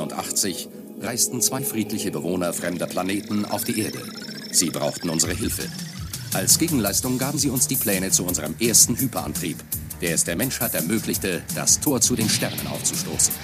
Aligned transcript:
1986 0.00 0.68
reisten 1.00 1.40
zwei 1.40 1.62
friedliche 1.62 2.10
Bewohner 2.10 2.52
fremder 2.52 2.86
Planeten 2.86 3.44
auf 3.44 3.64
die 3.64 3.80
Erde. 3.80 4.00
Sie 4.50 4.70
brauchten 4.70 5.08
unsere 5.08 5.34
Hilfe. 5.34 5.64
Als 6.32 6.58
Gegenleistung 6.58 7.18
gaben 7.18 7.38
sie 7.38 7.50
uns 7.50 7.68
die 7.68 7.76
Pläne 7.76 8.10
zu 8.10 8.24
unserem 8.24 8.56
ersten 8.58 8.96
Hyperantrieb, 8.98 9.58
der 10.00 10.14
es 10.14 10.24
der 10.24 10.36
Menschheit 10.36 10.74
ermöglichte, 10.74 11.42
das 11.54 11.80
Tor 11.80 12.00
zu 12.00 12.16
den 12.16 12.28
Sternen 12.28 12.66
aufzustoßen. 12.66 13.34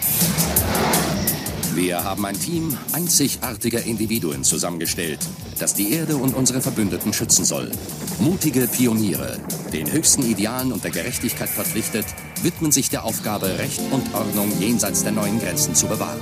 Wir 1.75 2.02
haben 2.02 2.27
ein 2.27 2.39
Team 2.39 2.77
einzigartiger 2.92 3.84
Individuen 3.84 4.42
zusammengestellt, 4.42 5.20
das 5.61 5.75
die 5.75 5.92
Erde 5.92 6.17
und 6.17 6.34
unsere 6.34 6.61
Verbündeten 6.61 7.12
schützen 7.12 7.45
soll. 7.45 7.70
Mutige 8.19 8.67
Pioniere, 8.67 9.39
den 9.73 9.91
höchsten 9.91 10.28
Idealen 10.28 10.73
und 10.73 10.83
der 10.83 10.91
Gerechtigkeit 10.91 11.48
verpflichtet, 11.48 12.06
widmen 12.42 12.73
sich 12.73 12.91
der 12.91 13.05
Aufgabe, 13.05 13.59
Recht 13.59 13.80
und 13.92 14.12
Ordnung 14.14 14.51
jenseits 14.59 15.05
der 15.05 15.12
neuen 15.12 15.39
Grenzen 15.39 15.77
zu 15.77 15.87
bewahren. 15.87 16.20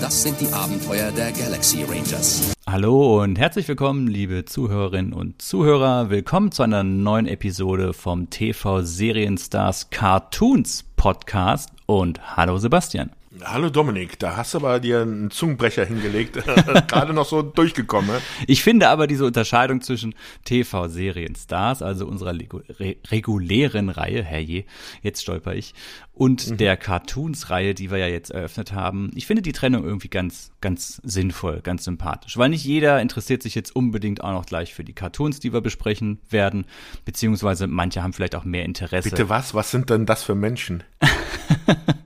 Das 0.00 0.22
sind 0.22 0.40
die 0.40 0.52
Abenteuer 0.52 1.10
der 1.10 1.32
Galaxy 1.32 1.82
Rangers. 1.82 2.52
Hallo 2.66 3.22
und 3.22 3.38
herzlich 3.38 3.66
willkommen, 3.66 4.06
liebe 4.08 4.44
Zuhörerinnen 4.44 5.12
und 5.12 5.40
Zuhörer. 5.40 6.10
Willkommen 6.10 6.52
zu 6.52 6.62
einer 6.62 6.84
neuen 6.84 7.26
Episode 7.26 7.92
vom 7.92 8.28
TV 8.28 8.82
Serienstars 8.82 9.88
Cartoons 9.90 10.84
Podcast. 10.96 11.70
Und 11.86 12.36
hallo 12.36 12.58
Sebastian. 12.58 13.10
Hallo 13.44 13.68
Dominik, 13.70 14.18
da 14.18 14.36
hast 14.36 14.54
du 14.54 14.58
aber 14.58 14.80
dir 14.80 15.02
einen 15.02 15.30
Zungenbrecher 15.30 15.84
hingelegt, 15.84 16.38
gerade 16.88 17.12
noch 17.12 17.26
so 17.26 17.42
durchgekommen. 17.42 18.16
Ich 18.46 18.62
finde 18.62 18.88
aber 18.88 19.06
diese 19.06 19.26
Unterscheidung 19.26 19.82
zwischen 19.82 20.14
TV-Serienstars, 20.44 21.82
also 21.82 22.06
unserer 22.06 22.34
re 22.34 22.96
regulären 23.08 23.90
Reihe, 23.90 24.22
herrje, 24.22 24.64
jetzt 25.02 25.22
stolper 25.22 25.54
ich, 25.54 25.74
und 26.12 26.50
mhm. 26.50 26.56
der 26.56 26.76
Cartoons-Reihe, 26.76 27.74
die 27.74 27.90
wir 27.90 27.98
ja 27.98 28.06
jetzt 28.06 28.30
eröffnet 28.30 28.72
haben, 28.72 29.10
ich 29.14 29.26
finde 29.26 29.42
die 29.42 29.52
Trennung 29.52 29.84
irgendwie 29.84 30.08
ganz, 30.08 30.52
ganz 30.60 31.00
sinnvoll, 31.04 31.60
ganz 31.62 31.84
sympathisch, 31.84 32.38
weil 32.38 32.48
nicht 32.48 32.64
jeder 32.64 33.02
interessiert 33.02 33.42
sich 33.42 33.54
jetzt 33.54 33.76
unbedingt 33.76 34.24
auch 34.24 34.32
noch 34.32 34.46
gleich 34.46 34.72
für 34.72 34.84
die 34.84 34.94
Cartoons, 34.94 35.40
die 35.40 35.52
wir 35.52 35.60
besprechen 35.60 36.20
werden, 36.30 36.64
beziehungsweise 37.04 37.66
manche 37.66 38.02
haben 38.02 38.12
vielleicht 38.12 38.34
auch 38.34 38.44
mehr 38.44 38.64
Interesse. 38.64 39.10
Bitte 39.10 39.28
was? 39.28 39.52
Was 39.52 39.70
sind 39.70 39.90
denn 39.90 40.06
das 40.06 40.22
für 40.22 40.34
Menschen? 40.34 40.84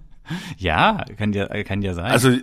Ja, 0.57 1.05
kann 1.17 1.33
ja, 1.33 1.47
kann 1.65 1.83
ja 1.83 1.95
sein. 1.95 2.11
Also 2.11 2.37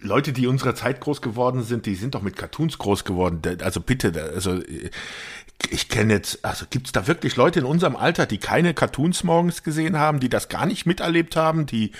Leute, 0.00 0.32
die 0.32 0.46
unserer 0.46 0.74
Zeit 0.74 1.00
groß 1.00 1.22
geworden 1.22 1.62
sind, 1.62 1.86
die 1.86 1.94
sind 1.94 2.14
doch 2.14 2.22
mit 2.22 2.36
Cartoons 2.36 2.78
groß 2.78 3.04
geworden. 3.04 3.40
Also 3.62 3.80
bitte, 3.80 4.30
also 4.34 4.60
ich 5.70 5.88
kenne 5.88 6.14
jetzt, 6.14 6.44
also 6.44 6.66
gibt 6.68 6.86
es 6.86 6.92
da 6.92 7.06
wirklich 7.06 7.36
Leute 7.36 7.60
in 7.60 7.64
unserem 7.64 7.96
Alter, 7.96 8.26
die 8.26 8.38
keine 8.38 8.74
Cartoons 8.74 9.22
morgens 9.24 9.62
gesehen 9.62 9.98
haben, 9.98 10.20
die 10.20 10.28
das 10.28 10.48
gar 10.48 10.66
nicht 10.66 10.86
miterlebt 10.86 11.36
haben, 11.36 11.66
die 11.66 11.92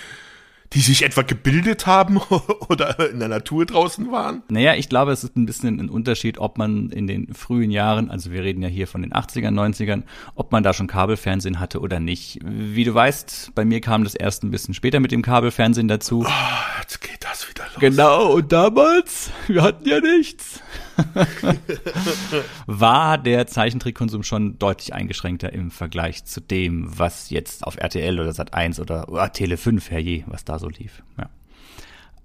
die 0.74 0.80
sich 0.80 1.04
etwa 1.04 1.22
gebildet 1.22 1.86
haben 1.86 2.16
oder 2.68 3.10
in 3.10 3.18
der 3.18 3.28
Natur 3.28 3.66
draußen 3.66 4.10
waren? 4.10 4.42
Naja, 4.48 4.74
ich 4.74 4.88
glaube, 4.88 5.12
es 5.12 5.24
ist 5.24 5.36
ein 5.36 5.46
bisschen 5.46 5.80
ein 5.80 5.88
Unterschied, 5.88 6.38
ob 6.38 6.58
man 6.58 6.90
in 6.90 7.06
den 7.06 7.34
frühen 7.34 7.70
Jahren, 7.70 8.10
also 8.10 8.30
wir 8.30 8.42
reden 8.42 8.62
ja 8.62 8.68
hier 8.68 8.86
von 8.86 9.02
den 9.02 9.12
80ern, 9.12 9.52
90ern, 9.52 10.02
ob 10.34 10.52
man 10.52 10.62
da 10.62 10.72
schon 10.72 10.86
Kabelfernsehen 10.86 11.60
hatte 11.60 11.80
oder 11.80 12.00
nicht. 12.00 12.38
Wie 12.44 12.84
du 12.84 12.94
weißt, 12.94 13.52
bei 13.54 13.64
mir 13.64 13.80
kam 13.80 14.04
das 14.04 14.14
erst 14.14 14.44
ein 14.44 14.50
bisschen 14.50 14.74
später 14.74 15.00
mit 15.00 15.12
dem 15.12 15.22
Kabelfernsehen 15.22 15.88
dazu. 15.88 16.24
Oh, 16.26 16.80
jetzt 16.80 17.00
geht 17.00 17.22
das 17.22 17.48
wieder 17.48 17.64
los. 17.64 17.80
Genau, 17.80 18.32
und 18.32 18.52
damals, 18.52 19.30
wir 19.48 19.62
hatten 19.62 19.86
ja 19.86 20.00
nichts. 20.00 20.61
war 22.66 23.18
der 23.18 23.46
Zeichentrickkonsum 23.46 24.22
schon 24.22 24.58
deutlich 24.58 24.94
eingeschränkter 24.94 25.52
im 25.52 25.70
Vergleich 25.70 26.24
zu 26.24 26.40
dem, 26.40 26.86
was 26.98 27.30
jetzt 27.30 27.66
auf 27.66 27.76
RTL 27.76 28.20
oder 28.20 28.30
Sat1 28.30 28.80
oder, 28.80 29.08
oder 29.08 29.32
Tele 29.32 29.56
5 29.56 29.90
herje, 29.90 30.24
was 30.26 30.44
da 30.44 30.58
so 30.58 30.68
lief. 30.68 31.02
Ja. 31.18 31.28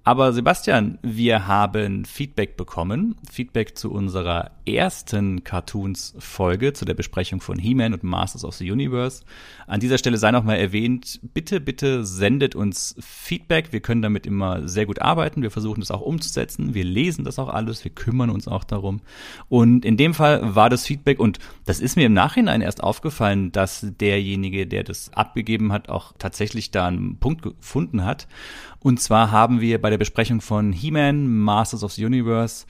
Aber 0.07 0.31
Sebastian, 0.31 1.00
wir 1.01 1.47
haben 1.47 2.06
Feedback 2.06 2.56
bekommen. 2.56 3.16
Feedback 3.29 3.78
zu 3.78 3.91
unserer 3.91 4.51
ersten 4.66 5.44
Cartoons-Folge, 5.44 6.72
zu 6.72 6.85
der 6.85 6.94
Besprechung 6.94 7.41
von 7.41 7.59
He-Man 7.59 7.94
und 7.94 8.03
Masters 8.03 8.45
of 8.45 8.56
the 8.56 8.72
Universe. 8.72 9.25
An 9.68 9.81
dieser 9.81 9.97
Stelle 9.97 10.18
sei 10.18 10.31
nochmal 10.31 10.59
erwähnt, 10.59 11.19
bitte, 11.34 11.59
bitte 11.59 12.06
sendet 12.06 12.56
uns 12.56 12.95
Feedback. 13.01 13.73
Wir 13.73 13.81
können 13.81 14.01
damit 14.01 14.25
immer 14.25 14.66
sehr 14.69 14.85
gut 14.85 15.01
arbeiten. 15.01 15.41
Wir 15.41 15.51
versuchen 15.51 15.81
das 15.81 15.91
auch 15.91 16.00
umzusetzen. 16.00 16.74
Wir 16.74 16.85
lesen 16.85 17.25
das 17.25 17.38
auch 17.38 17.50
alles. 17.50 17.84
Wir 17.84 17.91
kümmern 17.91 18.29
uns 18.29 18.47
auch 18.47 18.63
darum. 18.63 19.01
Und 19.50 19.84
in 19.84 19.97
dem 19.97 20.13
Fall 20.13 20.56
war 20.56 20.69
das 20.69 20.85
Feedback, 20.85 21.19
und 21.19 21.39
das 21.66 21.81
ist 21.81 21.97
mir 21.97 22.06
im 22.06 22.13
Nachhinein 22.13 22.62
erst 22.62 22.81
aufgefallen, 22.81 23.51
dass 23.51 23.85
derjenige, 24.00 24.68
der 24.68 24.85
das 24.85 25.12
abgegeben 25.13 25.74
hat, 25.74 25.89
auch 25.89 26.13
tatsächlich 26.18 26.72
da 26.72 26.88
einen 26.88 27.18
Punkt 27.18 27.41
gefunden 27.41 28.06
hat. 28.06 28.29
Und 28.88 29.02
zwar 29.02 29.31
haben 29.31 29.59
wir 29.59 29.81
bei 29.81 29.90
der 29.90 29.98
Besprechung 29.98 30.40
von 30.40 30.72
He-Man, 30.72 31.28
Masters 31.28 31.84
of 31.84 31.92
the 31.92 32.06
Universe, 32.06 32.66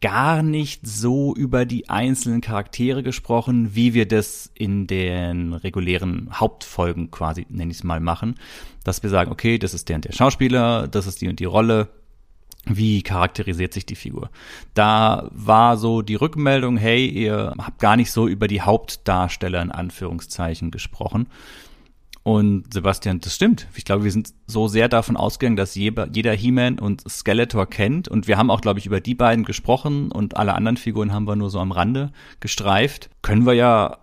gar 0.00 0.42
nicht 0.42 0.86
so 0.86 1.34
über 1.34 1.66
die 1.66 1.90
einzelnen 1.90 2.40
Charaktere 2.40 3.02
gesprochen, 3.02 3.74
wie 3.74 3.92
wir 3.92 4.08
das 4.08 4.50
in 4.54 4.86
den 4.86 5.52
regulären 5.52 6.30
Hauptfolgen 6.32 7.10
quasi, 7.10 7.44
nenne 7.50 7.70
ich 7.70 7.76
es 7.76 7.84
mal, 7.84 8.00
machen. 8.00 8.36
Dass 8.82 9.02
wir 9.02 9.10
sagen, 9.10 9.30
okay, 9.30 9.58
das 9.58 9.74
ist 9.74 9.90
der 9.90 9.96
und 9.96 10.06
der 10.06 10.14
Schauspieler, 10.14 10.88
das 10.88 11.06
ist 11.06 11.20
die 11.20 11.28
und 11.28 11.38
die 11.38 11.44
Rolle, 11.44 11.90
wie 12.64 13.02
charakterisiert 13.02 13.74
sich 13.74 13.84
die 13.84 13.94
Figur? 13.94 14.30
Da 14.72 15.28
war 15.32 15.76
so 15.76 16.00
die 16.00 16.14
Rückmeldung, 16.14 16.78
hey, 16.78 17.06
ihr 17.06 17.52
habt 17.58 17.78
gar 17.78 17.96
nicht 17.96 18.10
so 18.10 18.26
über 18.26 18.48
die 18.48 18.62
Hauptdarsteller 18.62 19.60
in 19.60 19.70
Anführungszeichen 19.70 20.70
gesprochen. 20.70 21.26
Und 22.22 22.72
Sebastian, 22.74 23.20
das 23.20 23.34
stimmt. 23.34 23.68
Ich 23.74 23.84
glaube, 23.84 24.04
wir 24.04 24.12
sind 24.12 24.34
so 24.46 24.68
sehr 24.68 24.88
davon 24.88 25.16
ausgegangen, 25.16 25.56
dass 25.56 25.74
jeder 25.74 26.32
He-Man 26.32 26.78
und 26.78 27.08
Skeletor 27.08 27.66
kennt. 27.66 28.08
Und 28.08 28.26
wir 28.28 28.36
haben 28.36 28.50
auch, 28.50 28.60
glaube 28.60 28.78
ich, 28.78 28.86
über 28.86 29.00
die 29.00 29.14
beiden 29.14 29.44
gesprochen 29.44 30.12
und 30.12 30.36
alle 30.36 30.54
anderen 30.54 30.76
Figuren 30.76 31.12
haben 31.12 31.26
wir 31.26 31.36
nur 31.36 31.50
so 31.50 31.58
am 31.58 31.72
Rande 31.72 32.12
gestreift. 32.40 33.08
Können 33.22 33.46
wir 33.46 33.54
ja 33.54 33.98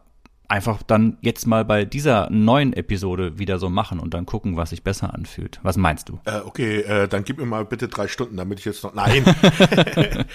einfach 0.48 0.84
dann 0.84 1.18
jetzt 1.22 1.48
mal 1.48 1.66
bei 1.66 1.86
dieser 1.86 2.30
neuen 2.30 2.74
Episode 2.74 3.40
wieder 3.40 3.60
so 3.60 3.70
machen 3.70 4.00
und 4.00 4.14
dann 4.14 4.26
gucken, 4.26 4.58
was 4.58 4.70
sich 4.70 4.84
besser 4.84 5.14
anfühlt. 5.14 5.60
Was 5.64 5.78
meinst 5.78 6.10
du? 6.10 6.20
Äh, 6.26 6.40
okay, 6.46 6.82
äh, 6.82 7.08
dann 7.08 7.24
gib 7.24 7.38
mir 7.38 7.46
mal 7.46 7.66
bitte 7.66 7.88
drei 7.88 8.08
Stunden, 8.08 8.38
damit 8.38 8.60
ich 8.60 8.66
jetzt 8.66 8.84
noch. 8.84 8.94
Nein. 8.94 9.24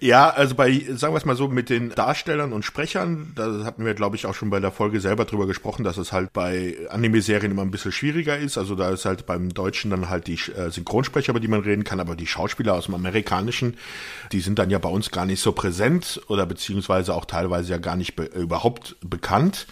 ja, 0.00 0.30
also 0.30 0.54
bei, 0.54 0.72
sagen 0.90 1.14
wir 1.14 1.18
es 1.18 1.24
mal 1.24 1.36
so, 1.36 1.48
mit 1.48 1.70
den 1.70 1.90
Darstellern 1.90 2.52
und 2.52 2.64
Sprechern, 2.64 3.32
da 3.34 3.64
hatten 3.64 3.84
wir, 3.84 3.94
glaube 3.94 4.16
ich, 4.16 4.26
auch 4.26 4.34
schon 4.34 4.50
bei 4.50 4.60
der 4.60 4.72
Folge 4.72 5.00
selber 5.00 5.24
drüber 5.24 5.46
gesprochen, 5.46 5.84
dass 5.84 5.96
es 5.96 6.12
halt 6.12 6.32
bei 6.32 6.76
Anime-Serien 6.90 7.52
immer 7.52 7.62
ein 7.62 7.70
bisschen 7.70 7.92
schwieriger 7.92 8.36
ist. 8.36 8.58
Also 8.58 8.74
da 8.74 8.90
ist 8.90 9.04
halt 9.04 9.26
beim 9.26 9.54
Deutschen 9.54 9.90
dann 9.90 10.08
halt 10.08 10.26
die 10.26 10.34
äh, 10.34 10.70
Synchronsprecher, 10.70 11.30
über 11.30 11.40
die 11.40 11.48
man 11.48 11.60
reden 11.60 11.84
kann, 11.84 12.00
aber 12.00 12.16
die 12.16 12.26
Schauspieler 12.26 12.74
aus 12.74 12.86
dem 12.86 12.94
Amerikanischen, 12.94 13.76
die 14.32 14.40
sind 14.40 14.58
dann 14.58 14.70
ja 14.70 14.78
bei 14.78 14.88
uns 14.88 15.10
gar 15.10 15.26
nicht 15.26 15.40
so 15.40 15.52
präsent 15.52 16.20
oder 16.28 16.46
beziehungsweise 16.46 17.14
auch 17.14 17.24
teilweise 17.24 17.70
ja 17.72 17.78
gar 17.78 17.96
nicht 17.96 18.16
be 18.16 18.24
überhaupt 18.24 18.96
bekannt 19.02 19.51
bekannt. 19.52 19.66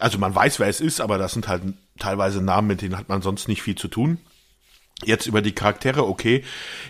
Also 0.00 0.18
man 0.18 0.34
weiß, 0.34 0.60
wer 0.60 0.68
es 0.68 0.80
ist, 0.80 1.00
aber 1.00 1.18
das 1.18 1.32
sind 1.32 1.48
halt 1.48 1.62
teilweise 1.98 2.40
Namen, 2.40 2.68
mit 2.68 2.82
denen 2.82 2.96
hat 2.96 3.08
man 3.08 3.20
sonst 3.20 3.48
nicht 3.48 3.62
viel 3.62 3.74
zu 3.74 3.88
tun. 3.88 4.18
Jetzt 5.04 5.26
über 5.26 5.42
die 5.42 5.52
Charaktere, 5.52 6.08
okay, 6.08 6.42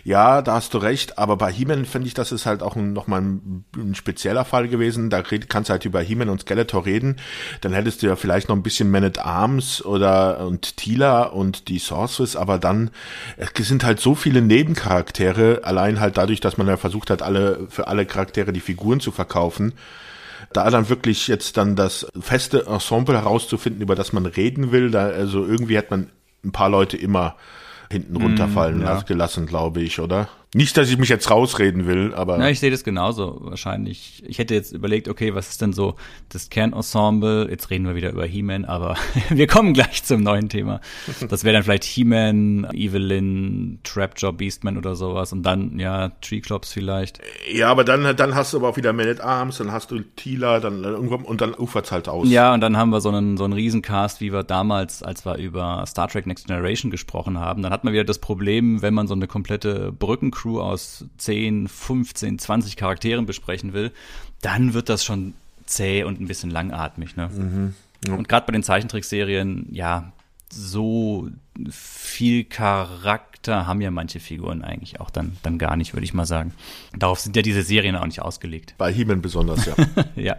ja, 0.03 0.41
da 0.41 0.55
hast 0.55 0.73
du 0.73 0.79
recht, 0.79 1.19
aber 1.19 1.37
bei 1.37 1.51
He-Man 1.51 1.85
finde 1.85 2.07
ich, 2.07 2.15
das 2.15 2.31
ist 2.31 2.47
halt 2.47 2.63
auch 2.63 2.75
nochmal 2.75 3.21
ein, 3.21 3.65
ein 3.75 3.93
spezieller 3.93 4.45
Fall 4.45 4.67
gewesen. 4.67 5.11
Da 5.11 5.19
red, 5.19 5.47
kannst 5.47 5.69
du 5.69 5.73
halt 5.73 5.85
über 5.85 6.01
He-Man 6.01 6.29
und 6.29 6.41
Skeletor 6.41 6.87
reden. 6.87 7.17
Dann 7.61 7.73
hättest 7.73 8.01
du 8.01 8.07
ja 8.07 8.15
vielleicht 8.15 8.49
noch 8.49 8.55
ein 8.55 8.63
bisschen 8.63 8.89
Man 8.89 9.03
at 9.03 9.19
Arms 9.19 9.85
oder 9.85 10.47
und 10.47 10.77
Tila 10.77 11.23
und 11.23 11.67
die 11.67 11.77
Sorceress, 11.77 12.35
aber 12.35 12.57
dann 12.57 12.89
es 13.37 13.67
sind 13.67 13.83
halt 13.83 13.99
so 13.99 14.15
viele 14.15 14.41
Nebencharaktere, 14.41 15.61
allein 15.63 15.99
halt 15.99 16.17
dadurch, 16.17 16.39
dass 16.39 16.57
man 16.57 16.67
ja 16.67 16.77
versucht 16.77 17.11
hat, 17.11 17.21
alle 17.21 17.67
für 17.69 17.87
alle 17.87 18.07
Charaktere 18.07 18.53
die 18.53 18.59
Figuren 18.59 18.99
zu 18.99 19.11
verkaufen 19.11 19.73
da 20.53 20.69
dann 20.69 20.89
wirklich 20.89 21.27
jetzt 21.27 21.57
dann 21.57 21.75
das 21.75 22.07
feste 22.19 22.65
Ensemble 22.65 23.17
herauszufinden, 23.17 23.81
über 23.81 23.95
das 23.95 24.13
man 24.13 24.25
reden 24.25 24.71
will, 24.71 24.91
da 24.91 25.07
also 25.07 25.45
irgendwie 25.45 25.77
hat 25.77 25.91
man 25.91 26.09
ein 26.43 26.51
paar 26.51 26.69
Leute 26.69 26.97
immer 26.97 27.35
hinten 27.91 28.15
runterfallen 28.15 28.79
mm, 28.79 28.83
ja. 28.83 29.01
gelassen, 29.01 29.45
glaube 29.45 29.81
ich, 29.81 29.99
oder? 29.99 30.29
Nicht, 30.55 30.75
dass 30.77 30.89
ich 30.89 30.97
mich 30.97 31.09
jetzt 31.09 31.29
rausreden 31.29 31.85
will, 31.85 32.11
aber. 32.15 32.39
Ja, 32.39 32.49
ich 32.49 32.59
sehe 32.59 32.71
das 32.71 32.83
genauso 32.83 33.37
wahrscheinlich. 33.41 34.23
Ich 34.25 34.39
hätte 34.39 34.55
jetzt 34.55 34.71
überlegt, 34.71 35.07
okay, 35.07 35.35
was 35.35 35.49
ist 35.49 35.61
denn 35.61 35.73
so 35.73 35.93
das 36.29 36.49
Kernensemble? 36.49 37.47
Jetzt 37.51 37.69
reden 37.69 37.85
wir 37.85 37.93
wieder 37.93 38.09
über 38.09 38.25
He-Man, 38.25 38.65
aber 38.65 38.95
wir 39.29 39.45
kommen 39.45 39.73
gleich 39.75 40.03
zum 40.03 40.23
neuen 40.23 40.49
Thema. 40.49 40.81
Das 41.29 41.43
wäre 41.43 41.53
dann 41.53 41.61
vielleicht 41.61 41.83
He-Man, 41.83 42.67
Evelyn, 42.73 43.77
Trapjaw, 43.83 44.31
Beastman 44.31 44.79
oder 44.79 44.95
sowas 44.95 45.33
und 45.33 45.43
dann, 45.43 45.77
ja, 45.77 46.09
Treeclops 46.21 46.73
vielleicht. 46.73 47.21
Ja, 47.53 47.69
aber 47.69 47.83
dann, 47.83 48.15
dann 48.15 48.33
hast 48.33 48.51
du 48.51 48.57
aber 48.57 48.69
auch 48.69 48.77
wieder 48.77 48.91
Man 48.91 49.07
at 49.07 49.21
Arms, 49.21 49.59
dann 49.59 49.71
hast 49.71 49.91
du 49.91 49.99
Tila, 49.99 50.59
dann 50.59 50.83
irgendwann, 50.83 51.25
und 51.25 51.41
dann 51.41 51.53
ufert's 51.53 51.91
halt 51.91 52.09
aus. 52.09 52.27
Ja, 52.27 52.55
und 52.55 52.61
dann 52.61 52.75
haben 52.75 52.89
wir 52.89 53.01
so 53.01 53.09
einen, 53.09 53.37
so 53.37 53.43
einen 53.43 53.53
Riesencast, 53.53 54.19
wie 54.19 54.33
wir 54.33 54.41
damals, 54.41 55.03
als 55.03 55.27
wir 55.27 55.37
über 55.37 55.85
Star 55.85 56.07
Trek 56.07 56.25
Next 56.25 56.47
Generation 56.47 56.89
gesprochen 56.89 57.39
haben. 57.39 57.61
Dann 57.61 57.71
hat 57.71 57.83
man 57.83 57.93
wieder 57.93 58.03
das 58.03 58.17
Problem, 58.17 58.81
wenn 58.81 58.95
man 58.95 59.05
so 59.05 59.13
eine 59.13 59.27
komplette 59.27 59.91
Brücken 59.91 60.31
Crew 60.39 60.61
aus 60.61 61.05
10, 61.17 61.67
15, 61.67 62.39
20 62.39 62.77
Charakteren 62.77 63.25
besprechen 63.25 63.73
will, 63.73 63.91
dann 64.41 64.73
wird 64.73 64.87
das 64.87 65.03
schon 65.03 65.33
zäh 65.65 66.03
und 66.03 66.21
ein 66.21 66.27
bisschen 66.27 66.49
langatmig. 66.49 67.15
Ne? 67.17 67.29
Mhm. 67.29 67.75
Ja. 68.07 68.13
Und 68.13 68.29
gerade 68.29 68.45
bei 68.45 68.53
den 68.53 68.63
Zeichentrickserien, 68.63 69.67
ja, 69.71 70.13
so 70.49 71.29
viel 71.69 72.45
Charakter 72.45 73.67
haben 73.67 73.81
ja 73.81 73.91
manche 73.91 74.19
Figuren 74.19 74.63
eigentlich 74.63 74.99
auch 74.99 75.09
dann, 75.09 75.37
dann 75.43 75.57
gar 75.57 75.75
nicht, 75.75 75.93
würde 75.93 76.05
ich 76.05 76.13
mal 76.13 76.25
sagen. 76.25 76.53
Darauf 76.97 77.19
sind 77.19 77.35
ja 77.35 77.41
diese 77.41 77.61
Serien 77.61 77.95
auch 77.95 78.05
nicht 78.05 78.21
ausgelegt. 78.21 78.73
Bei 78.77 78.91
He-Man 78.91 79.21
besonders, 79.21 79.65
ja. 79.65 79.75
ja. 80.15 80.37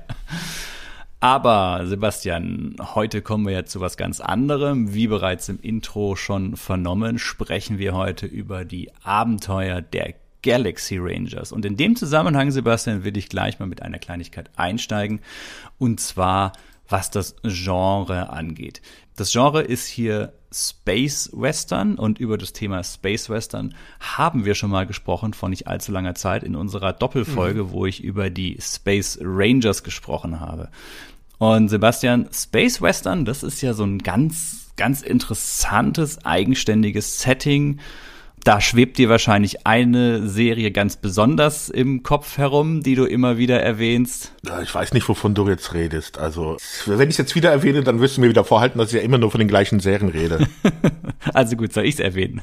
Aber 1.20 1.82
Sebastian, 1.84 2.76
heute 2.94 3.20
kommen 3.20 3.44
wir 3.44 3.52
ja 3.52 3.64
zu 3.66 3.80
was 3.80 3.98
ganz 3.98 4.20
anderem. 4.20 4.94
Wie 4.94 5.06
bereits 5.06 5.50
im 5.50 5.60
Intro 5.60 6.16
schon 6.16 6.56
vernommen, 6.56 7.18
sprechen 7.18 7.78
wir 7.78 7.94
heute 7.94 8.24
über 8.24 8.64
die 8.64 8.90
Abenteuer 9.02 9.82
der 9.82 10.14
Galaxy 10.42 10.96
Rangers. 10.98 11.52
Und 11.52 11.66
in 11.66 11.76
dem 11.76 11.94
Zusammenhang, 11.94 12.50
Sebastian, 12.50 13.04
will 13.04 13.18
ich 13.18 13.28
gleich 13.28 13.58
mal 13.58 13.66
mit 13.66 13.82
einer 13.82 13.98
Kleinigkeit 13.98 14.48
einsteigen. 14.56 15.20
Und 15.78 16.00
zwar, 16.00 16.52
was 16.88 17.10
das 17.10 17.36
Genre 17.42 18.30
angeht. 18.30 18.80
Das 19.16 19.30
Genre 19.30 19.60
ist 19.60 19.86
hier 19.86 20.32
Space 20.52 21.30
Western 21.32 21.96
und 21.96 22.18
über 22.18 22.36
das 22.36 22.52
Thema 22.52 22.82
Space 22.82 23.30
Western 23.30 23.74
haben 24.00 24.44
wir 24.44 24.54
schon 24.54 24.70
mal 24.70 24.86
gesprochen 24.86 25.32
vor 25.32 25.48
nicht 25.48 25.68
allzu 25.68 25.92
langer 25.92 26.14
Zeit 26.16 26.42
in 26.42 26.56
unserer 26.56 26.92
Doppelfolge, 26.92 27.64
mhm. 27.64 27.70
wo 27.70 27.86
ich 27.86 28.02
über 28.02 28.30
die 28.30 28.58
Space 28.60 29.18
Rangers 29.22 29.84
gesprochen 29.84 30.40
habe. 30.40 30.70
Und 31.40 31.70
Sebastian, 31.70 32.28
Space 32.34 32.82
Western, 32.82 33.24
das 33.24 33.42
ist 33.42 33.62
ja 33.62 33.72
so 33.72 33.82
ein 33.82 34.00
ganz, 34.00 34.72
ganz 34.76 35.00
interessantes, 35.00 36.22
eigenständiges 36.22 37.22
Setting. 37.22 37.80
Da 38.44 38.60
schwebt 38.60 38.98
dir 38.98 39.08
wahrscheinlich 39.08 39.66
eine 39.66 40.28
Serie 40.28 40.70
ganz 40.70 40.96
besonders 40.96 41.70
im 41.70 42.02
Kopf 42.02 42.36
herum, 42.36 42.82
die 42.82 42.94
du 42.94 43.06
immer 43.06 43.38
wieder 43.38 43.58
erwähnst. 43.62 44.34
Ich 44.62 44.74
weiß 44.74 44.92
nicht, 44.92 45.08
wovon 45.08 45.32
du 45.32 45.48
jetzt 45.48 45.72
redest. 45.72 46.18
Also, 46.18 46.58
wenn 46.84 47.08
ich 47.08 47.14
es 47.14 47.18
jetzt 47.18 47.34
wieder 47.34 47.50
erwähne, 47.50 47.82
dann 47.82 48.00
wirst 48.00 48.18
du 48.18 48.20
mir 48.20 48.28
wieder 48.28 48.44
vorhalten, 48.44 48.78
dass 48.78 48.88
ich 48.92 48.96
ja 48.96 49.00
immer 49.00 49.16
nur 49.16 49.30
von 49.30 49.38
den 49.38 49.48
gleichen 49.48 49.80
Serien 49.80 50.10
rede. 50.10 50.46
also 51.32 51.56
gut, 51.56 51.72
soll 51.72 51.86
ich 51.86 51.94
es 51.94 52.00
erwähnen? 52.00 52.42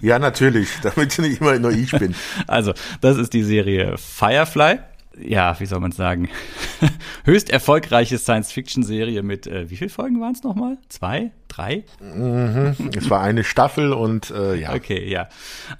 ja, 0.00 0.20
natürlich, 0.20 0.68
damit 0.84 1.18
nicht 1.18 1.40
immer 1.40 1.58
nur 1.58 1.72
ich 1.72 1.90
bin. 1.90 2.14
Also, 2.46 2.72
das 3.00 3.16
ist 3.16 3.32
die 3.32 3.42
Serie 3.42 3.96
Firefly 3.98 4.78
ja, 5.18 5.58
wie 5.60 5.66
soll 5.66 5.80
man 5.80 5.92
sagen, 5.92 6.28
höchst 7.24 7.50
erfolgreiche 7.50 8.18
Science-Fiction-Serie 8.18 9.22
mit, 9.22 9.46
äh, 9.46 9.70
wie 9.70 9.76
viele 9.76 9.90
Folgen 9.90 10.20
waren 10.20 10.32
es 10.32 10.42
nochmal? 10.42 10.78
Zwei? 10.88 11.32
Drei? 11.52 11.84
Mhm, 12.00 12.74
es 12.96 13.10
war 13.10 13.20
eine 13.20 13.44
Staffel 13.44 13.92
und 13.92 14.30
äh, 14.30 14.54
ja. 14.54 14.74
Okay, 14.74 15.06
ja. 15.06 15.28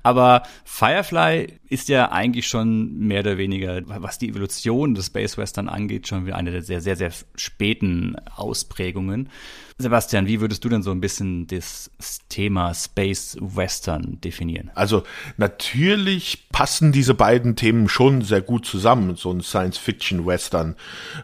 Aber 0.03 0.43
Firefly 0.65 1.61
ist 1.71 1.89
ja 1.89 2.13
eigentlich 2.13 2.47
schon 2.47 2.99
mehr 2.99 3.21
oder 3.21 3.39
weniger, 3.39 3.81
was 3.87 4.19
die 4.19 4.29
Evolution 4.29 4.95
des 4.95 5.07
Space 5.07 5.39
Western 5.39 5.71
angeht, 5.71 6.09
schon 6.09 6.27
wieder 6.27 6.37
eine 6.37 6.51
der 6.51 6.63
sehr, 6.63 6.83
sehr, 6.83 6.97
sehr 6.97 7.13
späten 7.37 8.17
Ausprägungen. 8.37 9.31
Sebastian, 9.79 10.27
wie 10.27 10.41
würdest 10.41 10.65
du 10.65 10.69
denn 10.69 10.83
so 10.83 10.91
ein 10.91 11.01
bisschen 11.01 11.47
das 11.47 11.91
Thema 12.29 12.75
Space 12.75 13.37
Western 13.41 14.21
definieren? 14.21 14.71
Also 14.75 15.03
natürlich 15.37 16.49
passen 16.53 16.93
diese 16.93 17.15
beiden 17.15 17.57
Themen 17.57 17.89
schon 17.89 18.23
sehr 18.23 18.43
gut 18.43 18.67
zusammen, 18.67 19.17
so 19.17 19.33
ein 19.33 19.41
Science-Fiction-Western, 19.41 20.77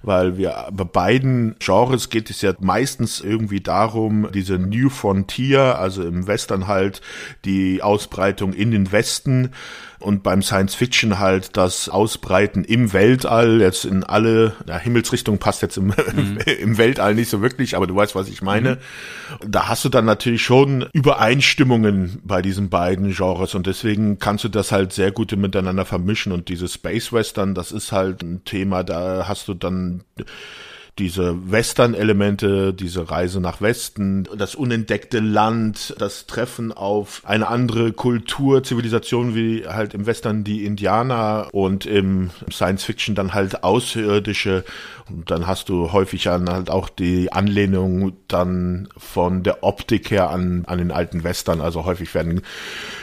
weil 0.03 0.37
wir 0.37 0.69
bei 0.73 0.85
beiden 0.85 1.57
Genres 1.59 2.11
geht 2.11 2.31
es 2.31 2.43
ja 2.43 2.55
meistens 2.59 3.21
irgendwie 3.21 3.61
darum, 3.61 4.29
diese 4.39 4.59
New 4.59 4.89
Frontier, 4.89 5.79
also 5.79 6.05
im 6.05 6.29
Western 6.29 6.69
halt 6.69 7.01
die 7.45 7.83
Ausbreitung 7.83 8.53
in 8.53 8.71
den 8.71 8.93
Westen 8.93 9.51
und 9.99 10.23
beim 10.23 10.43
Science 10.43 10.77
Fiction 10.77 11.19
halt 11.19 11.57
das 11.57 11.89
Ausbreiten 11.89 12.63
im 12.63 12.93
Weltall, 12.93 13.61
jetzt 13.61 13.85
in 13.85 14.05
alle, 14.05 14.55
ja, 14.69 14.79
Himmelsrichtung 14.79 15.39
passt 15.39 15.61
jetzt 15.63 15.77
im, 15.77 15.87
mhm. 15.87 16.39
im 16.61 16.79
Weltall 16.79 17.17
nicht 17.17 17.29
so 17.29 17.43
wirklich, 17.43 17.77
aber 17.77 17.89
du 17.89 17.97
weißt, 17.97 18.15
was 18.15 18.29
ich 18.29 18.41
meine. 18.41 18.77
Mhm. 19.43 19.51
Da 19.51 19.67
hast 19.67 19.85
du 19.85 19.89
dann 19.89 20.05
natürlich 20.05 20.43
schon 20.43 20.87
Übereinstimmungen 20.93 22.21
bei 22.23 22.43
diesen 22.43 22.69
beiden 22.69 23.13
Genres 23.13 23.57
und 23.57 23.67
deswegen 23.67 24.21
kannst 24.21 24.45
du 24.45 24.49
das 24.49 24.71
halt 24.71 24.93
sehr 24.93 25.11
gut 25.11 25.37
miteinander 25.37 25.85
vermischen 25.85 26.31
und 26.31 26.49
diese 26.49 26.69
Space 26.69 27.13
Western, 27.13 27.55
das 27.55 27.73
ist 27.73 27.91
halt 27.91 28.23
ein 28.23 28.45
Thema, 28.45 28.85
da 28.85 29.27
hast 29.27 29.49
du 29.49 29.55
dann 29.55 30.05
diese 30.99 31.51
Western-Elemente, 31.51 32.75
diese 32.75 33.11
Reise 33.11 33.41
nach 33.41 33.61
Westen, 33.61 34.29
das 34.37 34.55
unentdeckte 34.55 35.21
Land, 35.21 35.95
das 35.99 36.27
Treffen 36.27 36.73
auf 36.73 37.23
eine 37.25 37.49
andere 37.49 37.93
Kultur, 37.93 38.65
Zivilisation 38.65 39.35
wie 39.35 39.67
halt 39.67 39.95
im 39.95 40.07
Western 40.07 40.43
die 40.43 40.65
Indianer 40.65 41.49
und 41.53 41.87
im 41.87 42.31
Science-Fiction 42.51 43.15
dann 43.15 43.35
halt 43.35 43.63
Außerirdische. 43.63 44.65
Und 45.09 45.31
dann 45.31 45.47
hast 45.47 45.69
du 45.69 45.93
häufig 45.93 46.25
dann 46.25 46.51
halt 46.51 46.69
auch 46.69 46.89
die 46.89 47.33
Anlehnung 47.33 48.13
dann 48.27 48.89
von 48.97 49.43
der 49.43 49.63
Optik 49.63 50.11
her 50.11 50.31
an, 50.31 50.65
an 50.67 50.79
den 50.79 50.91
alten 50.91 51.23
Western. 51.23 51.61
Also 51.61 51.85
häufig 51.85 52.13
werden 52.15 52.43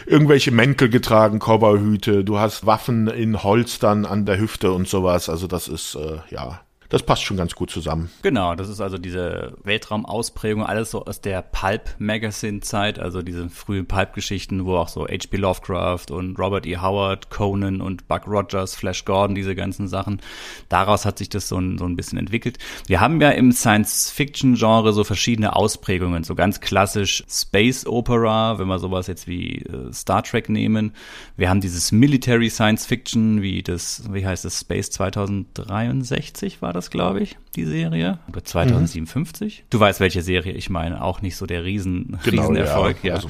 irgendwelche 0.06 0.52
Mäntel 0.52 0.90
getragen, 0.90 1.40
Cowboyhüte, 1.40 2.24
du 2.24 2.38
hast 2.38 2.66
Waffen 2.66 3.08
in 3.08 3.42
Holstern 3.42 4.06
an 4.06 4.26
der 4.26 4.38
Hüfte 4.38 4.72
und 4.72 4.88
sowas. 4.88 5.30
Also 5.30 5.48
das 5.48 5.68
ist, 5.68 5.96
äh, 5.96 6.18
ja, 6.30 6.62
das 6.90 7.04
passt 7.04 7.24
schon 7.24 7.38
ganz 7.38 7.56
gut 7.56 7.70
zusammen. 7.72 8.10
Genau, 8.22 8.56
das 8.56 8.70
ist 8.70 8.82
also 8.82 8.98
diese 8.98 9.54
Weltraumausprägung, 9.64 10.64
alles 10.64 10.92
so 10.92 11.06
aus 11.06 11.22
der 11.22 11.42
Pulp-Magazine-Zeit, 11.42 13.00
also 13.00 13.22
diese 13.22 13.50
frühen 13.50 13.86
Pulp-Geschichten, 13.86 14.66
wo 14.66 14.78
auch 14.78 14.88
so 14.88 15.06
H.P. 15.08 15.38
Lovecraft 15.38 16.12
und 16.12 16.38
Robert 16.38 16.66
E. 16.66 16.78
Howard, 16.78 17.30
Conan 17.30 17.82
und 17.82 18.08
Buck 18.08 18.28
Rogers, 18.28 18.76
Flash 18.76 19.06
Gordon, 19.06 19.36
diese 19.36 19.56
ganzen 19.56 19.88
Sachen, 19.88 20.22
daraus 20.70 21.06
hat 21.06 21.18
sich 21.18 21.30
das 21.30 21.48
so 21.48 21.58
ein, 21.58 21.78
so 21.78 21.86
ein 21.86 21.96
bisschen 21.96 22.18
entwickelt. 22.18 22.58
Wir 22.88 23.02
haben 23.02 23.20
ja 23.20 23.32
im 23.32 23.52
Science-Fiction-Genre 23.52 24.94
so 24.94 25.04
verschiedene 25.04 25.56
Ausprägungen, 25.56 26.24
so 26.24 26.36
ganz 26.36 26.60
klassisch 26.60 27.24
Space 27.28 27.86
Opera, 27.86 28.60
wenn 28.60 28.68
wir 28.68 28.80
sowas 28.80 29.08
jetzt 29.08 29.28
wie 29.28 29.58
äh, 29.62 29.92
Star 29.92 30.24
Trek 30.24 30.50
nehmen. 30.50 30.94
Wir 31.38 31.50
haben 31.50 31.62
dieses 31.62 31.92
Military 31.92 32.50
Science-Fiction, 32.50 33.42
wie 33.42 33.64
das, 33.64 34.04
wie 34.12 34.26
heißt 34.26 34.46
das, 34.46 34.60
Space 34.62 34.92
2063 34.92 36.62
war 36.62 36.75
das, 36.76 36.90
glaube 36.90 37.22
ich, 37.22 37.38
die 37.56 37.66
Serie. 37.66 38.20
Oder 38.30 38.44
2057. 38.44 39.60
Mhm. 39.60 39.66
Du 39.70 39.80
weißt, 39.80 40.00
welche 40.00 40.22
Serie 40.22 40.54
ich 40.54 40.70
meine. 40.70 41.04
Auch 41.04 41.22
nicht 41.22 41.36
so 41.36 41.46
der 41.46 41.64
Riesen, 41.64 42.20
genau, 42.24 42.42
Riesenerfolg, 42.44 42.98
ja. 43.04 43.10
ja. 43.10 43.16
Also. 43.16 43.30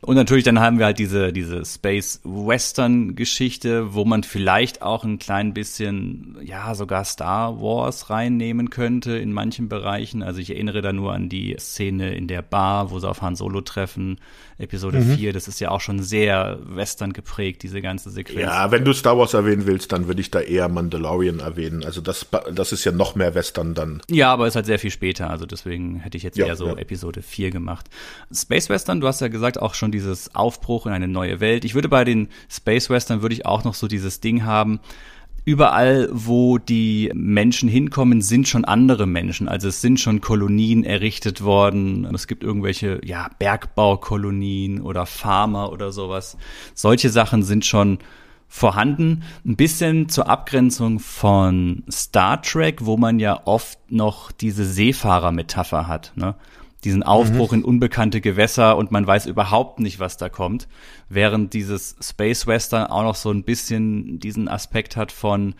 Und 0.00 0.14
natürlich 0.14 0.44
dann 0.44 0.60
haben 0.60 0.78
wir 0.78 0.86
halt 0.86 0.98
diese, 0.98 1.32
diese 1.32 1.64
Space 1.64 2.20
Western 2.24 3.16
Geschichte, 3.16 3.94
wo 3.94 4.04
man 4.04 4.22
vielleicht 4.22 4.82
auch 4.82 5.04
ein 5.04 5.18
klein 5.18 5.54
bisschen, 5.54 6.38
ja, 6.42 6.74
sogar 6.74 7.04
Star 7.04 7.60
Wars 7.60 8.08
reinnehmen 8.10 8.70
könnte 8.70 9.16
in 9.16 9.32
manchen 9.32 9.68
Bereichen. 9.68 10.22
Also 10.22 10.40
ich 10.40 10.50
erinnere 10.50 10.82
da 10.82 10.92
nur 10.92 11.12
an 11.14 11.28
die 11.28 11.56
Szene 11.58 12.14
in 12.14 12.28
der 12.28 12.42
Bar, 12.42 12.90
wo 12.90 12.98
sie 12.98 13.08
auf 13.08 13.22
Han 13.22 13.36
Solo 13.36 13.60
treffen, 13.60 14.18
Episode 14.58 15.00
mhm. 15.00 15.16
4. 15.16 15.32
Das 15.32 15.48
ist 15.48 15.60
ja 15.60 15.70
auch 15.70 15.80
schon 15.80 16.02
sehr 16.02 16.58
Western 16.64 17.12
geprägt, 17.12 17.62
diese 17.62 17.80
ganze 17.80 18.10
Sequenz. 18.10 18.40
Ja, 18.40 18.70
wenn 18.70 18.84
du 18.84 18.92
Star 18.92 19.18
Wars 19.18 19.34
erwähnen 19.34 19.66
willst, 19.66 19.92
dann 19.92 20.06
würde 20.06 20.20
ich 20.20 20.30
da 20.30 20.40
eher 20.40 20.68
Mandalorian 20.68 21.40
erwähnen. 21.40 21.84
Also 21.84 22.00
das, 22.00 22.26
das 22.52 22.72
ist 22.72 22.84
ja 22.84 22.92
noch 22.92 23.14
mehr 23.14 23.34
Western 23.34 23.74
dann. 23.74 24.02
Ja, 24.10 24.32
aber 24.32 24.46
ist 24.46 24.56
halt 24.56 24.66
sehr 24.66 24.78
viel 24.78 24.90
später. 24.90 25.30
Also 25.30 25.46
deswegen 25.46 25.96
hätte 26.00 26.16
ich 26.16 26.22
jetzt 26.22 26.38
ja, 26.38 26.46
eher 26.46 26.56
so 26.56 26.68
ja. 26.68 26.76
Episode 26.76 27.22
4 27.22 27.50
gemacht. 27.50 27.86
Space 28.32 28.68
Western, 28.68 29.00
du 29.00 29.06
hast 29.06 29.20
ja 29.20 29.28
gesagt, 29.28 29.60
auch 29.60 29.74
schon 29.74 29.87
schon 29.88 29.92
dieses 29.92 30.34
Aufbruch 30.34 30.86
in 30.86 30.92
eine 30.92 31.08
neue 31.08 31.40
Welt. 31.40 31.64
Ich 31.64 31.74
würde 31.74 31.88
bei 31.88 32.04
den 32.04 32.28
Space 32.50 32.90
Western 32.90 33.22
würde 33.22 33.34
ich 33.34 33.46
auch 33.46 33.64
noch 33.64 33.74
so 33.74 33.88
dieses 33.88 34.20
Ding 34.20 34.44
haben, 34.44 34.80
überall, 35.44 36.08
wo 36.12 36.58
die 36.58 37.10
Menschen 37.14 37.68
hinkommen, 37.70 38.20
sind 38.20 38.46
schon 38.46 38.66
andere 38.66 39.06
Menschen. 39.06 39.48
Also 39.48 39.68
es 39.68 39.80
sind 39.80 39.98
schon 39.98 40.20
Kolonien 40.20 40.84
errichtet 40.84 41.42
worden. 41.42 42.06
Es 42.14 42.26
gibt 42.26 42.44
irgendwelche, 42.44 43.00
ja, 43.02 43.30
Bergbaukolonien 43.38 44.82
oder 44.82 45.06
Farmer 45.06 45.72
oder 45.72 45.90
sowas. 45.90 46.36
Solche 46.74 47.08
Sachen 47.08 47.42
sind 47.42 47.64
schon 47.64 47.98
vorhanden. 48.46 49.22
Ein 49.46 49.56
bisschen 49.56 50.10
zur 50.10 50.28
Abgrenzung 50.28 51.00
von 51.00 51.82
Star 51.90 52.42
Trek, 52.42 52.84
wo 52.84 52.98
man 52.98 53.18
ja 53.18 53.40
oft 53.46 53.78
noch 53.90 54.32
diese 54.32 54.66
Seefahrer-Metapher 54.66 55.86
hat. 55.86 56.12
Ne? 56.14 56.34
Diesen 56.84 57.02
Aufbruch 57.02 57.52
mhm. 57.52 57.58
in 57.58 57.64
unbekannte 57.64 58.20
Gewässer 58.20 58.76
und 58.76 58.90
man 58.90 59.06
weiß 59.06 59.26
überhaupt 59.26 59.80
nicht, 59.80 59.98
was 59.98 60.16
da 60.16 60.28
kommt. 60.28 60.68
Während 61.08 61.52
dieses 61.52 61.96
Space 62.00 62.46
Western 62.46 62.86
auch 62.86 63.02
noch 63.02 63.16
so 63.16 63.30
ein 63.30 63.42
bisschen 63.42 64.20
diesen 64.20 64.48
Aspekt 64.48 64.96
hat 64.96 65.10
von, 65.10 65.54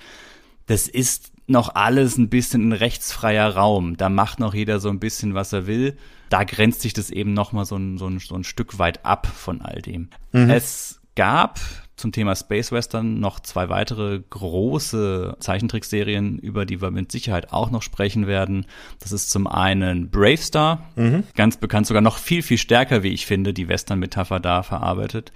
das 0.67 0.87
ist 0.87 1.33
noch 1.49 1.75
alles 1.75 2.19
ein 2.19 2.29
bisschen 2.29 2.69
ein 2.69 2.73
rechtsfreier 2.73 3.57
Raum. 3.57 3.97
Da 3.97 4.09
macht 4.09 4.39
noch 4.39 4.55
jeder 4.55 4.81
so 4.81 4.91
ein 4.91 5.01
bisschen, 5.01 5.35
was 5.35 5.53
er 5.53 5.67
will. 5.67 5.97
Da 6.29 6.45
grenzt 6.45 6.83
sich 6.83 6.93
das 6.93 7.11
eben 7.11 7.33
noch 7.33 7.53
mal 7.53 7.65
so 7.65 7.77
ein, 7.77 7.99
so 7.99 8.07
ein, 8.07 8.19
so 8.21 8.35
ein 8.35 8.45
Stück 8.45 8.79
weit 8.79 9.05
ab 9.05 9.27
von 9.27 9.63
all 9.63 9.81
dem. 9.81 10.11
Mhm. 10.33 10.51
Es 10.51 11.01
gab 11.17 11.59
zum 11.99 12.13
Thema 12.13 12.35
Space 12.35 12.73
Western 12.73 13.21
noch 13.21 13.41
zwei 13.41 13.69
weitere 13.69 14.21
große 14.31 15.37
Zeichentrickserien, 15.41 16.39
über 16.39 16.65
die 16.65 16.81
wir 16.81 16.91
mit 16.91 17.13
Sicherheit 17.13 17.53
auch 17.53 17.71
noch 17.71 17.83
sprechen 17.83 18.27
werden. 18.27 18.67
Das 19.01 19.13
ist 19.13 19.31
zum 19.31 19.47
einen 19.47 20.11
Brave 20.11 20.39
Star, 20.39 20.89
mhm. 20.97 21.25
ganz 21.35 21.57
bekannt, 21.57 21.87
sogar 21.87 22.03
noch 22.03 22.19
viel, 22.19 22.43
viel 22.43 22.59
stärker, 22.59 23.03
wie 23.03 23.13
ich 23.13 23.27
finde, 23.27 23.53
die 23.53 23.69
Western-Metapher 23.69 24.41
da 24.41 24.63
verarbeitet. 24.63 25.33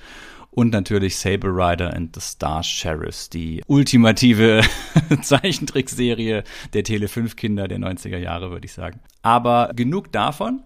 Und 0.51 0.71
natürlich 0.71 1.17
Saber 1.17 1.49
Rider 1.49 1.95
and 1.95 2.15
the 2.15 2.21
Star 2.21 2.63
Sheriffs, 2.63 3.31
die 3.31 3.63
ultimative 3.67 4.61
Zeichentrickserie 5.23 6.45
der 6.75 6.85
Tele 6.85 7.09
5 7.09 7.37
Kinder 7.37 7.69
der 7.69 7.79
90er 7.79 8.19
Jahre, 8.19 8.51
würde 8.51 8.67
ich 8.67 8.73
sagen. 8.75 9.01
Aber 9.23 9.71
genug 9.75 10.13
davon 10.13 10.63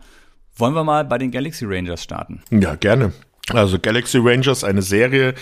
Wollen 0.59 0.75
wir 0.75 0.85
mal 0.85 1.05
bei 1.05 1.19
den 1.19 1.31
Galaxy 1.31 1.67
Rangers 1.67 2.03
starten? 2.03 2.41
Ja, 2.50 2.76
gerne. 2.76 3.12
Also 3.53 3.79
Galaxy 3.79 4.19
Rangers, 4.19 4.65
eine 4.65 4.83
Serie, 4.83 5.35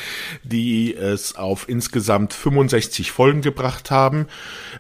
die 0.43 0.95
es 0.95 1.37
auf 1.37 1.67
insgesamt 1.71 2.35
65 2.35 3.11
Folgen 3.11 3.41
gebracht 3.41 3.91
haben, 3.91 4.27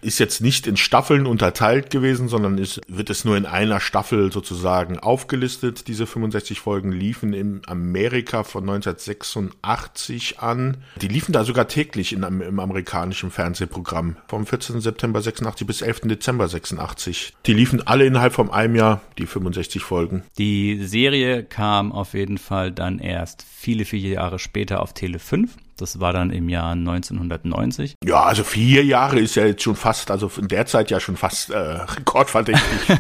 ist 0.02 0.18
jetzt 0.18 0.42
nicht 0.42 0.66
in 0.66 0.76
Staffeln 0.76 1.24
unterteilt 1.24 1.88
gewesen, 1.88 2.28
sondern 2.28 2.58
ist, 2.58 2.82
wird 2.86 3.08
es 3.08 3.24
nur 3.24 3.38
in 3.38 3.46
einer 3.46 3.80
Staffel 3.80 4.30
sozusagen 4.30 4.98
aufgelistet. 4.98 5.88
Diese 5.88 6.06
65 6.06 6.60
Folgen 6.60 6.92
liefen 6.92 7.32
in 7.32 7.62
Amerika 7.66 8.44
von 8.44 8.64
1986 8.64 10.40
an. 10.40 10.76
Die 11.00 11.08
liefen 11.08 11.32
da 11.32 11.44
sogar 11.44 11.66
täglich 11.66 12.12
in, 12.12 12.24
im 12.24 12.60
amerikanischen 12.60 13.30
Fernsehprogramm 13.30 14.16
vom 14.28 14.44
14. 14.44 14.82
September 14.82 15.22
86 15.22 15.66
bis 15.66 15.80
11. 15.80 16.00
Dezember 16.04 16.46
86. 16.46 17.32
Die 17.46 17.54
liefen 17.54 17.86
alle 17.86 18.04
innerhalb 18.04 18.34
von 18.34 18.50
einem 18.50 18.76
Jahr, 18.76 19.00
die 19.16 19.26
65 19.26 19.82
Folgen. 19.82 20.24
Die 20.36 20.84
Serie 20.84 21.42
kam 21.42 21.90
auf 21.90 22.12
jeden 22.12 22.36
Fall 22.36 22.70
dann 22.70 22.98
erst 22.98 23.13
erst 23.14 23.42
viele, 23.42 23.84
viele 23.84 24.08
Jahre 24.08 24.38
später 24.38 24.82
auf 24.82 24.92
Tele 24.92 25.18
5. 25.18 25.56
Das 25.76 25.98
war 25.98 26.12
dann 26.12 26.30
im 26.30 26.48
Jahr 26.48 26.72
1990. 26.72 27.96
Ja, 28.04 28.22
also 28.22 28.44
vier 28.44 28.84
Jahre 28.84 29.18
ist 29.18 29.34
ja 29.34 29.44
jetzt 29.44 29.62
schon 29.62 29.74
fast, 29.74 30.10
also 30.10 30.30
in 30.38 30.48
der 30.48 30.66
Zeit 30.66 30.90
ja 30.90 31.00
schon 31.00 31.16
fast 31.16 31.50
äh, 31.50 31.58
rekordverdächtig. 31.58 32.88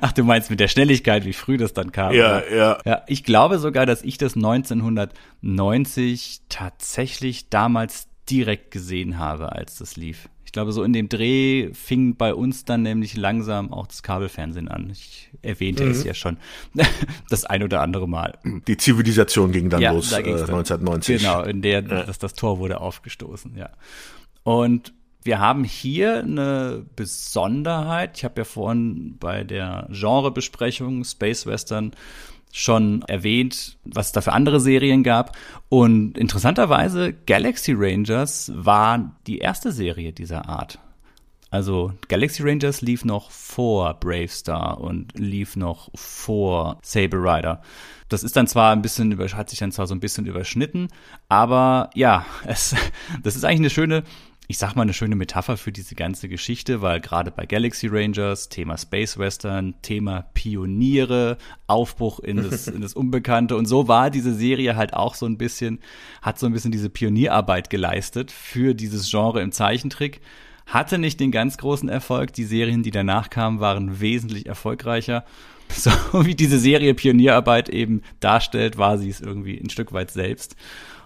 Ach, 0.00 0.12
du 0.12 0.22
meinst 0.22 0.50
mit 0.50 0.60
der 0.60 0.68
Schnelligkeit, 0.68 1.24
wie 1.24 1.32
früh 1.32 1.56
das 1.56 1.72
dann 1.72 1.90
kam? 1.90 2.12
Ja, 2.12 2.42
ja. 2.48 2.78
Ja, 2.84 3.02
ich 3.08 3.24
glaube 3.24 3.58
sogar, 3.58 3.86
dass 3.86 4.02
ich 4.02 4.18
das 4.18 4.36
1990 4.36 6.42
tatsächlich 6.48 7.48
damals 7.48 8.06
direkt 8.30 8.70
gesehen 8.70 9.18
habe, 9.18 9.52
als 9.52 9.78
das 9.78 9.96
lief 9.96 10.28
glaube, 10.56 10.72
so 10.72 10.82
in 10.84 10.94
dem 10.94 11.10
Dreh 11.10 11.68
fing 11.74 12.16
bei 12.16 12.32
uns 12.32 12.64
dann 12.64 12.80
nämlich 12.80 13.14
langsam 13.14 13.74
auch 13.74 13.86
das 13.86 14.02
Kabelfernsehen 14.02 14.68
an. 14.68 14.88
Ich 14.90 15.28
erwähnte 15.42 15.84
mhm. 15.84 15.90
es 15.90 16.02
ja 16.02 16.14
schon 16.14 16.38
das 17.28 17.44
ein 17.44 17.62
oder 17.62 17.82
andere 17.82 18.08
Mal. 18.08 18.38
Die 18.66 18.78
Zivilisation 18.78 19.52
ging 19.52 19.68
dann 19.68 19.82
ja, 19.82 19.92
los 19.92 20.08
da 20.08 20.20
äh, 20.20 20.30
1990. 20.30 21.20
Genau, 21.20 21.42
in 21.42 21.60
der 21.60 21.82
ja. 21.82 22.04
das, 22.04 22.18
das 22.18 22.32
Tor 22.32 22.58
wurde 22.58 22.80
aufgestoßen, 22.80 23.54
ja. 23.54 23.68
Und 24.44 24.94
wir 25.24 25.40
haben 25.40 25.62
hier 25.64 26.20
eine 26.20 26.86
Besonderheit. 26.96 28.16
Ich 28.16 28.24
habe 28.24 28.40
ja 28.40 28.44
vorhin 28.44 29.18
bei 29.20 29.44
der 29.44 29.88
Genrebesprechung 29.90 31.04
Space 31.04 31.44
Western 31.44 31.92
schon 32.52 33.02
erwähnt, 33.02 33.76
was 33.84 34.06
es 34.06 34.12
da 34.12 34.20
für 34.20 34.32
andere 34.32 34.60
Serien 34.60 35.02
gab. 35.02 35.36
Und 35.68 36.16
interessanterweise, 36.16 37.12
Galaxy 37.12 37.74
Rangers 37.76 38.50
war 38.54 39.16
die 39.26 39.38
erste 39.38 39.72
Serie 39.72 40.12
dieser 40.12 40.48
Art. 40.48 40.78
Also 41.50 41.92
Galaxy 42.08 42.42
Rangers 42.42 42.80
lief 42.80 43.04
noch 43.04 43.30
vor 43.30 43.94
Brave 43.94 44.28
Star 44.28 44.80
und 44.80 45.18
lief 45.18 45.54
noch 45.56 45.90
vor 45.94 46.78
Saber 46.82 47.18
Rider. 47.18 47.62
Das 48.08 48.22
ist 48.22 48.36
dann 48.36 48.46
zwar 48.46 48.72
ein 48.72 48.82
bisschen, 48.82 49.16
hat 49.34 49.50
sich 49.50 49.58
dann 49.58 49.72
zwar 49.72 49.86
so 49.86 49.94
ein 49.94 50.00
bisschen 50.00 50.26
überschnitten, 50.26 50.88
aber 51.28 51.90
ja, 51.94 52.26
es, 52.46 52.74
das 53.22 53.36
ist 53.36 53.44
eigentlich 53.44 53.60
eine 53.60 53.70
schöne 53.70 54.02
ich 54.48 54.58
sag 54.58 54.74
mal, 54.74 54.82
eine 54.82 54.92
schöne 54.92 55.16
Metapher 55.16 55.56
für 55.56 55.72
diese 55.72 55.94
ganze 55.94 56.28
Geschichte, 56.28 56.80
weil 56.80 57.00
gerade 57.00 57.30
bei 57.30 57.46
Galaxy 57.46 57.88
Rangers, 57.88 58.48
Thema 58.48 58.78
Space 58.78 59.18
Western, 59.18 59.74
Thema 59.82 60.26
Pioniere, 60.34 61.38
Aufbruch 61.66 62.20
in 62.20 62.36
das, 62.36 62.68
in 62.68 62.80
das 62.80 62.94
Unbekannte 62.94 63.56
und 63.56 63.66
so 63.66 63.88
war 63.88 64.10
diese 64.10 64.34
Serie 64.34 64.76
halt 64.76 64.94
auch 64.94 65.14
so 65.14 65.26
ein 65.26 65.36
bisschen, 65.36 65.80
hat 66.22 66.38
so 66.38 66.46
ein 66.46 66.52
bisschen 66.52 66.72
diese 66.72 66.90
Pionierarbeit 66.90 67.70
geleistet 67.70 68.30
für 68.30 68.74
dieses 68.74 69.10
Genre 69.10 69.42
im 69.42 69.52
Zeichentrick. 69.52 70.20
Hatte 70.66 70.98
nicht 70.98 71.20
den 71.20 71.30
ganz 71.30 71.58
großen 71.58 71.88
Erfolg. 71.88 72.32
Die 72.32 72.44
Serien, 72.44 72.82
die 72.82 72.90
danach 72.90 73.30
kamen, 73.30 73.60
waren 73.60 74.00
wesentlich 74.00 74.46
erfolgreicher. 74.46 75.24
So 75.68 75.90
wie 76.24 76.36
diese 76.36 76.60
Serie 76.60 76.94
Pionierarbeit 76.94 77.68
eben 77.68 78.02
darstellt, 78.20 78.78
war 78.78 78.98
sie 78.98 79.10
es 79.10 79.20
irgendwie 79.20 79.58
ein 79.58 79.68
Stück 79.68 79.92
weit 79.92 80.12
selbst. 80.12 80.54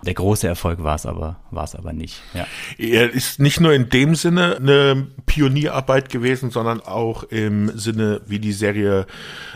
Der 0.06 0.14
große 0.14 0.48
Erfolg 0.48 0.82
war 0.82 0.94
es 0.94 1.04
aber, 1.04 1.40
war 1.50 1.64
es 1.64 1.74
aber 1.74 1.92
nicht. 1.92 2.22
Ja. 2.32 2.46
Er 2.78 3.10
ist 3.10 3.38
nicht 3.38 3.60
nur 3.60 3.74
in 3.74 3.90
dem 3.90 4.14
Sinne 4.14 4.56
eine 4.56 5.08
Pionierarbeit 5.26 6.08
gewesen, 6.08 6.50
sondern 6.50 6.80
auch 6.80 7.24
im 7.24 7.76
Sinne, 7.76 8.22
wie 8.26 8.38
die 8.38 8.52
Serie 8.52 9.06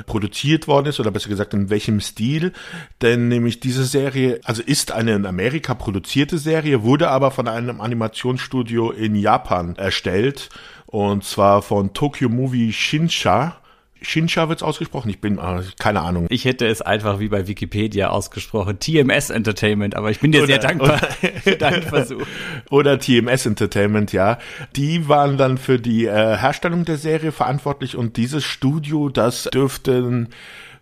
produziert 0.06 0.68
worden 0.68 0.86
ist 0.86 1.00
oder 1.00 1.10
besser 1.10 1.30
gesagt 1.30 1.54
in 1.54 1.70
welchem 1.70 2.00
Stil. 2.00 2.52
Denn 3.00 3.28
nämlich 3.28 3.60
diese 3.60 3.84
Serie, 3.84 4.40
also 4.44 4.62
ist 4.62 4.92
eine 4.92 5.14
in 5.14 5.24
Amerika 5.24 5.74
produzierte 5.74 6.36
Serie, 6.36 6.82
wurde 6.82 7.08
aber 7.08 7.30
von 7.30 7.48
einem 7.48 7.80
Animationsstudio 7.80 8.90
in 8.90 9.14
Japan 9.14 9.76
erstellt 9.76 10.50
und 10.86 11.24
zwar 11.24 11.62
von 11.62 11.92
Tokyo 11.94 12.28
Movie 12.28 12.72
Shinsha 12.72 13.56
Shinsha 14.04 14.48
wird's 14.48 14.62
ausgesprochen? 14.62 15.08
Ich 15.10 15.20
bin, 15.20 15.38
äh, 15.38 15.62
keine 15.78 16.02
Ahnung. 16.02 16.26
Ich 16.30 16.44
hätte 16.44 16.66
es 16.66 16.82
einfach 16.82 17.20
wie 17.20 17.28
bei 17.28 17.46
Wikipedia 17.46 18.10
ausgesprochen. 18.10 18.78
TMS 18.78 19.30
Entertainment, 19.30 19.94
aber 19.94 20.10
ich 20.10 20.20
bin 20.20 20.32
dir 20.32 20.38
oder, 20.38 20.46
sehr 20.46 20.58
dankbar 20.58 20.98
oder, 20.98 21.30
für 21.42 21.56
deinen 21.56 21.82
Versuch. 21.82 22.22
Oder 22.70 22.98
TMS 22.98 23.46
Entertainment, 23.46 24.12
ja. 24.12 24.38
Die 24.76 25.08
waren 25.08 25.36
dann 25.36 25.58
für 25.58 25.78
die 25.78 26.06
äh, 26.06 26.36
Herstellung 26.36 26.84
der 26.84 26.98
Serie 26.98 27.32
verantwortlich 27.32 27.96
und 27.96 28.16
dieses 28.16 28.44
Studio, 28.44 29.08
das 29.08 29.44
dürften 29.44 30.28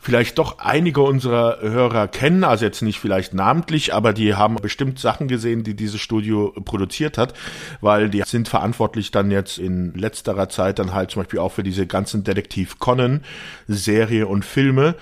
vielleicht 0.02 0.38
doch 0.38 0.58
einige 0.58 1.00
unserer 1.00 1.60
Hörer 1.60 2.08
kennen, 2.08 2.42
also 2.42 2.64
jetzt 2.64 2.82
nicht 2.82 2.98
vielleicht 2.98 3.34
namentlich, 3.34 3.94
aber 3.94 4.12
die 4.12 4.34
haben 4.34 4.56
bestimmt 4.56 4.98
Sachen 4.98 5.28
gesehen, 5.28 5.62
die 5.62 5.74
dieses 5.74 6.00
Studio 6.00 6.52
produziert 6.64 7.16
hat, 7.16 7.34
weil 7.80 8.10
die 8.10 8.22
sind 8.26 8.48
verantwortlich 8.48 9.12
dann 9.12 9.30
jetzt 9.30 9.58
in 9.58 9.94
letzterer 9.94 10.48
Zeit 10.48 10.80
dann 10.80 10.92
halt 10.92 11.12
zum 11.12 11.22
Beispiel 11.22 11.38
auch 11.38 11.52
für 11.52 11.62
diese 11.62 11.86
ganzen 11.86 12.24
Detektiv 12.24 12.80
Conan 12.80 13.22
Serie 13.68 14.26
und 14.26 14.44
Filme. 14.44 14.96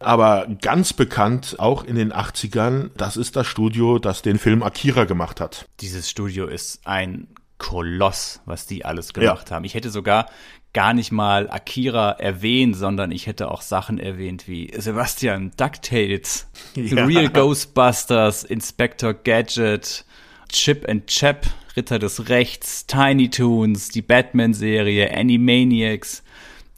Aber 0.00 0.48
ganz 0.60 0.92
bekannt, 0.92 1.56
auch 1.58 1.84
in 1.84 1.94
den 1.94 2.12
80ern, 2.12 2.90
das 2.96 3.16
ist 3.16 3.36
das 3.36 3.46
Studio, 3.46 4.00
das 4.00 4.22
den 4.22 4.38
Film 4.38 4.64
Akira 4.64 5.04
gemacht 5.04 5.40
hat. 5.40 5.66
Dieses 5.80 6.10
Studio 6.10 6.46
ist 6.46 6.80
ein 6.84 7.28
Koloss, 7.58 8.40
was 8.44 8.66
die 8.66 8.84
alles 8.84 9.12
gemacht 9.12 9.50
ja. 9.50 9.56
haben. 9.56 9.64
Ich 9.64 9.74
hätte 9.74 9.90
sogar 9.90 10.26
gar 10.72 10.94
nicht 10.94 11.12
mal 11.12 11.50
Akira 11.50 12.12
erwähnt, 12.12 12.76
sondern 12.76 13.10
ich 13.10 13.26
hätte 13.26 13.50
auch 13.50 13.60
Sachen 13.60 13.98
erwähnt 13.98 14.48
wie 14.48 14.72
Sebastian 14.74 15.52
DuckTales, 15.56 16.48
ja. 16.74 17.04
Real 17.04 17.28
Ghostbusters, 17.28 18.44
Inspector 18.44 19.12
Gadget, 19.12 20.04
Chip 20.48 20.88
and 20.88 21.06
Chap, 21.06 21.46
Ritter 21.76 21.98
des 21.98 22.28
Rechts, 22.28 22.86
Tiny 22.86 23.30
Toons, 23.30 23.88
die 23.88 24.02
Batman-Serie, 24.02 25.14
Animaniacs, 25.14 26.22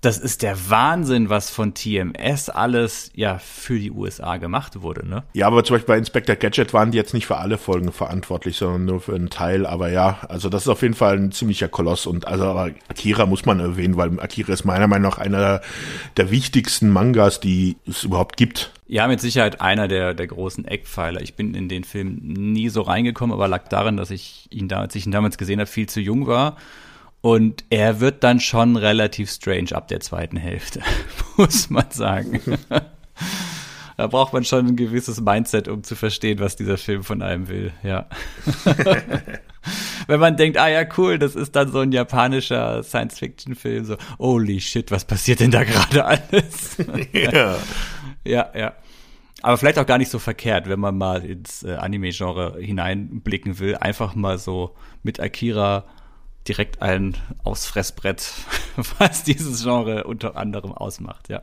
das 0.04 0.18
ist 0.18 0.42
der 0.42 0.70
Wahnsinn, 0.70 1.30
was 1.30 1.50
von 1.50 1.72
TMS 1.72 2.50
alles 2.50 3.10
ja 3.14 3.38
für 3.38 3.78
die 3.78 3.90
USA 3.90 4.36
gemacht 4.36 4.82
wurde, 4.82 5.06
ne? 5.06 5.22
Ja, 5.32 5.46
aber 5.46 5.64
zum 5.64 5.74
Beispiel 5.74 5.94
bei 5.94 5.98
Inspector 5.98 6.36
Gadget 6.36 6.74
waren 6.74 6.90
die 6.90 6.98
jetzt 6.98 7.14
nicht 7.14 7.26
für 7.26 7.38
alle 7.38 7.56
Folgen 7.56 7.90
verantwortlich, 7.90 8.56
sondern 8.56 8.84
nur 8.84 9.00
für 9.00 9.14
einen 9.14 9.30
Teil. 9.30 9.66
Aber 9.66 9.90
ja, 9.90 10.18
also 10.28 10.48
das 10.48 10.62
ist 10.62 10.68
auf 10.68 10.82
jeden 10.82 10.94
Fall 10.94 11.16
ein 11.16 11.32
ziemlicher 11.32 11.68
Koloss. 11.68 12.06
Und 12.06 12.26
also 12.26 12.44
aber 12.44 12.70
Akira 12.88 13.24
muss 13.26 13.46
man 13.46 13.60
erwähnen, 13.60 13.96
weil 13.96 14.20
Akira 14.20 14.52
ist 14.52 14.64
meiner 14.64 14.86
Meinung 14.86 15.10
nach 15.10 15.18
einer 15.18 15.62
der 16.16 16.30
wichtigsten 16.30 16.90
Mangas, 16.90 17.40
die 17.40 17.76
es 17.86 18.04
überhaupt 18.04 18.36
gibt. 18.36 18.72
Ja, 18.86 19.08
mit 19.08 19.20
Sicherheit 19.20 19.62
einer 19.62 19.88
der, 19.88 20.12
der 20.12 20.26
großen 20.26 20.66
Eckpfeiler. 20.66 21.22
Ich 21.22 21.34
bin 21.34 21.54
in 21.54 21.70
den 21.70 21.84
Film 21.84 22.18
nie 22.22 22.68
so 22.68 22.82
reingekommen, 22.82 23.32
aber 23.32 23.48
lag 23.48 23.68
daran, 23.68 23.96
dass 23.96 24.10
ich 24.10 24.48
ihn 24.50 24.68
da, 24.68 24.80
als 24.80 24.94
ich 24.94 25.06
ihn 25.06 25.12
damals 25.12 25.38
gesehen 25.38 25.60
habe, 25.60 25.70
viel 25.70 25.88
zu 25.88 26.00
jung 26.00 26.26
war 26.26 26.56
und 27.24 27.64
er 27.70 28.00
wird 28.00 28.22
dann 28.22 28.38
schon 28.38 28.76
relativ 28.76 29.30
strange 29.30 29.72
ab 29.72 29.88
der 29.88 30.00
zweiten 30.00 30.36
Hälfte, 30.36 30.82
muss 31.38 31.70
man 31.70 31.86
sagen. 31.88 32.38
da 33.96 34.06
braucht 34.08 34.34
man 34.34 34.44
schon 34.44 34.66
ein 34.66 34.76
gewisses 34.76 35.22
Mindset, 35.22 35.68
um 35.68 35.82
zu 35.82 35.96
verstehen, 35.96 36.38
was 36.38 36.56
dieser 36.56 36.76
Film 36.76 37.02
von 37.02 37.22
einem 37.22 37.48
will, 37.48 37.72
ja. 37.82 38.10
Wenn 40.06 40.20
man 40.20 40.36
denkt, 40.36 40.58
ah 40.58 40.68
ja, 40.68 40.84
cool, 40.98 41.18
das 41.18 41.34
ist 41.34 41.56
dann 41.56 41.72
so 41.72 41.78
ein 41.78 41.92
japanischer 41.92 42.82
Science-Fiction-Film, 42.82 43.86
so, 43.86 43.96
holy 44.18 44.60
shit, 44.60 44.90
was 44.90 45.06
passiert 45.06 45.40
denn 45.40 45.50
da 45.50 45.64
gerade 45.64 46.04
alles? 46.04 46.76
ja. 47.10 47.56
ja, 48.26 48.50
ja. 48.54 48.74
Aber 49.40 49.56
vielleicht 49.56 49.78
auch 49.78 49.86
gar 49.86 49.96
nicht 49.96 50.10
so 50.10 50.18
verkehrt, 50.18 50.68
wenn 50.68 50.80
man 50.80 50.98
mal 50.98 51.24
ins 51.24 51.62
äh, 51.62 51.72
Anime-Genre 51.72 52.58
hineinblicken 52.60 53.58
will, 53.60 53.76
einfach 53.76 54.14
mal 54.14 54.36
so 54.36 54.74
mit 55.02 55.20
Akira 55.20 55.86
direkt 56.48 56.82
ein 56.82 57.16
Ausfressbrett, 57.42 58.32
was 58.98 59.24
dieses 59.24 59.62
Genre 59.62 60.04
unter 60.04 60.36
anderem 60.36 60.72
ausmacht, 60.72 61.28
ja. 61.28 61.42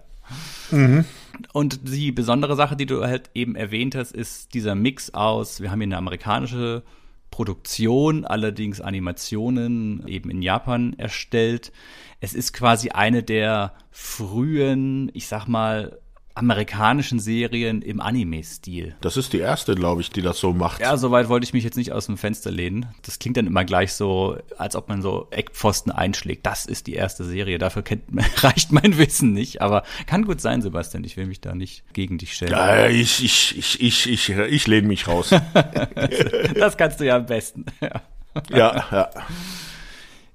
Mhm. 0.71 1.05
Und 1.53 1.89
die 1.89 2.11
besondere 2.11 2.55
Sache, 2.55 2.75
die 2.75 2.85
du 2.85 3.03
halt 3.03 3.29
eben 3.33 3.55
erwähnt 3.55 3.95
hast, 3.95 4.11
ist 4.11 4.53
dieser 4.53 4.75
Mix 4.75 5.13
aus, 5.13 5.61
wir 5.61 5.71
haben 5.71 5.79
hier 5.79 5.87
eine 5.87 5.97
amerikanische 5.97 6.83
Produktion, 7.31 8.25
allerdings 8.25 8.81
Animationen 8.81 10.05
eben 10.07 10.29
in 10.29 10.41
Japan 10.41 10.93
erstellt. 10.97 11.71
Es 12.19 12.33
ist 12.33 12.53
quasi 12.53 12.89
eine 12.89 13.23
der 13.23 13.73
frühen, 13.89 15.09
ich 15.13 15.27
sag 15.27 15.47
mal, 15.47 16.00
amerikanischen 16.35 17.19
Serien 17.19 17.81
im 17.81 17.99
Anime-Stil. 17.99 18.95
Das 19.01 19.17
ist 19.17 19.33
die 19.33 19.39
erste, 19.39 19.75
glaube 19.75 20.01
ich, 20.01 20.09
die 20.09 20.21
das 20.21 20.39
so 20.39 20.53
macht. 20.53 20.81
Ja, 20.81 20.97
soweit 20.97 21.29
wollte 21.29 21.43
ich 21.43 21.53
mich 21.53 21.63
jetzt 21.63 21.77
nicht 21.77 21.91
aus 21.91 22.05
dem 22.05 22.17
Fenster 22.17 22.51
lehnen. 22.51 22.87
Das 23.03 23.19
klingt 23.19 23.37
dann 23.37 23.47
immer 23.47 23.65
gleich 23.65 23.93
so, 23.93 24.37
als 24.57 24.75
ob 24.75 24.89
man 24.89 25.01
so 25.01 25.27
Eckpfosten 25.31 25.91
einschlägt. 25.91 26.45
Das 26.45 26.65
ist 26.65 26.87
die 26.87 26.93
erste 26.93 27.23
Serie. 27.23 27.57
Dafür 27.57 27.83
kennt, 27.83 28.03
reicht 28.43 28.71
mein 28.71 28.97
Wissen 28.97 29.33
nicht. 29.33 29.61
Aber 29.61 29.83
kann 30.05 30.25
gut 30.25 30.41
sein, 30.41 30.61
Sebastian. 30.61 31.03
Ich 31.03 31.17
will 31.17 31.25
mich 31.25 31.41
da 31.41 31.53
nicht 31.53 31.83
gegen 31.93 32.17
dich 32.17 32.33
stellen. 32.33 32.51
Ja, 32.51 32.87
ich, 32.87 33.23
ich, 33.23 33.57
ich, 33.57 33.81
ich, 33.81 34.09
ich, 34.09 34.29
ich 34.29 34.67
lehne 34.67 34.87
mich 34.87 35.07
raus. 35.07 35.29
das 36.55 36.77
kannst 36.77 36.99
du 36.99 37.05
ja 37.05 37.17
am 37.17 37.25
besten. 37.25 37.65
ja, 37.81 38.01
ja. 38.49 38.85
ja. 38.91 39.09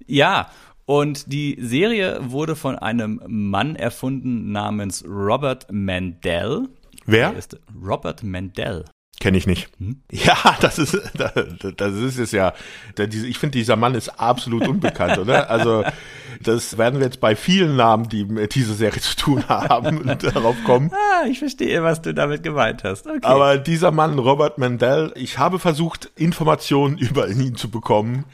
Ja, 0.08 0.50
und 0.86 1.32
die 1.32 1.58
Serie 1.60 2.20
wurde 2.22 2.56
von 2.56 2.78
einem 2.78 3.20
Mann 3.26 3.76
erfunden 3.76 4.52
namens 4.52 5.04
Robert 5.06 5.66
Mandel. 5.70 6.68
Wer? 7.04 7.34
Robert 7.84 8.22
Mandel. 8.22 8.84
Kenne 9.18 9.38
ich 9.38 9.46
nicht. 9.46 9.68
Hm? 9.78 10.02
Ja, 10.12 10.36
das 10.60 10.78
ist, 10.78 10.96
das 11.76 11.94
ist 11.94 12.18
es 12.18 12.32
ja. 12.32 12.52
Ich 12.98 13.38
finde, 13.38 13.58
dieser 13.58 13.74
Mann 13.76 13.94
ist 13.94 14.20
absolut 14.20 14.68
unbekannt, 14.68 15.18
oder? 15.18 15.50
Also, 15.50 15.84
das 16.42 16.76
werden 16.76 17.00
wir 17.00 17.06
jetzt 17.06 17.20
bei 17.20 17.34
vielen 17.34 17.76
Namen, 17.76 18.08
die 18.08 18.24
mit 18.24 18.54
dieser 18.54 18.74
Serie 18.74 19.00
zu 19.00 19.16
tun 19.16 19.48
haben, 19.48 20.18
darauf 20.18 20.56
kommen. 20.64 20.92
Ah, 20.92 21.26
ich 21.26 21.38
verstehe, 21.38 21.82
was 21.82 22.02
du 22.02 22.12
damit 22.12 22.42
gemeint 22.42 22.84
hast. 22.84 23.06
Okay. 23.06 23.18
Aber 23.22 23.56
dieser 23.56 23.90
Mann, 23.90 24.18
Robert 24.18 24.58
Mandel, 24.58 25.12
ich 25.16 25.38
habe 25.38 25.58
versucht, 25.58 26.10
Informationen 26.16 26.98
über 26.98 27.28
ihn 27.28 27.56
zu 27.56 27.70
bekommen. 27.70 28.24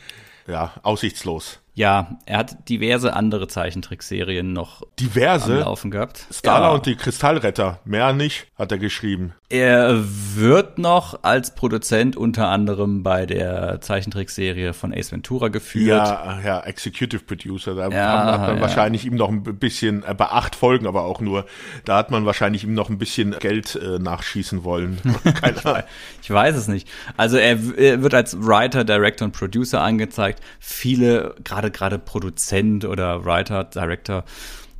Ja, 0.49 0.73
aussichtslos. 0.83 1.62
Ja, 1.75 2.19
er 2.27 2.39
hat 2.39 2.69
diverse 2.69 3.15
andere 3.15 3.49
Zeichentrickserien 3.49 4.53
noch 4.53 4.83
diverse 5.01 5.61
laufen 5.61 5.91
gehabt. 5.91 6.27
Scala 6.31 6.69
ja. 6.69 6.75
und 6.75 6.85
die 6.85 6.97
Kristallretter, 6.97 7.79
mehr 7.85 8.13
nicht, 8.13 8.47
hat 8.59 8.73
er 8.73 8.79
geschrieben. 8.79 9.33
Er 9.49 10.03
wird 10.35 10.79
noch 10.79 11.25
als 11.25 11.55
Produzent 11.55 12.17
unter 12.17 12.49
anderem 12.49 13.03
bei 13.03 13.27
der 13.27 13.83
Zeichentrickserie 13.83 14.73
von 14.73 14.95
Ace 14.95 15.13
Ventura 15.13 15.49
geführt. 15.49 16.09
Ja, 16.09 16.41
ja, 16.43 16.61
Executive 16.61 17.23
Producer. 17.25 17.75
Da 17.75 17.89
ja, 17.89 18.33
hat 18.33 18.41
man 18.41 18.57
ja. 18.57 18.61
wahrscheinlich 18.63 19.05
ihm 19.05 19.15
noch 19.15 19.29
ein 19.29 19.43
bisschen, 19.43 20.05
äh, 20.05 20.15
bei 20.15 20.27
acht 20.27 20.55
Folgen 20.57 20.87
aber 20.87 21.05
auch 21.05 21.21
nur, 21.21 21.45
da 21.85 21.99
hat 21.99 22.11
man 22.11 22.25
wahrscheinlich 22.25 22.65
ihm 22.65 22.73
noch 22.73 22.89
ein 22.89 22.97
bisschen 22.97 23.39
Geld 23.39 23.77
äh, 23.77 23.99
nachschießen 23.99 24.65
wollen. 24.65 24.99
ich 26.23 26.31
weiß 26.31 26.57
es 26.57 26.69
nicht. 26.69 26.89
Also 27.19 27.37
er, 27.37 27.59
er 27.77 28.03
wird 28.03 28.15
als 28.15 28.37
Writer, 28.43 28.85
Director 28.85 29.27
und 29.27 29.33
Producer 29.33 29.83
angezeigt. 29.83 30.41
Viele, 30.61 31.35
gerade 31.45 31.62
gerade 31.71 31.93
gerade 31.93 31.99
Produzent 31.99 32.85
oder 32.85 33.25
Writer, 33.25 33.65
Director 33.65 34.25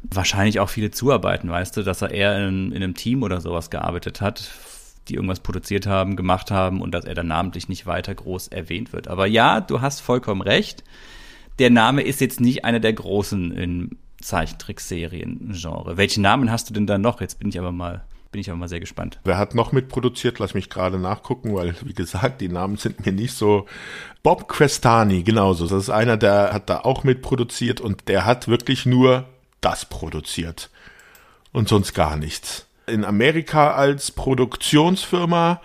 wahrscheinlich 0.03 0.61
auch 0.61 0.69
viele 0.69 0.91
zuarbeiten, 0.91 1.51
weißt 1.51 1.77
du, 1.77 1.83
dass 1.83 2.03
er 2.03 2.11
eher 2.11 2.49
in, 2.49 2.73
in 2.73 2.83
einem 2.83 2.95
Team 2.95 3.23
oder 3.23 3.41
sowas 3.41 3.71
gearbeitet 3.71 4.21
hat, 4.21 4.51
die 5.09 5.15
irgendwas 5.15 5.41
produziert 5.41 5.87
haben, 5.87 6.17
gemacht 6.17 6.51
haben 6.51 6.81
und 6.81 6.93
dass 6.93 7.05
er 7.05 7.15
dann 7.15 7.29
namentlich 7.29 7.69
nicht 7.69 7.87
weiter 7.87 8.15
groß 8.15 8.49
erwähnt 8.49 8.93
wird. 8.93 9.09
Aber 9.09 9.27
ja, 9.27 9.61
du 9.61 9.81
hast 9.81 10.01
vollkommen 10.01 10.43
recht. 10.43 10.83
Der 11.59 11.71
Name 11.71 12.03
ist 12.03 12.21
jetzt 12.21 12.41
nicht 12.41 12.65
einer 12.65 12.81
der 12.81 12.93
großen 12.93 13.53
im 13.53 13.91
Zeichentrickserien-Genre. 14.21 15.97
Welche 15.97 16.21
Namen 16.21 16.51
hast 16.51 16.71
du 16.71 16.75
denn 16.75 16.87
da 16.87 16.99
noch? 16.99 17.21
Jetzt 17.21 17.39
bin 17.39 17.49
ich 17.49 17.59
aber 17.59 17.73
mal 17.73 18.05
bin 18.33 18.41
ich 18.41 18.51
aber 18.51 18.59
mal 18.59 18.69
sehr 18.69 18.81
gespannt. 18.81 19.21
Wer 19.25 19.39
hat 19.39 19.55
noch 19.55 19.73
mitproduziert? 19.73 20.39
Lass 20.39 20.55
mich 20.55 20.71
gerade 20.71 20.99
nachgucken, 20.99 21.55
weil, 21.55 21.75
wie 21.83 21.93
gesagt, 21.93 22.41
die 22.41 22.49
Namen 22.49 22.79
sind 22.79 23.05
mir 23.05 23.13
nicht 23.13 23.35
so. 23.35 23.67
Bob 24.23 24.49
Questani, 24.49 25.23
genauso. 25.23 25.67
Das 25.67 25.85
ist 25.85 25.91
einer, 25.91 26.17
der 26.17 26.53
hat 26.53 26.71
da 26.71 26.81
auch 26.81 27.05
mitproduziert 27.05 27.81
und 27.81 28.09
der 28.09 28.25
hat 28.25 28.49
wirklich 28.49 28.87
nur 28.87 29.27
das 29.61 29.85
produziert. 29.85 30.71
Und 31.53 31.69
sonst 31.69 31.93
gar 31.93 32.17
nichts. 32.17 32.67
In 32.87 33.05
Amerika 33.05 33.75
als 33.75 34.11
Produktionsfirma 34.11 35.61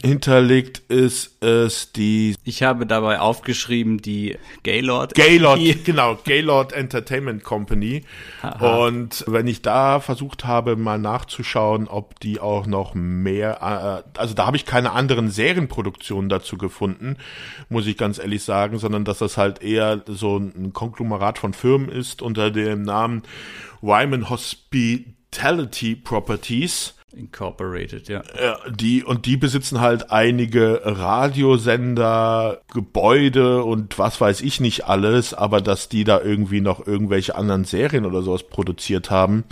Hinterlegt 0.00 0.78
ist 0.88 1.42
es 1.42 1.92
die. 1.92 2.34
Ich 2.44 2.62
habe 2.62 2.86
dabei 2.86 3.20
aufgeschrieben 3.20 3.98
die 3.98 4.38
Gaylord. 4.62 5.14
Gaylord, 5.14 5.60
genau, 5.84 6.16
Gaylord 6.24 6.72
Entertainment 6.72 7.44
Company. 7.44 8.04
Aha. 8.40 8.86
Und 8.86 9.24
wenn 9.26 9.46
ich 9.46 9.60
da 9.60 10.00
versucht 10.00 10.44
habe, 10.44 10.76
mal 10.76 10.98
nachzuschauen, 10.98 11.88
ob 11.88 12.18
die 12.20 12.40
auch 12.40 12.66
noch 12.66 12.94
mehr, 12.94 14.04
äh, 14.16 14.18
also 14.18 14.34
da 14.34 14.46
habe 14.46 14.56
ich 14.56 14.64
keine 14.64 14.92
anderen 14.92 15.30
Serienproduktionen 15.30 16.28
dazu 16.28 16.56
gefunden, 16.56 17.16
muss 17.68 17.86
ich 17.86 17.98
ganz 17.98 18.18
ehrlich 18.18 18.42
sagen, 18.42 18.78
sondern 18.78 19.04
dass 19.04 19.18
das 19.18 19.36
halt 19.36 19.62
eher 19.62 20.02
so 20.06 20.38
ein 20.38 20.72
Konglomerat 20.72 21.38
von 21.38 21.52
Firmen 21.52 21.90
ist 21.90 22.22
unter 22.22 22.50
dem 22.50 22.82
Namen 22.82 23.22
Wyman 23.82 24.30
Hospitality 24.30 25.96
Properties 25.96 26.94
Incorporated, 27.14 28.08
ja. 28.08 28.22
ja. 28.40 28.58
Die, 28.70 29.04
und 29.04 29.26
die 29.26 29.36
besitzen 29.36 29.80
halt 29.80 30.10
einige 30.10 30.80
Radiosender, 30.84 32.60
Gebäude 32.72 33.62
und 33.64 33.98
was 33.98 34.20
weiß 34.20 34.40
ich 34.40 34.60
nicht 34.60 34.86
alles, 34.86 35.34
aber 35.34 35.60
dass 35.60 35.88
die 35.88 36.04
da 36.04 36.20
irgendwie 36.20 36.60
noch 36.60 36.86
irgendwelche 36.86 37.34
anderen 37.34 37.64
Serien 37.64 38.06
oder 38.06 38.22
sowas 38.22 38.44
produziert 38.44 39.10
haben, 39.10 39.44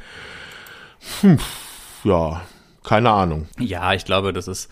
hm, 1.20 1.38
ja, 2.04 2.42
keine 2.84 3.10
Ahnung. 3.10 3.48
Ja, 3.58 3.94
ich 3.94 4.04
glaube, 4.04 4.32
das 4.32 4.48
ist 4.48 4.70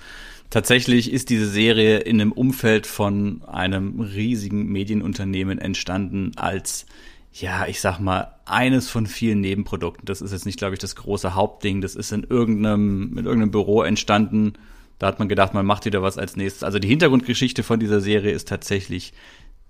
tatsächlich 0.51 1.13
ist 1.13 1.31
diese 1.31 1.47
Serie 1.47 1.99
in 1.99 2.21
einem 2.21 2.33
Umfeld 2.33 2.87
von 2.87 3.43
einem 3.47 4.01
riesigen 4.01 4.67
Medienunternehmen 4.67 5.59
entstanden 5.59 6.33
als 6.37 6.87
ja, 7.33 7.67
ich 7.67 7.81
sag 7.81 8.01
mal, 8.01 8.33
eines 8.51 8.89
von 8.89 9.07
vielen 9.07 9.41
Nebenprodukten. 9.41 10.07
Das 10.07 10.21
ist 10.21 10.33
jetzt 10.33 10.47
nicht, 10.47 10.59
glaube 10.59 10.75
ich, 10.75 10.81
das 10.81 10.97
große 10.97 11.35
Hauptding. 11.35 11.81
Das 11.81 11.95
ist 11.95 12.13
in 12.13 12.25
irgendeinem, 12.25 13.17
in 13.19 13.25
irgendeinem 13.25 13.51
Büro 13.51 13.83
entstanden. 13.83 14.55
Da 14.99 15.07
hat 15.07 15.19
man 15.19 15.29
gedacht, 15.29 15.55
man 15.55 15.67
macht 15.67 15.85
wieder 15.85 16.03
was 16.03 16.19
als 16.19 16.37
nächstes. 16.37 16.63
Also 16.63 16.79
die 16.79 16.89
Hintergrundgeschichte 16.89 17.63
von 17.63 17.79
dieser 17.79 18.01
Serie 18.01 18.33
ist 18.33 18.49
tatsächlich 18.49 19.13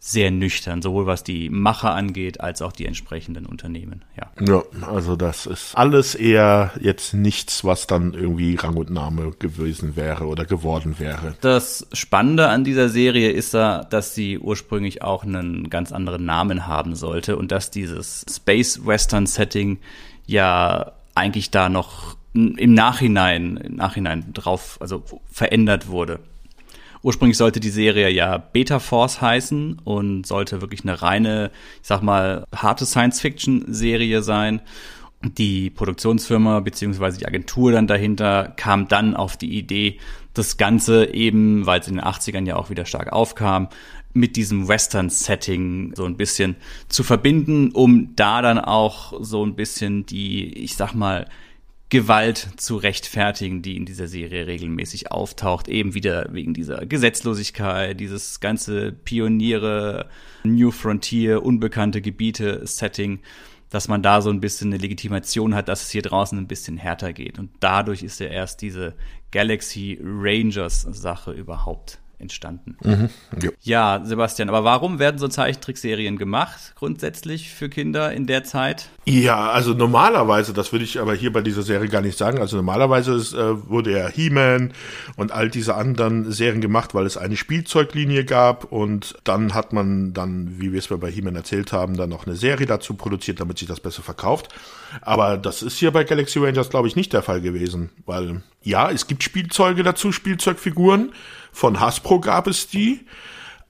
sehr 0.01 0.31
nüchtern, 0.31 0.81
sowohl 0.81 1.07
was 1.07 1.25
die 1.25 1.51
Macher 1.51 1.93
angeht, 1.93 2.41
als 2.41 2.63
auch 2.63 2.73
die 2.73 2.87
entsprechenden 2.87 3.47
Unternehmen. 3.47 4.05
Ja. 4.17 4.31
ja, 4.47 4.63
also 4.87 5.17
das 5.17 5.47
ist 5.47 5.77
alles 5.77 6.15
eher 6.15 6.73
jetzt 6.81 7.15
nichts, 7.15 7.65
was 7.65 7.89
dann 7.89 8.15
irgendwie 8.15 8.55
Rang 8.55 8.77
und 8.77 8.91
Name 8.91 9.33
gewesen 9.39 9.97
wäre 9.97 10.27
oder 10.27 10.45
geworden 10.45 10.99
wäre. 10.99 11.35
Das 11.41 11.87
Spannende 11.93 12.49
an 12.49 12.63
dieser 12.63 12.89
Serie 12.89 13.31
ist 13.33 13.55
da, 13.55 13.83
dass 13.83 14.15
sie 14.15 14.39
ursprünglich 14.39 15.03
auch 15.03 15.25
einen 15.25 15.69
ganz 15.69 15.91
anderen 15.91 16.25
Namen 16.25 16.67
haben 16.69 16.95
sollte 16.95 17.37
und 17.37 17.51
dass 17.51 17.73
dieses 17.73 18.25
Space 18.31 18.87
Western 18.87 19.27
Setting 19.27 19.79
ja 20.27 20.93
eigentlich 21.15 21.51
da 21.51 21.69
noch 21.69 22.17
im 22.35 22.75
Nachhinein, 22.75 23.57
im 23.57 23.77
Nachhinein 23.77 24.33
drauf, 24.33 24.79
also 24.81 25.03
verändert 25.31 25.89
wurde. 25.89 26.21
Ursprünglich 27.03 27.37
sollte 27.37 27.61
die 27.61 27.71
Serie 27.71 28.11
ja 28.11 28.39
Beta 28.39 28.79
Force 28.79 29.21
heißen 29.21 29.81
und 29.85 30.27
sollte 30.27 30.61
wirklich 30.61 30.83
eine 30.83 31.01
reine, 31.01 31.51
ich 31.81 31.89
sag 31.89 32.03
mal, 32.03 32.45
harte 32.55 32.87
Science-Fiction-Serie 32.87 34.23
sein. 34.23 34.61
Die 35.23 35.71
Produktionsfirma 35.71 36.61
beziehungsweise 36.61 37.19
die 37.19 37.27
Agentur 37.27 37.73
dann 37.73 37.87
dahinter 37.87 38.53
kam 38.57 38.87
dann 38.89 39.17
auf 39.17 39.37
die 39.37 39.59
Idee, 39.59 39.99
das 40.35 40.57
Ganze 40.57 41.13
eben, 41.13 41.67
weil 41.67 41.81
es 41.81 41.89
in 41.89 41.97
den 41.97 42.05
80ern 42.05 42.47
ja 42.47 42.57
auch 42.57 42.71
wieder 42.71 42.85
stark 42.85 43.13
aufkam, 43.13 43.69
mit 44.13 44.37
diesem 44.37 44.69
Western-Setting 44.69 45.95
so 45.97 46.05
ein 46.05 46.17
bisschen 46.17 46.57
zu 46.89 47.03
verbinden, 47.03 47.71
um 47.73 48.15
da 48.17 48.43
dann 48.43 48.59
auch 48.59 49.13
so 49.21 49.45
ein 49.45 49.55
bisschen 49.55 50.07
die, 50.07 50.53
ich 50.53 50.77
sag 50.77 50.95
mal, 50.95 51.29
Gewalt 51.91 52.49
zu 52.59 52.77
rechtfertigen, 52.77 53.63
die 53.63 53.77
in 53.77 53.87
dieser 53.87 54.09
Serie 54.09 54.47
regelmäßig 54.47 55.11
auftaucht, 55.11 55.69
eben 55.69 55.95
wieder 55.95 56.29
wegen 56.33 56.53
dieser 56.53 56.85
Gesetzlosigkeit, 56.85 57.99
dieses 57.99 58.41
ganze 58.41 58.93
Pioniere, 58.93 60.09
New 60.45 60.71
Frontier, 60.71 61.43
unbekannte 61.43 62.03
Gebiete, 62.03 62.67
Setting, 62.67 63.21
dass 63.71 63.89
man 63.89 64.03
da 64.03 64.21
so 64.21 64.31
ein 64.31 64.41
bisschen 64.41 64.73
eine 64.73 64.83
Legitimation 64.83 65.55
hat, 65.55 65.69
dass 65.69 65.85
es 65.85 65.91
hier 65.91 66.03
draußen 66.03 66.39
ein 66.39 66.47
bisschen 66.47 66.77
härter 66.77 67.15
geht. 67.15 67.39
Und 67.39 67.51
dadurch 67.61 68.03
ist 68.03 68.21
ja 68.21 68.27
erst 68.27 68.61
diese 68.61 68.95
Galaxy 69.31 69.99
Rangers 70.03 70.83
Sache 70.83 71.33
überhaupt 71.33 72.01
entstanden. 72.19 72.77
Mhm, 72.83 73.09
ja. 73.43 73.51
ja, 73.63 74.05
Sebastian, 74.05 74.49
aber 74.49 74.65
warum 74.65 74.99
werden 74.99 75.19
so 75.19 75.29
Zeichentrickserien 75.29 76.19
gemacht, 76.19 76.75
grundsätzlich 76.77 77.51
für 77.51 77.69
Kinder 77.69 78.13
in 78.13 78.27
der 78.27 78.45
Zeit? 78.45 78.89
Ja, 79.05 79.51
also 79.51 79.73
normalerweise, 79.73 80.53
das 80.53 80.73
würde 80.73 80.85
ich 80.85 81.01
aber 81.01 81.15
hier 81.15 81.33
bei 81.33 81.41
dieser 81.41 81.63
Serie 81.63 81.89
gar 81.89 82.03
nicht 82.03 82.19
sagen, 82.19 82.41
also 82.41 82.57
normalerweise 82.57 83.15
ist, 83.15 83.35
äh, 83.35 83.69
wurde 83.69 83.93
ja 83.93 84.09
He-Man 84.09 84.73
und 85.17 85.33
all 85.33 85.49
diese 85.49 85.77
anderen 85.77 86.31
Serien 86.33 86.61
gemacht, 86.61 86.95
weil 86.95 87.07
es 87.07 87.17
eine 87.17 87.37
Spielzeuglinie 87.37 88.25
gab 88.25 88.65
und 88.65 89.15
dann 89.25 89.55
hat 89.55 89.73
man 89.73 90.13
dann, 90.13 90.61
wie 90.61 90.73
wir 90.73 90.79
es 90.79 90.89
bei 90.89 91.11
He-Man 91.11 91.37
erzählt 91.37 91.73
haben, 91.73 91.97
dann 91.97 92.11
noch 92.11 92.27
eine 92.27 92.37
Serie 92.37 92.67
dazu 92.67 92.95
produziert, 92.95 93.41
damit 93.41 93.59
sich 93.59 93.69
das 93.69 93.81
besser 93.81 94.03
verkauft. 94.03 94.49
Aber 95.03 95.37
das 95.37 95.63
ist 95.63 95.79
hier 95.79 95.91
bei 95.91 96.05
Galaxy 96.05 96.39
Rangers, 96.39 96.71
glaube 96.71 96.89
ich, 96.89 96.97
nicht 96.97 97.13
der 97.13 97.23
Fall 97.23 97.41
gewesen, 97.41 97.91
weil 98.07 98.43
ja, 98.63 98.91
es 98.91 99.07
gibt 99.07 99.23
Spielzeuge 99.23 99.83
dazu, 99.83 100.13
Spielzeugfiguren, 100.13 101.13
von 101.59 101.81
Hasbro 101.81 102.21
gab 102.21 102.47
es 102.47 102.69
die. 102.69 103.05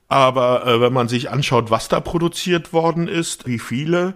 Aber 0.07 0.65
äh, 0.65 0.79
wenn 0.79 0.93
man 0.93 1.07
sich 1.07 1.29
anschaut, 1.29 1.71
was 1.71 1.87
da 1.87 1.99
produziert 1.99 2.71
worden 2.71 3.07
ist, 3.07 3.47
wie 3.47 3.59
viele, 3.59 4.13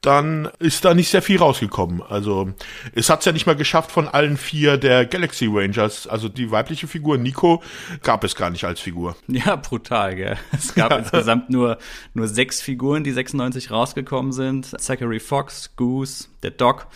dann 0.00 0.48
ist 0.60 0.84
da 0.84 0.94
nicht 0.94 1.10
sehr 1.10 1.22
viel 1.22 1.38
rausgekommen. 1.38 2.02
Also 2.08 2.52
es 2.92 3.10
hat's 3.10 3.24
ja 3.24 3.32
nicht 3.32 3.46
mal 3.46 3.56
geschafft 3.56 3.90
von 3.90 4.06
allen 4.06 4.36
vier 4.36 4.76
der 4.76 5.04
Galaxy 5.04 5.48
Rangers, 5.50 6.06
also 6.06 6.28
die 6.28 6.52
weibliche 6.52 6.86
Figur 6.86 7.18
Nico 7.18 7.62
gab 8.02 8.22
es 8.22 8.36
gar 8.36 8.50
nicht 8.50 8.64
als 8.64 8.80
Figur. 8.80 9.16
Ja, 9.26 9.56
brutal, 9.56 10.14
gell. 10.14 10.36
Es 10.52 10.74
gab 10.74 10.96
insgesamt 10.96 11.50
nur, 11.50 11.78
nur 12.14 12.28
sechs 12.28 12.60
Figuren, 12.60 13.02
die 13.02 13.12
96 13.12 13.72
rausgekommen 13.72 14.32
sind. 14.32 14.80
Zachary 14.80 15.20
Fox, 15.20 15.74
Goose, 15.74 16.28
der 16.44 16.52
Doc 16.52 16.86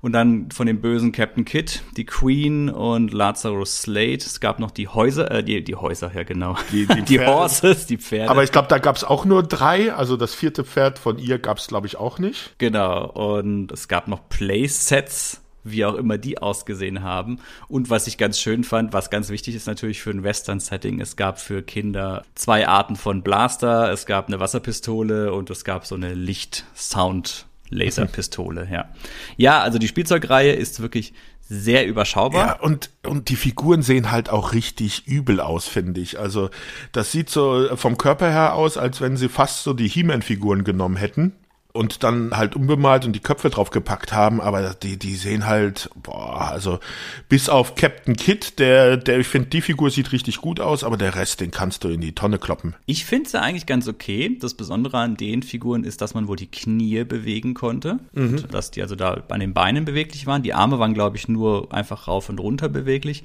und 0.00 0.12
dann 0.12 0.50
von 0.50 0.66
dem 0.66 0.80
bösen 0.80 1.12
Captain 1.12 1.44
Kidd, 1.44 1.80
die 1.96 2.04
Queen 2.04 2.68
und 2.68 3.12
Lazarus 3.12 3.82
Slade. 3.82 4.18
Es 4.18 4.40
gab 4.40 4.58
noch 4.58 4.70
die 4.70 4.88
Häuser, 4.88 5.30
äh, 5.30 5.44
die, 5.44 5.62
die 5.62 5.74
Häuser, 5.74 6.12
ja 6.14 6.22
genau. 6.22 6.56
Die, 6.72 6.86
die, 6.86 7.02
die 7.08 7.20
Horses, 7.20 7.86
die 7.86 7.98
Pferde. 7.98 8.30
Aber 8.30 8.42
ich 8.42 8.52
glaube, 8.52 8.68
da 8.68 8.78
gab 8.78 8.96
es 8.96 9.04
auch 9.04 9.24
nur 9.24 9.42
drei. 9.42 9.92
Also 9.92 10.16
das 10.16 10.34
vierte 10.34 10.64
Pferd 10.64 10.98
von 10.98 11.18
ihr 11.18 11.38
gab 11.38 11.58
es, 11.58 11.66
glaube 11.66 11.86
ich, 11.86 11.96
auch 11.96 12.18
nicht. 12.18 12.54
Genau. 12.58 13.06
Und 13.06 13.72
es 13.72 13.88
gab 13.88 14.08
noch 14.08 14.28
Playsets 14.28 15.42
wie 15.66 15.84
auch 15.84 15.94
immer 15.94 16.16
die 16.16 16.38
ausgesehen 16.38 17.02
haben. 17.02 17.40
Und 17.68 17.90
was 17.90 18.06
ich 18.06 18.18
ganz 18.18 18.38
schön 18.38 18.64
fand, 18.64 18.92
was 18.92 19.10
ganz 19.10 19.30
wichtig 19.30 19.54
ist 19.54 19.66
natürlich 19.66 20.00
für 20.00 20.10
ein 20.10 20.22
Western-Setting, 20.22 21.00
es 21.00 21.16
gab 21.16 21.40
für 21.40 21.62
Kinder 21.62 22.24
zwei 22.34 22.68
Arten 22.68 22.96
von 22.96 23.22
Blaster, 23.22 23.90
es 23.92 24.06
gab 24.06 24.28
eine 24.28 24.40
Wasserpistole 24.40 25.32
und 25.32 25.50
es 25.50 25.64
gab 25.64 25.84
so 25.84 25.94
eine 25.94 26.14
Licht-Sound- 26.14 27.46
Laserpistole, 27.70 28.68
ja. 28.70 28.88
Ja, 29.36 29.60
also 29.62 29.78
die 29.78 29.88
Spielzeugreihe 29.88 30.52
ist 30.52 30.80
wirklich 30.80 31.14
sehr 31.48 31.86
überschaubar. 31.86 32.46
Ja, 32.46 32.60
und, 32.60 32.90
und 33.06 33.28
die 33.28 33.36
Figuren 33.36 33.82
sehen 33.82 34.10
halt 34.10 34.30
auch 34.30 34.52
richtig 34.52 35.06
übel 35.06 35.40
aus, 35.40 35.68
finde 35.68 36.00
ich. 36.00 36.18
Also, 36.18 36.50
das 36.92 37.12
sieht 37.12 37.30
so 37.30 37.68
vom 37.76 37.98
Körper 37.98 38.30
her 38.30 38.54
aus, 38.54 38.76
als 38.76 39.00
wenn 39.00 39.16
sie 39.16 39.28
fast 39.28 39.62
so 39.62 39.72
die 39.72 39.88
He-Man-Figuren 39.88 40.64
genommen 40.64 40.96
hätten 40.96 41.32
und 41.76 42.02
dann 42.02 42.36
halt 42.36 42.56
unbemalt 42.56 43.04
und 43.04 43.12
die 43.12 43.20
Köpfe 43.20 43.50
drauf 43.50 43.70
gepackt 43.70 44.12
haben, 44.12 44.40
aber 44.40 44.74
die, 44.74 44.98
die 44.98 45.14
sehen 45.14 45.46
halt, 45.46 45.90
boah, 45.94 46.50
also 46.50 46.80
bis 47.28 47.48
auf 47.48 47.74
Captain 47.74 48.16
Kid, 48.16 48.58
der, 48.58 48.96
der, 48.96 49.18
ich 49.18 49.28
finde, 49.28 49.48
die 49.48 49.60
Figur 49.60 49.90
sieht 49.90 50.12
richtig 50.12 50.38
gut 50.38 50.60
aus, 50.60 50.84
aber 50.84 50.96
der 50.96 51.14
Rest, 51.14 51.40
den 51.40 51.50
kannst 51.50 51.84
du 51.84 51.88
in 51.88 52.00
die 52.00 52.12
Tonne 52.12 52.38
kloppen. 52.38 52.74
Ich 52.86 53.04
finde 53.04 53.30
sie 53.30 53.40
eigentlich 53.40 53.66
ganz 53.66 53.88
okay. 53.88 54.36
Das 54.40 54.54
Besondere 54.54 54.98
an 54.98 55.16
den 55.16 55.42
Figuren 55.42 55.84
ist, 55.84 56.00
dass 56.00 56.14
man 56.14 56.28
wohl 56.28 56.36
die 56.36 56.50
Knie 56.50 57.04
bewegen 57.04 57.54
konnte, 57.54 57.98
mhm. 58.12 58.44
dass 58.50 58.70
die 58.70 58.82
also 58.82 58.94
da 58.94 59.22
an 59.28 59.40
den 59.40 59.54
Beinen 59.54 59.84
beweglich 59.84 60.26
waren. 60.26 60.42
Die 60.42 60.54
Arme 60.54 60.78
waren, 60.78 60.94
glaube 60.94 61.16
ich, 61.16 61.28
nur 61.28 61.72
einfach 61.72 62.08
rauf 62.08 62.28
und 62.28 62.40
runter 62.40 62.68
beweglich. 62.68 63.24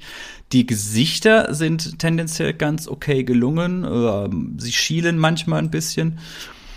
Die 0.52 0.66
Gesichter 0.66 1.54
sind 1.54 1.98
tendenziell 1.98 2.54
ganz 2.54 2.88
okay 2.88 3.24
gelungen. 3.24 3.84
Ähm, 3.84 4.56
sie 4.58 4.72
schielen 4.72 5.18
manchmal 5.18 5.60
ein 5.60 5.70
bisschen. 5.70 6.18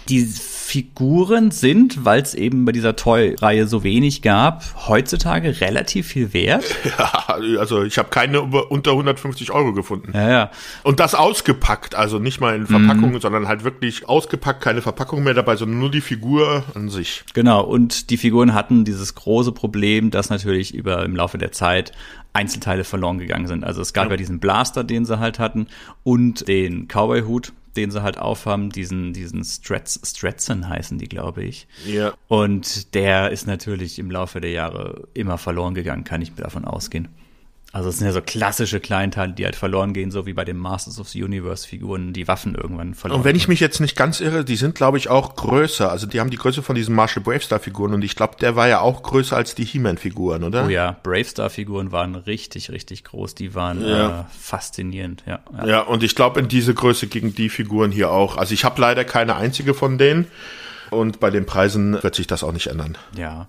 Die 0.10 0.30
Figuren 0.66 1.52
sind, 1.52 2.04
weil 2.04 2.22
es 2.22 2.34
eben 2.34 2.66
bei 2.66 2.72
dieser 2.72 2.96
Toy-Reihe 2.96 3.68
so 3.68 3.84
wenig 3.84 4.22
gab, 4.22 4.64
heutzutage 4.88 5.62
relativ 5.62 6.08
viel 6.08 6.34
wert. 6.34 6.66
Ja, 6.98 7.60
also 7.60 7.84
ich 7.84 7.98
habe 7.98 8.10
keine 8.10 8.42
unter 8.42 8.92
150 8.92 9.52
Euro 9.52 9.74
gefunden. 9.74 10.12
Ja, 10.14 10.30
ja. 10.30 10.52
Und 10.84 11.00
das 11.00 11.14
ausgepackt, 11.14 11.94
also 11.94 12.20
nicht 12.20 12.40
mal 12.40 12.56
in 12.56 12.68
Verpackung, 12.68 13.12
mhm. 13.12 13.20
sondern 13.20 13.48
halt 13.48 13.64
wirklich 13.64 14.08
ausgepackt, 14.08 14.62
keine 14.62 14.82
Verpackung 14.82 15.24
mehr 15.24 15.34
dabei, 15.34 15.56
sondern 15.56 15.80
nur 15.80 15.92
die 15.92 16.02
Figur 16.02 16.64
an 16.74 16.90
sich. 16.90 17.26
Genau, 17.34 17.64
und 17.64 18.10
die 18.12 18.18
Figuren 18.18 18.54
hatten 18.54 18.86
dieses 18.86 19.16
große 19.16 19.52
Problem, 19.52 20.10
dass 20.10 20.30
natürlich 20.30 20.74
über 20.74 21.04
im 21.04 21.16
Laufe 21.16 21.38
der 21.38 21.52
Zeit 21.52 21.92
Einzelteile 22.34 22.84
verloren 22.84 23.18
gegangen 23.18 23.48
sind. 23.48 23.64
Also 23.64 23.82
es 23.82 23.94
gab 23.94 24.06
ja, 24.06 24.12
ja 24.12 24.18
diesen 24.18 24.40
Blaster, 24.40 24.84
den 24.84 25.06
sie 25.06 25.20
halt 25.20 25.40
hatten, 25.40 25.68
und 26.04 26.48
den 26.48 26.88
Cowboy-Hut 26.88 27.52
den 27.76 27.92
sie 27.92 28.02
halt 28.02 28.18
aufhaben, 28.18 28.70
diesen, 28.70 29.14
diesen 29.14 29.44
Stretz, 29.44 30.00
Stretson 30.04 30.68
heißen 30.70 30.98
die, 30.98 31.08
glaube 31.08 31.44
ich. 31.44 31.68
Ja. 31.86 32.14
Und 32.28 32.94
der 32.94 33.32
ist 33.32 33.48
natürlich 33.48 34.00
im 34.00 34.12
Laufe 34.12 34.42
der 34.42 34.52
Jahre 34.52 35.08
immer 35.14 35.38
verloren 35.38 35.74
gegangen, 35.74 36.04
kann 36.04 36.22
ich 36.22 36.34
davon 36.36 36.66
ausgehen. 36.66 37.10
Also 37.76 37.90
es 37.90 37.98
sind 37.98 38.08
ja 38.08 38.14
so 38.14 38.22
klassische 38.22 38.80
Kleinteile, 38.80 39.34
die 39.34 39.44
halt 39.44 39.58
verloren 39.58 39.92
gehen, 39.92 40.10
so 40.10 40.26
wie 40.26 40.32
bei 40.32 40.46
den 40.46 40.56
Masters 40.56 40.98
of 40.98 41.10
the 41.10 41.22
Universe 41.22 41.68
Figuren, 41.68 42.14
die 42.14 42.26
Waffen 42.26 42.56
irgendwann 42.56 42.94
verloren. 42.94 43.20
Und 43.20 43.26
wenn 43.26 43.36
ich 43.36 43.50
mich 43.50 43.60
jetzt 43.60 43.82
nicht 43.82 43.98
ganz 43.98 44.22
irre, 44.22 44.46
die 44.46 44.56
sind 44.56 44.76
glaube 44.76 44.98
ich 44.98 45.10
auch 45.10 45.36
größer. 45.36 45.92
Also 45.92 46.08
die 46.08 46.22
haben 46.22 46.30
die 46.30 46.38
Größe 46.38 46.64
von 46.64 46.78
diesen 46.78 46.96
Marshall 46.96 47.22
Bravestar 47.22 47.60
Figuren 47.60 47.94
und 47.94 48.02
ich 48.06 48.16
glaube, 48.16 48.38
der 48.40 48.56
war 48.56 48.70
ja 48.70 48.80
auch 48.80 49.04
größer 49.04 49.36
als 49.36 49.56
die 49.56 49.66
He-Man 49.66 49.98
Figuren, 49.98 50.46
oder? 50.46 50.68
Oh 50.68 50.70
ja, 50.70 50.96
Bravestar 51.04 51.50
Figuren 51.50 51.92
waren 51.92 52.16
richtig, 52.16 52.72
richtig 52.72 53.04
groß. 53.04 53.36
Die 53.36 53.56
waren 53.56 53.86
ja. 53.86 54.22
äh, 54.22 54.24
faszinierend, 54.40 55.24
ja. 55.28 55.42
Ja, 55.58 55.68
ja 55.68 55.82
und 55.82 56.02
ich 56.02 56.16
glaube 56.16 56.40
in 56.40 56.48
diese 56.48 56.74
Größe 56.74 57.08
gingen 57.08 57.36
die 57.36 57.50
Figuren 57.50 57.92
hier 57.92 58.10
auch. 58.10 58.38
Also 58.38 58.54
ich 58.54 58.64
habe 58.64 58.80
leider 58.80 59.04
keine 59.04 59.36
einzige 59.36 59.74
von 59.74 59.98
denen. 59.98 60.28
Und 60.92 61.20
bei 61.20 61.30
den 61.30 61.46
Preisen 61.46 62.02
wird 62.04 62.16
sich 62.16 62.28
das 62.28 62.42
auch 62.42 62.54
nicht 62.54 62.68
ändern. 62.68 62.98
Ja. 63.18 63.48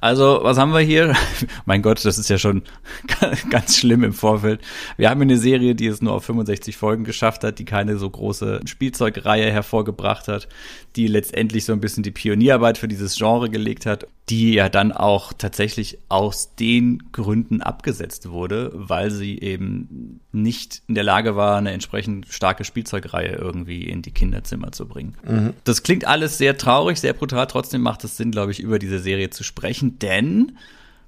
Also, 0.00 0.40
was 0.42 0.58
haben 0.58 0.72
wir 0.72 0.80
hier? 0.80 1.14
mein 1.66 1.82
Gott, 1.82 2.04
das 2.04 2.18
ist 2.18 2.30
ja 2.30 2.38
schon 2.38 2.62
ganz 3.50 3.76
schlimm 3.76 4.04
im 4.04 4.12
Vorfeld. 4.12 4.60
Wir 4.96 5.10
haben 5.10 5.20
eine 5.22 5.38
Serie, 5.38 5.74
die 5.74 5.86
es 5.86 6.02
nur 6.02 6.12
auf 6.12 6.24
65 6.24 6.76
Folgen 6.76 7.04
geschafft 7.04 7.44
hat, 7.44 7.58
die 7.58 7.64
keine 7.64 7.96
so 7.96 8.08
große 8.08 8.60
Spielzeugreihe 8.66 9.50
hervorgebracht 9.50 10.28
hat, 10.28 10.48
die 10.96 11.06
letztendlich 11.06 11.64
so 11.64 11.72
ein 11.72 11.80
bisschen 11.80 12.02
die 12.02 12.10
Pionierarbeit 12.10 12.78
für 12.78 12.88
dieses 12.88 13.16
Genre 13.16 13.50
gelegt 13.50 13.86
hat, 13.86 14.06
die 14.30 14.54
ja 14.54 14.70
dann 14.70 14.90
auch 14.90 15.32
tatsächlich 15.34 15.98
aus 16.08 16.54
den 16.54 17.02
Gründen 17.12 17.60
abgesetzt 17.60 18.30
wurde, 18.30 18.70
weil 18.72 19.10
sie 19.10 19.38
eben 19.38 20.20
nicht 20.32 20.82
in 20.88 20.94
der 20.94 21.04
Lage 21.04 21.36
war, 21.36 21.58
eine 21.58 21.72
entsprechend 21.72 22.28
starke 22.30 22.64
Spielzeugreihe 22.64 23.32
irgendwie 23.32 23.84
in 23.84 24.00
die 24.00 24.12
Kinderzimmer 24.12 24.72
zu 24.72 24.88
bringen. 24.88 25.14
Mhm. 25.28 25.52
Das 25.64 25.82
klingt 25.82 26.06
alles 26.06 26.38
sehr 26.38 26.56
traurig, 26.56 26.98
sehr 26.98 27.12
brutal, 27.12 27.46
trotzdem 27.46 27.82
macht 27.82 28.02
es 28.04 28.16
Sinn, 28.16 28.30
glaube 28.30 28.52
ich, 28.52 28.60
über 28.60 28.78
diese 28.78 28.98
Serie 28.98 29.28
zu 29.28 29.44
sprechen, 29.44 29.63
denn 29.72 30.58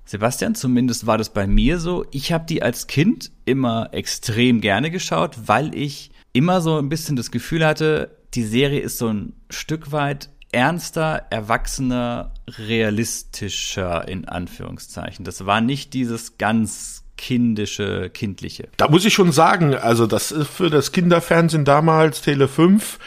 Sebastian, 0.04 0.54
zumindest 0.54 1.06
war 1.06 1.18
das 1.18 1.30
bei 1.30 1.46
mir 1.46 1.80
so, 1.80 2.04
ich 2.12 2.32
habe 2.32 2.46
die 2.46 2.62
als 2.62 2.86
Kind 2.86 3.32
immer 3.44 3.88
extrem 3.92 4.60
gerne 4.60 4.90
geschaut, 4.90 5.36
weil 5.46 5.74
ich 5.74 6.12
immer 6.32 6.60
so 6.60 6.78
ein 6.78 6.88
bisschen 6.88 7.16
das 7.16 7.32
Gefühl 7.32 7.66
hatte, 7.66 8.16
die 8.34 8.44
Serie 8.44 8.80
ist 8.80 8.98
so 8.98 9.08
ein 9.08 9.32
Stück 9.50 9.90
weit 9.90 10.30
ernster, 10.52 11.26
erwachsener, 11.30 12.32
realistischer 12.48 14.06
in 14.06 14.28
Anführungszeichen. 14.28 15.24
Das 15.24 15.44
war 15.44 15.60
nicht 15.60 15.92
dieses 15.92 16.38
ganz 16.38 17.04
kindische, 17.16 18.10
kindliche. 18.10 18.68
Da 18.76 18.88
muss 18.88 19.04
ich 19.04 19.14
schon 19.14 19.32
sagen, 19.32 19.74
also 19.74 20.06
das 20.06 20.30
ist 20.30 20.48
für 20.48 20.70
das 20.70 20.92
Kinderfernsehen 20.92 21.64
damals 21.64 22.22
Tele 22.22 22.46
5 22.46 22.98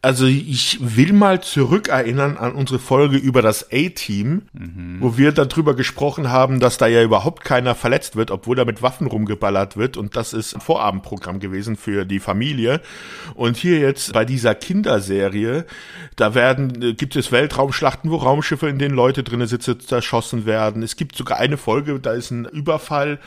also 0.00 0.26
ich 0.26 0.78
will 0.80 1.12
mal 1.12 1.42
zurückerinnern 1.42 2.36
an 2.36 2.52
unsere 2.52 2.78
Folge 2.78 3.16
über 3.16 3.42
das 3.42 3.72
A-Team, 3.72 4.42
mhm. 4.52 4.98
wo 5.00 5.16
wir 5.16 5.32
darüber 5.32 5.74
gesprochen 5.74 6.30
haben, 6.30 6.60
dass 6.60 6.78
da 6.78 6.86
ja 6.86 7.02
überhaupt 7.02 7.42
keiner 7.42 7.74
verletzt 7.74 8.14
wird, 8.14 8.30
obwohl 8.30 8.54
da 8.54 8.64
mit 8.64 8.80
Waffen 8.80 9.08
rumgeballert 9.08 9.76
wird. 9.76 9.96
Und 9.96 10.14
das 10.14 10.34
ist 10.34 10.54
ein 10.54 10.60
Vorabendprogramm 10.60 11.40
gewesen 11.40 11.76
für 11.76 12.04
die 12.04 12.20
Familie. 12.20 12.80
Und 13.34 13.56
hier 13.56 13.80
jetzt 13.80 14.12
bei 14.12 14.24
dieser 14.24 14.54
Kinderserie, 14.54 15.66
da 16.14 16.34
werden, 16.34 16.96
gibt 16.96 17.16
es 17.16 17.32
Weltraumschlachten, 17.32 18.10
wo 18.10 18.16
Raumschiffe, 18.16 18.68
in 18.68 18.78
denen 18.78 18.94
Leute 18.94 19.24
drinnen 19.24 19.48
sitzen, 19.48 19.80
zerschossen 19.80 20.46
werden. 20.46 20.84
Es 20.84 20.94
gibt 20.94 21.16
sogar 21.16 21.38
eine 21.38 21.56
Folge, 21.56 21.98
da 21.98 22.12
ist 22.12 22.30
ein 22.30 22.44
Überfall 22.44 23.18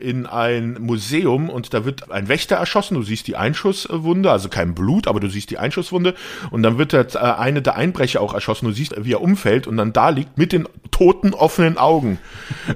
in 0.00 0.26
ein 0.26 0.78
Museum 0.80 1.50
und 1.50 1.74
da 1.74 1.84
wird 1.84 2.10
ein 2.10 2.28
Wächter 2.28 2.56
erschossen. 2.56 2.94
Du 2.94 3.02
siehst 3.02 3.26
die 3.26 3.36
Einschusswunde, 3.36 4.30
also 4.30 4.48
kein 4.48 4.74
Blut, 4.74 5.06
aber 5.06 5.20
du 5.20 5.28
siehst 5.28 5.50
die 5.50 5.58
Einschusswunde 5.58 6.14
und 6.50 6.62
dann 6.62 6.78
wird 6.78 6.92
der, 6.92 7.06
äh, 7.14 7.18
eine 7.18 7.62
der 7.62 7.76
Einbrecher 7.76 8.20
auch 8.20 8.34
erschossen. 8.34 8.66
Du 8.66 8.72
siehst, 8.72 8.94
wie 8.96 9.12
er 9.12 9.20
umfällt 9.20 9.66
und 9.66 9.76
dann 9.76 9.92
da 9.92 10.08
liegt 10.08 10.38
mit 10.38 10.52
den 10.52 10.68
toten 10.90 11.34
offenen 11.34 11.78
Augen. 11.78 12.18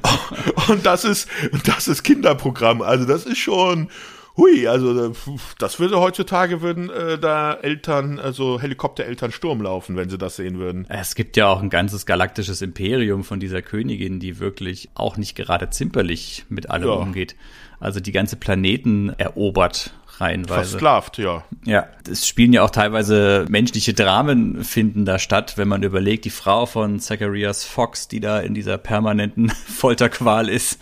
und 0.68 0.86
das 0.86 1.04
ist 1.04 1.28
das 1.64 1.88
ist 1.88 2.02
Kinderprogramm. 2.02 2.82
Also 2.82 3.06
das 3.06 3.26
ist 3.26 3.38
schon 3.38 3.88
Hui, 4.36 4.66
also 4.66 5.12
das 5.58 5.78
würde 5.78 6.00
heutzutage 6.00 6.60
würden 6.60 6.90
äh, 6.90 7.18
da 7.18 7.54
Eltern, 7.54 8.18
also 8.18 8.60
Helikoptereltern 8.60 9.30
Sturm 9.30 9.62
laufen, 9.62 9.96
wenn 9.96 10.10
sie 10.10 10.18
das 10.18 10.36
sehen 10.36 10.58
würden. 10.58 10.86
Es 10.88 11.14
gibt 11.14 11.36
ja 11.36 11.46
auch 11.46 11.62
ein 11.62 11.70
ganzes 11.70 12.04
galaktisches 12.04 12.60
Imperium 12.60 13.22
von 13.22 13.38
dieser 13.38 13.62
Königin, 13.62 14.18
die 14.18 14.40
wirklich 14.40 14.90
auch 14.94 15.16
nicht 15.16 15.36
gerade 15.36 15.70
zimperlich 15.70 16.46
mit 16.48 16.68
allem 16.68 16.88
ja. 16.88 16.94
umgeht. 16.94 17.36
Also 17.78 18.00
die 18.00 18.10
ganze 18.10 18.34
Planeten 18.34 19.10
erobert 19.18 19.94
reihenweise. 20.18 20.70
Versklavt, 20.70 21.18
ja. 21.18 21.44
Ja, 21.64 21.86
es 22.10 22.26
spielen 22.26 22.52
ja 22.52 22.62
auch 22.62 22.70
teilweise 22.70 23.46
menschliche 23.48 23.94
Dramen 23.94 24.64
finden 24.64 25.04
da 25.04 25.20
statt, 25.20 25.54
wenn 25.56 25.68
man 25.68 25.82
überlegt, 25.84 26.24
die 26.24 26.30
Frau 26.30 26.66
von 26.66 26.98
Zacharias 26.98 27.64
Fox, 27.64 28.08
die 28.08 28.20
da 28.20 28.40
in 28.40 28.54
dieser 28.54 28.78
permanenten 28.78 29.50
Folterqual 29.66 30.48
ist 30.48 30.80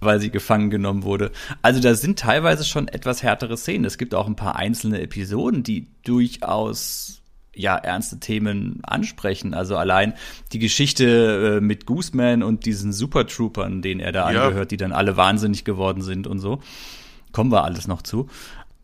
weil 0.00 0.20
sie 0.20 0.30
gefangen 0.30 0.70
genommen 0.70 1.02
wurde. 1.02 1.32
Also 1.62 1.80
da 1.80 1.94
sind 1.94 2.18
teilweise 2.18 2.64
schon 2.64 2.88
etwas 2.88 3.22
härtere 3.22 3.56
Szenen. 3.56 3.84
Es 3.84 3.98
gibt 3.98 4.14
auch 4.14 4.26
ein 4.26 4.36
paar 4.36 4.56
einzelne 4.56 5.00
Episoden, 5.00 5.62
die 5.62 5.86
durchaus 6.04 7.22
ja 7.54 7.76
ernste 7.76 8.20
Themen 8.20 8.80
ansprechen. 8.84 9.52
Also 9.52 9.76
allein 9.76 10.14
die 10.52 10.58
Geschichte 10.58 11.58
äh, 11.58 11.60
mit 11.60 11.86
Gooseman 11.86 12.42
und 12.42 12.64
diesen 12.66 12.92
Super 12.92 13.26
Troopern, 13.26 13.82
denen 13.82 14.00
er 14.00 14.12
da 14.12 14.30
ja. 14.30 14.44
angehört, 14.44 14.70
die 14.70 14.76
dann 14.76 14.92
alle 14.92 15.16
wahnsinnig 15.16 15.64
geworden 15.64 16.02
sind 16.02 16.26
und 16.26 16.38
so. 16.38 16.60
Kommen 17.32 17.50
wir 17.50 17.64
alles 17.64 17.88
noch 17.88 18.02
zu. 18.02 18.28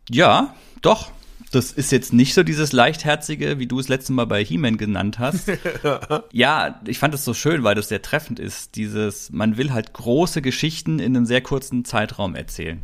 Ja, 0.09 0.53
doch, 0.81 1.11
Das 1.55 1.71
ist 1.71 1.93
jetzt 1.93 2.11
nicht 2.11 2.33
so 2.33 2.43
dieses 2.43 2.73
leichtherzige, 2.73 3.59
wie 3.59 3.65
du 3.65 3.79
es 3.79 3.87
letztes 3.87 4.09
Mal 4.09 4.25
bei 4.25 4.43
He-Man 4.43 4.75
genannt 4.75 5.19
hast. 5.19 5.49
ja, 6.33 6.81
ich 6.85 6.99
fand 6.99 7.13
es 7.13 7.23
so 7.23 7.33
schön, 7.33 7.63
weil 7.63 7.75
das 7.75 7.87
sehr 7.87 8.01
treffend 8.01 8.41
ist. 8.41 8.75
Dieses, 8.75 9.31
man 9.31 9.55
will 9.55 9.71
halt 9.71 9.93
große 9.93 10.41
Geschichten 10.41 10.99
in 10.99 11.15
einem 11.15 11.25
sehr 11.25 11.39
kurzen 11.39 11.85
Zeitraum 11.85 12.35
erzählen. 12.35 12.81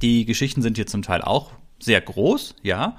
Die 0.00 0.24
Geschichten 0.24 0.62
sind 0.62 0.78
hier 0.78 0.86
zum 0.86 1.02
Teil 1.02 1.20
auch 1.20 1.52
sehr 1.78 2.00
groß, 2.00 2.54
ja. 2.62 2.96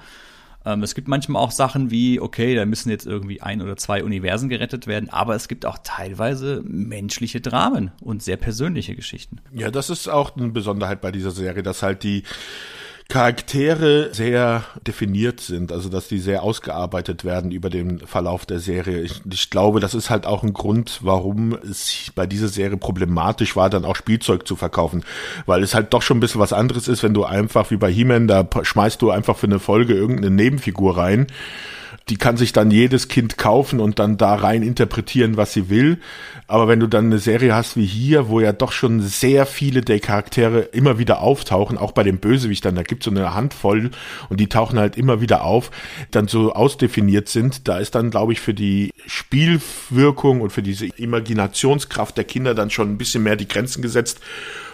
Ähm, 0.63 0.83
es 0.83 0.93
gibt 0.93 1.07
manchmal 1.07 1.41
auch 1.41 1.49
Sachen 1.51 1.89
wie, 1.89 2.19
okay, 2.19 2.53
da 2.53 2.63
müssen 2.67 2.91
jetzt 2.91 3.07
irgendwie 3.07 3.41
ein 3.41 3.63
oder 3.63 3.77
zwei 3.77 4.03
Universen 4.03 4.47
gerettet 4.47 4.85
werden, 4.85 5.09
aber 5.09 5.33
es 5.33 5.47
gibt 5.47 5.65
auch 5.65 5.79
teilweise 5.83 6.61
menschliche 6.63 7.41
Dramen 7.41 7.93
und 8.01 8.21
sehr 8.21 8.37
persönliche 8.37 8.95
Geschichten. 8.95 9.37
Ja, 9.51 9.71
das 9.71 9.89
ist 9.89 10.07
auch 10.07 10.37
eine 10.37 10.49
Besonderheit 10.49 11.01
bei 11.01 11.11
dieser 11.11 11.31
Serie, 11.31 11.63
dass 11.63 11.81
halt 11.81 12.03
die 12.03 12.21
Charaktere 13.17 14.13
sehr 14.13 14.63
definiert 14.85 15.39
sind, 15.39 15.71
also 15.71 15.89
dass 15.89 16.07
die 16.07 16.19
sehr 16.19 16.43
ausgearbeitet 16.43 17.25
werden 17.25 17.49
über 17.49 17.71
den 17.71 17.97
Verlauf 18.01 18.45
der 18.45 18.59
Serie. 18.59 19.01
Ich, 19.01 19.21
ich, 19.27 19.49
glaube, 19.49 19.79
das 19.79 19.95
ist 19.95 20.11
halt 20.11 20.27
auch 20.27 20.43
ein 20.43 20.53
Grund, 20.53 20.99
warum 21.01 21.57
es 21.67 22.11
bei 22.13 22.27
dieser 22.27 22.47
Serie 22.47 22.77
problematisch 22.77 23.55
war, 23.55 23.71
dann 23.71 23.85
auch 23.85 23.95
Spielzeug 23.95 24.47
zu 24.47 24.55
verkaufen, 24.55 25.03
weil 25.47 25.63
es 25.63 25.73
halt 25.73 25.95
doch 25.95 26.03
schon 26.03 26.17
ein 26.17 26.19
bisschen 26.19 26.41
was 26.41 26.53
anderes 26.53 26.87
ist, 26.87 27.01
wenn 27.01 27.15
du 27.15 27.23
einfach 27.23 27.71
wie 27.71 27.77
bei 27.77 27.91
He-Man, 27.91 28.27
da 28.27 28.47
schmeißt 28.61 29.01
du 29.01 29.09
einfach 29.09 29.35
für 29.35 29.47
eine 29.47 29.57
Folge 29.57 29.95
irgendeine 29.95 30.29
Nebenfigur 30.29 30.95
rein 30.95 31.25
die 32.09 32.15
kann 32.17 32.37
sich 32.37 32.53
dann 32.53 32.71
jedes 32.71 33.09
Kind 33.09 33.37
kaufen 33.37 33.79
und 33.79 33.99
dann 33.99 34.17
da 34.17 34.35
rein 34.35 34.63
interpretieren, 34.63 35.35
was 35.35 35.53
sie 35.53 35.69
will. 35.69 35.99
Aber 36.47 36.69
wenn 36.69 36.79
du 36.79 36.87
dann 36.87 37.07
eine 37.07 37.19
Serie 37.19 37.53
hast 37.53 37.75
wie 37.75 37.85
hier, 37.85 38.29
wo 38.29 38.39
ja 38.39 38.53
doch 38.53 38.71
schon 38.71 39.01
sehr 39.01 39.45
viele 39.45 39.81
der 39.81 39.99
Charaktere 39.99 40.61
immer 40.61 40.97
wieder 40.99 41.21
auftauchen, 41.21 41.77
auch 41.77 41.91
bei 41.91 42.03
den 42.03 42.19
Bösewichtern, 42.19 42.75
da 42.75 42.83
gibt's 42.83 43.05
so 43.05 43.11
eine 43.11 43.33
Handvoll 43.33 43.91
und 44.29 44.39
die 44.39 44.47
tauchen 44.47 44.79
halt 44.79 44.95
immer 44.95 45.19
wieder 45.19 45.43
auf, 45.43 45.69
dann 46.11 46.29
so 46.29 46.53
ausdefiniert 46.53 47.27
sind, 47.27 47.67
da 47.67 47.77
ist 47.77 47.95
dann, 47.95 48.09
glaube 48.09 48.31
ich, 48.31 48.39
für 48.39 48.53
die 48.53 48.91
Spielwirkung 49.05 50.39
und 50.39 50.51
für 50.51 50.63
diese 50.63 50.85
Imaginationskraft 50.85 52.15
der 52.15 52.23
Kinder 52.23 52.55
dann 52.55 52.69
schon 52.69 52.89
ein 52.89 52.97
bisschen 52.97 53.23
mehr 53.23 53.35
die 53.35 53.47
Grenzen 53.47 53.81
gesetzt. 53.81 54.21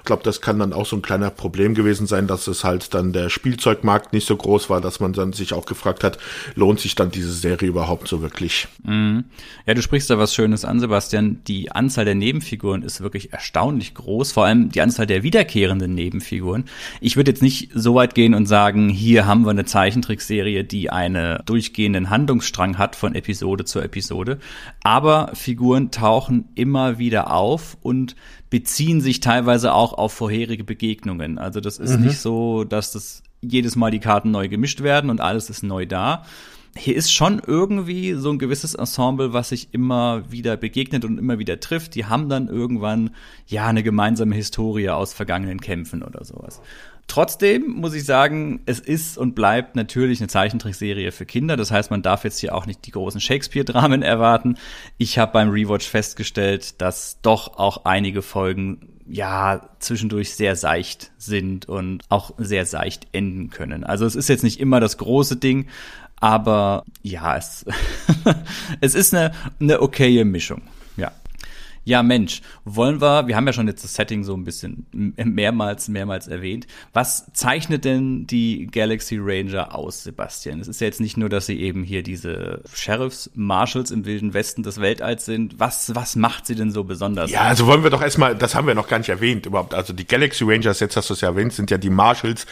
Ich 0.03 0.05
glaube, 0.05 0.23
das 0.23 0.41
kann 0.41 0.59
dann 0.59 0.73
auch 0.73 0.85
so 0.85 0.97
ein 0.97 1.01
kleiner 1.01 1.29
Problem 1.29 1.75
gewesen 1.75 2.07
sein, 2.07 2.27
dass 2.27 2.47
es 2.47 2.65
halt 2.65 2.93
dann 2.93 3.13
der 3.13 3.29
Spielzeugmarkt 3.29 4.11
nicht 4.11 4.27
so 4.27 4.35
groß 4.35 4.69
war, 4.69 4.81
dass 4.81 4.99
man 4.99 5.13
dann 5.13 5.31
sich 5.31 5.53
auch 5.53 5.65
gefragt 5.65 6.03
hat, 6.03 6.17
lohnt 6.55 6.81
sich 6.81 6.95
dann 6.95 7.09
diese 7.09 7.31
Serie 7.31 7.69
überhaupt 7.69 8.09
so 8.09 8.21
wirklich? 8.21 8.67
Mhm. 8.83 9.23
Ja, 9.65 9.73
du 9.73 9.81
sprichst 9.81 10.09
da 10.09 10.17
was 10.17 10.35
Schönes 10.35 10.65
an, 10.65 10.81
Sebastian. 10.81 11.39
Die 11.47 11.71
Anzahl 11.71 12.03
der 12.03 12.15
Nebenfiguren 12.15 12.83
ist 12.83 12.99
wirklich 12.99 13.31
erstaunlich 13.31 13.93
groß, 13.93 14.33
vor 14.33 14.43
allem 14.43 14.73
die 14.73 14.81
Anzahl 14.81 15.07
der 15.07 15.23
wiederkehrenden 15.23 15.95
Nebenfiguren. 15.95 16.65
Ich 16.99 17.15
würde 17.15 17.31
jetzt 17.31 17.41
nicht 17.41 17.69
so 17.73 17.95
weit 17.95 18.13
gehen 18.13 18.33
und 18.33 18.45
sagen, 18.45 18.89
hier 18.89 19.25
haben 19.25 19.45
wir 19.45 19.51
eine 19.51 19.63
Zeichentrickserie, 19.63 20.65
die 20.65 20.89
einen 20.89 21.39
durchgehenden 21.45 22.09
Handlungsstrang 22.09 22.77
hat 22.77 22.97
von 22.97 23.15
Episode 23.15 23.63
zu 23.63 23.79
Episode, 23.79 24.39
aber 24.83 25.31
Figuren 25.33 25.91
tauchen 25.91 26.49
immer 26.55 26.97
wieder 26.97 27.31
auf 27.31 27.77
und 27.81 28.17
beziehen 28.53 29.01
sich 29.01 29.19
teilweise 29.19 29.73
auch 29.73 29.93
auf 29.93 30.13
vorherige 30.13 30.63
Begegnungen. 30.63 31.39
Also 31.39 31.59
das 31.59 31.79
ist 31.79 31.97
mhm. 31.97 32.05
nicht 32.05 32.19
so, 32.19 32.63
dass 32.63 32.91
das 32.91 33.23
jedes 33.41 33.75
Mal 33.75 33.89
die 33.89 33.97
Karten 33.97 34.29
neu 34.29 34.47
gemischt 34.47 34.81
werden 34.81 35.09
und 35.09 35.21
alles 35.21 35.49
ist 35.49 35.63
neu 35.63 35.87
da. 35.87 36.23
Hier 36.77 36.95
ist 36.95 37.11
schon 37.11 37.41
irgendwie 37.43 38.13
so 38.13 38.29
ein 38.29 38.37
gewisses 38.37 38.75
Ensemble, 38.75 39.33
was 39.33 39.49
sich 39.49 39.69
immer 39.71 40.31
wieder 40.31 40.55
begegnet 40.55 41.03
und 41.03 41.17
immer 41.17 41.39
wieder 41.39 41.59
trifft. 41.59 41.95
Die 41.95 42.05
haben 42.05 42.29
dann 42.29 42.47
irgendwann 42.47 43.15
ja 43.47 43.65
eine 43.65 43.81
gemeinsame 43.81 44.35
Historie 44.35 44.89
aus 44.91 45.15
vergangenen 45.15 45.59
Kämpfen 45.59 46.03
oder 46.03 46.23
sowas. 46.23 46.61
Trotzdem 47.07 47.67
muss 47.67 47.93
ich 47.93 48.05
sagen, 48.05 48.61
es 48.65 48.79
ist 48.79 49.17
und 49.17 49.35
bleibt 49.35 49.75
natürlich 49.75 50.19
eine 50.19 50.29
Zeichentrickserie 50.29 51.11
für 51.11 51.25
Kinder. 51.25 51.57
Das 51.57 51.69
heißt, 51.69 51.91
man 51.91 52.01
darf 52.01 52.23
jetzt 52.23 52.39
hier 52.39 52.55
auch 52.55 52.65
nicht 52.65 52.85
die 52.85 52.91
großen 52.91 53.19
Shakespeare-Dramen 53.19 54.01
erwarten. 54.01 54.57
Ich 54.97 55.19
habe 55.19 55.33
beim 55.33 55.49
Rewatch 55.49 55.87
festgestellt, 55.87 56.81
dass 56.81 57.19
doch 57.21 57.57
auch 57.57 57.85
einige 57.85 58.21
Folgen 58.21 58.89
ja 59.05 59.69
zwischendurch 59.79 60.33
sehr 60.33 60.55
seicht 60.55 61.11
sind 61.17 61.67
und 61.67 62.03
auch 62.09 62.31
sehr 62.37 62.65
seicht 62.65 63.07
enden 63.11 63.49
können. 63.49 63.83
Also 63.83 64.05
es 64.05 64.15
ist 64.15 64.29
jetzt 64.29 64.43
nicht 64.43 64.59
immer 64.59 64.79
das 64.79 64.97
große 64.97 65.35
Ding, 65.35 65.67
aber 66.15 66.85
ja, 67.01 67.35
es, 67.35 67.65
es 68.81 68.95
ist 68.95 69.13
eine, 69.13 69.33
eine 69.59 69.81
okaye 69.81 70.23
Mischung. 70.23 70.61
Ja 71.85 72.01
Mensch, 72.01 72.41
wollen 72.63 73.01
wir, 73.01 73.27
wir 73.27 73.35
haben 73.35 73.45
ja 73.45 73.53
schon 73.53 73.67
jetzt 73.67 73.83
das 73.83 73.93
Setting 73.93 74.23
so 74.23 74.33
ein 74.33 74.45
bisschen 74.45 74.85
mehrmals, 74.91 75.89
mehrmals 75.89 76.27
erwähnt. 76.27 76.65
Was 76.93 77.31
zeichnet 77.33 77.83
denn 77.83 78.25
die 78.25 78.67
Galaxy 78.67 79.17
Ranger 79.19 79.75
aus, 79.75 80.03
Sebastian? 80.03 80.61
Es 80.61 80.69
ist 80.69 80.79
ja 80.79 80.87
jetzt 80.87 81.01
nicht 81.01 81.17
nur, 81.17 81.27
dass 81.27 81.45
sie 81.45 81.59
eben 81.59 81.83
hier 81.83 82.01
diese 82.01 82.61
Sheriffs, 82.73 83.31
Marshals 83.35 83.91
im 83.91 84.05
Wilden 84.05 84.33
Westen 84.33 84.63
des 84.63 84.79
Weltalls 84.79 85.25
sind. 85.25 85.59
Was, 85.59 85.93
was 85.93 86.15
macht 86.15 86.45
sie 86.45 86.55
denn 86.55 86.71
so 86.71 86.85
besonders? 86.85 87.31
Ja, 87.31 87.41
also 87.41 87.67
wollen 87.67 87.83
wir 87.83 87.89
doch 87.89 88.01
erstmal, 88.01 88.35
das 88.35 88.55
haben 88.55 88.65
wir 88.65 88.75
noch 88.75 88.87
gar 88.87 88.99
nicht 88.99 89.09
erwähnt 89.09 89.45
überhaupt. 89.45 89.73
Also 89.73 89.91
die 89.91 90.07
Galaxy 90.07 90.45
Rangers, 90.45 90.79
jetzt 90.79 90.95
hast 90.95 91.09
du 91.09 91.13
es 91.15 91.21
ja 91.21 91.29
erwähnt, 91.29 91.51
sind 91.51 91.69
ja 91.69 91.77
die 91.77 91.89
Marshals 91.89 92.45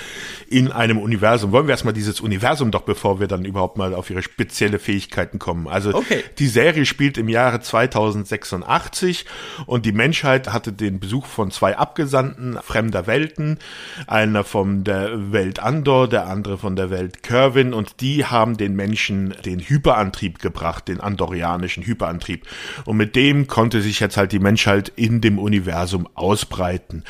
in 0.50 0.72
einem 0.72 0.98
Universum. 0.98 1.54
Wollen 1.54 1.68
wir 1.68 1.72
erstmal 1.72 1.94
dieses 1.94 2.20
Universum 2.20 2.72
doch, 2.72 2.82
bevor 2.82 3.22
wir 3.22 3.28
dann 3.28 3.46
überhaupt 3.46 3.78
mal 3.78 3.94
auf 3.94 4.10
ihre 4.10 4.24
spezielle 4.24 4.78
Fähigkeiten 4.78 5.40
kommen. 5.40 5.68
Also 5.68 5.94
okay. 5.94 6.24
die 6.38 6.48
Serie 6.48 6.86
spielt 6.86 7.18
im 7.18 7.30
Jahre 7.30 7.62
2086 7.62 9.21
und 9.66 9.86
die 9.86 9.92
Menschheit 9.92 10.52
hatte 10.52 10.74
den 10.74 11.00
Besuch 11.00 11.26
von 11.26 11.52
zwei 11.52 11.78
Abgesandten 11.78 12.58
fremder 12.62 13.08
Welten, 13.08 13.60
einer 14.08 14.44
von 14.44 14.84
der 14.84 15.32
Welt 15.32 15.60
Andor, 15.60 16.08
der 16.08 16.28
andere 16.28 16.58
von 16.58 16.76
der 16.76 16.90
Welt 16.90 17.24
Kerwin. 17.24 17.74
Und 17.74 18.02
die 18.02 18.26
haben 18.26 18.58
den 18.58 18.76
Menschen 18.76 19.36
den 19.46 19.60
Hyperantrieb 19.60 20.40
gebracht, 20.40 20.88
den 20.88 21.00
andorianischen 21.00 21.84
Hyperantrieb. 21.84 22.46
Und 22.86 22.98
mit 22.98 23.16
dem 23.16 23.48
konnte 23.48 23.82
sich 23.82 24.00
jetzt 24.00 24.18
halt 24.18 24.32
die 24.32 24.40
Menschheit 24.40 24.92
in 24.96 25.22
dem 25.22 25.40
Universum 25.40 26.08
ausbreiten. 26.16 27.04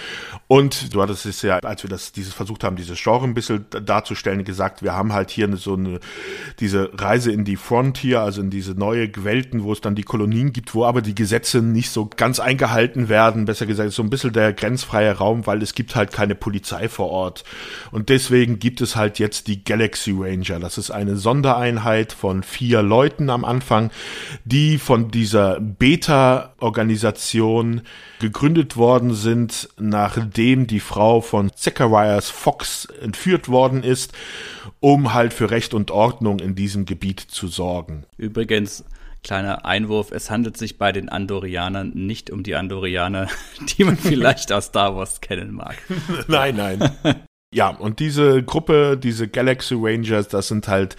Und 0.47 0.93
du 0.93 1.01
hattest 1.01 1.25
es 1.25 1.41
ja, 1.41 1.59
als 1.59 1.83
wir 1.83 1.89
das 1.89 2.11
dieses 2.11 2.33
versucht 2.33 2.63
haben, 2.63 2.75
dieses 2.75 3.01
Genre 3.01 3.23
ein 3.23 3.33
bisschen 3.33 3.65
darzustellen, 3.69 4.43
gesagt, 4.43 4.83
wir 4.83 4.93
haben 4.93 5.13
halt 5.13 5.29
hier 5.29 5.55
so 5.57 5.75
eine 5.75 5.99
diese 6.59 6.91
Reise 6.93 7.31
in 7.31 7.45
die 7.45 7.55
Frontier, 7.55 8.21
also 8.21 8.41
in 8.41 8.49
diese 8.49 8.73
neue 8.73 9.09
Welten, 9.23 9.63
wo 9.63 9.71
es 9.71 9.81
dann 9.81 9.95
die 9.95 10.03
Kolonien 10.03 10.53
gibt, 10.53 10.73
wo 10.73 10.85
aber 10.85 11.01
die 11.01 11.15
Gesetze 11.15 11.61
nicht 11.61 11.89
so 11.89 12.00
ganz 12.05 12.39
eingehalten 12.39 13.09
werden, 13.09 13.45
besser 13.45 13.65
gesagt, 13.65 13.91
so 13.91 14.03
ein 14.03 14.09
bisschen 14.09 14.33
der 14.33 14.53
grenzfreie 14.53 15.13
Raum, 15.13 15.47
weil 15.47 15.61
es 15.61 15.75
gibt 15.75 15.95
halt 15.95 16.11
keine 16.11 16.35
Polizei 16.35 16.89
vor 16.89 17.09
Ort. 17.09 17.43
Und 17.91 18.09
deswegen 18.09 18.59
gibt 18.59 18.81
es 18.81 18.95
halt 18.95 19.19
jetzt 19.19 19.47
die 19.47 19.63
Galaxy 19.63 20.13
Ranger. 20.17 20.59
Das 20.59 20.77
ist 20.77 20.91
eine 20.91 21.17
Sondereinheit 21.17 22.13
von 22.13 22.43
vier 22.43 22.81
Leuten 22.81 23.29
am 23.29 23.45
Anfang, 23.45 23.91
die 24.45 24.77
von 24.77 25.11
dieser 25.11 25.59
Beta-Organisation 25.59 27.81
gegründet 28.19 28.77
worden 28.77 29.13
sind, 29.13 29.69
nachdem 29.79 30.67
die 30.67 30.79
Frau 30.79 31.21
von 31.21 31.51
Zacharias 31.55 32.29
Fox 32.29 32.85
entführt 33.01 33.49
worden 33.49 33.83
ist, 33.83 34.13
um 34.79 35.13
halt 35.13 35.33
für 35.33 35.51
Recht 35.51 35.73
und 35.73 35.91
Ordnung 35.91 36.39
in 36.39 36.55
diesem 36.55 36.85
Gebiet 36.85 37.19
zu 37.19 37.47
sorgen. 37.47 38.05
Übrigens, 38.17 38.85
Kleiner 39.23 39.65
Einwurf, 39.65 40.11
es 40.11 40.31
handelt 40.31 40.57
sich 40.57 40.77
bei 40.77 40.91
den 40.91 41.07
Andorianern 41.07 41.91
nicht 41.93 42.31
um 42.31 42.41
die 42.41 42.55
Andorianer, 42.55 43.27
die 43.77 43.83
man 43.83 43.97
vielleicht 43.97 44.51
aus 44.51 44.65
Star 44.65 44.95
Wars 44.95 45.21
kennen 45.21 45.53
mag. 45.53 45.77
nein, 46.27 46.55
nein. 46.55 46.91
ja, 47.53 47.69
und 47.69 47.99
diese 47.99 48.41
Gruppe, 48.41 48.97
diese 48.97 49.27
Galaxy 49.27 49.75
Rangers, 49.77 50.27
das 50.27 50.47
sind 50.47 50.67
halt 50.67 50.95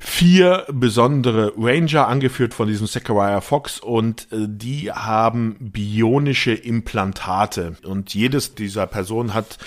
vier 0.00 0.66
besondere 0.70 1.54
Ranger, 1.56 2.06
angeführt 2.08 2.52
von 2.52 2.68
diesem 2.68 2.86
Zachariah 2.86 3.40
Fox, 3.40 3.80
und 3.80 4.28
äh, 4.30 4.46
die 4.46 4.92
haben 4.92 5.56
bionische 5.58 6.52
Implantate. 6.52 7.76
Und 7.84 8.14
jedes 8.14 8.54
dieser 8.54 8.86
Personen 8.86 9.34
hat 9.34 9.58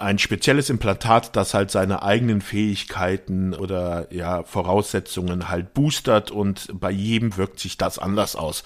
ein 0.00 0.18
spezielles 0.18 0.70
Implantat, 0.70 1.36
das 1.36 1.54
halt 1.54 1.70
seine 1.70 2.02
eigenen 2.02 2.40
Fähigkeiten 2.40 3.54
oder 3.54 4.06
ja 4.10 4.42
Voraussetzungen 4.42 5.48
halt 5.48 5.74
boostert 5.74 6.30
und 6.30 6.68
bei 6.72 6.90
jedem 6.90 7.36
wirkt 7.36 7.60
sich 7.60 7.76
das 7.76 7.98
anders 7.98 8.34
aus. 8.34 8.64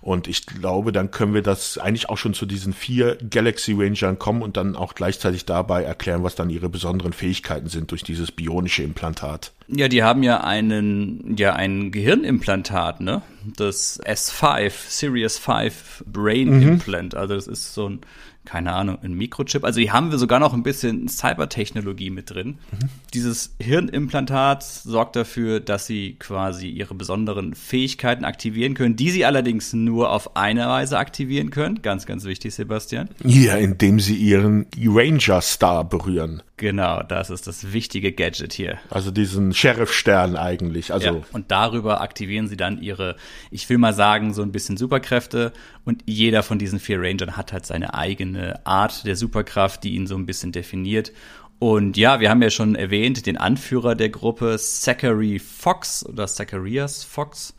Und 0.00 0.26
ich 0.26 0.46
glaube, 0.46 0.90
dann 0.90 1.12
können 1.12 1.32
wir 1.32 1.42
das 1.42 1.78
eigentlich 1.78 2.08
auch 2.08 2.18
schon 2.18 2.34
zu 2.34 2.44
diesen 2.44 2.72
vier 2.72 3.16
Galaxy 3.30 3.74
Rangern 3.74 4.18
kommen 4.18 4.42
und 4.42 4.56
dann 4.56 4.74
auch 4.74 4.94
gleichzeitig 4.94 5.46
dabei 5.46 5.84
erklären, 5.84 6.24
was 6.24 6.34
dann 6.34 6.50
ihre 6.50 6.68
besonderen 6.68 7.12
Fähigkeiten 7.12 7.68
sind 7.68 7.92
durch 7.92 8.02
dieses 8.02 8.32
bionische 8.32 8.82
Implantat. 8.82 9.52
Ja, 9.68 9.86
die 9.86 10.02
haben 10.02 10.24
ja 10.24 10.42
einen, 10.42 11.36
ja, 11.36 11.54
ein 11.54 11.92
Gehirnimplantat, 11.92 13.00
ne? 13.00 13.22
Das 13.56 14.00
S5, 14.02 14.72
Series 14.88 15.38
5 15.38 16.04
Brain 16.06 16.56
mhm. 16.56 16.62
Implant. 16.62 17.14
Also 17.14 17.34
das 17.34 17.46
ist 17.46 17.72
so 17.72 17.88
ein 17.88 18.00
keine 18.44 18.72
Ahnung, 18.72 18.98
ein 19.02 19.14
Mikrochip. 19.14 19.64
Also 19.64 19.80
hier 19.80 19.92
haben 19.92 20.10
wir 20.10 20.18
sogar 20.18 20.40
noch 20.40 20.52
ein 20.52 20.62
bisschen 20.62 21.08
Cybertechnologie 21.08 22.10
mit 22.10 22.30
drin. 22.30 22.58
Mhm. 22.72 22.88
Dieses 23.14 23.54
Hirnimplantat 23.60 24.64
sorgt 24.64 25.16
dafür, 25.16 25.60
dass 25.60 25.86
sie 25.86 26.16
quasi 26.18 26.68
ihre 26.68 26.94
besonderen 26.94 27.54
Fähigkeiten 27.54 28.24
aktivieren 28.24 28.74
können, 28.74 28.96
die 28.96 29.10
sie 29.10 29.24
allerdings 29.24 29.72
nur 29.72 30.10
auf 30.10 30.36
eine 30.36 30.66
Weise 30.66 30.98
aktivieren 30.98 31.50
können. 31.50 31.82
Ganz, 31.82 32.04
ganz 32.04 32.24
wichtig, 32.24 32.54
Sebastian. 32.54 33.08
Ja, 33.22 33.54
indem 33.56 34.00
sie 34.00 34.16
ihren 34.16 34.66
Ranger 34.76 35.40
Star 35.40 35.84
berühren. 35.84 36.42
Genau, 36.62 37.02
das 37.02 37.30
ist 37.30 37.48
das 37.48 37.72
wichtige 37.72 38.12
Gadget 38.12 38.52
hier. 38.52 38.78
Also 38.88 39.10
diesen 39.10 39.52
Sheriff-Stern 39.52 40.36
eigentlich. 40.36 40.92
Also 40.92 41.06
ja, 41.06 41.22
und 41.32 41.50
darüber 41.50 42.00
aktivieren 42.00 42.46
sie 42.46 42.56
dann 42.56 42.80
ihre, 42.80 43.16
ich 43.50 43.68
will 43.68 43.78
mal 43.78 43.92
sagen, 43.92 44.32
so 44.32 44.42
ein 44.42 44.52
bisschen 44.52 44.76
Superkräfte. 44.76 45.52
Und 45.84 46.04
jeder 46.06 46.44
von 46.44 46.60
diesen 46.60 46.78
vier 46.78 47.00
Rangern 47.00 47.36
hat 47.36 47.52
halt 47.52 47.66
seine 47.66 47.94
eigene 48.32 48.66
Art 48.66 49.06
der 49.06 49.16
Superkraft, 49.16 49.84
die 49.84 49.94
ihn 49.94 50.06
so 50.06 50.16
ein 50.16 50.26
bisschen 50.26 50.52
definiert. 50.52 51.12
Und 51.58 51.96
ja, 51.96 52.18
wir 52.18 52.28
haben 52.28 52.42
ja 52.42 52.50
schon 52.50 52.74
erwähnt, 52.74 53.26
den 53.26 53.36
Anführer 53.36 53.94
der 53.94 54.08
Gruppe, 54.08 54.58
Zachary 54.58 55.38
Fox 55.38 56.04
oder 56.04 56.26
Zacharias 56.26 57.04
Fox 57.04 57.54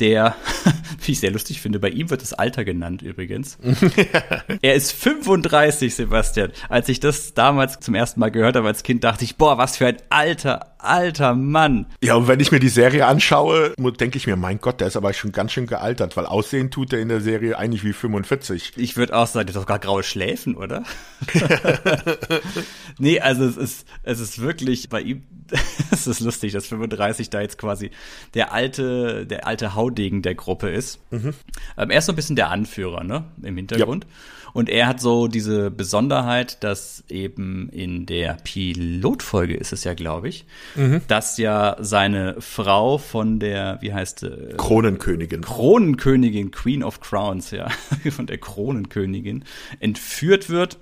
der, 0.00 0.36
wie 1.04 1.12
ich 1.12 1.20
sehr 1.20 1.30
lustig 1.30 1.60
finde, 1.60 1.78
bei 1.78 1.88
ihm 1.90 2.10
wird 2.10 2.22
das 2.22 2.32
Alter 2.32 2.64
genannt 2.64 3.02
übrigens. 3.02 3.58
er 4.62 4.74
ist 4.74 4.92
35, 4.92 5.94
Sebastian. 5.94 6.52
Als 6.68 6.88
ich 6.88 7.00
das 7.00 7.34
damals 7.34 7.80
zum 7.80 7.94
ersten 7.94 8.20
Mal 8.20 8.30
gehört 8.30 8.56
habe 8.56 8.66
als 8.66 8.82
Kind, 8.82 9.04
dachte 9.04 9.24
ich, 9.24 9.36
boah, 9.36 9.58
was 9.58 9.76
für 9.76 9.86
ein 9.86 9.96
alter, 10.10 10.74
alter 10.78 11.34
Mann. 11.34 11.86
Ja, 12.02 12.14
und 12.14 12.28
wenn 12.28 12.40
ich 12.40 12.52
mir 12.52 12.60
die 12.60 12.68
Serie 12.68 13.06
anschaue, 13.06 13.74
denke 13.98 14.18
ich 14.18 14.26
mir, 14.26 14.36
mein 14.36 14.60
Gott, 14.60 14.80
der 14.80 14.88
ist 14.88 14.96
aber 14.96 15.12
schon 15.12 15.32
ganz 15.32 15.52
schön 15.52 15.66
gealtert, 15.66 16.16
weil 16.16 16.26
aussehen 16.26 16.70
tut 16.70 16.92
er 16.92 17.00
in 17.00 17.08
der 17.08 17.20
Serie 17.20 17.58
eigentlich 17.58 17.84
wie 17.84 17.92
45. 17.92 18.74
Ich 18.76 18.96
würde 18.96 19.16
auch 19.16 19.26
sagen, 19.26 19.46
der 19.46 19.54
hat 19.54 19.62
doch 19.62 19.66
gar 19.66 19.78
graue 19.78 20.02
Schläfen, 20.02 20.56
oder? 20.56 20.84
nee, 22.98 23.20
also 23.20 23.44
es 23.44 23.56
ist, 23.56 23.86
es 24.02 24.20
ist 24.20 24.40
wirklich 24.40 24.88
bei 24.88 25.00
ihm, 25.00 25.22
es 25.90 26.06
ist 26.06 26.20
lustig, 26.20 26.52
dass 26.52 26.66
35 26.66 27.30
da 27.30 27.40
jetzt 27.40 27.58
quasi 27.58 27.90
der 28.34 28.52
alte, 28.52 29.26
der 29.26 29.46
alte 29.46 29.74
Haudegen 29.88 30.22
der 30.22 30.34
Gruppe 30.34 30.68
ist. 30.68 31.00
Mhm. 31.10 31.34
Ähm, 31.76 31.90
er 31.90 31.98
ist 31.98 32.06
so 32.06 32.12
ein 32.12 32.16
bisschen 32.16 32.36
der 32.36 32.50
Anführer, 32.50 33.04
ne, 33.04 33.24
im 33.42 33.56
Hintergrund. 33.56 34.04
Ja. 34.04 34.10
Und 34.54 34.68
er 34.68 34.86
hat 34.86 35.00
so 35.00 35.28
diese 35.28 35.70
Besonderheit, 35.70 36.62
dass 36.64 37.04
eben 37.08 37.68
in 37.70 38.06
der 38.06 38.38
Pilotfolge 38.44 39.54
ist 39.54 39.72
es 39.72 39.84
ja, 39.84 39.94
glaube 39.94 40.28
ich, 40.28 40.46
mhm. 40.74 41.02
dass 41.06 41.36
ja 41.36 41.76
seine 41.80 42.36
Frau 42.40 42.98
von 42.98 43.40
der, 43.40 43.78
wie 43.82 43.92
heißt 43.92 44.22
äh, 44.24 44.54
Kronenkönigin. 44.56 45.42
Kronenkönigin, 45.42 46.50
Queen 46.50 46.82
of 46.82 47.00
Crowns, 47.00 47.50
ja, 47.50 47.68
von 48.10 48.26
der 48.26 48.38
Kronenkönigin 48.38 49.44
entführt 49.80 50.48
wird 50.48 50.78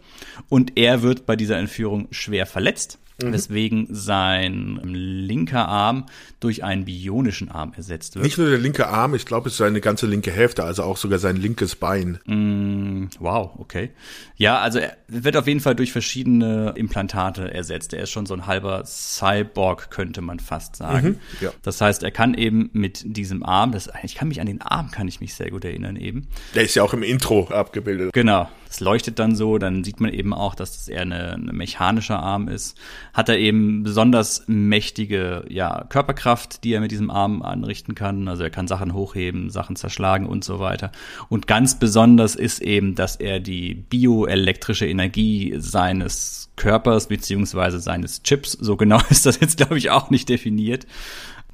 und 0.48 0.78
er 0.78 1.02
wird 1.02 1.26
bei 1.26 1.36
dieser 1.36 1.58
Entführung 1.58 2.08
schwer 2.12 2.46
verletzt 2.46 2.98
mhm. 3.22 3.32
weswegen 3.32 3.88
sein 3.90 4.80
linker 4.82 5.68
Arm 5.68 6.06
durch 6.40 6.64
einen 6.64 6.84
bionischen 6.84 7.50
Arm 7.50 7.72
ersetzt 7.76 8.14
wird. 8.14 8.24
Nicht 8.24 8.38
nur 8.38 8.48
der 8.48 8.58
linke 8.58 8.88
Arm, 8.88 9.14
ich 9.14 9.26
glaube, 9.26 9.48
es 9.48 9.54
ist 9.54 9.58
seine 9.58 9.80
ganze 9.80 10.06
linke 10.06 10.30
Hälfte, 10.30 10.64
also 10.64 10.82
auch 10.82 10.96
sogar 10.96 11.18
sein 11.18 11.36
linkes 11.36 11.76
Bein. 11.76 12.18
Mm, 12.26 13.06
wow, 13.18 13.52
okay. 13.58 13.90
Ja, 14.36 14.58
also 14.58 14.78
er 14.78 14.96
wird 15.08 15.36
auf 15.36 15.46
jeden 15.46 15.60
Fall 15.60 15.74
durch 15.74 15.92
verschiedene 15.92 16.74
Implantate 16.76 17.52
ersetzt. 17.52 17.94
Er 17.94 18.02
ist 18.02 18.10
schon 18.10 18.26
so 18.26 18.34
ein 18.34 18.46
halber 18.46 18.84
Cyborg, 18.84 19.90
könnte 19.90 20.20
man 20.20 20.40
fast 20.40 20.76
sagen. 20.76 21.08
Mhm, 21.08 21.18
ja. 21.40 21.50
Das 21.62 21.80
heißt, 21.80 22.02
er 22.02 22.10
kann 22.10 22.34
eben 22.34 22.70
mit 22.72 23.02
diesem 23.04 23.42
Arm, 23.42 23.72
das, 23.72 23.88
ich 24.02 24.14
kann 24.14 24.28
mich 24.28 24.40
an 24.40 24.46
den 24.46 24.60
Arm, 24.60 24.90
kann 24.90 25.08
ich 25.08 25.20
mich 25.20 25.34
sehr 25.34 25.50
gut 25.50 25.64
erinnern 25.64 25.96
eben. 25.96 26.26
Der 26.54 26.64
ist 26.64 26.74
ja 26.74 26.82
auch 26.82 26.92
im 26.92 27.02
Intro 27.02 27.48
abgebildet. 27.48 28.12
Genau. 28.12 28.48
Es 28.76 28.80
leuchtet 28.80 29.18
dann 29.18 29.34
so, 29.34 29.56
dann 29.56 29.84
sieht 29.84 30.00
man 30.00 30.12
eben 30.12 30.34
auch, 30.34 30.54
dass 30.54 30.72
das 30.72 30.88
eher 30.88 31.00
eine, 31.00 31.32
eine 31.32 31.54
mechanischer 31.54 32.18
Arm 32.18 32.46
ist. 32.46 32.76
Hat 33.14 33.30
er 33.30 33.38
eben 33.38 33.84
besonders 33.84 34.44
mächtige 34.48 35.46
ja, 35.48 35.86
Körperkraft, 35.88 36.62
die 36.62 36.74
er 36.74 36.82
mit 36.82 36.90
diesem 36.90 37.10
Arm 37.10 37.40
anrichten 37.40 37.94
kann. 37.94 38.28
Also 38.28 38.42
er 38.42 38.50
kann 38.50 38.68
Sachen 38.68 38.92
hochheben, 38.92 39.48
Sachen 39.48 39.76
zerschlagen 39.76 40.26
und 40.26 40.44
so 40.44 40.58
weiter. 40.58 40.92
Und 41.30 41.46
ganz 41.46 41.78
besonders 41.78 42.34
ist 42.34 42.60
eben, 42.60 42.94
dass 42.94 43.16
er 43.16 43.40
die 43.40 43.74
bioelektrische 43.74 44.86
Energie 44.86 45.54
seines 45.56 46.50
Körpers 46.56 47.08
beziehungsweise 47.08 47.80
seines 47.80 48.24
Chips, 48.24 48.52
so 48.52 48.76
genau 48.76 49.00
ist 49.08 49.24
das 49.24 49.40
jetzt 49.40 49.56
glaube 49.56 49.78
ich 49.78 49.88
auch 49.88 50.10
nicht 50.10 50.28
definiert, 50.28 50.86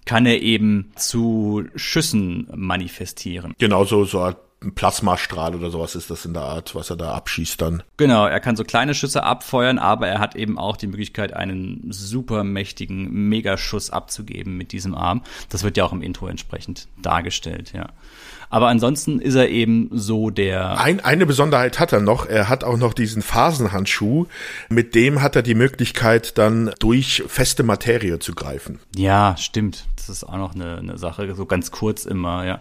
kann 0.06 0.26
er 0.26 0.42
eben 0.42 0.90
zu 0.96 1.66
Schüssen 1.76 2.48
manifestieren. 2.52 3.54
Genau 3.58 3.84
so, 3.84 4.04
so 4.04 4.34
ein 4.62 4.74
Plasmastrahl 4.74 5.54
oder 5.54 5.70
sowas 5.70 5.94
ist 5.94 6.10
das 6.10 6.24
in 6.24 6.34
der 6.34 6.42
Art, 6.42 6.74
was 6.74 6.90
er 6.90 6.96
da 6.96 7.14
abschießt 7.14 7.60
dann. 7.60 7.82
Genau, 7.96 8.26
er 8.26 8.40
kann 8.40 8.56
so 8.56 8.64
kleine 8.64 8.94
Schüsse 8.94 9.22
abfeuern, 9.22 9.78
aber 9.78 10.08
er 10.08 10.18
hat 10.18 10.36
eben 10.36 10.58
auch 10.58 10.76
die 10.76 10.86
Möglichkeit, 10.86 11.32
einen 11.32 11.86
super 11.90 12.44
mächtigen 12.44 13.28
Megaschuss 13.28 13.90
abzugeben 13.90 14.56
mit 14.56 14.72
diesem 14.72 14.94
Arm. 14.94 15.22
Das 15.48 15.62
wird 15.62 15.76
ja 15.76 15.84
auch 15.84 15.92
im 15.92 16.02
Intro 16.02 16.26
entsprechend 16.26 16.88
dargestellt, 17.00 17.72
ja. 17.72 17.88
Aber 18.52 18.68
ansonsten 18.68 19.18
ist 19.18 19.34
er 19.34 19.48
eben 19.48 19.88
so 19.92 20.28
der. 20.28 20.78
Ein, 20.78 21.00
eine 21.00 21.24
Besonderheit 21.24 21.80
hat 21.80 21.94
er 21.94 22.00
noch. 22.00 22.26
Er 22.26 22.50
hat 22.50 22.64
auch 22.64 22.76
noch 22.76 22.92
diesen 22.92 23.22
Phasenhandschuh. 23.22 24.26
Mit 24.68 24.94
dem 24.94 25.22
hat 25.22 25.36
er 25.36 25.42
die 25.42 25.54
Möglichkeit, 25.54 26.36
dann 26.36 26.70
durch 26.78 27.24
feste 27.28 27.62
Materie 27.62 28.18
zu 28.18 28.34
greifen. 28.34 28.78
Ja, 28.94 29.36
stimmt. 29.38 29.86
Das 29.96 30.10
ist 30.10 30.24
auch 30.24 30.36
noch 30.36 30.54
eine, 30.54 30.76
eine 30.76 30.98
Sache, 30.98 31.34
so 31.34 31.46
ganz 31.46 31.70
kurz 31.70 32.04
immer, 32.04 32.44
ja. 32.44 32.60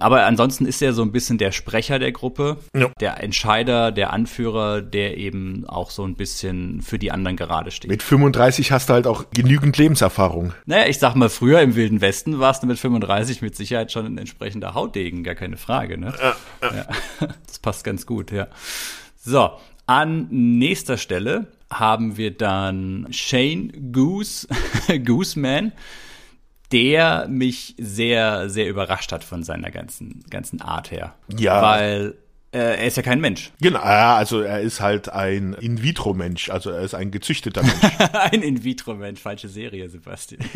Aber 0.00 0.24
ansonsten 0.24 0.64
ist 0.64 0.80
er 0.80 0.94
so 0.94 1.02
ein 1.02 1.12
bisschen 1.12 1.36
der 1.36 1.52
Sprecher 1.52 1.98
der 1.98 2.10
Gruppe, 2.10 2.56
ja. 2.74 2.90
der 3.00 3.22
Entscheider, 3.22 3.92
der 3.92 4.12
Anführer, 4.12 4.80
der 4.80 5.18
eben 5.18 5.64
auch 5.68 5.90
so 5.90 6.04
ein 6.04 6.14
bisschen 6.16 6.80
für 6.80 6.98
die 6.98 7.12
anderen 7.12 7.36
gerade 7.36 7.70
steht. 7.70 7.90
Mit 7.90 8.02
35 8.02 8.72
hast 8.72 8.88
du 8.88 8.94
halt 8.94 9.06
auch 9.06 9.26
genügend 9.32 9.76
Lebenserfahrung. 9.76 10.54
Naja, 10.64 10.86
ich 10.88 10.98
sag 10.98 11.14
mal, 11.14 11.28
früher 11.28 11.60
im 11.60 11.74
Wilden 11.74 12.00
Westen 12.00 12.40
warst 12.40 12.62
du 12.62 12.66
mit 12.66 12.78
35 12.78 13.42
mit 13.42 13.54
Sicherheit 13.54 13.92
schon 13.92 14.06
ein 14.06 14.18
entsprechender 14.18 14.74
Hautdegen, 14.74 15.22
gar 15.22 15.34
keine 15.34 15.58
Frage, 15.58 15.98
ne? 15.98 16.14
Ja, 16.18 16.36
ja. 16.62 16.86
Das 17.46 17.58
passt 17.58 17.84
ganz 17.84 18.06
gut, 18.06 18.30
ja. 18.30 18.46
So, 19.22 19.50
an 19.86 20.28
nächster 20.30 20.96
Stelle 20.96 21.48
haben 21.70 22.16
wir 22.16 22.30
dann 22.30 23.06
Shane 23.10 23.92
Goose, 23.92 24.48
Gooseman 25.04 25.72
der 26.72 27.26
mich 27.28 27.74
sehr, 27.78 28.48
sehr 28.48 28.68
überrascht 28.68 29.12
hat 29.12 29.24
von 29.24 29.42
seiner 29.42 29.70
ganzen, 29.70 30.24
ganzen 30.30 30.60
Art 30.60 30.90
her. 30.90 31.14
Ja. 31.36 31.62
Weil 31.62 32.14
er 32.58 32.86
ist 32.86 32.96
ja 32.96 33.02
kein 33.02 33.20
Mensch. 33.20 33.52
Genau, 33.60 33.78
also 33.80 34.40
er 34.40 34.60
ist 34.60 34.80
halt 34.80 35.08
ein 35.08 35.54
In-vitro-Mensch, 35.54 36.50
also 36.50 36.70
er 36.70 36.80
ist 36.80 36.94
ein 36.94 37.10
gezüchteter 37.10 37.62
Mensch. 37.62 37.80
ein 38.12 38.42
In-vitro-Mensch, 38.42 39.20
falsche 39.20 39.48
Serie, 39.48 39.88
Sebastian. 39.88 40.40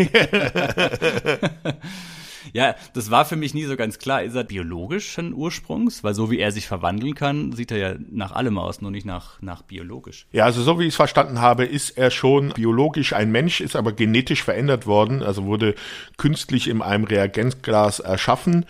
Ja, 2.53 2.75
das 2.93 3.11
war 3.11 3.25
für 3.25 3.37
mich 3.37 3.55
nie 3.55 3.65
so 3.65 3.77
ganz 3.77 3.99
klar. 3.99 4.23
Ist 4.23 4.35
er 4.35 4.45
biologischen 4.45 5.33
Ursprungs? 5.33 6.05
Weil 6.05 6.15
so 6.15 6.31
wie 6.31 6.39
er 6.39 6.53
sich 6.53 6.67
verwandeln 6.67 7.15
kann, 7.15 7.53
sieht 7.53 7.71
er 7.71 7.79
ja 7.79 7.95
nach 8.11 8.33
allem 8.33 8.59
aus, 8.59 8.83
nur 8.83 8.91
nicht 8.91 9.07
nach, 9.07 9.41
nach 9.41 9.63
biologisch. 9.63 10.27
Ja, 10.33 10.45
also 10.45 10.63
so 10.63 10.79
wie 10.79 10.85
ich 10.85 10.91
es 10.91 10.97
verstanden 10.97 11.41
habe, 11.41 11.65
ist 11.65 11.97
er 11.97 12.11
schon 12.11 12.51
biologisch 12.51 13.13
ein 13.13 13.33
Mensch, 13.33 13.61
ist 13.61 13.77
aber 13.77 13.93
genetisch 13.93 14.43
verändert 14.43 14.87
worden, 14.87 15.23
also 15.23 15.45
wurde 15.45 15.75
künstlich 16.17 16.69
in 16.69 16.83
einem 16.83 17.05
Reagenzglas 17.05 18.01
erschaffen. 18.01 18.67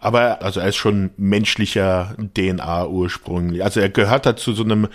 Aber 0.00 0.42
also 0.42 0.60
er 0.60 0.68
ist 0.68 0.76
schon 0.76 1.10
menschlicher 1.16 2.16
DNA 2.34 2.86
ursprünglich. 2.86 3.62
Also 3.62 3.80
er 3.80 3.90
gehört 3.90 4.26
da 4.26 4.34
zu 4.34 4.52
so 4.54 4.64
einem 4.64 4.88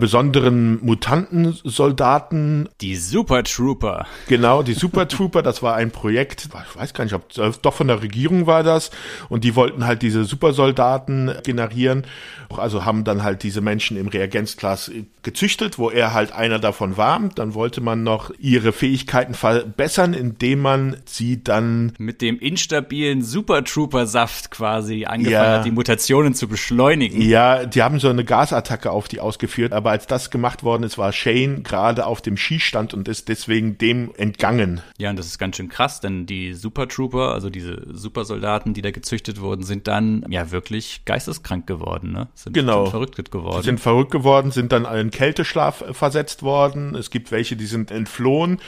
besonderen 0.00 0.84
Mutantensoldaten. 0.84 2.68
Die 2.80 2.96
Super 2.96 3.44
Trooper. 3.44 4.06
Genau, 4.26 4.62
die 4.62 4.74
Super 4.74 5.06
Trooper, 5.06 5.42
das 5.42 5.62
war 5.62 5.76
ein 5.76 5.92
Projekt, 5.92 6.48
ich 6.52 6.76
weiß 6.76 6.94
gar 6.94 7.04
nicht, 7.04 7.14
ob 7.14 7.28
doch 7.62 7.74
von 7.74 7.86
der 7.86 8.02
Regierung 8.02 8.46
war 8.46 8.62
das. 8.62 8.90
Und 9.28 9.44
die 9.44 9.54
wollten 9.54 9.86
halt 9.86 10.02
diese 10.02 10.24
Supersoldaten 10.24 11.34
generieren. 11.44 12.04
Also 12.48 12.84
haben 12.84 13.04
dann 13.04 13.22
halt 13.22 13.44
diese 13.44 13.60
Menschen 13.60 13.96
im 13.96 14.08
Reagenzglas 14.08 14.90
gezüchtet, 15.22 15.78
wo 15.78 15.90
er 15.90 16.12
halt 16.14 16.32
einer 16.32 16.58
davon 16.58 16.96
war. 16.96 17.20
Dann 17.34 17.54
wollte 17.54 17.80
man 17.80 18.02
noch 18.02 18.32
ihre 18.38 18.72
Fähigkeiten 18.72 19.34
verbessern, 19.34 20.14
indem 20.14 20.60
man 20.60 20.96
sie 21.04 21.44
dann 21.44 21.92
mit 21.98 22.22
dem 22.22 22.38
instabilen 22.38 23.22
Super 23.22 23.62
Trooper 23.64 24.06
Saft 24.06 24.50
quasi 24.50 25.04
angefangen 25.04 25.32
ja, 25.32 25.58
hat, 25.58 25.64
die 25.64 25.70
Mutationen 25.70 26.34
zu 26.34 26.48
beschleunigen. 26.48 27.20
Ja, 27.20 27.66
die 27.66 27.82
haben 27.82 28.00
so 28.00 28.08
eine 28.08 28.24
Gasattacke 28.24 28.90
auf 28.90 29.06
die 29.08 29.20
ausgeführt, 29.20 29.72
aber 29.72 29.89
aber 29.90 29.94
als 29.94 30.06
das 30.06 30.30
gemacht 30.30 30.62
worden 30.62 30.84
ist, 30.84 30.98
war 30.98 31.12
Shane 31.12 31.64
gerade 31.64 32.06
auf 32.06 32.22
dem 32.22 32.36
Skistand 32.36 32.94
und 32.94 33.08
ist 33.08 33.28
deswegen 33.28 33.76
dem 33.76 34.12
entgangen. 34.16 34.82
Ja, 34.98 35.10
und 35.10 35.18
das 35.18 35.26
ist 35.26 35.38
ganz 35.38 35.56
schön 35.56 35.68
krass, 35.68 36.00
denn 36.00 36.26
die 36.26 36.54
Super 36.54 36.86
Trooper, 36.86 37.32
also 37.32 37.50
diese 37.50 37.82
Supersoldaten, 37.92 38.72
die 38.72 38.82
da 38.82 38.92
gezüchtet 38.92 39.40
wurden, 39.40 39.64
sind 39.64 39.88
dann 39.88 40.24
ja 40.28 40.52
wirklich 40.52 41.04
geisteskrank 41.06 41.66
geworden, 41.66 42.12
ne? 42.12 42.28
Sind, 42.34 42.52
genau. 42.52 42.84
Sind 42.84 42.90
verrückt 42.92 43.30
geworden. 43.32 43.62
Sind 43.64 43.80
verrückt 43.80 44.12
geworden, 44.12 44.52
sind 44.52 44.70
dann 44.70 44.84
in 44.84 45.10
Kälteschlaf 45.10 45.82
versetzt 45.90 46.44
worden. 46.44 46.94
Es 46.94 47.10
gibt 47.10 47.32
welche, 47.32 47.56
die 47.56 47.66
sind 47.66 47.90
entflohen. 47.90 48.60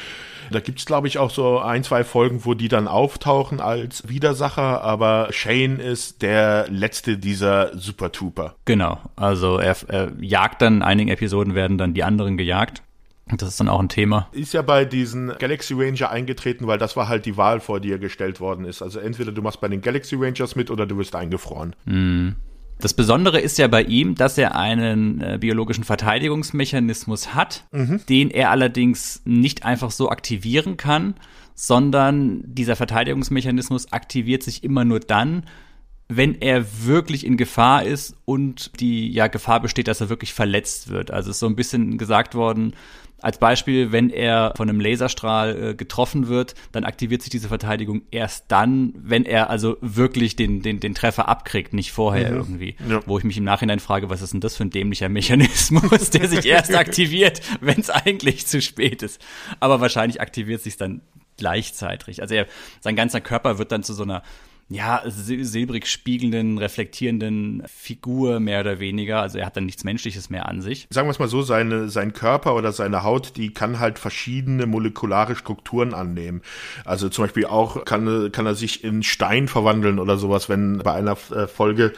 Da 0.53 0.61
gibt's 0.61 0.87
glaube 0.87 1.09
ich, 1.09 1.19
auch 1.19 1.31
so 1.31 1.59
ein, 1.59 1.83
zwei 1.83 2.05
Folgen, 2.05 2.45
wo 2.45 2.55
die 2.55 2.69
dann 2.69 2.89
auftauchen 2.89 3.61
als 3.61 4.09
Widersacher, 4.09 4.83
aber 4.83 5.29
Shane 5.31 5.79
ist 5.79 6.23
der 6.23 6.67
letzte 6.69 7.19
dieser 7.19 7.77
Super 7.77 8.13
Trooper. 8.13 8.55
Genau, 8.65 9.01
also 9.17 9.59
er, 9.59 9.77
er 9.89 10.13
jagt 10.21 10.63
dann, 10.63 10.77
in 10.77 10.83
einigen 10.83 11.11
Episoden 11.11 11.55
werden 11.55 11.79
dann 11.79 11.95
die 11.95 12.05
anderen 12.05 12.37
gejagt. 12.37 12.83
Das 13.39 13.49
ist 13.49 13.61
dann 13.61 13.69
auch 13.69 13.81
ein 13.81 13.89
Thema. 13.89 14.29
Ist 14.33 14.53
ja 14.53 14.63
bei 14.63 14.85
diesen 14.85 15.33
Galaxy 15.39 15.75
Ranger 15.75 16.11
eingetreten, 16.11 16.67
weil 16.67 16.79
das 16.79 16.97
war 16.97 17.09
halt 17.09 17.25
die 17.25 17.37
Wahl, 17.37 17.61
vor 17.61 17.81
dir 17.81 17.99
gestellt 17.99 18.41
worden 18.41 18.65
ist. 18.65 18.83
Also 18.83 18.99
entweder 18.99 19.33
du 19.33 19.43
machst 19.43 19.61
bei 19.61 19.69
den 19.69 19.81
Galaxy 19.81 20.17
Rangers 20.17 20.57
mit 20.57 20.71
oder 20.71 20.87
du 20.87 20.99
wirst 20.99 21.15
eingefroren. 21.15 21.75
Mhm. 21.85 22.37
Das 22.79 22.95
Besondere 22.95 23.41
ist 23.41 23.59
ja 23.59 23.69
bei 23.69 23.83
ihm, 23.83 24.15
dass 24.17 24.37
er 24.39 24.57
einen 24.57 25.21
äh, 25.21 25.39
biologischen 25.41 25.85
Verteidigungsmechanismus 25.85 27.35
hat, 27.35 27.65
mhm. 27.71 28.01
den 28.09 28.31
er 28.31 28.51
allerdings 28.51 29.23
nicht 29.25 29.65
einfach 29.65 29.91
so 29.91 30.11
aktivieren 30.11 30.77
kann, 30.77 31.15
sondern 31.55 32.43
dieser 32.45 32.77
Verteidigungsmechanismus 32.77 33.93
aktiviert 33.93 34.43
sich 34.43 34.65
immer 34.65 34.85
nur 34.85 35.01
dann, 35.01 35.45
wenn 36.09 36.35
er 36.41 36.85
wirklich 36.85 37.25
in 37.25 37.37
Gefahr 37.37 37.85
ist 37.85 38.17
und 38.25 38.81
die 38.81 39.11
ja 39.13 39.29
Gefahr 39.29 39.61
besteht, 39.61 39.89
dass 39.89 40.01
er 40.01 40.09
wirklich 40.09 40.35
verletzt 40.35 40.89
wird. 40.89 41.11
Also 41.11 41.31
ist 41.31 41.39
so 41.39 41.47
ein 41.47 41.57
bisschen 41.57 41.99
gesagt 41.99 42.35
worden, 42.35 42.75
als 43.23 43.39
Beispiel, 43.39 43.93
wenn 43.93 44.11
er 44.11 44.53
von 44.57 44.69
einem 44.69 44.81
Laserstrahl 44.81 45.71
äh, 45.71 45.75
getroffen 45.75 46.29
wird, 46.29 46.55
dann 46.73 46.85
aktiviert 46.85 47.23
sich 47.23 47.31
diese 47.31 47.49
Verteidigung 47.49 48.03
erst 48.11 48.47
dann, 48.49 48.93
wenn 48.97 49.25
er 49.25 49.49
also 49.49 49.77
wirklich 49.81 50.37
den, 50.37 50.61
den, 50.61 50.81
den 50.81 50.95
Treffer 50.95 51.29
abkriegt, 51.29 51.73
nicht 51.73 51.93
vorher 51.93 52.31
mhm. 52.31 52.37
irgendwie. 52.37 52.77
Ja. 52.89 53.01
Wo 53.07 53.19
ich 53.19 53.25
mich 53.25 53.39
im 53.39 53.45
Nachhinein 53.45 53.79
frage, 53.79 54.11
was 54.11 54.23
ist 54.23 54.33
denn 54.33 54.41
das 54.41 54.57
für 54.57 54.65
ein 54.65 54.71
dämlicher 54.71 55.09
Mechanismus, 55.09 56.11
der 56.11 56.29
sich 56.29 56.45
erst 56.45 56.75
aktiviert, 56.75 57.41
wenn 57.61 57.81
es 57.81 57.91
eigentlich 57.91 58.47
zu 58.47 58.61
spät 58.61 59.03
ist. 59.03 59.25
Aber 59.61 59.81
wahrscheinlich 59.81 60.21
aktiviert 60.21 60.63
sich 60.63 60.77
dann 60.77 61.03
gleichzeitig. 61.37 62.23
Also 62.23 62.35
er, 62.35 62.47
sein 62.81 62.97
ganzer 62.97 63.21
Körper 63.21 63.59
wird 63.59 63.73
dann 63.73 63.83
zu 63.83 63.95
so 63.95 64.03
einer 64.03 64.23
ja, 64.73 65.03
silbrig 65.07 65.87
spiegelnden, 65.87 66.59
reflektierenden 66.59 67.63
Figur 67.67 68.41
mehr 68.41 68.61
oder 68.61 68.81
weniger. 68.81 69.21
Also 69.21 69.39
er 69.39 69.47
hat 69.47 69.57
dann 69.57 69.67
nichts 69.67 69.85
Menschliches 69.85 70.31
mehr 70.31 70.49
an 70.49 70.63
sich. 70.63 70.87
Sagen 70.91 71.09
wir 71.09 71.13
es 71.13 71.19
mal 71.19 71.29
so, 71.29 71.43
seine, 71.43 71.89
sein 71.89 72.13
Körper 72.13 72.55
oder 72.55 72.73
seine 72.73 73.03
Haut, 73.03 73.37
die 73.37 73.53
kann 73.53 73.79
halt 73.79 73.99
verschiedene 73.99 74.67
molekulare 74.67 75.37
Strukturen 75.37 75.95
annehmen. 75.95 76.43
Also 76.85 77.09
zum 77.09 77.25
Beispiel 77.25 77.47
auch 77.47 77.85
kann, 77.85 78.33
kann 78.33 78.47
er 78.47 78.55
sich 78.55 78.85
in 78.85 79.03
Stein 79.03 79.49
verwandeln 79.49 79.99
oder 79.99 80.17
sowas, 80.17 80.49
wenn 80.49 80.79
bei 80.79 80.93
einer 80.93 81.17
äh, 81.31 81.47
Folge 81.47 81.93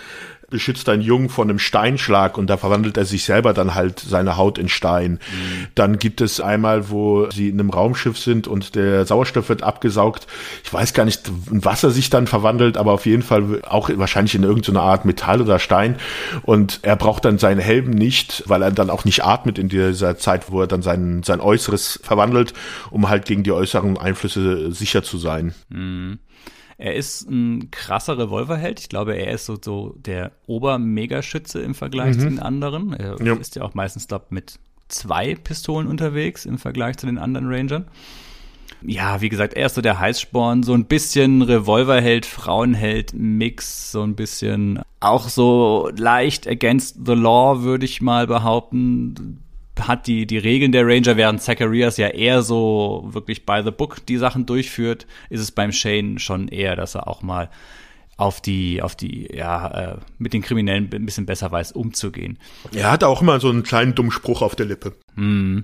beschützt 0.50 0.88
einen 0.88 1.02
Jungen 1.02 1.28
vor 1.28 1.44
einem 1.44 1.58
Steinschlag 1.58 2.38
und 2.38 2.48
da 2.48 2.56
verwandelt 2.56 2.96
er 2.96 3.04
sich 3.04 3.24
selber 3.24 3.52
dann 3.52 3.74
halt 3.74 4.00
seine 4.00 4.36
Haut 4.36 4.58
in 4.58 4.68
Stein. 4.68 5.12
Mhm. 5.12 5.66
Dann 5.74 5.98
gibt 5.98 6.20
es 6.20 6.40
einmal, 6.40 6.90
wo 6.90 7.30
sie 7.30 7.48
in 7.48 7.60
einem 7.60 7.70
Raumschiff 7.70 8.18
sind 8.18 8.46
und 8.46 8.74
der 8.74 9.06
Sauerstoff 9.06 9.48
wird 9.48 9.62
abgesaugt. 9.62 10.26
Ich 10.64 10.72
weiß 10.72 10.94
gar 10.94 11.04
nicht, 11.04 11.30
in 11.50 11.64
was 11.64 11.82
er 11.82 11.90
sich 11.90 12.10
dann 12.10 12.26
verwandelt, 12.26 12.76
aber 12.76 12.92
auf 12.92 13.06
jeden 13.06 13.22
Fall 13.22 13.62
auch 13.62 13.90
wahrscheinlich 13.94 14.34
in 14.34 14.42
irgendeine 14.42 14.80
Art 14.80 15.04
Metall 15.04 15.40
oder 15.40 15.58
Stein. 15.58 15.96
Und 16.42 16.80
er 16.82 16.96
braucht 16.96 17.24
dann 17.24 17.38
seinen 17.38 17.60
Helm 17.60 17.90
nicht, 17.90 18.44
weil 18.46 18.62
er 18.62 18.70
dann 18.70 18.90
auch 18.90 19.04
nicht 19.04 19.24
atmet 19.24 19.58
in 19.58 19.68
dieser 19.68 20.16
Zeit, 20.16 20.50
wo 20.50 20.60
er 20.60 20.66
dann 20.66 20.82
sein, 20.82 21.22
sein 21.22 21.40
Äußeres 21.40 22.00
verwandelt, 22.02 22.54
um 22.90 23.08
halt 23.08 23.24
gegen 23.26 23.42
die 23.42 23.52
äußeren 23.52 23.98
Einflüsse 23.98 24.72
sicher 24.72 25.02
zu 25.02 25.18
sein. 25.18 25.54
Mhm. 25.68 26.18
Er 26.84 26.94
ist 26.96 27.30
ein 27.30 27.70
krasser 27.70 28.18
Revolverheld. 28.18 28.78
Ich 28.78 28.90
glaube, 28.90 29.16
er 29.16 29.32
ist 29.32 29.46
so, 29.46 29.56
so 29.58 29.94
der 29.96 30.32
Obermegaschütze 30.46 31.62
im 31.62 31.74
Vergleich 31.74 32.16
mhm. 32.16 32.20
zu 32.20 32.26
den 32.26 32.40
anderen. 32.40 32.92
Er 32.92 33.16
ja. 33.24 33.36
ist 33.36 33.56
ja 33.56 33.62
auch 33.62 33.72
meistens, 33.72 34.06
glaube 34.06 34.26
mit 34.28 34.58
zwei 34.88 35.34
Pistolen 35.34 35.86
unterwegs 35.86 36.44
im 36.44 36.58
Vergleich 36.58 36.98
zu 36.98 37.06
den 37.06 37.16
anderen 37.16 37.50
Rangern. 37.50 37.86
Ja, 38.82 39.22
wie 39.22 39.30
gesagt, 39.30 39.54
er 39.54 39.64
ist 39.64 39.76
so 39.76 39.80
der 39.80 39.98
Heißsporn, 39.98 40.62
so 40.62 40.74
ein 40.74 40.84
bisschen 40.84 41.40
Revolverheld, 41.40 42.26
Frauenheld, 42.26 43.14
Mix, 43.14 43.90
so 43.90 44.02
ein 44.02 44.14
bisschen 44.14 44.82
auch 45.00 45.30
so 45.30 45.90
leicht 45.96 46.46
against 46.46 47.06
the 47.06 47.14
law, 47.14 47.62
würde 47.62 47.86
ich 47.86 48.02
mal 48.02 48.26
behaupten 48.26 49.42
hat 49.80 50.06
die, 50.06 50.26
die 50.26 50.38
Regeln 50.38 50.72
der 50.72 50.86
Ranger, 50.86 51.16
während 51.16 51.42
Zacharias 51.42 51.96
ja 51.96 52.08
eher 52.08 52.42
so 52.42 53.08
wirklich 53.08 53.44
by 53.44 53.62
the 53.64 53.70
book 53.70 54.04
die 54.06 54.16
Sachen 54.16 54.46
durchführt, 54.46 55.06
ist 55.30 55.40
es 55.40 55.50
beim 55.50 55.72
Shane 55.72 56.18
schon 56.18 56.48
eher, 56.48 56.76
dass 56.76 56.94
er 56.94 57.08
auch 57.08 57.22
mal 57.22 57.50
auf 58.16 58.40
die, 58.40 58.80
auf 58.80 58.94
die, 58.94 59.28
ja, 59.34 59.94
äh, 59.94 59.96
mit 60.18 60.32
den 60.32 60.42
Kriminellen 60.42 60.88
ein 60.92 61.06
bisschen 61.06 61.26
besser 61.26 61.50
weiß, 61.50 61.72
umzugehen. 61.72 62.38
Er 62.72 62.92
hat 62.92 63.02
auch 63.02 63.22
immer 63.22 63.40
so 63.40 63.50
einen 63.50 63.64
kleinen 63.64 63.96
dummen 63.96 64.12
Spruch 64.12 64.42
auf 64.42 64.54
der 64.54 64.66
Lippe. 64.66 64.94
Mm 65.16 65.60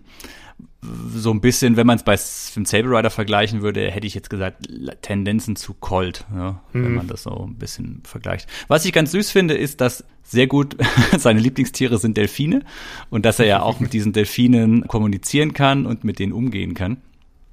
so 0.83 1.31
ein 1.31 1.41
bisschen, 1.41 1.77
wenn 1.77 1.87
man 1.87 1.97
es 1.97 2.03
bei 2.03 2.19
dem 2.55 2.65
Saber 2.65 2.97
Rider 2.97 3.11
vergleichen 3.11 3.63
würde, 3.63 3.91
hätte 3.91 4.07
ich 4.07 4.15
jetzt 4.15 4.31
gesagt, 4.31 4.69
Tendenzen 5.03 5.57
zu 5.57 5.75
Colt, 5.75 6.25
ja, 6.35 6.63
mhm. 6.73 6.85
wenn 6.85 6.95
man 6.95 7.07
das 7.07 7.25
so 7.25 7.47
ein 7.47 7.57
bisschen 7.57 8.03
vergleicht. 8.05 8.49
Was 8.69 8.85
ich 8.85 8.93
ganz 8.93 9.13
süß 9.13 9.31
finde, 9.31 9.55
ist, 9.55 9.81
dass 9.81 10.05
sehr 10.23 10.47
gut 10.47 10.77
seine 11.19 11.41
Lieblingstiere 11.41 11.99
sind 11.99 12.17
Delfine 12.17 12.65
und 13.11 13.25
dass 13.25 13.39
er 13.39 13.47
ja 13.47 13.63
auch 13.63 13.81
mit 13.81 13.93
diesen 13.93 14.13
Delfinen 14.13 14.87
kommunizieren 14.87 15.53
kann 15.55 15.87
und 15.87 16.05
mit 16.05 16.19
denen 16.19 16.33
umgehen 16.33 16.75
kann. 16.75 16.99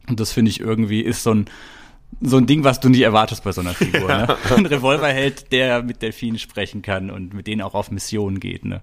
Und 0.08 0.20
das 0.20 0.32
finde 0.32 0.50
ich 0.50 0.60
irgendwie 0.60 1.02
ist 1.02 1.24
so 1.24 1.34
ein 1.34 1.46
so 2.22 2.38
ein 2.38 2.46
Ding, 2.46 2.64
was 2.64 2.80
du 2.80 2.90
nicht 2.90 3.02
erwartest 3.02 3.44
bei 3.44 3.52
so 3.52 3.62
einer 3.62 3.74
Figur. 3.74 4.10
Ja. 4.10 4.26
Ne? 4.28 4.38
Ein 4.56 4.66
Revolverheld, 4.66 5.52
der 5.52 5.84
mit 5.84 6.02
Delfinen 6.02 6.40
sprechen 6.40 6.82
kann 6.82 7.12
und 7.12 7.34
mit 7.34 7.48
denen 7.48 7.62
auch 7.62 7.74
auf 7.74 7.92
Missionen 7.92 8.40
geht. 8.40 8.66
Ne? 8.66 8.82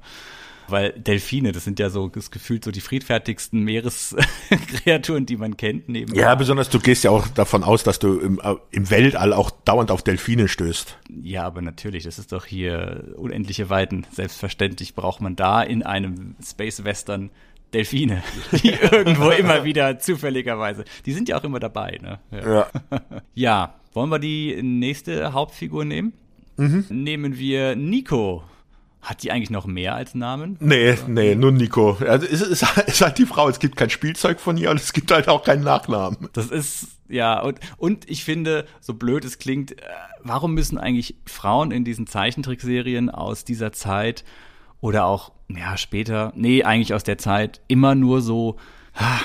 Weil 0.69 0.93
Delfine, 0.93 1.53
das 1.53 1.65
sind 1.65 1.79
ja 1.79 1.91
so 1.91 2.09
das 2.09 2.31
gefühlt 2.31 2.65
so 2.65 2.71
die 2.71 2.81
friedfertigsten 2.81 3.63
Meereskreaturen, 3.63 5.27
die 5.27 5.37
man 5.37 5.57
kennt. 5.57 5.89
Neben 5.89 6.15
ja, 6.15 6.35
besonders 6.35 6.71
du 6.71 6.79
gehst 6.79 7.05
ja 7.05 7.11
auch 7.11 7.29
davon 7.29 7.63
aus, 7.63 7.83
dass 7.83 7.99
du 7.99 8.19
im, 8.19 8.41
äh, 8.43 8.55
im 8.71 8.91
Weltall 8.91 9.33
auch 9.33 9.51
dauernd 9.51 9.91
auf 9.91 10.03
Delfine 10.03 10.49
stößt. 10.49 10.99
Ja, 11.23 11.45
aber 11.45 11.63
natürlich, 11.63 12.05
das 12.05 12.19
ist 12.19 12.33
doch 12.33 12.47
hier 12.47 13.15
unendliche 13.17 13.71
Weiten. 13.71 14.07
Selbstverständlich 14.13 14.95
braucht 14.95 15.21
man 15.21 15.37
da 15.37 15.63
in 15.63 15.83
einem 15.83 16.37
Space 16.43 16.85
Western 16.85 17.31
Delfine, 17.75 18.23
die 18.53 18.71
irgendwo 18.71 19.31
immer 19.31 19.65
wieder 19.65 19.99
zufälligerweise, 19.99 20.85
die 21.05 21.13
sind 21.13 21.29
ja 21.29 21.39
auch 21.39 21.45
immer 21.45 21.61
dabei. 21.61 21.99
Ne? 22.01 22.21
Ja. 22.31 22.49
ja. 22.55 22.69
ja. 23.35 23.75
wollen 23.93 24.11
wir 24.11 24.19
die 24.19 24.63
nächste 24.63 25.33
Hauptfigur 25.33 25.85
nehmen? 25.85 26.13
Mhm. 26.57 26.87
Nehmen 26.89 27.39
wir 27.39 27.75
Nico 27.75 28.45
hat 29.05 29.23
die 29.23 29.31
eigentlich 29.31 29.51
noch 29.51 29.67
mehr 29.67 29.95
als 29.95 30.15
Namen? 30.15 30.57
Nee, 30.61 30.97
nee, 31.07 31.35
nur 31.35 31.53
Nico. 31.53 31.99
Also 32.01 32.27
es 32.27 32.41
ist, 32.41 32.65
ist 32.87 33.01
halt 33.03 33.19
die 33.19 33.27
Frau. 33.27 33.49
Es 33.49 33.59
gibt 33.59 33.77
kein 33.77 33.91
Spielzeug 33.91 34.41
von 34.41 34.57
ihr 34.57 34.71
und 34.71 34.81
es 34.81 34.93
gibt 34.93 35.13
halt 35.13 35.29
auch 35.29 35.45
keinen 35.45 35.63
Nachnamen. 35.63 36.29
Das 36.33 36.47
ist, 36.47 36.89
ja, 37.09 37.41
und, 37.41 37.61
und 37.77 38.11
ich 38.11 38.25
finde, 38.25 38.67
so 38.81 38.95
blöd 38.95 39.25
es 39.25 39.39
klingt, 39.39 39.73
äh, 39.73 39.85
warum 40.23 40.55
müssen 40.55 40.79
eigentlich 40.79 41.17
Frauen 41.27 41.71
in 41.71 41.85
diesen 41.85 42.07
Zeichentrickserien 42.07 43.11
aus 43.11 43.45
dieser 43.45 43.73
Zeit 43.73 44.25
oder 44.81 45.05
auch, 45.05 45.33
ja, 45.49 45.77
später, 45.77 46.33
nee, 46.35 46.65
eigentlich 46.65 46.95
aus 46.95 47.05
der 47.05 47.19
Zeit, 47.19 47.61
immer 47.69 47.95
nur 47.95 48.23
so, 48.23 48.57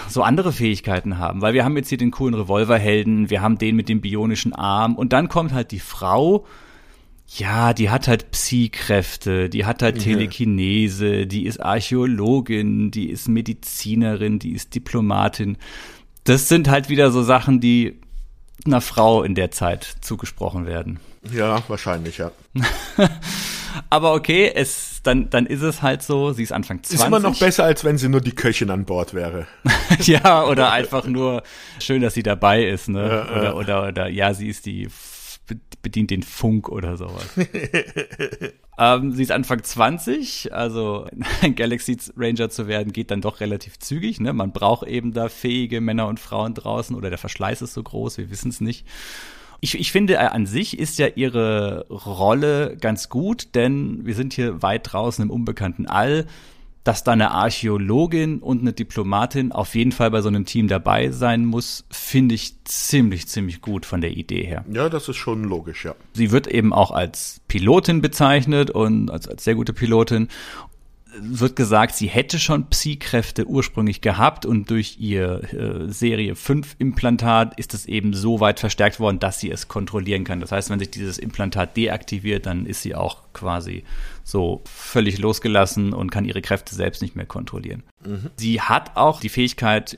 so 0.10 0.24
andere 0.24 0.52
Fähigkeiten 0.52 1.18
haben, 1.18 1.42
weil 1.42 1.54
wir 1.54 1.64
haben 1.64 1.78
jetzt 1.78 1.90
hier 1.90 1.98
den 1.98 2.12
coolen 2.12 2.34
Revolverhelden, 2.34 3.30
wir 3.30 3.42
haben 3.42 3.58
den 3.58 3.76
mit 3.76 3.88
dem 3.88 4.02
bionischen 4.02 4.54
Arm 4.54 4.96
und 4.96 5.14
dann 5.14 5.30
kommt 5.30 5.54
halt 5.54 5.72
die 5.72 5.80
Frau, 5.80 6.46
ja, 7.38 7.74
die 7.74 7.90
hat 7.90 8.08
halt 8.08 8.32
Psi-Kräfte, 8.32 9.50
die 9.50 9.66
hat 9.66 9.84
halt 9.84 10.00
Telekinese, 10.00 11.28
die 11.28 11.46
ist 11.46 11.62
Archäologin, 11.62 12.90
die 12.90 13.10
ist 13.10 13.28
Medizinerin, 13.28 14.40
die 14.40 14.54
ist 14.54 14.74
Diplomatin. 14.74 15.58
Das 16.24 16.48
sind 16.50 16.70
halt 16.70 16.90
wieder 16.90 17.12
so 17.12 17.22
Sachen, 17.22 17.60
die 17.60 18.00
einer 18.66 18.82
Frau 18.82 19.24
in 19.24 19.36
der 19.36 19.52
Zeit 19.52 19.98
zugesprochen 20.02 20.66
werden. 20.66 21.00
Ja, 21.32 21.62
wahrscheinlich, 21.68 22.18
ja. 22.18 22.32
Aber 23.92 24.14
okay, 24.14 24.52
es, 24.54 25.02
dann, 25.04 25.30
dann 25.30 25.46
ist 25.46 25.62
es 25.62 25.84
halt 25.84 26.02
so, 26.02 26.32
sie 26.34 26.44
ist 26.44 26.52
Anfang 26.52 26.82
20. 26.82 27.00
Ist 27.00 27.06
immer 27.06 27.20
noch 27.20 27.38
besser, 27.38 27.64
als 27.64 27.84
wenn 27.84 28.00
sie 28.00 28.10
nur 28.10 28.22
die 28.22 28.34
Köchin 28.34 28.72
an 28.72 28.86
Bord 28.86 29.14
wäre. 29.14 29.46
ja, 30.00 30.44
oder 30.46 30.72
einfach 30.72 31.06
nur 31.06 31.44
schön, 31.80 32.02
dass 32.02 32.16
sie 32.16 32.24
dabei 32.24 32.66
ist, 32.66 32.90
ne? 32.90 33.08
Ja, 33.08 33.32
oder, 33.32 33.44
ja. 33.44 33.54
oder, 33.54 33.88
oder, 33.88 34.08
ja, 34.10 34.34
sie 34.34 34.48
ist 34.48 34.66
die 34.66 34.90
bedient 35.82 36.12
den 36.12 36.24
Funk 36.24 36.70
oder 36.70 36.98
sowas. 36.98 37.28
ähm, 38.78 39.12
sie 39.14 39.24
ist 39.24 39.32
Anfang 39.32 39.64
20, 39.64 40.54
also 40.54 41.08
ein 41.42 41.56
Galaxy 41.56 41.98
Ranger 42.18 42.50
zu 42.50 42.68
werden, 42.68 42.94
geht 42.94 43.12
dann 43.12 43.22
doch 43.22 43.40
relativ 43.40 43.80
zügig. 43.80 44.20
Ne? 44.20 44.34
Man 44.34 44.52
braucht 44.52 44.88
eben 44.88 45.14
da 45.14 45.30
fähige 45.30 45.82
Männer 45.82 46.08
und 46.08 46.20
Frauen 46.20 46.54
draußen 46.54 46.96
oder 46.96 47.10
der 47.10 47.18
Verschleiß 47.18 47.62
ist 47.62 47.74
so 47.74 47.84
groß, 47.84 48.18
wir 48.18 48.30
wissen 48.30 48.50
es 48.50 48.62
nicht. 48.62 48.86
Ich, 49.62 49.78
ich 49.78 49.92
finde, 49.92 50.14
äh, 50.14 50.18
an 50.18 50.46
sich 50.46 50.80
ist 50.80 51.00
ja 51.00 51.08
ihre 51.08 51.86
Rolle 51.90 52.78
ganz 52.80 53.10
gut, 53.10 53.56
denn 53.56 54.06
wir 54.06 54.16
sind 54.16 54.34
hier 54.34 54.62
weit 54.62 54.92
draußen 54.92 55.24
im 55.24 55.32
unbekannten 55.32 55.86
All 55.88 56.26
dass 56.84 57.04
da 57.04 57.12
eine 57.12 57.32
Archäologin 57.32 58.40
und 58.40 58.62
eine 58.62 58.74
Diplomatin 58.74 59.52
auf 59.52 59.76
jeden 59.76 59.92
Fall 59.92 60.12
bei 60.12 60.22
so 60.22 60.30
einem 60.30 60.46
Team 60.46 60.68
dabei 60.68 61.12
sein 61.12 61.46
muss, 61.46 61.86
finde 61.92 62.36
ich 62.36 62.64
ziemlich, 62.64 63.28
ziemlich 63.28 63.62
gut 63.62 63.86
von 63.86 64.02
der 64.02 64.12
Idee 64.12 64.44
her. 64.44 64.64
Ja, 64.72 64.90
das 64.90 65.10
ist 65.10 65.18
schon 65.18 65.44
logisch, 65.44 65.86
ja. 65.86 65.96
Sie 66.14 66.32
wird 66.32 66.48
eben 66.48 66.74
auch 66.74 66.92
als 66.92 67.42
Pilotin 67.48 68.02
bezeichnet 68.02 68.72
und 68.72 69.12
als, 69.12 69.28
als 69.28 69.44
sehr 69.44 69.56
gute 69.56 69.74
Pilotin 69.74 70.30
wird 71.18 71.56
gesagt, 71.56 71.96
sie 71.96 72.08
hätte 72.08 72.40
schon 72.40 72.68
Psi-Kräfte 72.68 73.48
ursprünglich 73.48 74.02
gehabt 74.02 74.46
und 74.46 74.70
durch 74.70 74.98
ihr 75.00 75.42
äh, 75.54 75.92
Serie 75.92 76.36
5 76.36 76.76
Implantat 76.78 77.60
ist 77.60 77.74
es 77.74 77.88
eben 77.88 78.14
so 78.14 78.40
weit 78.40 78.60
verstärkt 78.60 79.00
worden, 79.00 79.20
dass 79.20 79.40
sie 79.40 79.50
es 79.50 79.68
kontrollieren 79.68 80.24
kann. 80.24 80.40
Das 80.40 80.52
heißt, 80.52 80.70
wenn 80.70 80.80
sich 80.80 80.92
dieses 80.92 81.18
Implantat 81.18 81.76
deaktiviert, 81.76 82.46
dann 82.46 82.66
ist 82.66 82.84
sie 82.84 82.96
auch 82.96 83.24
quasi 83.34 83.84
so 84.30 84.62
völlig 84.66 85.18
losgelassen 85.18 85.94
und 85.94 86.12
kann 86.12 86.26
ihre 86.26 86.42
Kräfte 86.42 86.76
selbst 86.76 87.02
nicht 87.02 87.16
mehr 87.16 87.26
kontrollieren. 87.26 87.84
Mhm. 88.06 88.30
Sie 88.36 88.62
hat 88.62 88.96
auch 88.96 89.20
die 89.20 89.30
Fähigkeit, 89.30 89.98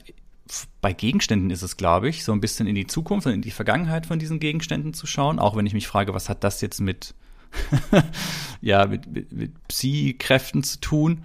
bei 0.80 0.92
Gegenständen 0.92 1.50
ist 1.50 1.62
es, 1.62 1.76
glaube 1.76 2.08
ich, 2.08 2.24
so 2.24 2.32
ein 2.32 2.40
bisschen 2.40 2.66
in 2.66 2.74
die 2.74 2.86
Zukunft 2.86 3.26
und 3.26 3.32
in 3.32 3.42
die 3.42 3.50
Vergangenheit 3.50 4.06
von 4.06 4.18
diesen 4.18 4.40
Gegenständen 4.40 4.92
zu 4.92 5.06
schauen, 5.06 5.38
auch 5.38 5.56
wenn 5.56 5.66
ich 5.66 5.74
mich 5.74 5.86
frage, 5.86 6.14
was 6.14 6.28
hat 6.28 6.44
das 6.44 6.60
jetzt 6.60 6.80
mit 6.80 7.14
ja, 8.60 8.86
mit, 8.86 9.06
mit, 9.12 9.32
mit 9.32 9.68
Psi-Kräften 9.68 10.62
zu 10.62 10.80
tun. 10.80 11.24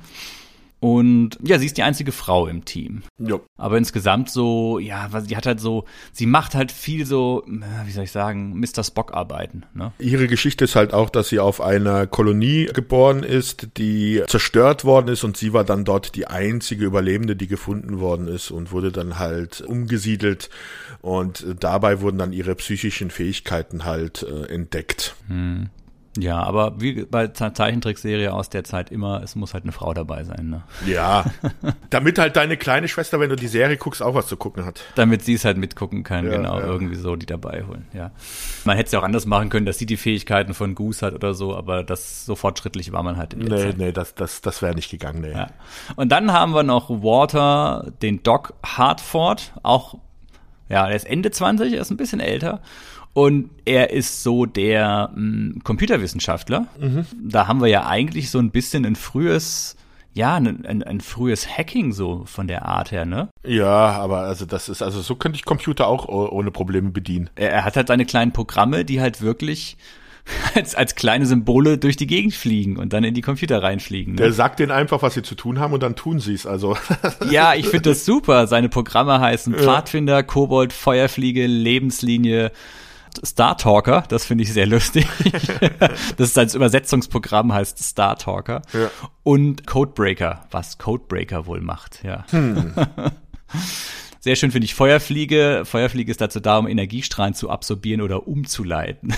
Und 0.80 1.40
ja, 1.42 1.58
sie 1.58 1.66
ist 1.66 1.78
die 1.78 1.84
einzige 1.84 2.12
Frau 2.12 2.48
im 2.48 2.64
Team. 2.64 3.02
Jo. 3.18 3.42
Aber 3.58 3.78
insgesamt 3.78 4.30
so, 4.30 4.78
ja, 4.78 5.10
sie 5.26 5.36
hat 5.36 5.48
halt 5.48 5.60
so, 5.60 5.86
sie 6.12 6.28
macht 6.28 6.54
halt 6.54 6.72
viel 6.72 7.06
so, 7.06 7.44
wie 7.48 7.92
soll 7.92 8.04
ich 8.04 8.12
sagen, 8.12 8.60
Mr. 8.60 8.84
Spock-Arbeiten. 8.84 9.66
Ne? 9.74 9.92
Ihre 9.98 10.28
Geschichte 10.28 10.66
ist 10.66 10.76
halt 10.76 10.94
auch, 10.94 11.10
dass 11.10 11.30
sie 11.30 11.40
auf 11.40 11.62
einer 11.62 12.06
Kolonie 12.06 12.66
geboren 12.66 13.24
ist, 13.24 13.70
die 13.78 14.22
zerstört 14.28 14.86
worden 14.86 15.08
ist 15.08 15.24
und 15.24 15.36
sie 15.36 15.52
war 15.52 15.64
dann 15.64 15.84
dort 15.84 16.16
die 16.16 16.28
einzige 16.28 16.86
Überlebende, 16.86 17.36
die 17.36 17.48
gefunden 17.48 18.00
worden 18.00 18.28
ist 18.28 18.52
und 18.52 18.72
wurde 18.72 18.92
dann 18.92 19.18
halt 19.18 19.62
umgesiedelt 19.62 20.52
und 21.02 21.46
dabei 21.60 22.02
wurden 22.02 22.20
dann 22.20 22.34
ihre 22.34 22.54
psychischen 22.54 23.10
Fähigkeiten 23.10 23.86
halt 23.86 24.24
äh, 24.24 24.54
entdeckt. 24.54 25.16
Hm. 25.28 25.70
Ja, 26.20 26.42
aber 26.42 26.80
wie 26.82 27.06
bei 27.06 27.28
Zeichentrickserie 27.28 28.34
aus 28.34 28.50
der 28.50 28.64
Zeit 28.64 28.92
immer, 28.92 29.22
es 29.24 29.36
muss 29.36 29.54
halt 29.54 29.64
eine 29.64 29.72
Frau 29.72 29.94
dabei 29.94 30.24
sein, 30.24 30.50
ne? 30.50 30.64
Ja. 30.86 31.26
damit 31.90 32.18
halt 32.18 32.36
deine 32.36 32.58
kleine 32.58 32.88
Schwester, 32.88 33.20
wenn 33.20 33.30
du 33.30 33.36
die 33.36 33.48
Serie 33.48 33.78
guckst, 33.78 34.02
auch 34.02 34.16
was 34.16 34.28
zu 34.28 34.38
gucken 34.38 34.66
hat. 34.66 34.82
Damit 34.96 35.24
sie 35.24 35.34
es 35.34 35.46
halt 35.46 35.58
mitgucken 35.58 36.04
kann, 36.04 36.26
ja, 36.26 36.38
genau, 36.38 36.60
ja. 36.60 36.66
irgendwie 36.66 36.96
so 36.96 37.16
die 37.16 37.26
dabei 37.26 37.64
holen, 37.68 37.86
ja. 37.94 38.12
Man 38.66 38.78
hätte 38.78 38.88
es 38.88 38.92
ja 38.94 39.00
auch 39.00 39.04
anders 39.04 39.26
machen 39.26 39.50
können, 39.50 39.66
dass 39.66 39.78
sie 39.78 39.86
die 39.86 39.98
Fähigkeiten 39.98 40.54
von 40.54 40.76
Goose 40.76 41.06
hat 41.06 41.14
oder 41.14 41.34
so, 41.34 41.56
aber 41.56 41.84
das 41.84 42.26
so 42.26 42.36
fortschrittlich 42.36 42.92
war 42.92 43.04
man 43.04 43.18
halt 43.18 43.34
in 43.34 43.42
der 43.42 43.50
Nee, 43.50 43.64
Zeit. 43.66 43.78
nee, 43.78 43.92
das, 43.92 44.16
das, 44.16 44.42
das 44.42 44.62
wäre 44.62 44.74
nicht 44.76 44.90
gegangen, 44.90 45.22
nee. 45.22 45.32
Ja. 45.32 45.48
Und 45.96 46.12
dann 46.12 46.34
haben 46.34 46.54
wir 46.54 46.64
noch 46.64 46.90
Walter, 46.90 47.92
den 48.02 48.24
Doc 48.24 48.54
Hartford, 48.66 49.54
auch, 49.62 49.96
ja, 50.70 50.88
er 50.88 50.96
ist 50.96 51.06
Ende 51.06 51.32
20, 51.32 51.74
er 51.74 51.82
ist 51.82 51.92
ein 51.92 51.98
bisschen 51.98 52.20
älter 52.20 52.62
und 53.18 53.50
er 53.66 53.90
ist 53.90 54.22
so 54.22 54.46
der 54.46 55.10
mh, 55.16 55.16
hm, 55.16 55.62
Computerwissenschaftler. 55.64 56.68
Mhm. 56.80 57.08
Da 57.20 57.48
haben 57.48 57.62
wir 57.62 57.68
ja 57.68 57.88
eigentlich 57.88 58.30
so 58.30 58.38
ein 58.38 58.52
bisschen 58.52 58.86
ein 58.86 58.96
frühes, 58.96 59.76
ja, 60.14 60.36
ein, 60.36 60.68
ein, 60.68 60.84
ein, 60.84 61.02
frühes 61.02 61.48
Hacking 61.58 61.94
so 61.94 62.26
von 62.28 62.48
der 62.48 62.68
Art 62.68 62.92
her, 62.92 63.06
ne? 63.06 63.30
Ja, 63.44 63.90
aber 63.90 64.20
also 64.20 64.46
das 64.46 64.70
ist, 64.70 64.84
also 64.84 65.02
so 65.02 65.16
könnte 65.16 65.36
ich 65.36 65.46
Computer 65.46 65.88
auch 65.88 66.08
ohne 66.08 66.52
Probleme 66.52 66.92
bedienen. 66.92 67.32
Er, 67.34 67.50
er 67.50 67.66
hat 67.66 67.76
halt 67.76 67.88
seine 67.88 68.06
kleinen 68.06 68.34
Programme, 68.34 68.86
die 68.86 69.02
halt 69.02 69.24
wirklich 69.24 69.78
als, 70.54 70.76
als 70.76 70.94
kleine 70.94 71.26
Symbole 71.26 71.80
durch 71.80 71.98
die 71.98 72.06
Gegend 72.06 72.36
fliegen 72.36 72.78
und 72.78 72.94
dann 72.94 73.04
in 73.04 73.16
die 73.16 73.22
Computer 73.24 73.64
reinfliegen. 73.64 74.14
Ne? 74.14 74.22
Der 74.22 74.32
sagt 74.32 74.60
denen 74.60 74.72
einfach, 74.72 75.02
was 75.02 75.16
sie 75.16 75.24
zu 75.24 75.34
tun 75.34 75.58
haben 75.58 75.74
und 75.74 75.82
dann 75.82 75.96
tun 75.96 76.20
sie 76.20 76.36
es. 76.36 76.46
Also. 76.46 76.78
Ja, 77.32 77.56
ich 77.56 77.68
finde 77.68 77.90
das 77.90 78.06
super. 78.06 78.46
Seine 78.46 78.70
Programme 78.70 79.20
heißen 79.20 79.56
Pfadfinder, 79.56 80.22
Kobold, 80.22 80.72
Feuerfliege, 80.72 81.48
Lebenslinie, 81.48 82.52
Star 83.26 83.58
Talker, 83.58 84.04
das 84.08 84.26
finde 84.26 84.44
ich 84.44 84.54
sehr 84.54 84.66
lustig. 84.66 85.08
das 86.18 86.30
ist 86.30 86.38
als 86.38 86.56
Übersetzungsprogramm 86.56 87.54
heißt 87.54 87.80
Star 87.80 88.18
Talker. 88.18 88.62
Ja. 88.74 88.90
Und 89.24 89.68
Codebreaker, 89.68 90.46
was 90.52 90.78
Codebreaker 90.78 91.46
wohl 91.46 91.62
macht, 91.62 92.04
ja. 92.04 92.26
Hm. 92.30 92.74
Sehr 94.20 94.36
schön 94.36 94.52
finde 94.52 94.66
ich 94.66 94.76
Feuerfliege. 94.76 95.64
Feuerfliege 95.64 96.12
ist 96.12 96.20
dazu 96.20 96.42
da, 96.42 96.58
um 96.58 96.68
Energiestrahlen 96.68 97.34
zu 97.34 97.50
absorbieren 97.50 98.02
oder 98.02 98.28
umzuleiten. 98.28 99.14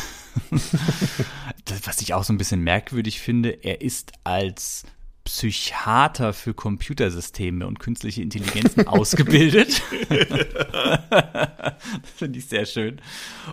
das, 1.66 1.88
was 1.88 2.02
ich 2.02 2.14
auch 2.14 2.24
so 2.24 2.32
ein 2.32 2.38
bisschen 2.38 2.62
merkwürdig 2.62 3.20
finde, 3.20 3.50
er 3.50 3.82
ist 3.82 4.12
als 4.24 4.84
Psychiater 5.30 6.34
für 6.34 6.56
Computersysteme 6.56 7.68
und 7.68 7.80
künstliche 7.80 8.22
Intelligenzen 8.22 8.88
ausgebildet. 8.88 9.82
Finde 12.16 12.40
ich 12.40 12.48
sehr 12.48 12.66
schön. 12.66 13.00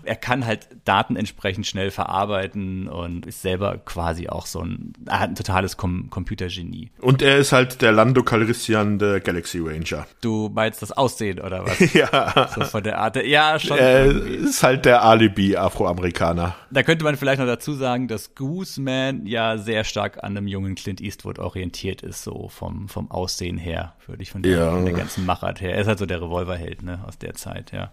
Er 0.02 0.16
kann 0.16 0.46
halt 0.46 0.68
Daten 0.84 1.16
entsprechend 1.16 1.66
schnell 1.66 1.90
verarbeiten 1.90 2.88
und 2.88 3.26
ist 3.26 3.42
selber 3.42 3.78
quasi 3.78 4.28
auch 4.28 4.46
so 4.46 4.60
ein, 4.60 4.94
er 5.06 5.20
hat 5.20 5.30
ein 5.30 5.34
totales 5.34 5.76
Com 5.76 6.08
Computergenie. 6.08 6.90
Und 7.00 7.20
er 7.20 7.36
ist 7.38 7.52
halt 7.52 7.82
der 7.82 7.92
Lando 7.92 8.22
Calrissian 8.22 8.98
der 8.98 9.20
Galaxy 9.20 9.58
Ranger. 9.58 10.06
Du 10.22 10.50
meinst 10.52 10.80
das 10.80 10.92
Aussehen 10.92 11.40
oder 11.40 11.66
was? 11.66 11.92
ja. 11.92 12.48
So 12.54 12.64
von 12.64 12.82
der 12.82 12.98
Art. 12.98 13.22
Ja, 13.24 13.58
schon. 13.58 13.78
Er 13.78 14.06
ist 14.06 14.62
halt 14.62 14.86
der 14.86 15.04
Alibi-Afroamerikaner. 15.04 16.56
Da 16.70 16.82
könnte 16.82 17.04
man 17.04 17.16
vielleicht 17.16 17.38
noch 17.38 17.46
dazu 17.46 17.74
sagen, 17.74 18.08
dass 18.08 18.34
Gooseman 18.34 19.26
ja 19.26 19.58
sehr 19.58 19.84
stark 19.84 20.24
an 20.24 20.36
einem 20.36 20.46
jungen 20.46 20.74
Clint 20.74 21.00
Eastwood 21.00 21.38
orientiert 21.38 21.65
orientiert 21.66 22.02
ist, 22.02 22.22
so 22.22 22.48
vom, 22.48 22.88
vom 22.88 23.10
Aussehen 23.10 23.58
her, 23.58 23.94
würde 24.06 24.22
ich 24.22 24.30
von 24.30 24.42
der, 24.42 24.58
ja. 24.58 24.70
von 24.70 24.84
der 24.84 24.94
ganzen 24.94 25.26
Machart 25.26 25.60
her. 25.60 25.74
Er 25.74 25.80
ist 25.80 25.88
halt 25.88 25.98
so 25.98 26.06
der 26.06 26.22
Revolverheld, 26.22 26.82
ne, 26.82 27.02
aus 27.06 27.18
der 27.18 27.34
Zeit, 27.34 27.72
ja. 27.72 27.92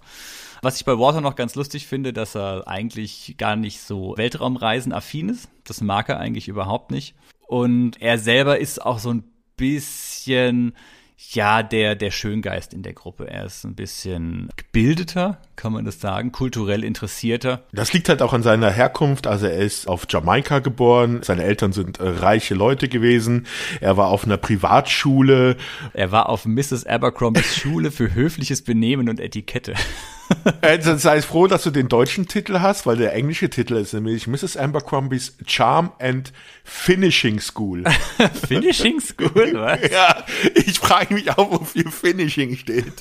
Was 0.62 0.78
ich 0.78 0.86
bei 0.86 0.98
Walter 0.98 1.22
noch 1.22 1.36
ganz 1.36 1.56
lustig 1.56 1.88
finde, 1.88 2.14
dass 2.14 2.36
er 2.36 2.68
eigentlich 2.68 3.36
gar 3.38 3.56
nicht 3.56 3.82
so 3.82 4.14
Weltraumreisen-affin 4.16 5.30
ist. 5.30 5.50
Das 5.64 5.82
mag 5.82 6.10
er 6.10 6.20
eigentlich 6.20 6.48
überhaupt 6.48 6.92
nicht. 6.92 7.16
Und 7.48 8.00
er 8.00 8.20
selber 8.20 8.60
ist 8.60 8.82
auch 8.82 9.00
so 9.00 9.12
ein 9.12 9.24
bisschen, 9.58 10.74
ja, 11.18 11.64
der, 11.64 11.96
der 11.96 12.12
Schöngeist 12.12 12.74
in 12.74 12.84
der 12.84 12.94
Gruppe. 12.94 13.30
Er 13.30 13.46
ist 13.46 13.64
ein 13.64 13.76
bisschen 13.76 14.50
gebildeter, 14.56 15.38
kann 15.56 15.74
man 15.74 15.86
das 15.86 16.00
sagen, 16.00 16.32
kulturell 16.32 16.84
interessierter. 16.84 17.64
Das 17.72 17.94
liegt 17.94 18.10
halt 18.10 18.22
auch 18.22 18.34
an 18.34 18.44
seiner 18.44 18.70
Herkunft. 18.70 19.28
Also 19.28 19.48
er 19.48 19.58
ist 19.58 19.88
auf 19.88 20.06
Jamaika 20.10 20.60
geboren. 20.60 21.22
Seine 21.24 21.44
Eltern 21.44 21.72
sind 21.72 22.00
äh, 22.00 22.08
reiche 22.08 22.56
Leute 22.56 22.88
gewesen. 22.88 23.48
Er 23.80 23.98
war 23.98 24.08
auf 24.08 24.26
einer 24.26 24.38
Privatschule. 24.38 25.58
Er 25.94 26.12
war 26.12 26.30
auf 26.30 26.46
Mrs. 26.46 26.86
Abercrombies 26.86 27.56
Schule 27.56 27.92
für 27.92 28.14
höfliches 28.14 28.64
Benehmen 28.64 29.10
und 29.10 29.20
Etikette. 29.20 29.74
Also 30.62 30.96
sei 30.98 31.22
froh, 31.22 31.48
dass 31.48 31.64
du 31.64 31.72
den 31.72 31.88
deutschen 31.88 32.28
Titel 32.28 32.60
hast, 32.60 32.86
weil 32.86 32.98
der 32.98 33.14
englische 33.14 33.50
Titel 33.50 33.76
ist 33.76 33.94
nämlich 33.94 34.28
Mrs. 34.28 34.58
Abercrombies 34.58 35.38
Charm 35.46 35.92
and 36.00 36.34
Finishing 36.64 37.40
School. 37.40 37.84
Finishing 38.48 39.00
School, 39.00 39.54
was? 39.54 39.80
Ja, 39.92 40.26
ich 40.56 40.80
frage 40.80 41.14
mich 41.14 41.30
auch, 41.32 41.52
wofür 41.52 41.92
Finishing 41.92 42.56
steht. 42.56 42.94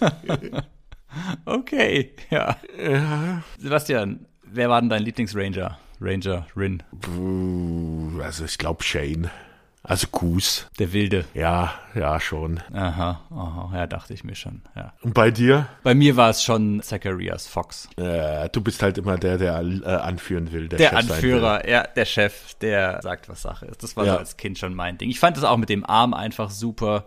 okay, 1.44 2.14
ja. 2.30 2.56
ja. 2.78 3.42
Sebastian, 3.58 4.26
wer 4.44 4.68
war 4.68 4.80
denn 4.80 4.90
dein 4.90 5.02
Lieblingsranger? 5.02 5.78
Ranger, 6.00 6.46
Rin? 6.56 6.82
Also 8.22 8.44
ich 8.44 8.58
glaube 8.58 8.82
Shane. 8.82 9.30
Also 9.85 10.07
Goose. 10.12 10.66
Der 10.78 10.93
Wilde. 10.93 11.24
Ja, 11.35 11.74
ja, 11.95 12.20
schon. 12.20 12.61
Aha, 12.72 13.20
aha, 13.30 13.70
ja, 13.74 13.87
dachte 13.89 14.14
ich 14.14 14.22
mir 14.22 14.37
schon, 14.37 14.62
ja. 14.76 14.93
Und 15.03 15.12
bei 15.12 15.33
dir? 15.33 15.66
Bei 15.83 15.93
mir 15.95 16.16
war 16.16 16.30
es 16.30 16.45
schon 16.45 16.80
Zacharias 16.83 17.49
Fox. 17.49 17.89
Äh, 17.97 18.49
du 18.51 18.61
bist 18.61 18.80
halt 18.83 18.99
immer 18.99 19.18
der, 19.18 19.39
der 19.39 19.61
äh, 19.61 19.85
anführen 19.87 20.53
will. 20.53 20.68
Der, 20.68 20.78
der 20.78 20.97
Anführer, 20.97 21.68
ja, 21.68 21.83
der 21.83 22.05
Chef, 22.05 22.55
der 22.61 23.01
sagt, 23.03 23.28
was 23.28 23.43
Sache 23.43 23.66
ist. 23.66 23.83
Das 23.83 23.97
war 23.97 24.07
ja. 24.07 24.12
so 24.12 24.18
als 24.20 24.37
Kind 24.37 24.57
schon 24.57 24.72
mein 24.72 24.99
Ding. 24.99 25.11
Ich 25.11 25.18
fand 25.18 25.37
das 25.37 25.43
auch 25.43 25.57
mit 25.57 25.68
dem 25.68 25.85
Arm 25.85 26.14
einfach 26.14 26.51
super 26.51 27.05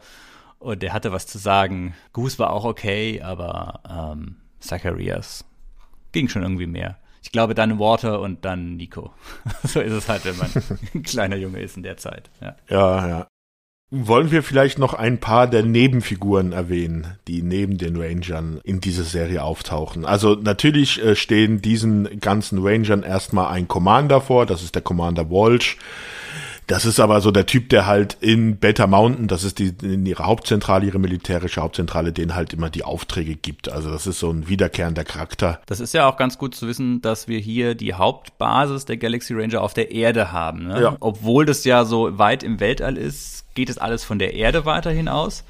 und 0.60 0.82
der 0.82 0.92
hatte 0.92 1.14
was 1.14 1.28
zu 1.28 1.38
sagen. 1.38 1.96
Goose 2.12 2.40
war 2.40 2.52
auch 2.52 2.66
okay, 2.66 3.22
aber 3.22 3.80
ähm, 3.90 4.36
Zacharias 4.60 5.46
ging 6.12 6.28
schon 6.28 6.44
irgendwie 6.44 6.68
mehr. 6.68 6.98
Ich 7.26 7.32
glaube 7.32 7.56
dann 7.56 7.80
Water 7.80 8.22
und 8.22 8.46
dann 8.46 8.76
Nico. 8.78 9.12
so 9.64 9.82
ist 9.82 9.94
es 9.94 10.08
halt, 10.08 10.26
wenn 10.26 10.38
man 10.38 10.52
ein 10.94 11.02
kleiner 11.02 11.36
Junge 11.36 11.60
ist 11.60 11.76
in 11.76 11.82
der 11.82 11.98
Zeit. 11.98 12.30
Ja. 12.40 12.56
ja, 12.70 13.08
ja. 13.08 13.28
Wollen 13.90 14.30
wir 14.30 14.44
vielleicht 14.44 14.78
noch 14.78 14.94
ein 14.94 15.20
paar 15.20 15.48
der 15.48 15.64
Nebenfiguren 15.64 16.52
erwähnen, 16.52 17.18
die 17.28 17.42
neben 17.42 17.80
den 17.80 17.96
Rangern 18.00 18.62
in 18.64 18.80
dieser 18.80 19.04
Serie 19.04 19.44
auftauchen? 19.44 20.06
Also 20.06 20.36
natürlich 20.36 21.04
äh, 21.04 21.16
stehen 21.16 21.64
diesen 21.64 22.20
ganzen 22.20 22.60
Rangern 22.60 23.02
erstmal 23.02 23.48
ein 23.48 23.68
Commander 23.68 24.22
vor, 24.22 24.46
das 24.46 24.62
ist 24.62 24.76
der 24.76 24.84
Commander 24.84 25.32
Walsh 25.32 25.78
Das 26.68 26.86
ist 26.86 26.99
aber 26.99 27.22
so 27.22 27.32
der 27.32 27.45
Typ, 27.45 27.70
der 27.70 27.86
halt 27.86 28.18
in 28.22 28.57
Beta 28.57 28.88
Mountain, 28.88 29.28
das 29.28 29.43
ist 29.43 29.59
die 29.59 29.74
in 29.84 30.05
ihrer 30.05 30.26
Hauptzentrale, 30.26 30.86
ihre 30.86 30.99
militärische 30.99 31.61
Hauptzentrale, 31.61 32.11
den 32.11 32.36
halt 32.36 32.53
immer 32.53 32.70
die 32.70 32.84
Aufträge 32.84 33.36
gibt. 33.36 33.72
Also 33.72 33.91
das 33.91 34.07
ist 34.07 34.20
so 34.20 34.32
ein 34.32 34.47
wiederkehrender 34.47 35.03
Charakter. 35.03 35.59
Das 35.68 35.80
ist 35.80 35.93
ja 35.93 36.07
auch 36.07 36.18
ganz 36.18 36.38
gut 36.38 36.55
zu 36.55 36.68
wissen, 36.68 37.01
dass 37.01 37.28
wir 37.28 37.39
hier 37.39 37.76
die 37.76 37.93
Hauptbasis 37.93 38.86
der 38.86 38.97
Galaxy 38.97 39.34
Ranger 39.34 39.61
auf 39.61 39.74
der 39.74 39.91
Erde 39.91 40.32
haben. 40.32 40.68
Ne? 40.68 40.82
Ja. 40.82 40.97
Obwohl 40.99 41.45
das 41.45 41.63
ja 41.66 41.86
so 41.86 42.18
weit 42.18 42.43
im 42.43 42.59
Weltall 42.59 42.97
ist, 42.97 43.45
geht 43.53 43.70
es 43.70 43.78
alles 43.78 44.03
von 44.03 44.20
der 44.20 44.34
Erde 44.34 44.66
weiterhin 44.66 45.07
aus. 45.07 45.43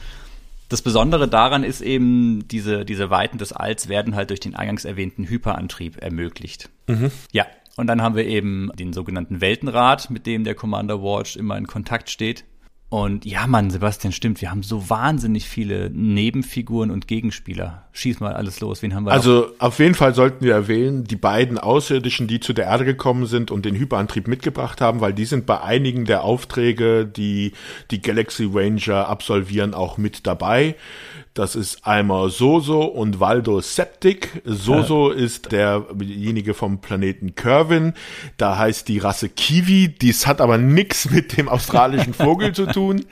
Das 0.69 0.81
Besondere 0.81 1.27
daran 1.27 1.63
ist 1.63 1.81
eben, 1.81 2.47
diese, 2.47 2.85
diese 2.85 3.09
Weiten 3.09 3.37
des 3.37 3.53
Alls 3.53 3.87
werden 3.87 4.15
halt 4.15 4.31
durch 4.31 4.39
den 4.39 4.55
eingangs 4.55 4.83
erwähnten 4.83 5.27
Hyperantrieb 5.27 6.01
ermöglicht. 6.01 6.69
Mhm. 6.87 7.11
Ja, 7.31 7.45
und 7.77 7.87
dann 7.87 8.01
haben 8.01 8.15
wir 8.15 8.25
eben 8.25 8.71
den 8.77 8.93
sogenannten 8.93 9.41
Weltenrat, 9.41 10.09
mit 10.09 10.25
dem 10.25 10.43
der 10.43 10.55
Commander 10.55 11.01
Watch 11.01 11.35
immer 11.35 11.57
in 11.57 11.67
Kontakt 11.67 12.09
steht. 12.09 12.45
Und 12.87 13.25
ja, 13.25 13.47
Mann, 13.47 13.71
Sebastian, 13.71 14.13
stimmt. 14.13 14.39
Wir 14.41 14.51
haben 14.51 14.61
so 14.61 14.89
wahnsinnig 14.89 15.49
viele 15.49 15.89
Nebenfiguren 15.89 16.91
und 16.91 17.07
Gegenspieler. 17.07 17.87
Schieß 17.91 18.19
mal 18.19 18.33
alles 18.33 18.59
los. 18.61 18.83
Wen 18.83 18.93
haben 18.93 19.05
wir? 19.05 19.11
Also 19.11 19.41
noch? 19.41 19.59
auf 19.59 19.79
jeden 19.79 19.95
Fall 19.95 20.13
sollten 20.13 20.45
wir 20.45 20.53
erwähnen, 20.53 21.03
die 21.03 21.15
beiden 21.15 21.57
Außerirdischen, 21.57 22.27
die 22.27 22.39
zu 22.39 22.53
der 22.53 22.65
Erde 22.65 22.85
gekommen 22.85 23.25
sind 23.25 23.49
und 23.49 23.65
den 23.65 23.75
Hyperantrieb 23.75 24.27
mitgebracht 24.27 24.81
haben, 24.81 25.01
weil 25.01 25.13
die 25.13 25.25
sind 25.25 25.45
bei 25.47 25.61
einigen 25.61 26.05
der 26.05 26.23
Aufträge, 26.23 27.05
die 27.05 27.53
die 27.89 28.01
Galaxy 28.01 28.47
Ranger 28.49 29.09
absolvieren, 29.09 29.73
auch 29.73 29.97
mit 29.97 30.27
dabei. 30.27 30.75
Das 31.35 31.57
ist 31.57 31.85
einmal 31.85 32.29
Soso 32.29 32.85
und 32.85 33.19
Waldo 33.19 33.59
Septic. 33.59 34.41
Soso 34.45 35.11
ja. 35.11 35.19
ist 35.19 35.51
derjenige 35.51 36.53
vom 36.53 36.79
Planeten 36.79 37.35
Kervin. 37.35 37.93
Da 38.37 38.57
heißt 38.57 38.87
die 38.87 38.99
Rasse 38.99 39.27
Kiwi. 39.27 39.89
Dies 39.89 40.27
hat 40.27 40.39
aber 40.39 40.57
nichts 40.57 41.11
mit 41.11 41.37
dem 41.37 41.49
australischen 41.49 42.13
Vogel 42.15 42.53
zu 42.53 42.67
tun. 42.67 43.05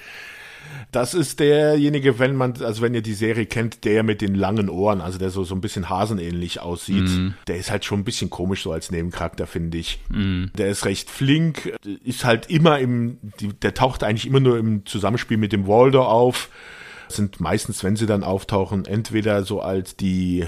Das 0.93 1.13
ist 1.13 1.41
derjenige, 1.41 2.17
wenn 2.17 2.37
man, 2.37 2.53
also 2.61 2.81
wenn 2.81 2.93
ihr 2.93 3.01
die 3.01 3.13
Serie 3.13 3.45
kennt, 3.45 3.83
der 3.83 4.03
mit 4.03 4.21
den 4.21 4.35
langen 4.35 4.69
Ohren, 4.69 5.01
also 5.01 5.19
der 5.19 5.29
so, 5.29 5.43
so 5.43 5.53
ein 5.53 5.59
bisschen 5.59 5.89
hasenähnlich 5.89 6.61
aussieht. 6.61 7.09
Mm. 7.09 7.33
Der 7.47 7.57
ist 7.57 7.71
halt 7.71 7.83
schon 7.83 7.99
ein 7.99 8.03
bisschen 8.05 8.29
komisch 8.29 8.63
so 8.63 8.71
als 8.71 8.89
Nebencharakter, 8.89 9.47
finde 9.47 9.79
ich. 9.79 9.99
Mm. 10.07 10.45
Der 10.55 10.69
ist 10.69 10.85
recht 10.85 11.09
flink, 11.09 11.75
ist 12.05 12.23
halt 12.23 12.49
immer 12.49 12.79
im, 12.79 13.17
der 13.63 13.73
taucht 13.73 14.01
eigentlich 14.01 14.27
immer 14.27 14.39
nur 14.39 14.57
im 14.57 14.85
Zusammenspiel 14.85 15.37
mit 15.37 15.51
dem 15.51 15.67
Waldo 15.67 16.05
auf 16.05 16.49
sind 17.07 17.39
meistens, 17.39 17.83
wenn 17.83 17.95
sie 17.95 18.05
dann 18.05 18.23
auftauchen, 18.23 18.85
entweder 18.85 19.43
so 19.43 19.61
als 19.61 19.95
die 19.95 20.47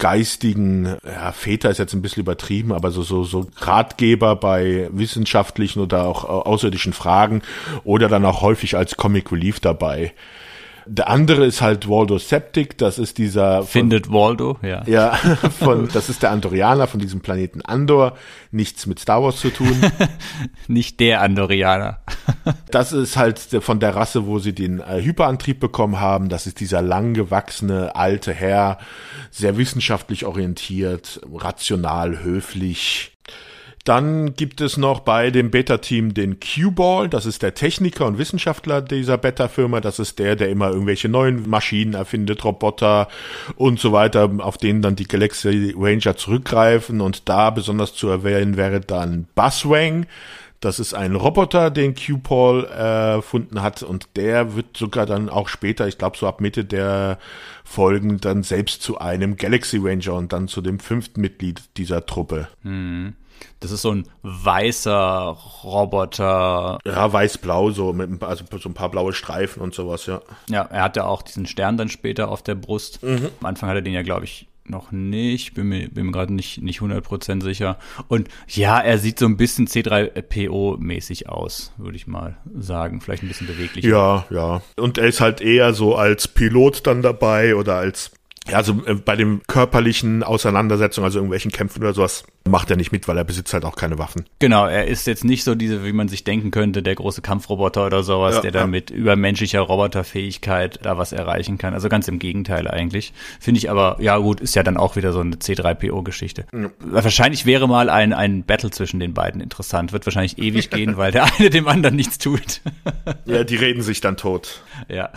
geistigen, 0.00 0.96
ja, 1.04 1.30
Väter 1.30 1.70
ist 1.70 1.78
jetzt 1.78 1.92
ein 1.92 2.02
bisschen 2.02 2.22
übertrieben, 2.22 2.72
aber 2.72 2.90
so, 2.90 3.02
so, 3.02 3.22
so 3.22 3.46
Ratgeber 3.58 4.34
bei 4.34 4.88
wissenschaftlichen 4.92 5.80
oder 5.80 6.06
auch 6.06 6.24
außerirdischen 6.24 6.94
Fragen 6.94 7.42
oder 7.84 8.08
dann 8.08 8.24
auch 8.24 8.40
häufig 8.40 8.76
als 8.76 8.96
Comic 8.96 9.30
Relief 9.30 9.60
dabei. 9.60 10.12
Der 10.92 11.08
andere 11.08 11.46
ist 11.46 11.62
halt 11.62 11.88
Waldo 11.88 12.18
Septic, 12.18 12.76
das 12.76 12.98
ist 12.98 13.18
dieser. 13.18 13.62
Findet 13.62 14.06
von, 14.06 14.14
Waldo, 14.16 14.58
ja. 14.60 14.82
Ja, 14.86 15.12
von, 15.60 15.88
das 15.92 16.08
ist 16.08 16.24
der 16.24 16.32
Andorianer 16.32 16.88
von 16.88 16.98
diesem 16.98 17.20
Planeten 17.20 17.62
Andor. 17.62 18.16
Nichts 18.50 18.86
mit 18.86 18.98
Star 18.98 19.22
Wars 19.22 19.36
zu 19.36 19.50
tun. 19.50 19.72
Nicht 20.66 20.98
der 20.98 21.20
Andorianer. 21.20 22.00
das 22.72 22.92
ist 22.92 23.16
halt 23.16 23.38
von 23.38 23.78
der 23.78 23.94
Rasse, 23.94 24.26
wo 24.26 24.40
sie 24.40 24.52
den 24.52 24.80
äh, 24.80 25.00
Hyperantrieb 25.00 25.60
bekommen 25.60 26.00
haben. 26.00 26.28
Das 26.28 26.48
ist 26.48 26.58
dieser 26.58 26.82
langgewachsene 26.82 27.94
alte 27.94 28.32
Herr, 28.32 28.78
sehr 29.30 29.56
wissenschaftlich 29.56 30.26
orientiert, 30.26 31.20
rational, 31.32 32.20
höflich, 32.24 33.16
dann 33.84 34.34
gibt 34.34 34.60
es 34.60 34.76
noch 34.76 35.00
bei 35.00 35.30
dem 35.30 35.50
Beta-Team 35.50 36.12
den 36.12 36.38
Q-Ball, 36.38 37.08
das 37.08 37.24
ist 37.24 37.42
der 37.42 37.54
Techniker 37.54 38.06
und 38.06 38.18
Wissenschaftler 38.18 38.82
dieser 38.82 39.16
Beta-Firma, 39.16 39.80
das 39.80 39.98
ist 39.98 40.18
der, 40.18 40.36
der 40.36 40.50
immer 40.50 40.68
irgendwelche 40.68 41.08
neuen 41.08 41.48
Maschinen 41.48 41.94
erfindet, 41.94 42.44
Roboter 42.44 43.08
und 43.56 43.80
so 43.80 43.92
weiter, 43.92 44.30
auf 44.38 44.58
denen 44.58 44.82
dann 44.82 44.96
die 44.96 45.08
Galaxy 45.08 45.74
Ranger 45.76 46.16
zurückgreifen. 46.16 47.00
Und 47.00 47.28
da 47.30 47.48
besonders 47.48 47.94
zu 47.94 48.08
erwähnen 48.08 48.58
wäre 48.58 48.80
dann 48.80 49.26
Buzzwang, 49.34 50.06
das 50.60 50.78
ist 50.78 50.92
ein 50.92 51.16
Roboter, 51.16 51.70
den 51.70 51.94
Q-Paul 51.94 52.66
äh, 52.66 53.14
erfunden 53.14 53.62
hat. 53.62 53.82
Und 53.82 54.08
der 54.16 54.54
wird 54.54 54.76
sogar 54.76 55.06
dann 55.06 55.30
auch 55.30 55.48
später, 55.48 55.88
ich 55.88 55.96
glaube 55.96 56.18
so 56.18 56.26
ab 56.26 56.42
Mitte 56.42 56.66
der 56.66 57.18
Folgen, 57.64 58.20
dann 58.20 58.42
selbst 58.42 58.82
zu 58.82 58.98
einem 58.98 59.36
Galaxy 59.36 59.78
Ranger 59.78 60.14
und 60.14 60.34
dann 60.34 60.48
zu 60.48 60.60
dem 60.60 60.78
fünften 60.78 61.22
Mitglied 61.22 61.62
dieser 61.78 62.04
Truppe. 62.04 62.48
Mhm. 62.62 63.14
Das 63.60 63.70
ist 63.70 63.82
so 63.82 63.92
ein 63.92 64.06
weißer 64.22 65.36
Roboter. 65.64 66.78
Ja, 66.84 67.12
weiß-blau, 67.12 67.70
so 67.70 67.92
mit 67.92 68.22
also 68.22 68.44
so 68.58 68.68
ein 68.68 68.74
paar 68.74 68.90
blaue 68.90 69.12
Streifen 69.12 69.62
und 69.62 69.74
sowas, 69.74 70.06
ja. 70.06 70.22
Ja, 70.48 70.62
er 70.62 70.82
hatte 70.82 71.06
auch 71.06 71.22
diesen 71.22 71.46
Stern 71.46 71.76
dann 71.76 71.88
später 71.88 72.30
auf 72.30 72.42
der 72.42 72.54
Brust. 72.54 73.02
Mhm. 73.02 73.28
Am 73.40 73.46
Anfang 73.46 73.68
hat 73.68 73.76
er 73.76 73.82
den 73.82 73.94
ja, 73.94 74.02
glaube 74.02 74.24
ich, 74.24 74.46
noch 74.70 74.92
nicht, 74.92 75.54
bin 75.54 75.68
mir, 75.68 75.88
bin 75.88 76.06
mir 76.06 76.12
gerade 76.12 76.32
nicht, 76.32 76.62
nicht 76.62 76.80
100% 76.80 77.42
sicher. 77.42 77.78
Und 78.08 78.28
ja, 78.48 78.80
er 78.80 78.98
sieht 78.98 79.18
so 79.18 79.26
ein 79.26 79.36
bisschen 79.36 79.66
C3PO-mäßig 79.66 81.28
aus, 81.28 81.72
würde 81.76 81.96
ich 81.96 82.06
mal 82.06 82.36
sagen. 82.58 83.00
Vielleicht 83.00 83.22
ein 83.22 83.28
bisschen 83.28 83.46
beweglich. 83.46 83.84
Ja, 83.84 84.24
ja. 84.30 84.62
Und 84.76 84.98
er 84.98 85.08
ist 85.08 85.20
halt 85.20 85.40
eher 85.40 85.74
so 85.74 85.96
als 85.96 86.28
Pilot 86.28 86.86
dann 86.86 87.02
dabei 87.02 87.56
oder 87.56 87.76
als 87.76 88.12
ja, 88.50 88.56
also 88.56 88.82
äh, 88.86 88.94
bei 88.94 89.16
dem 89.16 89.42
körperlichen 89.46 90.22
Auseinandersetzungen, 90.22 91.04
also 91.04 91.18
irgendwelchen 91.18 91.50
Kämpfen 91.50 91.82
oder 91.82 91.94
sowas, 91.94 92.24
macht 92.48 92.70
er 92.70 92.76
nicht 92.76 92.90
mit, 92.90 93.06
weil 93.06 93.16
er 93.16 93.24
besitzt 93.24 93.52
halt 93.52 93.64
auch 93.64 93.76
keine 93.76 93.98
Waffen. 93.98 94.24
Genau, 94.38 94.66
er 94.66 94.86
ist 94.86 95.06
jetzt 95.06 95.24
nicht 95.24 95.44
so 95.44 95.54
diese, 95.54 95.84
wie 95.84 95.92
man 95.92 96.08
sich 96.08 96.24
denken 96.24 96.50
könnte, 96.50 96.82
der 96.82 96.94
große 96.94 97.22
Kampfroboter 97.22 97.86
oder 97.86 98.02
sowas, 98.02 98.36
ja, 98.36 98.40
der 98.42 98.52
ja. 98.52 98.60
da 98.60 98.66
mit 98.66 98.90
übermenschlicher 98.90 99.60
Roboterfähigkeit 99.60 100.80
da 100.82 100.98
was 100.98 101.12
erreichen 101.12 101.58
kann. 101.58 101.74
Also 101.74 101.88
ganz 101.88 102.08
im 102.08 102.18
Gegenteil 102.18 102.68
eigentlich. 102.68 103.12
Finde 103.40 103.58
ich 103.58 103.70
aber, 103.70 103.96
ja 104.00 104.16
gut, 104.18 104.40
ist 104.40 104.54
ja 104.54 104.62
dann 104.62 104.76
auch 104.76 104.96
wieder 104.96 105.12
so 105.12 105.20
eine 105.20 105.36
C3PO-Geschichte. 105.36 106.46
Ja. 106.52 106.70
Wahrscheinlich 106.80 107.46
wäre 107.46 107.68
mal 107.68 107.90
ein, 107.90 108.12
ein 108.12 108.44
Battle 108.44 108.70
zwischen 108.70 109.00
den 109.00 109.14
beiden 109.14 109.40
interessant. 109.40 109.92
Wird 109.92 110.06
wahrscheinlich 110.06 110.38
ewig 110.38 110.70
gehen, 110.70 110.96
weil 110.96 111.12
der 111.12 111.24
eine 111.38 111.50
dem 111.50 111.68
anderen 111.68 111.96
nichts 111.96 112.18
tut. 112.18 112.60
ja, 113.26 113.44
die 113.44 113.56
reden 113.56 113.82
sich 113.82 114.00
dann 114.00 114.16
tot. 114.16 114.62
Ja. 114.88 115.10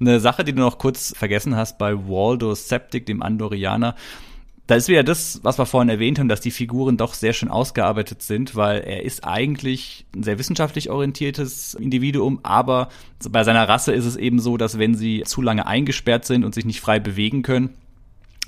Eine 0.00 0.18
Sache, 0.18 0.44
die 0.44 0.54
du 0.54 0.60
noch 0.60 0.78
kurz 0.78 1.14
vergessen 1.14 1.56
hast 1.56 1.76
bei 1.76 1.94
Waldo 1.94 2.54
Septic, 2.54 3.04
dem 3.04 3.22
Andorianer. 3.22 3.94
Da 4.66 4.76
ist 4.76 4.88
wieder 4.88 5.02
das, 5.02 5.40
was 5.42 5.58
wir 5.58 5.66
vorhin 5.66 5.90
erwähnt 5.90 6.18
haben, 6.18 6.28
dass 6.28 6.40
die 6.40 6.52
Figuren 6.52 6.96
doch 6.96 7.12
sehr 7.12 7.34
schön 7.34 7.50
ausgearbeitet 7.50 8.22
sind, 8.22 8.56
weil 8.56 8.80
er 8.80 9.02
ist 9.02 9.24
eigentlich 9.24 10.06
ein 10.14 10.22
sehr 10.22 10.38
wissenschaftlich 10.38 10.88
orientiertes 10.88 11.74
Individuum, 11.74 12.40
aber 12.44 12.88
bei 13.28 13.44
seiner 13.44 13.68
Rasse 13.68 13.92
ist 13.92 14.06
es 14.06 14.16
eben 14.16 14.38
so, 14.38 14.56
dass 14.56 14.78
wenn 14.78 14.94
sie 14.94 15.24
zu 15.26 15.42
lange 15.42 15.66
eingesperrt 15.66 16.24
sind 16.24 16.44
und 16.44 16.54
sich 16.54 16.64
nicht 16.64 16.80
frei 16.80 16.98
bewegen 16.98 17.42
können, 17.42 17.74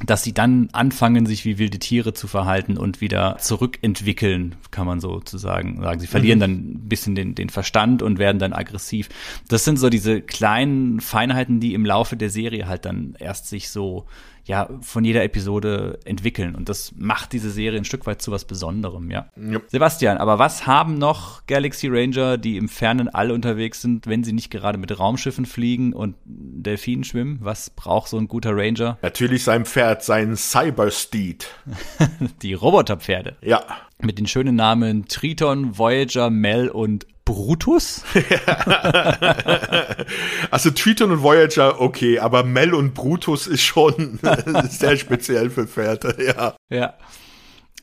dass 0.05 0.24
sie 0.24 0.32
dann 0.32 0.68
anfangen, 0.72 1.26
sich 1.26 1.45
wie 1.45 1.59
wilde 1.59 1.78
Tiere 1.78 2.12
zu 2.12 2.26
verhalten 2.26 2.76
und 2.76 3.01
wieder 3.01 3.36
zurückentwickeln, 3.38 4.57
kann 4.70 4.86
man 4.86 5.01
sozusagen 5.01 5.80
sagen. 5.80 6.01
Sie 6.01 6.07
verlieren 6.07 6.38
mhm. 6.38 6.40
dann 6.40 6.51
ein 6.51 6.88
bisschen 6.88 7.14
den, 7.14 7.34
den 7.34 7.51
Verstand 7.51 8.03
und 8.03 8.18
werden 8.18 8.38
dann 8.38 8.53
aggressiv. 8.53 9.09
Das 9.49 9.64
sind 9.64 9.78
so 9.78 9.90
diese 9.90 10.20
kleinen 10.20 11.01
Feinheiten, 11.01 11.61
die 11.61 11.74
im 11.74 11.84
Laufe 11.84 12.16
der 12.16 12.30
Serie 12.30 12.66
halt 12.66 12.84
dann 12.84 13.14
erst 13.18 13.49
sich 13.49 13.70
so 13.70 14.07
ja 14.45 14.68
von 14.80 15.05
jeder 15.05 15.22
Episode 15.22 15.99
entwickeln. 16.05 16.55
Und 16.55 16.68
das 16.68 16.93
macht 16.97 17.32
diese 17.32 17.51
Serie 17.51 17.78
ein 17.78 17.84
Stück 17.84 18.07
weit 18.07 18.22
zu 18.22 18.32
was 18.32 18.45
Besonderem, 18.45 19.11
ja. 19.11 19.26
Yep. 19.36 19.64
Sebastian, 19.68 20.18
aber 20.18 20.38
was 20.38 20.66
haben 20.66 20.99
noch 20.99 21.47
Galaxy 21.47 21.88
Ranger, 21.88 22.38
die 22.38 22.57
im 22.57 22.68
fernen 22.68 23.09
All 23.09 23.30
unterwegs 23.30 23.82
sind, 23.82 24.07
wenn 24.07 24.24
sie 24.24 24.32
nicht 24.32 24.51
gerade 24.51 24.78
mit 24.78 24.99
Raumschiffen 24.99 25.47
fliegen 25.47 25.93
und 25.93 26.16
Delfinen 26.24 27.05
schwimmen? 27.05 27.38
Was 27.40 27.70
braucht 27.70 28.09
so 28.09 28.18
ein 28.18 28.28
guter 28.28 28.57
Ranger? 28.57 28.99
Natürlich 29.03 29.45
sein 29.45 29.64
Pferd, 29.64 30.03
sein 30.03 30.36
Cybersteed. 30.36 31.49
die 32.43 32.55
Roboterpferde. 32.55 33.36
Ja. 33.43 33.62
Mit 34.01 34.18
den 34.18 34.26
schönen 34.26 34.57
Namen 34.57 35.07
Triton, 35.07 35.78
Voyager, 35.78 36.30
Mel 36.30 36.68
und 36.68 37.07
Brutus? 37.25 38.05
also 40.51 40.70
Triton 40.70 41.12
und 41.12 41.23
Voyager, 41.23 41.81
okay, 41.81 42.18
aber 42.18 42.45
Mel 42.45 42.75
und 42.75 42.95
Brutus 42.95 43.47
ist 43.47 43.62
schon 43.62 44.18
sehr 44.68 44.97
speziell 44.97 45.51
für 45.51 45.66
Pferde, 45.66 46.16
ja. 46.37 46.55
Ja. 46.70 46.95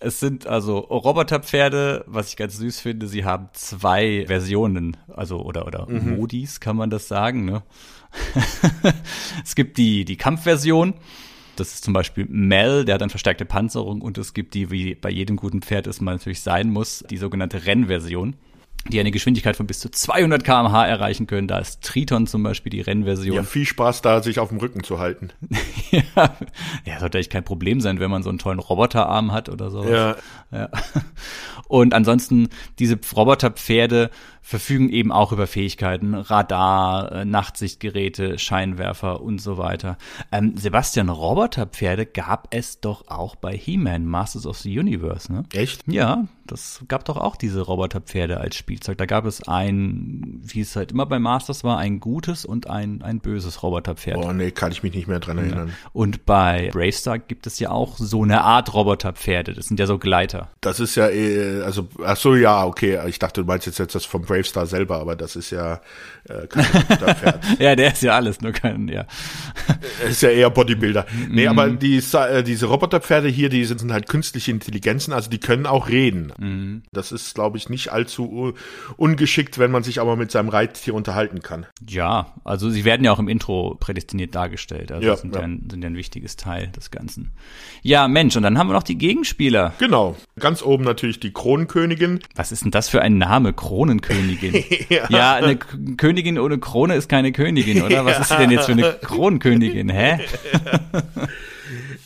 Es 0.02 0.22
sind 0.22 0.48
also 0.48 0.78
Roboterpferde, 0.78 2.06
was 2.08 2.30
ich 2.30 2.38
ganz 2.38 2.56
süß 2.56 2.80
finde. 2.80 3.08
Sie 3.08 3.26
haben 3.26 3.50
zwei 3.52 4.24
Versionen, 4.28 4.96
also 5.14 5.42
oder 5.42 5.68
oder 5.68 5.90
mhm. 5.90 6.16
Modis, 6.16 6.62
kann 6.62 6.78
man 6.78 6.90
das 6.90 7.10
sagen. 7.10 7.44
Ne? 7.44 7.64
es 9.44 9.56
gibt 9.56 9.78
die 9.78 10.06
die 10.06 10.16
Kampfversion. 10.16 10.94
Das 11.58 11.74
ist 11.74 11.84
zum 11.84 11.94
Beispiel 11.94 12.26
Mel, 12.30 12.86
der 12.86 12.96
hat 12.96 13.02
eine 13.02 13.10
verstärkte 13.10 13.44
Panzerung 13.44 14.00
und 14.00 14.18
es 14.18 14.34
gibt 14.34 14.54
die, 14.54 14.72
wie 14.72 14.96
bei 14.96 15.10
jedem 15.10 15.36
guten 15.36 15.62
Pferd 15.62 15.88
es 15.88 16.00
mal 16.00 16.14
natürlich 16.14 16.40
sein 16.40 16.70
muss, 16.70 17.04
die 17.10 17.18
sogenannte 17.18 17.66
Rennversion. 17.66 18.38
Die 18.88 19.00
eine 19.00 19.12
Geschwindigkeit 19.12 19.56
von 19.56 19.68
bis 19.68 19.80
zu 19.80 19.90
200 19.90 20.44
km/h 20.44 20.88
erreichen 20.88 21.28
können. 21.28 21.48
Da 21.48 21.60
ist 21.60 21.84
Triton 21.84 22.28
zum 22.28 22.44
Beispiel 22.44 22.70
die 22.70 22.82
Rennversion. 22.82 23.36
Ja, 23.36 23.44
viel 23.44 23.66
Spaß 23.66 24.02
da, 24.02 24.24
sich 24.24 24.40
auf 24.40 24.50
dem 24.50 24.58
Rücken 24.58 24.84
zu 24.84 25.00
halten. 25.00 25.32
ja, 25.92 26.02
ja, 26.86 27.00
sollte 27.00 27.18
eigentlich 27.18 27.30
kein 27.30 27.44
Problem 27.44 27.82
sein, 27.82 28.00
wenn 28.00 28.10
man 28.10 28.24
so 28.24 28.30
einen 28.30 28.40
tollen 28.40 28.60
Roboterarm 28.60 29.32
hat 29.32 29.50
oder 29.50 29.70
so. 29.70 29.84
Ja. 29.84 30.16
ja. 30.52 30.70
Und 31.68 31.94
ansonsten, 31.94 32.50
diese 32.80 32.98
Roboterpferde 33.16 34.10
verfügen 34.42 34.90
eben 34.90 35.12
auch 35.12 35.32
über 35.32 35.48
Fähigkeiten, 35.48 36.14
Radar, 36.14 37.12
äh, 37.12 37.26
Nachtsichtgeräte, 37.26 38.40
Scheinwerfer 38.40 39.22
und 39.22 39.40
so 39.40 39.58
weiter. 39.58 39.98
Ähm, 40.32 40.56
Sebastian, 40.58 41.10
Roboterpferde 41.10 42.06
gab 42.06 42.48
es 42.52 42.80
doch 42.80 43.08
auch 43.08 43.36
bei 43.36 43.56
He-Man, 43.56 44.06
Masters 44.06 44.46
of 44.46 44.58
the 44.58 44.80
Universe, 44.80 45.32
ne? 45.32 45.44
Echt? 45.54 45.84
Ja, 45.88 46.26
das 46.50 46.84
gab 46.88 47.06
doch 47.06 47.18
auch 47.18 47.36
diese 47.36 47.62
Roboterpferde 47.62 48.40
als 48.40 48.56
Spielzeug. 48.56 48.98
Da 48.98 49.06
gab 49.06 49.26
es 49.26 49.48
ein, 49.48 50.42
wie 50.44 50.62
es 50.62 50.76
halt 50.76 50.92
immer 50.92 51.06
bei 51.06 51.20
Masters 51.20 51.64
war, 51.64 51.78
ein 51.78 52.00
gutes 52.00 52.44
und 52.44 52.68
ein, 52.68 53.04
ein 53.04 53.20
böses 53.20 53.62
Roboterpferd. 53.62 54.18
Oh 54.18 54.34
nee, 54.34 54.52
kann 54.52 54.72
ich 54.72 54.82
mich 54.82 54.94
nicht 54.94 55.08
mehr 55.08 55.20
dran 55.20 55.38
erinnern. 55.38 55.68
Ja. 55.68 55.74
Und 55.94 56.26
bei 56.26 56.70
Bravestar 56.74 57.20
gibt 57.20 57.46
es 57.46 57.60
ja 57.60 57.70
auch 57.70 57.98
so 57.98 58.24
eine 58.24 58.42
Art 58.42 58.74
Roboterpferde. 58.74 59.54
Das 59.54 59.68
sind 59.68 59.80
ja 59.80 59.86
so 59.86 60.00
Gleiter. 60.00 60.50
Das 60.62 60.80
ist 60.80 60.96
ja, 60.96 61.08
eh, 61.10 61.62
also, 61.62 61.88
ach 62.04 62.18
so, 62.18 62.36
ja, 62.36 62.66
okay. 62.66 63.00
Ich 63.08 63.20
dachte, 63.20 63.42
du 63.42 63.48
meinst 63.48 63.68
jetzt, 63.68 63.78
jetzt 63.78 63.94
das 63.94 64.06
vom 64.06 64.24
Bravestar 64.40 64.66
selber, 64.66 65.00
aber 65.00 65.16
das 65.16 65.36
ist 65.36 65.52
ja 65.52 65.82
äh, 66.28 66.48
kein 66.48 66.66
Roboterpferd. 66.66 67.46
ja, 67.60 67.76
der 67.76 67.94
ist 67.94 68.02
ja 68.02 68.16
alles, 68.16 68.42
nur 68.42 68.52
kein, 68.52 68.88
ja. 68.88 69.06
ist 70.10 70.22
ja 70.22 70.30
eher 70.30 70.50
Bodybuilder. 70.50 71.06
Nee, 71.30 71.44
mhm. 71.44 71.50
aber 71.50 71.70
die, 71.70 71.98
äh, 71.98 72.44
diese 72.44 72.68
Roboterpferde 72.68 73.28
hier, 73.28 73.50
die 73.50 73.66
sind 73.66 73.92
halt 73.92 74.08
künstliche 74.08 74.52
Intelligenzen, 74.52 75.14
also 75.14 75.30
die 75.30 75.40
können 75.40 75.66
auch 75.66 75.90
reden. 75.90 76.34
Mhm. 76.38 76.84
Das 76.92 77.12
ist, 77.12 77.36
glaube 77.36 77.58
ich, 77.58 77.70
nicht 77.70 77.92
allzu 77.92 78.54
ungeschickt, 78.98 79.60
wenn 79.60 79.72
man 79.72 79.84
sich 79.84 80.00
aber 80.00 80.16
mit 80.16 80.32
seinem 80.32 80.50
Reittier 80.50 80.94
unterhalten 80.94 81.42
kann. 81.42 81.66
Ja, 81.88 82.34
also 82.44 82.70
sie 82.70 82.86
werden 82.86 83.04
ja 83.04 83.12
auch 83.12 83.20
im 83.20 83.28
Intro 83.28 83.76
prädestiniert 83.80 84.36
dargestellt. 84.36 84.92
Also 84.92 85.08
ja, 85.08 85.16
sind, 85.16 85.36
ja. 85.36 85.42
ein, 85.42 85.68
sind 85.70 85.84
ja 85.84 85.90
ein 85.90 85.96
wichtiges 85.96 86.36
Teil 86.36 86.68
des 86.68 86.92
Ganzen. 86.92 87.32
Ja, 87.82 88.08
Mensch, 88.08 88.36
und 88.36 88.44
dann 88.44 88.58
haben 88.58 88.68
wir 88.68 88.74
noch 88.74 88.84
die 88.84 88.98
Gegenspieler. 88.98 89.74
Genau. 89.80 90.16
Ganz 90.40 90.62
oben 90.64 90.84
natürlich 90.84 91.20
die 91.20 91.32
Kronenkönigin. 91.32 92.20
Was 92.36 92.52
ist 92.52 92.64
denn 92.64 92.72
das 92.72 92.90
für 92.90 93.02
ein 93.02 93.18
Name, 93.18 93.54
Kronenkönigin? 93.54 94.19
ja. 94.90 95.08
ja, 95.10 95.34
eine 95.36 95.58
Königin 95.58 96.40
ohne 96.40 96.58
Krone 96.58 96.96
ist 96.96 97.10
keine 97.10 97.32
Königin, 97.32 97.82
oder? 97.82 98.06
Was 98.06 98.20
ist 98.20 98.30
sie 98.30 98.38
denn 98.38 98.52
jetzt 98.52 98.66
für 98.66 98.74
eine 98.74 98.94
Kronenkönigin? 99.02 99.90
Hä? 99.90 100.20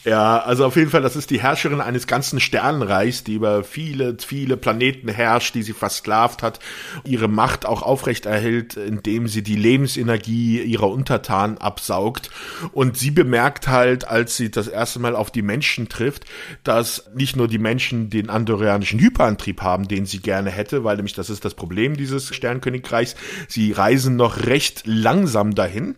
Ja, 0.06 0.40
also 0.40 0.66
auf 0.66 0.76
jeden 0.76 0.90
Fall, 0.90 1.02
das 1.02 1.16
ist 1.16 1.30
die 1.30 1.42
Herrscherin 1.42 1.80
eines 1.80 2.08
ganzen 2.08 2.42
Sternenreichs, 2.42 3.24
die 3.24 3.36
über 3.36 3.64
viele, 3.64 4.18
viele 4.20 4.58
Planeten 4.58 5.08
herrscht, 5.08 5.56
die 5.56 5.64
sie 5.64 5.72
versklavt 5.72 6.44
hat, 6.44 6.60
ihre 7.06 7.30
Macht 7.30 7.66
auch 7.66 7.84
aufrechterhält, 7.84 8.76
indem 8.76 9.30
sie 9.30 9.44
die 9.44 9.56
Lebensenergie 9.56 10.62
ihrer 10.62 10.90
Untertanen 10.90 11.58
absaugt. 11.58 12.32
Und 12.74 12.98
sie 12.98 13.12
bemerkt 13.12 13.70
halt, 13.70 14.06
als 14.06 14.36
sie 14.36 14.52
das 14.52 14.68
erste 14.68 15.00
Mal 15.00 15.16
auf 15.16 15.32
die 15.32 15.42
Menschen 15.42 15.88
trifft, 15.88 16.26
dass 16.66 17.10
nicht 17.16 17.38
nur 17.38 17.48
die 17.48 17.58
Menschen 17.58 18.10
den 18.10 18.30
andorianischen 18.30 19.00
Hyperantrieb 19.00 19.62
haben, 19.62 19.88
den 19.88 20.06
sie 20.06 20.20
gerne 20.20 20.52
hätte, 20.52 20.84
weil 20.84 20.98
nämlich 20.98 21.14
das 21.14 21.30
ist 21.30 21.46
das 21.46 21.54
Problem 21.54 21.96
dieses 21.96 22.36
Sternkönigreichs. 22.36 23.16
Sie 23.48 23.72
reisen 23.72 24.18
noch 24.18 24.46
recht 24.48 24.84
langsam 24.86 25.56
dahin. 25.56 25.96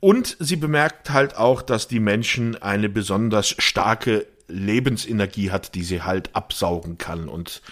Und 0.00 0.36
sie 0.40 0.56
bemerkt 0.56 1.10
halt 1.10 1.36
auch, 1.36 1.60
dass 1.62 1.86
die 1.86 2.00
Menschen 2.00 2.60
eine 2.60 2.88
besonders 2.88 3.54
starke 3.58 4.26
Lebensenergie 4.48 5.50
hat, 5.50 5.74
die 5.74 5.82
sie 5.82 6.02
halt 6.02 6.34
absaugen 6.34 6.98
kann. 6.98 7.28
Und 7.28 7.62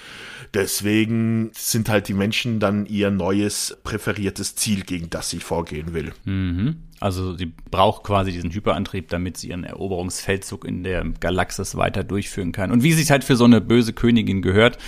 deswegen 0.55 1.51
sind 1.55 1.89
halt 1.89 2.09
die 2.09 2.14
Menschen 2.14 2.61
dann 2.61 2.87
ihr 2.87 3.11
neues 3.11 3.79
präferiertes 3.83 4.55
Ziel, 4.57 4.83
gegen 4.83 5.11
das 5.11 5.31
sie 5.31 5.41
vorgehen 5.41 5.95
will. 5.95 6.12
Mhm. 6.24 6.76
Also 7.01 7.37
sie 7.37 7.53
braucht 7.70 8.05
quasi 8.05 8.33
diesen 8.33 8.51
Hyperantrieb, 8.51 9.09
damit 9.09 9.37
sie 9.37 9.49
ihren 9.51 9.64
Eroberungsfeldzug 9.64 10.64
in 10.64 10.83
der 10.83 11.05
Galaxis 11.20 11.76
weiter 11.76 12.03
durchführen 12.03 12.53
kann. 12.53 12.72
Und 12.72 12.83
wie 12.83 12.93
sich 12.93 13.11
halt 13.11 13.24
für 13.24 13.37
so 13.37 13.45
eine 13.45 13.61
böse 13.61 13.93
Königin 13.93 14.43
gehört, 14.43 14.79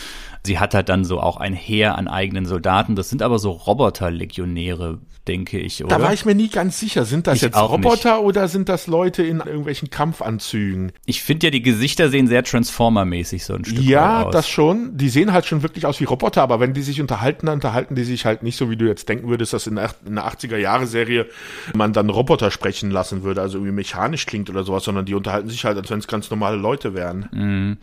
sie 0.45 0.59
hat 0.59 0.75
halt 0.75 0.89
dann 0.89 1.05
so 1.05 1.21
auch 1.21 1.37
ein 1.37 1.55
Heer 1.55 1.97
an 1.99 2.09
eigenen 2.09 2.47
Soldaten. 2.47 2.97
Das 2.97 3.11
sind 3.11 3.23
aber 3.23 3.39
so 3.39 3.51
Roboterlegionäre, 3.51 4.99
denke 5.29 5.59
ich, 5.59 5.85
oder? 5.85 5.99
Da 5.99 6.03
war 6.03 6.13
ich 6.13 6.25
mir 6.25 6.35
nie 6.35 6.49
ganz 6.49 6.81
sicher. 6.81 7.05
Sind 7.05 7.27
das 7.27 7.37
ich 7.37 7.43
jetzt 7.43 7.57
Roboter 7.57 8.17
nicht. 8.17 8.25
oder 8.25 8.49
sind 8.49 8.69
das 8.69 8.87
Leute 8.87 9.23
in 9.23 9.39
irgendwelchen 9.39 9.91
Kampfanzügen? 9.91 10.93
Ich 11.05 11.23
finde 11.23 11.49
ja, 11.49 11.51
die 11.51 11.63
Gesichter 11.63 12.09
sehen 12.09 12.27
sehr 12.27 12.43
Transformer-mäßig 12.43 13.45
so 13.45 13.55
ein 13.55 13.65
Stück 13.65 13.83
Ja, 13.83 14.31
das 14.31 14.49
schon. 14.49 14.97
Die 14.97 15.11
sehen 15.11 15.33
halt 15.33 15.45
schon 15.47 15.63
wirklich 15.63 15.85
aus 15.85 16.01
wie 16.01 16.05
Roboter, 16.05 16.43
aber 16.43 16.59
wenn 16.59 16.73
die 16.73 16.83
sich 16.83 17.01
unterhalten, 17.01 17.47
dann 17.47 17.57
unterhalten 17.57 17.95
die 17.95 18.05
sich 18.05 18.25
halt 18.25 18.43
nicht 18.43 18.57
so, 18.57 18.71
wie 18.71 18.77
du 18.77 18.87
jetzt 18.87 19.09
denken 19.09 19.29
würdest, 19.29 19.53
dass 19.53 19.67
in 19.67 19.79
einer 19.79 20.27
80er-Jahre-Serie 20.27 21.27
man 21.75 21.93
dann 21.93 22.09
Roboter 22.09 22.51
sprechen 22.51 22.91
lassen 22.91 23.23
würde, 23.23 23.43
also 23.43 23.59
irgendwie 23.59 23.75
mechanisch 23.75 24.25
klingt 24.27 24.49
oder 24.49 24.65
sowas, 24.65 24.85
sondern 24.85 25.05
die 25.05 25.15
unterhalten 25.15 25.51
sich 25.51 25.65
halt, 25.65 25.77
als 25.77 25.91
wenn 25.91 25.99
es 25.99 26.07
ganz 26.07 26.31
normale 26.31 26.57
Leute 26.57 26.95
wären. 26.95 27.29
Mhm. 27.33 27.77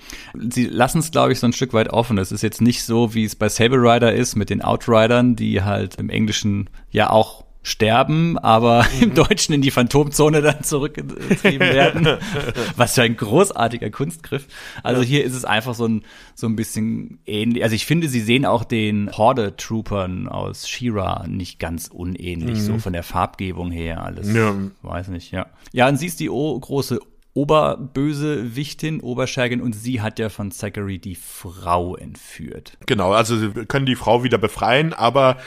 Sie 0.50 0.66
lassen 0.66 1.00
es, 1.00 1.12
glaube 1.12 1.34
ich, 1.34 1.40
so 1.40 1.48
ein 1.48 1.54
Stück 1.54 1.74
weit 1.74 1.90
offen. 1.90 2.18
Das 2.18 2.32
ist 2.32 2.42
jetzt 2.48 2.62
nicht 2.62 2.84
so, 2.84 3.14
wie 3.14 3.26
es 3.26 3.36
bei 3.36 3.50
Saber 3.50 3.78
Rider 3.78 4.14
ist 4.14 4.36
mit 4.36 4.50
den 4.50 4.62
Outridern, 4.62 5.36
die 5.36 5.62
halt 5.62 5.96
im 5.96 6.10
Englischen 6.10 6.70
ja 6.90 7.10
auch 7.10 7.46
sterben, 7.68 8.38
aber 8.38 8.86
mhm. 8.96 9.04
im 9.04 9.14
Deutschen 9.14 9.54
in 9.54 9.62
die 9.62 9.72
Phantomzone 9.72 10.42
dann 10.42 10.64
zurückgetrieben 10.64 11.60
werden. 11.74 12.08
Was 12.78 12.96
für 12.96 13.02
ein 13.02 13.18
großartiger 13.18 13.90
Kunstgriff. 13.90 14.48
Also 14.84 15.02
ja. 15.02 15.08
hier 15.08 15.24
ist 15.26 15.36
es 15.36 15.44
einfach 15.44 15.76
so 15.76 15.86
ein, 15.86 16.04
so 16.34 16.48
ein 16.48 16.56
bisschen 16.56 17.20
ähnlich. 17.26 17.64
Also 17.64 17.76
ich 17.76 17.86
finde, 17.86 18.08
sie 18.08 18.22
sehen 18.22 18.46
auch 18.46 18.64
den 18.64 19.12
Horde-Troopern 19.12 20.30
aus 20.30 20.70
Shira 20.70 21.26
nicht 21.28 21.60
ganz 21.60 21.90
unähnlich, 21.92 22.60
mhm. 22.60 22.64
so 22.64 22.78
von 22.78 22.94
der 22.94 23.04
Farbgebung 23.04 23.72
her 23.72 24.02
alles. 24.02 24.34
Ja. 24.34 24.56
Weiß 24.82 25.10
nicht, 25.10 25.32
ja. 25.32 25.48
Ja, 25.74 25.90
und 25.90 25.98
sie 25.98 26.08
ist 26.08 26.22
die 26.22 26.28
große 26.28 27.00
Oberbösewichtin, 27.38 29.00
Oberschergin 29.00 29.62
und 29.62 29.74
sie 29.74 30.02
hat 30.02 30.18
ja 30.18 30.30
von 30.30 30.50
Zachary 30.50 30.98
die 30.98 31.14
Frau 31.14 31.96
entführt. 31.96 32.78
Genau, 32.88 33.12
also 33.12 33.38
sie 33.38 33.50
können 33.66 33.86
die 33.86 33.96
Frau 33.96 34.24
wieder 34.24 34.40
befreien, 34.40 34.92
aber 34.94 35.38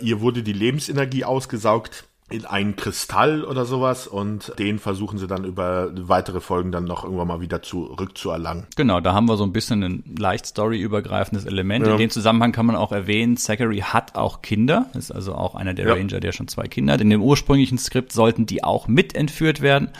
ihr 0.00 0.20
wurde 0.20 0.42
die 0.42 0.52
Lebensenergie 0.52 1.24
ausgesaugt 1.24 2.08
in 2.28 2.44
einen 2.44 2.74
Kristall 2.74 3.44
oder 3.44 3.64
sowas 3.64 4.08
und 4.08 4.52
den 4.58 4.80
versuchen 4.80 5.16
sie 5.16 5.28
dann 5.28 5.44
über 5.44 5.92
weitere 5.94 6.40
Folgen 6.40 6.72
dann 6.72 6.82
noch 6.82 7.04
irgendwann 7.04 7.28
mal 7.28 7.40
wieder 7.40 7.62
zurückzuerlangen. 7.62 8.66
Genau, 8.74 9.00
da 9.00 9.14
haben 9.14 9.26
wir 9.26 9.36
so 9.36 9.44
ein 9.44 9.52
bisschen 9.52 9.84
ein 9.84 10.16
leicht 10.18 10.46
storyübergreifendes 10.46 11.44
Element. 11.44 11.86
Ja. 11.86 11.92
In 11.92 11.98
dem 11.98 12.10
Zusammenhang 12.10 12.50
kann 12.50 12.66
man 12.66 12.74
auch 12.74 12.90
erwähnen, 12.90 13.36
Zachary 13.36 13.78
hat 13.78 14.16
auch 14.16 14.42
Kinder, 14.42 14.90
ist 14.94 15.12
also 15.12 15.36
auch 15.36 15.54
einer 15.54 15.74
der 15.74 15.86
ja. 15.86 15.94
Ranger, 15.94 16.18
der 16.18 16.32
schon 16.32 16.48
zwei 16.48 16.66
Kinder 16.66 16.94
hat. 16.94 17.00
In 17.00 17.10
dem 17.10 17.22
ursprünglichen 17.22 17.78
Skript 17.78 18.10
sollten 18.10 18.44
die 18.44 18.64
auch 18.64 18.88
mitentführt 18.88 19.60
werden. 19.60 19.90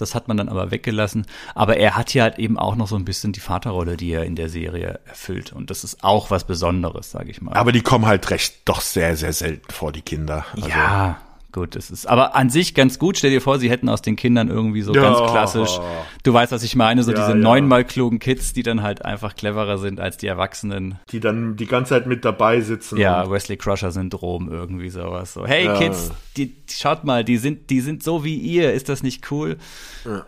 Das 0.00 0.14
hat 0.14 0.28
man 0.28 0.36
dann 0.36 0.48
aber 0.48 0.70
weggelassen. 0.70 1.26
Aber 1.54 1.76
er 1.76 1.96
hat 1.96 2.14
ja 2.14 2.24
halt 2.24 2.38
eben 2.38 2.58
auch 2.58 2.76
noch 2.76 2.88
so 2.88 2.96
ein 2.96 3.04
bisschen 3.04 3.32
die 3.32 3.40
Vaterrolle, 3.40 3.96
die 3.96 4.10
er 4.10 4.24
in 4.24 4.36
der 4.36 4.48
Serie 4.48 5.00
erfüllt. 5.04 5.52
Und 5.52 5.70
das 5.70 5.84
ist 5.84 6.02
auch 6.02 6.30
was 6.30 6.44
Besonderes, 6.44 7.10
sage 7.10 7.30
ich 7.30 7.40
mal. 7.40 7.54
Aber 7.54 7.72
die 7.72 7.82
kommen 7.82 8.06
halt 8.06 8.30
recht 8.30 8.62
doch 8.64 8.80
sehr, 8.80 9.16
sehr 9.16 9.32
selten 9.32 9.70
vor, 9.72 9.92
die 9.92 10.02
Kinder. 10.02 10.46
Also 10.54 10.68
ja, 10.68 11.18
Gut, 11.52 11.74
es 11.74 11.90
ist 11.90 12.06
aber 12.06 12.36
an 12.36 12.48
sich 12.48 12.74
ganz 12.74 12.98
gut. 12.98 13.18
Stell 13.18 13.30
dir 13.30 13.40
vor, 13.40 13.58
sie 13.58 13.70
hätten 13.70 13.88
aus 13.88 14.02
den 14.02 14.14
Kindern 14.14 14.48
irgendwie 14.48 14.82
so 14.82 14.94
ja. 14.94 15.02
ganz 15.02 15.18
klassisch, 15.30 15.80
du 16.22 16.32
weißt, 16.32 16.52
was 16.52 16.62
ich 16.62 16.76
meine, 16.76 17.02
so 17.02 17.10
ja, 17.10 17.18
diese 17.18 17.30
ja. 17.30 17.34
neunmal 17.34 17.84
klugen 17.84 18.20
Kids, 18.20 18.52
die 18.52 18.62
dann 18.62 18.82
halt 18.82 19.04
einfach 19.04 19.34
cleverer 19.34 19.78
sind 19.78 19.98
als 19.98 20.16
die 20.16 20.28
Erwachsenen. 20.28 20.98
Die 21.10 21.18
dann 21.18 21.56
die 21.56 21.66
ganze 21.66 21.90
Zeit 21.90 22.06
mit 22.06 22.24
dabei 22.24 22.60
sitzen. 22.60 22.98
Ja, 22.98 23.28
Wesley 23.30 23.56
Crusher 23.56 23.90
Syndrom 23.90 24.48
irgendwie 24.48 24.90
sowas. 24.90 25.32
So, 25.32 25.46
hey 25.46 25.68
Kids, 25.76 26.12
die, 26.36 26.54
schaut 26.70 27.04
mal, 27.04 27.24
die 27.24 27.36
sind, 27.36 27.70
die 27.70 27.80
sind 27.80 28.02
so 28.02 28.24
wie 28.24 28.36
ihr. 28.36 28.72
Ist 28.72 28.88
das 28.88 29.02
nicht 29.02 29.30
cool? 29.32 29.56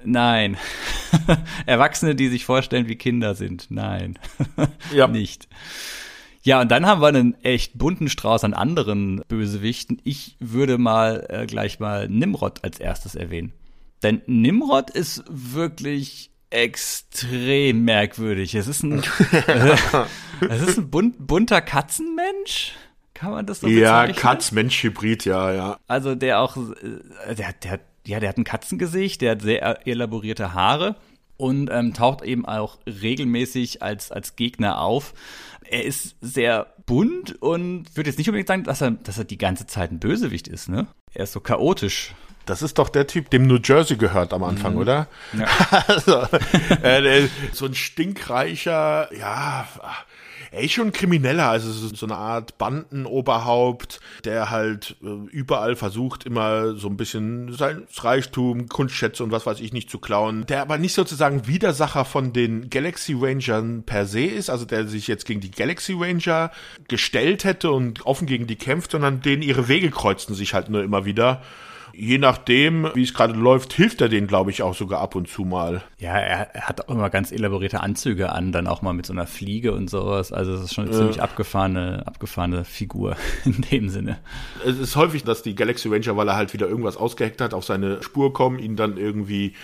Nein. 0.04 0.56
Erwachsene, 1.66 2.14
die 2.14 2.28
sich 2.28 2.44
vorstellen, 2.44 2.88
wie 2.88 2.96
Kinder 2.96 3.34
sind. 3.34 3.66
Nein. 3.70 4.18
ja. 4.92 5.06
nicht. 5.06 5.48
Ja, 6.42 6.60
und 6.60 6.70
dann 6.70 6.86
haben 6.86 7.00
wir 7.00 7.08
einen 7.08 7.34
echt 7.44 7.78
bunten 7.78 8.08
Strauß 8.08 8.42
an 8.44 8.52
anderen 8.52 9.22
Bösewichten. 9.28 10.00
Ich 10.02 10.36
würde 10.40 10.76
mal 10.76 11.26
äh, 11.28 11.46
gleich 11.46 11.78
mal 11.78 12.08
Nimrod 12.08 12.64
als 12.64 12.80
erstes 12.80 13.14
erwähnen. 13.14 13.52
Denn 14.02 14.22
Nimrod 14.26 14.90
ist 14.90 15.22
wirklich 15.28 16.30
extrem 16.50 17.84
merkwürdig. 17.84 18.56
Es 18.56 18.66
ist 18.66 18.82
ein, 18.82 19.02
äh, 19.46 19.76
es 20.48 20.62
ist 20.62 20.78
ein 20.78 20.90
bunt, 20.90 21.26
bunter 21.26 21.60
Katzenmensch. 21.60 22.72
Kann 23.14 23.30
man 23.30 23.46
das 23.46 23.60
so 23.60 23.68
Ja, 23.68 24.08
Katz-Mensch-Hybrid, 24.08 25.24
ja, 25.24 25.52
ja. 25.52 25.78
Also 25.86 26.16
der 26.16 26.40
auch, 26.40 26.56
äh, 26.56 27.34
der, 27.36 27.52
der, 27.52 27.80
ja, 28.04 28.18
der 28.18 28.28
hat 28.28 28.38
ein 28.38 28.44
Katzengesicht, 28.44 29.20
der 29.20 29.32
hat 29.32 29.42
sehr 29.42 29.86
elaborierte 29.86 30.54
Haare 30.54 30.96
und 31.42 31.68
ähm, 31.72 31.92
taucht 31.92 32.22
eben 32.22 32.46
auch 32.46 32.78
regelmäßig 32.86 33.82
als, 33.82 34.12
als 34.12 34.36
Gegner 34.36 34.80
auf 34.80 35.12
er 35.72 35.84
ist 35.84 36.16
sehr 36.20 36.66
bunt 36.84 37.40
und 37.40 37.96
würde 37.96 38.10
jetzt 38.10 38.18
nicht 38.18 38.28
unbedingt 38.28 38.48
sagen, 38.48 38.64
dass 38.64 38.82
er, 38.82 38.90
dass 38.90 39.16
er 39.16 39.24
die 39.24 39.38
ganze 39.38 39.66
Zeit 39.66 39.90
ein 39.90 39.98
Bösewicht 39.98 40.46
ist, 40.46 40.68
ne? 40.68 40.86
Er 41.14 41.24
ist 41.24 41.32
so 41.32 41.40
chaotisch. 41.40 42.14
Das 42.44 42.60
ist 42.60 42.78
doch 42.78 42.88
der 42.88 43.06
Typ, 43.06 43.30
dem 43.30 43.46
New 43.46 43.58
Jersey 43.62 43.96
gehört 43.96 44.34
am 44.34 44.42
Anfang, 44.42 44.74
mhm. 44.74 44.80
oder? 44.80 45.06
Ja. 45.32 45.46
also, 45.86 46.26
äh, 46.82 47.28
so 47.52 47.66
ein 47.66 47.74
stinkreicher, 47.74 49.08
ja, 49.16 49.66
er 50.52 50.62
ist 50.62 50.72
schon 50.72 50.92
Krimineller, 50.92 51.48
also 51.48 51.72
so 51.72 52.06
eine 52.06 52.16
Art 52.16 52.58
Bandenoberhaupt, 52.58 54.00
der 54.24 54.50
halt 54.50 54.96
äh, 55.02 55.06
überall 55.30 55.76
versucht, 55.76 56.26
immer 56.26 56.74
so 56.74 56.88
ein 56.88 56.98
bisschen 56.98 57.52
sein 57.56 57.84
Reichtum, 57.96 58.68
Kunstschätze 58.68 59.24
und 59.24 59.32
was 59.32 59.46
weiß 59.46 59.60
ich 59.60 59.72
nicht 59.72 59.90
zu 59.90 59.98
klauen, 59.98 60.44
der 60.46 60.60
aber 60.60 60.76
nicht 60.76 60.94
sozusagen 60.94 61.46
Widersacher 61.46 62.04
von 62.04 62.34
den 62.34 62.68
Galaxy 62.68 63.16
Rangern 63.18 63.84
per 63.84 64.04
se 64.04 64.24
ist, 64.24 64.50
also 64.50 64.66
der 64.66 64.86
sich 64.86 65.08
jetzt 65.08 65.24
gegen 65.24 65.40
die 65.40 65.50
Galaxy 65.50 65.94
Ranger 65.98 66.50
gestellt 66.86 67.44
hätte 67.44 67.70
und 67.70 68.04
offen 68.04 68.26
gegen 68.26 68.46
die 68.46 68.56
kämpft, 68.56 68.90
sondern 68.90 69.22
denen 69.22 69.40
ihre 69.40 69.68
Wege 69.68 69.90
kreuzten 69.90 70.34
sich 70.34 70.52
halt 70.52 70.68
nur 70.68 70.82
immer 70.82 71.06
wieder 71.06 71.42
je 71.94 72.18
nachdem, 72.18 72.90
wie 72.94 73.02
es 73.02 73.14
gerade 73.14 73.34
läuft, 73.34 73.72
hilft 73.72 74.00
er 74.00 74.08
denen, 74.08 74.26
glaube 74.26 74.50
ich, 74.50 74.62
auch 74.62 74.74
sogar 74.74 75.00
ab 75.00 75.14
und 75.14 75.28
zu 75.28 75.42
mal. 75.42 75.82
Ja, 75.98 76.18
er, 76.18 76.54
er, 76.54 76.62
hat 76.62 76.80
auch 76.88 76.94
immer 76.94 77.10
ganz 77.10 77.32
elaborierte 77.32 77.80
Anzüge 77.80 78.32
an, 78.32 78.52
dann 78.52 78.66
auch 78.66 78.82
mal 78.82 78.92
mit 78.92 79.06
so 79.06 79.12
einer 79.12 79.26
Fliege 79.26 79.72
und 79.72 79.90
sowas. 79.90 80.32
Also 80.32 80.52
es 80.52 80.62
ist 80.62 80.74
schon 80.74 80.84
eine 80.86 80.94
äh. 80.94 80.98
ziemlich 80.98 81.22
abgefahrene, 81.22 82.02
abgefahrene 82.06 82.64
Figur 82.64 83.16
in 83.44 83.62
dem 83.70 83.88
Sinne. 83.88 84.18
Es 84.64 84.78
ist 84.78 84.96
häufig, 84.96 85.24
dass 85.24 85.42
die 85.42 85.54
Galaxy 85.54 85.88
Ranger, 85.88 86.16
weil 86.16 86.28
er 86.28 86.36
halt 86.36 86.52
wieder 86.52 86.68
irgendwas 86.68 86.96
ausgeheckt 86.96 87.40
hat, 87.40 87.54
auf 87.54 87.64
seine 87.64 88.02
Spur 88.02 88.32
kommen, 88.32 88.58
ihn 88.58 88.76
dann 88.76 88.96
irgendwie 88.96 89.54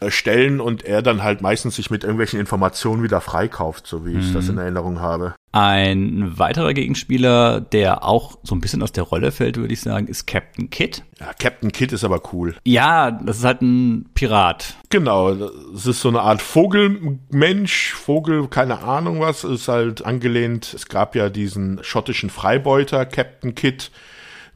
äh, 0.00 0.10
stellen 0.10 0.60
und 0.60 0.84
er 0.84 1.02
dann 1.02 1.22
halt 1.22 1.42
meistens 1.42 1.76
sich 1.76 1.90
mit 1.90 2.04
irgendwelchen 2.04 2.40
Informationen 2.40 3.02
wieder 3.02 3.20
freikauft, 3.20 3.86
so 3.86 4.06
wie 4.06 4.18
ich 4.18 4.28
mhm. 4.28 4.34
das 4.34 4.48
in 4.48 4.58
Erinnerung 4.58 5.00
habe. 5.00 5.34
Ein 5.56 6.36
weiterer 6.36 6.74
Gegenspieler, 6.74 7.60
der 7.60 8.02
auch 8.02 8.38
so 8.42 8.56
ein 8.56 8.60
bisschen 8.60 8.82
aus 8.82 8.90
der 8.90 9.04
Rolle 9.04 9.30
fällt, 9.30 9.56
würde 9.56 9.72
ich 9.72 9.82
sagen, 9.82 10.08
ist 10.08 10.26
Captain 10.26 10.68
Kidd. 10.68 11.02
Ja, 11.20 11.30
Captain 11.32 11.70
Kidd 11.70 11.94
ist 11.94 12.02
aber 12.02 12.20
cool. 12.32 12.56
Ja, 12.64 13.12
das 13.12 13.38
ist 13.38 13.44
halt 13.44 13.62
ein 13.62 14.06
Pirat. 14.14 14.74
Genau, 14.90 15.30
es 15.72 15.86
ist 15.86 16.00
so 16.00 16.08
eine 16.08 16.22
Art 16.22 16.42
Vogelmensch, 16.42 17.92
Vogel, 17.92 18.48
keine 18.48 18.80
Ahnung 18.80 19.20
was, 19.20 19.44
ist 19.44 19.68
halt 19.68 20.04
angelehnt. 20.04 20.74
Es 20.74 20.88
gab 20.88 21.14
ja 21.14 21.30
diesen 21.30 21.78
schottischen 21.84 22.30
Freibeuter, 22.30 23.06
Captain 23.06 23.54
Kidd, 23.54 23.92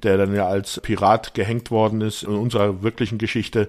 der 0.03 0.17
dann 0.17 0.35
ja 0.35 0.47
als 0.47 0.81
Pirat 0.81 1.35
gehängt 1.35 1.71
worden 1.71 2.01
ist 2.01 2.23
in 2.23 2.31
unserer 2.31 2.83
wirklichen 2.83 3.19
Geschichte. 3.19 3.69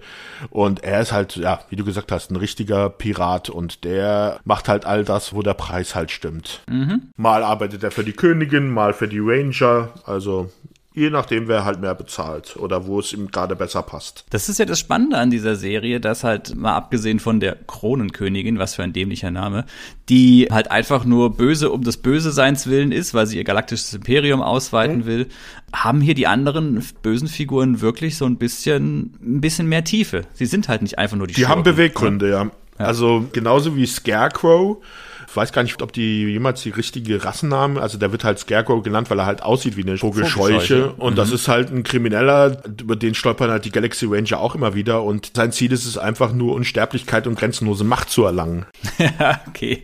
Und 0.49 0.83
er 0.83 1.01
ist 1.01 1.11
halt, 1.11 1.35
ja, 1.35 1.59
wie 1.69 1.75
du 1.75 1.85
gesagt 1.85 2.11
hast, 2.11 2.31
ein 2.31 2.35
richtiger 2.35 2.89
Pirat 2.89 3.49
und 3.49 3.83
der 3.83 4.39
macht 4.43 4.67
halt 4.67 4.85
all 4.85 5.03
das, 5.03 5.33
wo 5.33 5.41
der 5.41 5.53
Preis 5.53 5.95
halt 5.95 6.11
stimmt. 6.11 6.61
Mhm. 6.69 7.09
Mal 7.15 7.43
arbeitet 7.43 7.83
er 7.83 7.91
für 7.91 8.03
die 8.03 8.13
Königin, 8.13 8.69
mal 8.69 8.93
für 8.93 9.07
die 9.07 9.19
Ranger. 9.19 9.89
Also 10.05 10.51
Je 10.99 11.09
nachdem, 11.09 11.47
wer 11.47 11.63
halt 11.63 11.79
mehr 11.79 11.95
bezahlt 11.95 12.57
oder 12.57 12.85
wo 12.85 12.99
es 12.99 13.13
ihm 13.13 13.31
gerade 13.31 13.55
besser 13.55 13.83
passt. 13.83 14.25
Das 14.31 14.49
ist 14.49 14.59
ja 14.59 14.65
das 14.65 14.79
Spannende 14.79 15.17
an 15.17 15.31
dieser 15.31 15.55
Serie, 15.55 16.01
dass 16.01 16.25
halt 16.25 16.57
mal 16.57 16.75
abgesehen 16.75 17.21
von 17.21 17.39
der 17.39 17.55
Kronenkönigin, 17.55 18.59
was 18.59 18.75
für 18.75 18.83
ein 18.83 18.91
dämlicher 18.91 19.31
Name, 19.31 19.63
die 20.09 20.49
halt 20.51 20.71
einfach 20.71 21.05
nur 21.05 21.37
böse 21.37 21.71
um 21.71 21.83
des 21.83 21.95
Böseseins 21.95 22.67
willen 22.67 22.91
ist, 22.91 23.13
weil 23.13 23.27
sie 23.27 23.37
ihr 23.37 23.45
galaktisches 23.45 23.93
Imperium 23.93 24.41
ausweiten 24.41 24.97
mhm. 24.97 25.05
will, 25.05 25.27
haben 25.71 26.01
hier 26.01 26.15
die 26.15 26.27
anderen 26.27 26.83
bösen 27.01 27.29
Figuren 27.29 27.79
wirklich 27.79 28.17
so 28.17 28.25
ein 28.25 28.35
bisschen, 28.35 29.17
ein 29.21 29.39
bisschen 29.39 29.69
mehr 29.69 29.85
Tiefe. 29.85 30.23
Sie 30.33 30.47
sind 30.47 30.67
halt 30.67 30.81
nicht 30.81 30.99
einfach 30.99 31.15
nur 31.15 31.27
die 31.27 31.33
Die 31.33 31.41
Schurken, 31.43 31.55
haben 31.55 31.63
Beweggründe, 31.63 32.29
ja. 32.29 32.43
ja. 32.43 32.51
Also 32.85 33.25
genauso 33.31 33.77
wie 33.77 33.85
Scarecrow 33.85 34.83
ich 35.29 35.35
weiß 35.35 35.53
gar 35.53 35.61
nicht, 35.61 35.79
ob 35.81 35.93
die 35.93 36.25
jemals 36.25 36.63
die 36.63 36.71
richtige 36.71 37.23
Rassennamen, 37.23 37.77
also 37.77 37.99
der 37.99 38.11
wird 38.11 38.23
halt 38.23 38.39
Scarecrow 38.39 38.81
genannt, 38.81 39.11
weil 39.11 39.19
er 39.19 39.27
halt 39.27 39.43
aussieht 39.43 39.77
wie 39.77 39.83
eine 39.83 39.97
Vogelscheuche. 39.97 40.93
Und 40.93 41.13
mhm. 41.13 41.17
das 41.17 41.31
ist 41.31 41.47
halt 41.47 41.71
ein 41.71 41.83
Krimineller, 41.83 42.63
über 42.81 42.95
den 42.95 43.13
stolpern 43.13 43.51
halt 43.51 43.63
die 43.65 43.71
Galaxy 43.71 44.07
Ranger 44.07 44.39
auch 44.39 44.55
immer 44.55 44.73
wieder. 44.73 45.03
Und 45.03 45.33
sein 45.35 45.51
Ziel 45.51 45.71
ist 45.71 45.85
es 45.85 45.99
einfach 45.99 46.33
nur 46.33 46.55
Unsterblichkeit 46.55 47.27
und 47.27 47.37
grenzenlose 47.37 47.83
Macht 47.83 48.09
zu 48.09 48.23
erlangen. 48.25 48.65
Ja, 49.19 49.41
okay. 49.47 49.83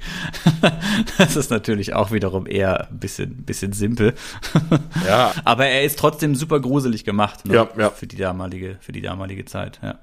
Das 1.17 1.35
ist 1.35 1.49
natürlich 1.49 1.93
auch 1.93 2.11
wiederum 2.11 2.47
eher 2.47 2.89
ein 2.89 2.99
bisschen, 2.99 3.43
bisschen 3.43 3.73
simpel. 3.73 4.13
Ja. 5.07 5.31
Aber 5.43 5.65
er 5.67 5.83
ist 5.83 5.99
trotzdem 5.99 6.35
super 6.35 6.59
gruselig 6.59 7.03
gemacht. 7.03 7.45
Ne? 7.45 7.55
Ja, 7.55 7.69
ja. 7.77 7.89
Für 7.89 8.07
die 8.07 8.17
damalige, 8.17 8.77
für 8.79 8.91
die 8.91 9.01
damalige 9.01 9.45
Zeit, 9.45 9.79
ja. 9.83 9.99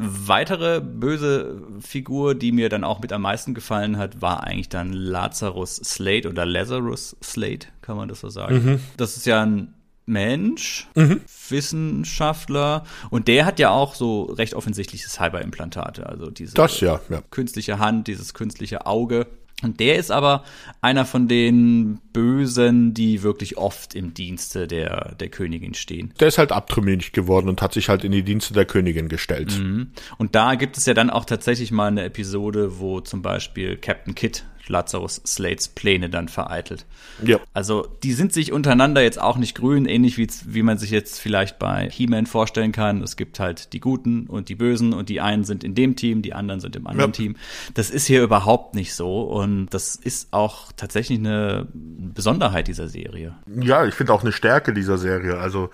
Weitere 0.00 0.80
böse 0.80 1.60
Figur, 1.80 2.36
die 2.36 2.52
mir 2.52 2.68
dann 2.68 2.84
auch 2.84 3.00
mit 3.00 3.12
am 3.12 3.22
meisten 3.22 3.52
gefallen 3.52 3.98
hat, 3.98 4.22
war 4.22 4.44
eigentlich 4.44 4.68
dann 4.68 4.92
Lazarus 4.92 5.76
Slate 5.76 6.28
oder 6.28 6.46
Lazarus 6.46 7.16
Slate, 7.20 7.66
kann 7.82 7.96
man 7.96 8.08
das 8.08 8.20
so 8.20 8.28
sagen. 8.28 8.64
Mhm. 8.64 8.80
Das 8.96 9.16
ist 9.16 9.26
ja 9.26 9.42
ein 9.42 9.74
Mensch, 10.06 10.86
mhm. 10.94 11.20
Wissenschaftler 11.48 12.84
und 13.10 13.28
der 13.28 13.44
hat 13.44 13.58
ja 13.58 13.70
auch 13.70 13.94
so 13.94 14.22
recht 14.22 14.54
offensichtliche 14.54 15.08
Cyberimplantate, 15.08 16.06
also 16.06 16.30
diese 16.30 16.56
ja, 16.56 17.00
ja. 17.10 17.22
künstliche 17.30 17.78
Hand, 17.78 18.06
dieses 18.06 18.34
künstliche 18.34 18.86
Auge. 18.86 19.26
Und 19.62 19.80
der 19.80 19.96
ist 19.96 20.12
aber 20.12 20.44
einer 20.80 21.04
von 21.04 21.26
den 21.26 21.98
Bösen, 22.12 22.94
die 22.94 23.24
wirklich 23.24 23.56
oft 23.56 23.94
im 23.94 24.14
Dienste 24.14 24.68
der, 24.68 25.16
der 25.16 25.28
Königin 25.30 25.74
stehen. 25.74 26.14
Der 26.20 26.28
ist 26.28 26.38
halt 26.38 26.52
abtrünnig 26.52 27.12
geworden 27.12 27.48
und 27.48 27.60
hat 27.60 27.74
sich 27.74 27.88
halt 27.88 28.04
in 28.04 28.12
die 28.12 28.22
Dienste 28.22 28.54
der 28.54 28.66
Königin 28.66 29.08
gestellt. 29.08 29.58
Mhm. 29.58 29.90
Und 30.16 30.36
da 30.36 30.54
gibt 30.54 30.76
es 30.76 30.86
ja 30.86 30.94
dann 30.94 31.10
auch 31.10 31.24
tatsächlich 31.24 31.72
mal 31.72 31.88
eine 31.88 32.04
Episode, 32.04 32.78
wo 32.78 33.00
zum 33.00 33.22
Beispiel 33.22 33.76
Captain 33.76 34.14
Kidd 34.14 34.44
Lazarus 34.68 35.20
Slates 35.26 35.68
Pläne 35.68 36.10
dann 36.10 36.28
vereitelt. 36.28 36.86
Ja. 37.24 37.38
Also 37.54 37.88
die 38.02 38.12
sind 38.12 38.32
sich 38.32 38.52
untereinander 38.52 39.02
jetzt 39.02 39.20
auch 39.20 39.36
nicht 39.36 39.54
grün, 39.54 39.86
ähnlich 39.86 40.18
wie, 40.18 40.28
wie 40.46 40.62
man 40.62 40.78
sich 40.78 40.90
jetzt 40.90 41.20
vielleicht 41.20 41.58
bei 41.58 41.88
He-Man 41.90 42.26
vorstellen 42.26 42.72
kann. 42.72 43.02
Es 43.02 43.16
gibt 43.16 43.40
halt 43.40 43.72
die 43.72 43.80
Guten 43.80 44.26
und 44.26 44.48
die 44.48 44.54
Bösen 44.54 44.92
und 44.92 45.08
die 45.08 45.20
einen 45.20 45.44
sind 45.44 45.64
in 45.64 45.74
dem 45.74 45.96
Team, 45.96 46.22
die 46.22 46.34
anderen 46.34 46.60
sind 46.60 46.76
im 46.76 46.86
anderen 46.86 47.10
ja. 47.10 47.16
Team. 47.16 47.36
Das 47.74 47.90
ist 47.90 48.06
hier 48.06 48.22
überhaupt 48.22 48.74
nicht 48.74 48.94
so 48.94 49.22
und 49.22 49.68
das 49.70 49.96
ist 49.96 50.32
auch 50.32 50.72
tatsächlich 50.76 51.18
eine 51.18 51.66
Besonderheit 51.72 52.68
dieser 52.68 52.88
Serie. 52.88 53.34
Ja, 53.60 53.84
ich 53.86 53.94
finde 53.94 54.12
auch 54.12 54.22
eine 54.22 54.32
Stärke 54.32 54.72
dieser 54.72 54.98
Serie, 54.98 55.38
also 55.38 55.70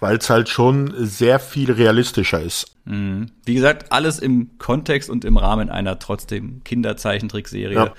weil 0.00 0.16
es 0.16 0.30
halt 0.30 0.48
schon 0.48 0.94
sehr 0.98 1.38
viel 1.38 1.72
realistischer 1.72 2.40
ist. 2.40 2.75
Mhm. 2.86 3.26
Wie 3.44 3.54
gesagt, 3.54 3.92
alles 3.92 4.18
im 4.18 4.58
Kontext 4.58 5.10
und 5.10 5.24
im 5.24 5.36
Rahmen 5.36 5.70
einer 5.70 5.98
trotzdem 5.98 6.64
Kinderzeichentrickserie. 6.64 7.74
Ja 7.74 7.92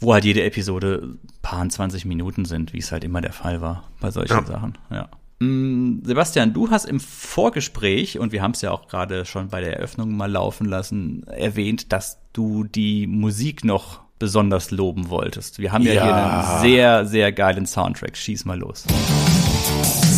wo 0.00 0.14
halt 0.14 0.24
jede 0.24 0.42
Episode 0.42 1.16
paar 1.42 1.68
20 1.68 2.06
Minuten 2.06 2.44
sind, 2.46 2.72
wie 2.72 2.78
es 2.78 2.90
halt 2.90 3.04
immer 3.04 3.20
der 3.20 3.32
Fall 3.32 3.60
war 3.60 3.84
bei 4.00 4.10
solchen 4.10 4.32
ja. 4.32 4.44
Sachen. 4.44 4.78
Ja. 4.90 5.08
Mm, 5.40 6.02
Sebastian, 6.04 6.52
du 6.52 6.70
hast 6.70 6.86
im 6.86 7.00
Vorgespräch, 7.00 8.18
und 8.18 8.32
wir 8.32 8.42
haben 8.42 8.52
es 8.52 8.62
ja 8.62 8.70
auch 8.72 8.88
gerade 8.88 9.24
schon 9.26 9.48
bei 9.48 9.60
der 9.60 9.76
Eröffnung 9.76 10.16
mal 10.16 10.30
laufen 10.30 10.66
lassen, 10.66 11.24
erwähnt, 11.26 11.92
dass 11.92 12.18
du 12.32 12.64
die 12.64 13.06
Musik 13.06 13.64
noch 13.64 14.00
besonders 14.18 14.70
loben 14.70 15.08
wolltest. 15.08 15.58
Wir 15.58 15.72
haben 15.72 15.84
ja, 15.84 15.92
ja. 15.94 16.02
hier 16.04 16.14
einen 16.14 16.60
sehr, 16.60 17.06
sehr 17.06 17.32
geilen 17.32 17.66
Soundtrack. 17.66 18.16
Schieß 18.16 18.44
mal 18.44 18.58
los. 18.58 18.84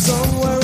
Somewhere 0.05 0.59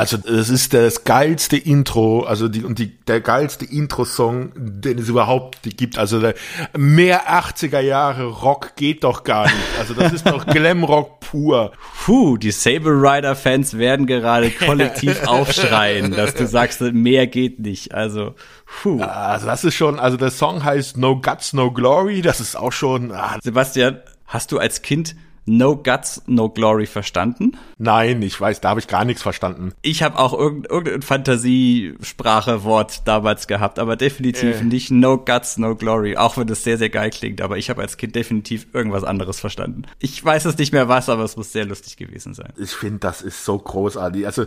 also 0.00 0.16
das 0.16 0.48
ist 0.48 0.72
das 0.72 1.04
geilste 1.04 1.58
Intro, 1.58 2.22
also 2.22 2.48
die 2.48 2.64
und 2.64 2.78
die 2.78 2.96
der 3.04 3.20
geilste 3.20 3.66
Intro-Song, 3.66 4.52
den 4.56 4.98
es 4.98 5.10
überhaupt 5.10 5.58
gibt. 5.76 5.98
Also 5.98 6.20
der, 6.20 6.34
mehr 6.74 7.28
80er 7.30 7.80
Jahre 7.80 8.24
Rock 8.24 8.76
geht 8.76 9.04
doch 9.04 9.24
gar 9.24 9.44
nicht. 9.44 9.56
Also 9.78 9.92
das 9.92 10.14
ist 10.14 10.26
doch 10.26 10.46
Glamrock 10.54 11.20
pur. 11.20 11.72
Puh, 12.02 12.38
die 12.38 12.50
Saber 12.50 12.92
Rider 12.92 13.36
Fans 13.36 13.76
werden 13.76 14.06
gerade 14.06 14.50
kollektiv 14.66 15.26
aufschreien, 15.26 16.12
dass 16.12 16.34
du 16.34 16.46
sagst, 16.46 16.80
mehr 16.80 17.26
geht 17.26 17.60
nicht. 17.60 17.92
Also 17.92 18.34
puh. 18.82 19.02
Also 19.02 19.44
das 19.44 19.64
ist 19.64 19.74
schon, 19.74 20.00
also 20.00 20.16
der 20.16 20.30
Song 20.30 20.64
heißt 20.64 20.96
No 20.96 21.20
Guts 21.20 21.52
No 21.52 21.72
Glory, 21.72 22.22
das 22.22 22.40
ist 22.40 22.56
auch 22.56 22.72
schon. 22.72 23.12
Ah. 23.12 23.38
Sebastian, 23.42 24.00
hast 24.26 24.50
du 24.50 24.58
als 24.58 24.80
Kind 24.80 25.14
No 25.46 25.76
Guts, 25.76 26.22
No 26.26 26.48
Glory 26.48 26.86
verstanden? 26.86 27.56
Nein, 27.78 28.22
ich 28.22 28.40
weiß, 28.40 28.60
da 28.60 28.70
habe 28.70 28.80
ich 28.80 28.86
gar 28.86 29.04
nichts 29.04 29.22
verstanden. 29.22 29.72
Ich 29.82 30.02
habe 30.02 30.18
auch 30.18 30.32
irgendein, 30.32 30.70
irgendein 30.70 31.02
Fantasiesprachewort 31.02 33.06
damals 33.06 33.46
gehabt, 33.46 33.78
aber 33.78 33.96
definitiv 33.96 34.60
äh. 34.60 34.64
nicht 34.64 34.90
No 34.90 35.18
Guts, 35.18 35.58
No 35.58 35.74
Glory, 35.74 36.16
auch 36.16 36.36
wenn 36.36 36.46
das 36.46 36.64
sehr, 36.64 36.78
sehr 36.78 36.90
geil 36.90 37.10
klingt. 37.10 37.40
Aber 37.40 37.58
ich 37.58 37.70
habe 37.70 37.82
als 37.82 37.96
Kind 37.96 38.14
definitiv 38.14 38.68
irgendwas 38.72 39.04
anderes 39.04 39.40
verstanden. 39.40 39.82
Ich 39.98 40.24
weiß 40.24 40.44
es 40.44 40.58
nicht 40.58 40.72
mehr 40.72 40.88
was, 40.88 41.08
aber 41.08 41.24
es 41.24 41.36
muss 41.36 41.52
sehr 41.52 41.64
lustig 41.64 41.96
gewesen 41.96 42.34
sein. 42.34 42.52
Ich 42.56 42.72
finde, 42.72 43.00
das 43.00 43.22
ist 43.22 43.44
so 43.44 43.58
großartig. 43.58 44.26
Also 44.26 44.44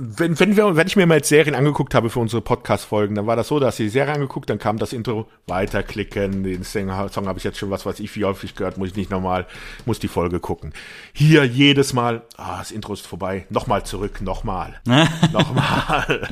wenn, 0.00 0.38
wenn, 0.38 0.56
wir, 0.56 0.76
wenn 0.76 0.86
ich 0.86 0.94
mir 0.94 1.06
mal 1.06 1.16
jetzt 1.16 1.28
Serien 1.28 1.56
angeguckt 1.56 1.94
habe 1.94 2.08
für 2.08 2.20
unsere 2.20 2.40
Podcast-Folgen, 2.40 3.16
dann 3.16 3.26
war 3.26 3.34
das 3.34 3.48
so, 3.48 3.58
dass 3.58 3.80
ich 3.80 3.86
die 3.86 3.90
Serie 3.90 4.14
angeguckt, 4.14 4.48
dann 4.48 4.58
kam 4.58 4.78
das 4.78 4.92
Intro, 4.92 5.28
weiterklicken, 5.48 6.44
den 6.44 6.62
Song, 6.62 6.88
Song 7.10 7.26
habe 7.26 7.38
ich 7.38 7.44
jetzt 7.44 7.58
schon 7.58 7.70
was 7.70 7.84
weiß 7.84 7.98
ich 7.98 8.14
wie 8.14 8.24
häufig 8.24 8.54
gehört, 8.54 8.78
muss 8.78 8.90
ich 8.90 8.96
nicht 8.96 9.10
nochmal, 9.10 9.46
muss 9.86 9.98
die 9.98 10.08
Folge 10.18 10.40
gucken. 10.40 10.72
Hier 11.12 11.44
jedes 11.44 11.92
Mal, 11.92 12.22
ah, 12.36 12.58
das 12.58 12.72
Intro 12.72 12.92
ist 12.92 13.06
vorbei, 13.06 13.46
nochmal 13.50 13.84
zurück, 13.84 14.20
nochmal, 14.20 14.80
nochmal. 15.32 16.28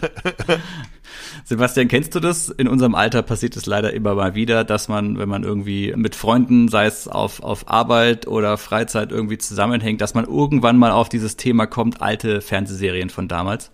Sebastian, 1.45 1.87
kennst 1.87 2.13
du 2.17 2.19
das? 2.19 2.49
In 2.49 2.67
unserem 2.67 2.97
Alter 2.97 3.23
passiert 3.23 3.55
es 3.55 3.65
leider 3.67 3.93
immer 3.93 4.17
mal 4.17 4.35
wieder, 4.35 4.65
dass 4.65 4.89
man, 4.89 5.19
wenn 5.19 5.29
man 5.29 5.45
irgendwie 5.45 5.95
mit 5.95 6.17
Freunden, 6.17 6.67
sei 6.67 6.87
es 6.87 7.07
auf, 7.07 7.45
auf 7.45 7.71
Arbeit 7.71 8.27
oder 8.27 8.59
Freizeit 8.59 9.13
irgendwie 9.13 9.39
zusammenhängt, 9.39 10.01
dass 10.01 10.15
man 10.15 10.25
irgendwann 10.25 10.79
mal 10.79 10.91
auf 10.91 11.09
dieses 11.09 11.37
Thema 11.37 11.67
kommt, 11.67 12.03
alte 12.03 12.41
Fernsehserien 12.41 13.09
von 13.09 13.29
damals. 13.29 13.71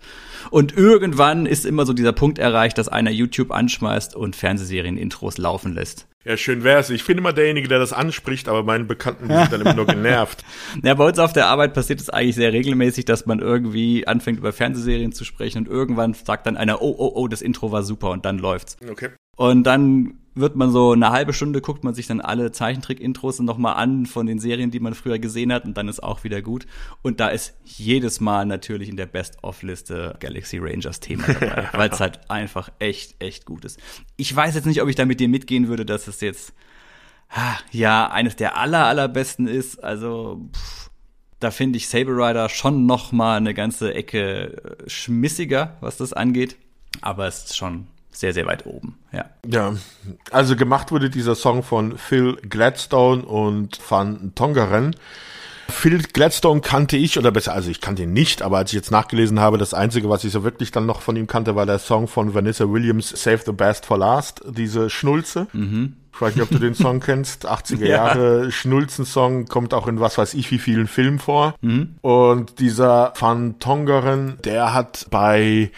Und 0.49 0.75
irgendwann 0.75 1.45
ist 1.45 1.65
immer 1.65 1.85
so 1.85 1.93
dieser 1.93 2.13
Punkt 2.13 2.39
erreicht, 2.39 2.77
dass 2.77 2.87
einer 2.87 3.11
YouTube 3.11 3.51
anschmeißt 3.51 4.15
und 4.15 4.35
Fernsehserien-Intros 4.35 5.37
laufen 5.37 5.73
lässt. 5.73 6.07
Ja, 6.25 6.37
schön 6.37 6.63
wär's. 6.63 6.89
Ich 6.89 7.05
bin 7.05 7.17
immer 7.17 7.33
derjenige, 7.33 7.67
der 7.67 7.79
das 7.79 7.91
anspricht, 7.91 8.47
aber 8.47 8.63
meine 8.63 8.85
Bekannten 8.85 9.27
sind 9.27 9.51
dann 9.51 9.61
immer 9.61 9.73
nur 9.73 9.85
genervt. 9.87 10.45
Ja, 10.81 10.93
bei 10.93 11.05
uns 11.05 11.19
auf 11.19 11.33
der 11.33 11.47
Arbeit 11.47 11.73
passiert 11.73 11.99
es 11.99 12.09
eigentlich 12.09 12.35
sehr 12.35 12.53
regelmäßig, 12.53 13.03
dass 13.05 13.25
man 13.25 13.39
irgendwie 13.39 14.07
anfängt 14.07 14.39
über 14.39 14.53
Fernsehserien 14.53 15.11
zu 15.11 15.25
sprechen 15.25 15.59
und 15.59 15.67
irgendwann 15.67 16.13
sagt 16.13 16.47
dann 16.47 16.55
einer, 16.55 16.81
oh, 16.81 16.95
oh, 16.97 17.11
oh, 17.15 17.27
das 17.27 17.41
Intro 17.41 17.71
war 17.73 17.83
super 17.83 18.11
und 18.11 18.23
dann 18.23 18.37
läuft's. 18.37 18.77
Okay. 18.89 19.09
Und 19.35 19.63
dann 19.63 20.19
wird 20.35 20.55
man 20.55 20.71
so 20.71 20.93
eine 20.93 21.11
halbe 21.11 21.33
Stunde, 21.33 21.61
guckt 21.61 21.83
man 21.83 21.93
sich 21.93 22.07
dann 22.07 22.21
alle 22.21 22.51
Zeichentrick-Intros 22.51 23.39
nochmal 23.39 23.75
an 23.75 24.05
von 24.05 24.25
den 24.25 24.39
Serien, 24.39 24.71
die 24.71 24.79
man 24.79 24.93
früher 24.93 25.19
gesehen 25.19 25.53
hat 25.53 25.65
und 25.65 25.77
dann 25.77 25.87
ist 25.87 26.01
auch 26.01 26.23
wieder 26.23 26.41
gut. 26.41 26.65
Und 27.01 27.19
da 27.19 27.27
ist 27.29 27.55
jedes 27.63 28.19
Mal 28.19 28.45
natürlich 28.45 28.89
in 28.89 28.97
der 28.97 29.05
Best-of-Liste 29.05 30.17
Galaxy 30.19 30.57
Rangers 30.57 30.99
Thema 30.99 31.27
dabei, 31.27 31.69
weil 31.73 31.89
es 31.89 31.99
halt 31.99 32.29
einfach 32.29 32.71
echt, 32.79 33.21
echt 33.21 33.45
gut 33.45 33.65
ist. 33.65 33.79
Ich 34.17 34.35
weiß 34.35 34.55
jetzt 34.55 34.65
nicht, 34.65 34.81
ob 34.81 34.89
ich 34.89 34.95
da 34.95 35.05
mit 35.05 35.19
dir 35.19 35.27
mitgehen 35.27 35.67
würde, 35.67 35.85
dass 35.85 36.07
es 36.07 36.21
jetzt, 36.21 36.53
ja, 37.71 38.09
eines 38.09 38.35
der 38.35 38.57
aller, 38.57 38.85
allerbesten 38.85 39.47
ist. 39.47 39.83
Also, 39.83 40.49
pff, 40.53 40.89
da 41.39 41.51
finde 41.51 41.77
ich 41.77 41.89
Saber 41.89 42.15
Rider 42.15 42.49
schon 42.49 42.85
noch 42.85 43.11
mal 43.11 43.37
eine 43.37 43.53
ganze 43.53 43.93
Ecke 43.93 44.77
äh, 44.85 44.89
schmissiger, 44.89 45.77
was 45.81 45.97
das 45.97 46.13
angeht. 46.13 46.55
Aber 47.01 47.27
es 47.27 47.45
ist 47.45 47.57
schon 47.57 47.87
sehr, 48.13 48.33
sehr 48.33 48.45
weit 48.45 48.65
oben, 48.65 48.97
ja. 49.11 49.25
Ja, 49.45 49.75
also 50.31 50.55
gemacht 50.55 50.91
wurde 50.91 51.09
dieser 51.09 51.35
Song 51.35 51.63
von 51.63 51.97
Phil 51.97 52.37
Gladstone 52.37 53.23
und 53.23 53.79
Van 53.89 54.31
Tongeren. 54.35 54.95
Phil 55.69 55.97
Gladstone 56.01 56.61
kannte 56.61 56.97
ich, 56.97 57.17
oder 57.17 57.31
besser, 57.31 57.53
also 57.53 57.69
ich 57.69 57.81
kannte 57.81 58.03
ihn 58.03 58.13
nicht, 58.13 58.41
aber 58.41 58.57
als 58.57 58.71
ich 58.71 58.75
jetzt 58.75 58.91
nachgelesen 58.91 59.39
habe, 59.39 59.57
das 59.57 59.73
Einzige, 59.73 60.09
was 60.09 60.23
ich 60.23 60.31
so 60.31 60.43
wirklich 60.43 60.71
dann 60.71 60.85
noch 60.85 61.01
von 61.01 61.15
ihm 61.15 61.27
kannte, 61.27 61.55
war 61.55 61.65
der 61.65 61.79
Song 61.79 62.07
von 62.07 62.33
Vanessa 62.33 62.69
Williams, 62.69 63.09
Save 63.09 63.41
the 63.45 63.51
Best 63.51 63.85
for 63.85 63.97
Last, 63.97 64.41
diese 64.47 64.89
Schnulze. 64.89 65.47
Mhm. 65.53 65.95
Ich 66.13 66.21
weiß 66.21 66.35
nicht, 66.35 66.43
ob 66.43 66.49
du 66.49 66.59
den 66.59 66.75
Song 66.75 66.99
kennst. 66.99 67.49
80er 67.49 67.85
Jahre 67.85 68.43
ja. 68.45 68.51
Schnulzen-Song 68.51 69.45
kommt 69.45 69.73
auch 69.73 69.87
in 69.87 69.99
was 69.99 70.17
weiß 70.17 70.33
ich 70.35 70.51
wie 70.51 70.59
vielen 70.59 70.87
Filmen 70.87 71.19
vor. 71.19 71.55
Mhm. 71.61 71.95
Und 72.01 72.59
dieser 72.59 73.13
Van 73.19 73.59
Tongeren, 73.59 74.37
der 74.43 74.73
hat 74.73 75.07
bei, 75.09 75.71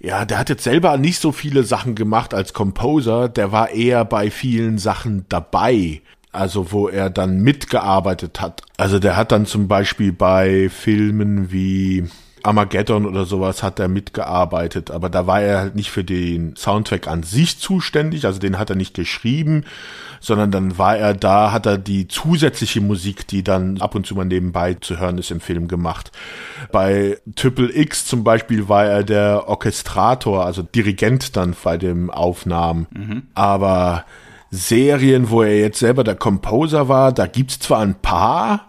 ja, 0.00 0.24
der 0.24 0.38
hat 0.38 0.50
jetzt 0.50 0.64
selber 0.64 0.96
nicht 0.98 1.20
so 1.20 1.32
viele 1.32 1.62
Sachen 1.64 1.94
gemacht 1.94 2.34
als 2.34 2.52
Composer. 2.52 3.28
Der 3.28 3.50
war 3.52 3.70
eher 3.70 4.04
bei 4.04 4.30
vielen 4.30 4.78
Sachen 4.78 5.24
dabei 5.28 6.02
also 6.30 6.72
wo 6.72 6.88
er 6.88 7.10
dann 7.10 7.40
mitgearbeitet 7.40 8.40
hat. 8.40 8.62
Also 8.76 8.98
der 8.98 9.16
hat 9.16 9.32
dann 9.32 9.46
zum 9.46 9.66
Beispiel 9.66 10.12
bei 10.12 10.68
Filmen 10.68 11.50
wie 11.50 12.08
Armageddon 12.44 13.06
oder 13.06 13.24
sowas 13.24 13.62
hat 13.62 13.78
er 13.78 13.88
mitgearbeitet, 13.88 14.90
aber 14.90 15.08
da 15.08 15.26
war 15.26 15.40
er 15.40 15.58
halt 15.58 15.74
nicht 15.74 15.90
für 15.90 16.04
den 16.04 16.56
Soundtrack 16.56 17.08
an 17.08 17.22
sich 17.22 17.58
zuständig, 17.58 18.24
also 18.24 18.38
den 18.38 18.58
hat 18.58 18.70
er 18.70 18.76
nicht 18.76 18.94
geschrieben, 18.94 19.64
sondern 20.20 20.50
dann 20.50 20.78
war 20.78 20.96
er 20.96 21.14
da, 21.14 21.52
hat 21.52 21.66
er 21.66 21.78
die 21.78 22.08
zusätzliche 22.08 22.80
Musik, 22.80 23.26
die 23.28 23.42
dann 23.42 23.80
ab 23.80 23.94
und 23.94 24.06
zu 24.06 24.14
mal 24.14 24.24
nebenbei 24.24 24.74
zu 24.74 24.98
hören 24.98 25.18
ist 25.18 25.30
im 25.30 25.40
Film 25.40 25.68
gemacht. 25.68 26.10
Bei 26.72 27.18
Triple 27.36 27.74
X 27.74 28.06
zum 28.06 28.24
Beispiel 28.24 28.68
war 28.68 28.84
er 28.84 29.04
der 29.04 29.48
Orchestrator, 29.48 30.44
also 30.44 30.62
Dirigent 30.62 31.36
dann 31.36 31.54
bei 31.62 31.76
den 31.76 32.10
Aufnahmen, 32.10 32.86
mhm. 32.90 33.22
aber 33.34 34.04
Serien, 34.50 35.30
wo 35.30 35.42
er 35.42 35.58
jetzt 35.58 35.78
selber 35.78 36.04
der 36.04 36.14
Composer 36.14 36.88
war, 36.88 37.12
da 37.12 37.26
gibt's 37.26 37.58
zwar 37.58 37.80
ein 37.80 37.96
paar, 37.96 38.66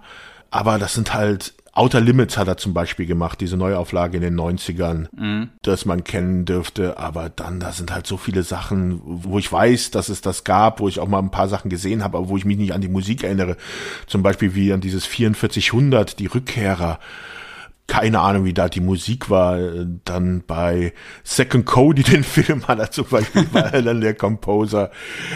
aber 0.52 0.78
das 0.78 0.94
sind 0.94 1.14
halt 1.14 1.54
Outer 1.80 2.02
Limits 2.02 2.38
hat 2.38 2.50
er 2.50 2.58
zum 2.58 2.74
Beispiel 2.74 3.06
gemacht, 3.06 3.40
diese 3.40 3.56
Neuauflage 3.56 4.18
in 4.18 4.22
den 4.22 4.38
90ern, 4.38 5.08
mhm. 5.16 5.50
das 5.62 5.86
man 5.86 6.04
kennen 6.04 6.44
dürfte, 6.44 6.98
aber 6.98 7.30
dann, 7.30 7.62
da 7.62 7.72
sind 7.72 7.94
halt 7.94 8.06
so 8.06 8.18
viele 8.18 8.44
Sachen, 8.44 9.00
wo 9.06 9.40
ich 9.40 9.50
weiß, 9.50 9.92
dass 9.92 10.10
es 10.10 10.20
das 10.20 10.44
gab, 10.44 10.82
wo 10.82 10.90
ich 10.90 11.00
auch 11.00 11.08
mal 11.08 11.20
ein 11.20 11.32
paar 11.32 11.48
Sachen 11.48 11.70
gesehen 11.70 12.04
habe, 12.04 12.18
aber 12.18 12.28
wo 12.28 12.36
ich 12.36 12.44
mich 12.44 12.58
nicht 12.58 12.74
an 12.74 12.82
die 12.82 12.90
Musik 12.90 13.24
erinnere. 13.24 13.56
Zum 14.08 14.24
Beispiel 14.24 14.56
wie 14.56 14.74
an 14.74 14.82
dieses 14.82 15.06
4400, 15.06 16.20
die 16.20 16.26
Rückkehrer 16.26 17.00
keine 17.88 18.20
Ahnung, 18.20 18.44
wie 18.44 18.54
da 18.54 18.70
die 18.70 18.82
Musik 18.82 19.30
war. 19.30 19.58
Dann 20.04 20.44
bei 20.46 20.94
Second 21.24 21.66
Cody, 21.66 22.04
den 22.12 22.26
Film 22.26 22.68
hat 22.68 22.80
er 22.80 22.92
zum 22.92 23.06
Beispiel, 23.06 23.48
war 23.54 23.74
er 23.74 23.82
dann 23.82 24.02
der 24.02 24.16
Composer. 24.16 24.92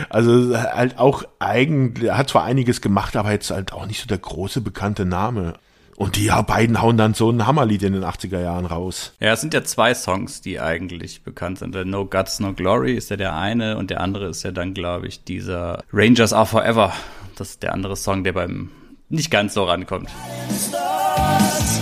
Also 0.10 0.56
halt 0.56 1.00
auch 1.00 1.24
eigentlich, 1.40 2.10
er 2.10 2.18
hat 2.18 2.30
zwar 2.30 2.44
einiges 2.44 2.82
gemacht, 2.82 3.16
aber 3.16 3.32
jetzt 3.32 3.50
halt 3.50 3.72
auch 3.72 3.88
nicht 3.88 4.02
so 4.02 4.08
der 4.08 4.20
große 4.20 4.60
bekannte 4.60 5.06
Name. 5.06 5.54
Und 5.96 6.16
die 6.16 6.26
ja, 6.26 6.42
beiden 6.42 6.82
hauen 6.82 6.98
dann 6.98 7.14
so 7.14 7.30
ein 7.30 7.46
Hammerlied 7.46 7.84
in 7.84 7.94
den 7.94 8.04
80er 8.04 8.42
Jahren 8.42 8.66
raus. 8.66 9.14
Ja, 9.20 9.34
es 9.34 9.42
sind 9.42 9.54
ja 9.54 9.64
zwei 9.64 9.94
Songs, 9.94 10.42
die 10.42 10.60
eigentlich 10.60 11.24
bekannt 11.24 11.60
sind. 11.60 11.76
Der 11.76 11.86
No 11.86 12.06
Guts, 12.06 12.40
No 12.40 12.54
Glory 12.54 12.94
ist 12.94 13.10
ja 13.10 13.18
der 13.18 13.36
eine 13.36 13.78
und 13.78 13.90
der 13.90 14.02
andere 14.02 14.28
ist 14.30 14.44
ja 14.44 14.52
dann, 14.52 14.74
glaube 14.74 15.08
ich, 15.08 15.24
dieser 15.24 15.84
Rangers 15.92 16.34
Are 16.34 16.46
Forever. 16.46 16.94
Das 17.36 17.52
ist 17.52 17.64
der 17.64 17.74
andere 17.74 17.96
Song, 17.96 18.24
der 18.24 18.34
beim 18.34 18.70
nicht 19.10 19.30
ganz 19.30 19.54
so 19.54 19.64
rankommt. 19.64 20.10
Stars, 20.68 21.82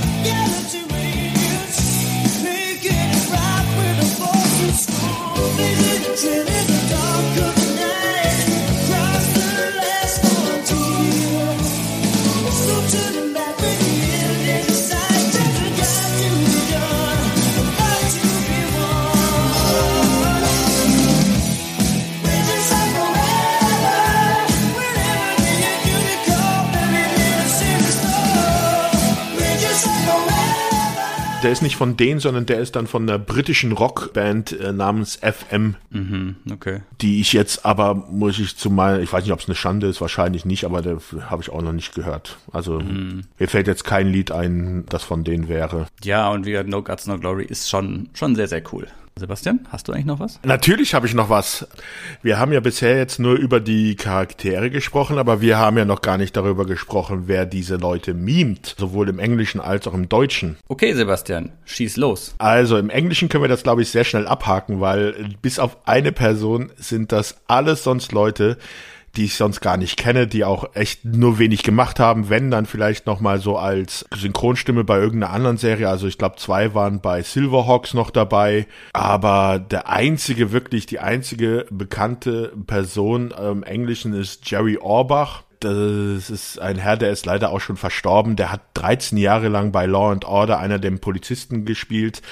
der 31.43 31.51
ist 31.51 31.61
nicht 31.61 31.75
von 31.75 31.97
denen, 31.97 32.19
sondern 32.19 32.45
der 32.45 32.59
ist 32.59 32.75
dann 32.75 32.87
von 32.87 33.07
einer 33.07 33.17
britischen 33.17 33.71
Rockband 33.71 34.59
äh, 34.59 34.71
namens 34.71 35.17
FM. 35.17 35.75
Mhm, 35.89 36.35
okay. 36.51 36.81
Die 37.01 37.19
ich 37.19 37.33
jetzt 37.33 37.65
aber, 37.65 37.95
muss 37.95 38.39
ich 38.39 38.55
zu 38.57 38.69
mal, 38.69 39.01
ich 39.01 39.11
weiß 39.11 39.23
nicht, 39.23 39.33
ob 39.33 39.39
es 39.39 39.47
eine 39.47 39.55
Schande 39.55 39.87
ist, 39.87 40.01
wahrscheinlich 40.01 40.45
nicht, 40.45 40.65
aber 40.65 40.81
da 40.81 40.97
habe 41.29 41.41
ich 41.41 41.49
auch 41.49 41.61
noch 41.61 41.73
nicht 41.73 41.95
gehört. 41.95 42.37
Also 42.51 42.79
mhm. 42.79 43.23
mir 43.39 43.47
fällt 43.47 43.67
jetzt 43.67 43.83
kein 43.83 44.07
Lied 44.07 44.31
ein, 44.31 44.85
das 44.89 45.03
von 45.03 45.23
denen 45.23 45.47
wäre. 45.47 45.87
Ja, 46.03 46.29
und 46.29 46.45
wie 46.45 46.61
No 46.63 46.83
Guts, 46.83 47.07
No 47.07 47.17
Glory 47.17 47.45
ist 47.45 47.69
schon, 47.69 48.09
schon 48.13 48.35
sehr, 48.35 48.47
sehr 48.47 48.63
cool. 48.71 48.87
Sebastian, 49.17 49.67
hast 49.69 49.87
du 49.87 49.91
eigentlich 49.91 50.05
noch 50.05 50.19
was? 50.19 50.39
Natürlich 50.43 50.93
habe 50.93 51.05
ich 51.05 51.13
noch 51.13 51.29
was. 51.29 51.67
Wir 52.21 52.39
haben 52.39 52.53
ja 52.53 52.59
bisher 52.59 52.97
jetzt 52.97 53.19
nur 53.19 53.35
über 53.35 53.59
die 53.59 53.95
Charaktere 53.95 54.69
gesprochen, 54.69 55.17
aber 55.17 55.41
wir 55.41 55.57
haben 55.57 55.77
ja 55.77 55.85
noch 55.85 56.01
gar 56.01 56.17
nicht 56.17 56.35
darüber 56.35 56.65
gesprochen, 56.65 57.23
wer 57.25 57.45
diese 57.45 57.75
Leute 57.75 58.13
mimt, 58.13 58.75
sowohl 58.79 59.09
im 59.09 59.19
Englischen 59.19 59.59
als 59.59 59.87
auch 59.87 59.93
im 59.93 60.09
Deutschen. 60.09 60.57
Okay, 60.67 60.93
Sebastian, 60.93 61.51
schieß 61.65 61.97
los. 61.97 62.35
Also 62.37 62.77
im 62.77 62.89
Englischen 62.89 63.29
können 63.29 63.43
wir 63.43 63.49
das, 63.49 63.63
glaube 63.63 63.81
ich, 63.81 63.89
sehr 63.89 64.05
schnell 64.05 64.27
abhaken, 64.27 64.79
weil 64.79 65.35
bis 65.41 65.59
auf 65.59 65.77
eine 65.85 66.11
Person 66.11 66.71
sind 66.77 67.11
das 67.11 67.41
alles 67.47 67.83
sonst 67.83 68.13
Leute, 68.13 68.57
die 69.15 69.25
ich 69.25 69.35
sonst 69.35 69.61
gar 69.61 69.77
nicht 69.77 69.97
kenne, 69.97 70.27
die 70.27 70.45
auch 70.45 70.73
echt 70.73 71.05
nur 71.05 71.39
wenig 71.39 71.63
gemacht 71.63 71.99
haben, 71.99 72.29
wenn 72.29 72.51
dann 72.51 72.65
vielleicht 72.65 73.05
noch 73.05 73.19
mal 73.19 73.39
so 73.39 73.57
als 73.57 74.05
Synchronstimme 74.15 74.83
bei 74.83 74.97
irgendeiner 74.97 75.33
anderen 75.33 75.57
Serie. 75.57 75.89
Also 75.89 76.07
ich 76.07 76.17
glaube, 76.17 76.37
zwei 76.37 76.73
waren 76.73 77.01
bei 77.01 77.21
Silverhawks 77.21 77.93
noch 77.93 78.09
dabei, 78.09 78.67
aber 78.93 79.59
der 79.59 79.89
einzige 79.89 80.51
wirklich 80.51 80.85
die 80.85 80.99
einzige 80.99 81.65
bekannte 81.69 82.53
Person 82.67 83.31
im 83.31 83.63
Englischen 83.63 84.13
ist 84.13 84.49
Jerry 84.49 84.77
Orbach 84.77 85.43
das 85.61 86.31
ist 86.31 86.59
ein 86.59 86.77
Herr, 86.77 86.97
der 86.97 87.11
ist 87.11 87.27
leider 87.27 87.51
auch 87.51 87.61
schon 87.61 87.77
verstorben. 87.77 88.35
Der 88.35 88.51
hat 88.51 88.61
13 88.73 89.17
Jahre 89.17 89.47
lang 89.47 89.71
bei 89.71 89.85
Law 89.85 90.11
and 90.11 90.25
Order 90.25 90.57
einer 90.57 90.79
der 90.79 90.89
Polizisten 90.91 91.65
gespielt, 91.65 92.23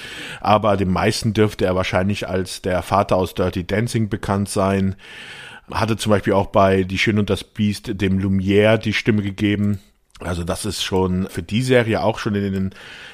aber 0.41 0.77
den 0.77 0.91
meisten 0.91 1.33
dürfte 1.33 1.65
er 1.65 1.75
wahrscheinlich 1.75 2.27
als 2.27 2.63
der 2.63 2.81
Vater 2.81 3.17
aus 3.17 3.35
Dirty 3.35 3.65
Dancing 3.65 4.09
bekannt 4.09 4.49
sein. 4.49 4.95
Hatte 5.71 5.97
zum 5.97 6.11
Beispiel 6.11 6.33
auch 6.33 6.47
bei 6.47 6.83
Die 6.83 6.97
Schön 6.97 7.19
und 7.19 7.29
das 7.29 7.43
Biest 7.43 8.01
dem 8.01 8.19
Lumière 8.19 8.77
die 8.77 8.93
Stimme 8.93 9.21
gegeben. 9.21 9.79
Also 10.19 10.43
das 10.43 10.65
ist 10.65 10.83
schon 10.83 11.27
für 11.29 11.43
die 11.43 11.61
Serie 11.61 12.03
auch 12.03 12.19
schon 12.19 12.35
in 12.35 12.41
den, 12.43 12.53
in 12.53 12.71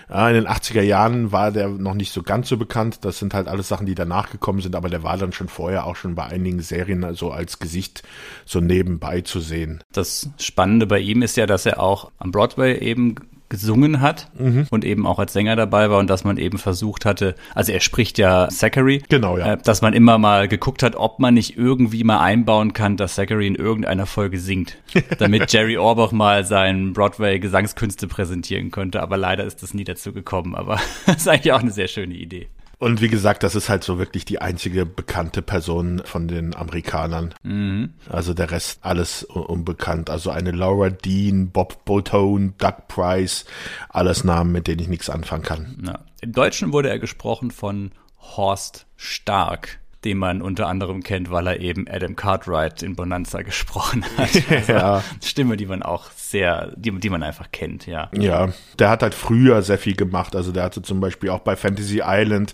den 0.10 0.48
80er 0.48 0.82
Jahren 0.82 1.32
war 1.32 1.52
der 1.52 1.70
noch 1.70 1.94
nicht 1.94 2.12
so 2.12 2.24
ganz 2.24 2.50
so 2.50 2.58
bekannt. 2.58 3.06
Das 3.06 3.20
sind 3.20 3.36
halt 3.36 3.48
alles 3.48 3.68
Sachen, 3.68 3.86
die 3.86 3.94
danach 3.94 4.32
gekommen 4.32 4.62
sind, 4.62 4.76
aber 4.76 4.90
der 4.90 5.04
war 5.04 5.18
dann 5.18 5.32
schon 5.32 5.48
vorher 5.48 5.86
auch 5.86 5.96
schon 5.96 6.16
bei 6.16 6.26
einigen 6.26 6.62
Serien 6.62 7.14
so 7.14 7.30
als 7.30 7.60
Gesicht 7.60 8.02
so 8.46 8.60
nebenbei 8.60 9.22
zu 9.22 9.40
sehen. 9.40 9.84
Das 9.94 10.30
Spannende 10.40 10.88
bei 10.88 11.00
ihm 11.00 11.22
ist 11.22 11.38
ja, 11.38 11.46
dass 11.46 11.68
er 11.68 11.80
auch 11.80 12.12
am 12.18 12.32
Broadway 12.32 12.80
eben 12.80 13.16
gesungen 13.56 14.02
hat 14.02 14.28
mhm. 14.38 14.68
und 14.70 14.84
eben 14.84 15.08
auch 15.08 15.18
als 15.18 15.32
Sänger 15.32 15.56
dabei 15.56 15.90
war 15.90 16.00
und 16.00 16.10
dass 16.10 16.26
man 16.26 16.38
eben 16.38 16.58
versucht 16.58 17.06
hatte, 17.06 17.36
also 17.54 17.72
er 17.72 17.80
spricht 17.80 18.18
ja 18.18 18.50
Zachary, 18.50 19.02
genau, 19.08 19.38
ja. 19.38 19.54
Äh, 19.54 19.58
dass 19.58 19.82
man 19.82 19.94
immer 19.94 20.18
mal 20.18 20.50
geguckt 20.50 20.84
hat, 20.84 20.96
ob 20.98 21.20
man 21.20 21.34
nicht 21.34 21.58
irgendwie 21.58 22.04
mal 22.04 22.20
einbauen 22.20 22.74
kann, 22.74 22.98
dass 22.98 23.16
Zachary 23.16 23.48
in 23.48 23.56
irgendeiner 23.56 24.06
Folge 24.06 24.40
singt, 24.40 24.78
damit 25.20 25.54
Jerry 25.54 25.78
Orbach 25.78 26.12
mal 26.12 26.44
seinen 26.44 26.92
Broadway 26.92 27.40
Gesangskünste 27.40 28.08
präsentieren 28.08 28.72
konnte, 28.72 29.02
aber 29.02 29.16
leider 29.16 29.46
ist 29.46 29.64
das 29.64 29.74
nie 29.74 29.86
dazu 29.86 30.12
gekommen, 30.12 30.54
aber 30.54 30.80
das 31.06 31.18
ist 31.18 31.28
eigentlich 31.30 31.54
auch 31.54 31.62
eine 31.62 31.72
sehr 31.72 31.88
schöne 31.88 32.16
Idee. 32.16 32.48
Und 32.78 33.02
wie 33.02 33.10
gesagt, 33.10 33.44
das 33.44 33.56
ist 33.56 33.70
halt 33.70 33.84
so 33.84 33.98
wirklich 33.98 34.26
die 34.26 34.42
einzige 34.42 34.86
bekannte 34.86 35.42
Person 35.42 36.02
von 36.06 36.28
den 36.28 36.56
Amerikanern. 36.56 37.34
Mhm. 37.44 37.94
Also 38.10 38.34
der 38.34 38.52
Rest 38.52 38.80
alles 38.82 39.24
unbekannt. 39.24 40.10
Also 40.10 40.30
eine 40.30 40.52
Laura 40.52 40.90
Dean, 40.90 41.50
Bob 41.52 41.86
Botone, 41.86 42.54
Doug 42.58 42.88
Price, 42.88 43.46
alles 43.90 44.24
Namen, 44.24 44.52
mit 44.52 44.68
denen 44.68 44.82
ich 44.82 44.88
nichts 44.88 45.10
anfangen 45.10 45.44
kann. 45.44 45.84
Ja. 45.86 46.00
Im 46.22 46.32
Deutschen 46.32 46.74
wurde 46.74 46.90
er 46.90 47.00
gesprochen 47.00 47.52
von 47.52 47.92
Horst 48.20 48.88
Stark 48.96 49.80
den 50.06 50.20
man 50.20 50.42
unter 50.42 50.68
anderem 50.68 51.02
kennt, 51.04 51.32
weil 51.32 51.48
er 51.48 51.60
eben 51.60 51.88
Adam 51.90 52.16
Cartwright 52.16 52.84
in 52.84 52.96
Bonanza 52.96 53.42
gesprochen 53.42 54.06
hat. 54.18 54.30
Also 54.50 54.72
ja. 54.72 55.04
Stimme, 55.22 55.58
die 55.58 55.66
man 55.66 55.84
auch 55.84 56.12
sehr, 56.12 56.72
die, 56.78 56.92
die 56.92 57.10
man 57.10 57.24
einfach 57.24 57.52
kennt, 57.52 57.88
ja. 57.88 58.10
Ja, 58.14 58.50
der 58.80 58.90
hat 58.90 59.02
halt 59.02 59.16
früher 59.16 59.62
sehr 59.64 59.78
viel 59.78 59.96
gemacht. 59.96 60.36
Also 60.36 60.52
der 60.52 60.64
hatte 60.64 60.82
zum 60.82 61.00
Beispiel 61.00 61.30
auch 61.32 61.40
bei 61.40 61.56
Fantasy 61.56 62.02
Island 62.06 62.54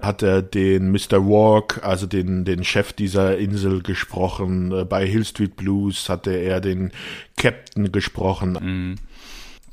hat 0.00 0.22
er 0.22 0.42
den 0.42 0.90
Mr. 0.90 1.26
Walk, 1.26 1.80
also 1.82 2.06
den, 2.06 2.44
den 2.44 2.64
Chef 2.64 2.92
dieser 2.92 3.38
Insel 3.38 3.82
gesprochen. 3.82 4.72
Äh, 4.72 4.84
bei 4.84 5.06
Hill 5.06 5.24
Street 5.24 5.56
Blues 5.56 6.08
hatte 6.08 6.32
er 6.32 6.60
den 6.60 6.92
Captain 7.36 7.92
gesprochen. 7.92 8.58
Mhm. 8.60 8.96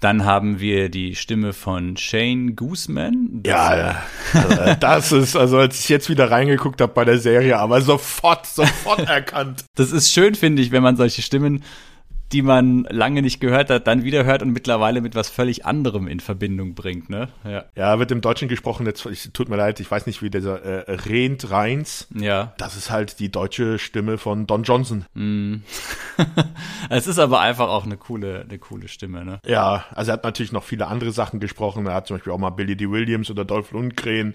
Dann 0.04 0.26
haben 0.26 0.60
wir 0.60 0.90
die 0.90 1.16
Stimme 1.16 1.54
von 1.54 1.96
Shane 1.96 2.58
Gooseman. 2.58 3.42
Ja, 3.46 3.78
ja. 3.78 4.04
Also, 4.34 4.76
das 4.78 5.12
ist, 5.14 5.36
also 5.38 5.60
als 5.60 5.80
ich 5.80 5.88
jetzt 5.88 6.10
wieder 6.10 6.30
reingeguckt 6.30 6.82
habe 6.82 6.92
bei 6.92 7.06
der 7.06 7.20
Serie, 7.20 7.58
aber 7.58 7.80
sofort, 7.80 8.46
sofort 8.46 9.00
erkannt. 9.08 9.64
Das 9.76 9.94
ist 9.94 10.12
schön, 10.12 10.36
finde 10.36 10.62
ich, 10.62 10.72
wenn 10.72 10.84
man 10.84 10.98
solche 10.98 11.22
Stimmen 11.22 11.64
die 12.34 12.42
man 12.42 12.86
lange 12.90 13.22
nicht 13.22 13.40
gehört 13.40 13.70
hat, 13.70 13.86
dann 13.86 14.04
wieder 14.04 14.26
hört 14.26 14.42
und 14.42 14.52
mittlerweile 14.52 15.02
mit 15.02 15.14
was 15.14 15.30
völlig 15.30 15.66
anderem 15.66 16.08
in 16.08 16.20
Verbindung 16.20 16.74
bringt, 16.74 17.10
ne? 17.10 17.30
Ja, 17.44 17.66
ja 17.76 18.00
wird 18.00 18.12
im 18.12 18.22
Deutschen 18.22 18.48
gesprochen, 18.48 18.88
jetzt 18.88 19.06
ich, 19.06 19.32
tut 19.34 19.50
mir 19.50 19.56
leid, 19.56 19.80
ich 19.80 19.90
weiß 19.90 20.08
nicht, 20.08 20.24
wie 20.24 20.32
dieser 20.32 20.62
äh, 20.64 20.92
Rehnt 20.92 21.52
Reins. 21.52 22.08
Ja. 22.16 22.54
Das 22.58 22.76
ist 22.76 22.90
halt 22.90 23.20
die 23.20 23.32
deutsche 23.32 23.78
Stimme 23.78 24.18
von 24.18 24.48
Don 24.48 24.64
Johnson. 24.64 25.06
Mm. 25.14 25.58
es 26.90 27.06
ist 27.06 27.20
aber 27.20 27.40
einfach 27.40 27.70
auch 27.70 27.86
eine 27.86 27.98
coole, 27.98 28.42
eine 28.42 28.58
coole 28.58 28.88
Stimme, 28.88 29.24
ne? 29.24 29.40
Ja, 29.46 29.86
also 29.94 30.12
er 30.12 30.14
hat 30.14 30.24
natürlich 30.24 30.52
noch 30.52 30.64
viele 30.64 30.88
andere 30.88 31.12
Sachen 31.12 31.40
gesprochen. 31.40 31.86
Er 31.86 31.94
hat 31.94 32.08
zum 32.08 32.18
Beispiel 32.18 32.34
auch 32.34 32.40
mal 32.40 32.50
Billy 32.50 32.76
D. 32.76 32.90
Williams 32.90 33.30
oder 33.30 33.46
Dolph 33.46 33.72
Lundgren, 33.72 34.34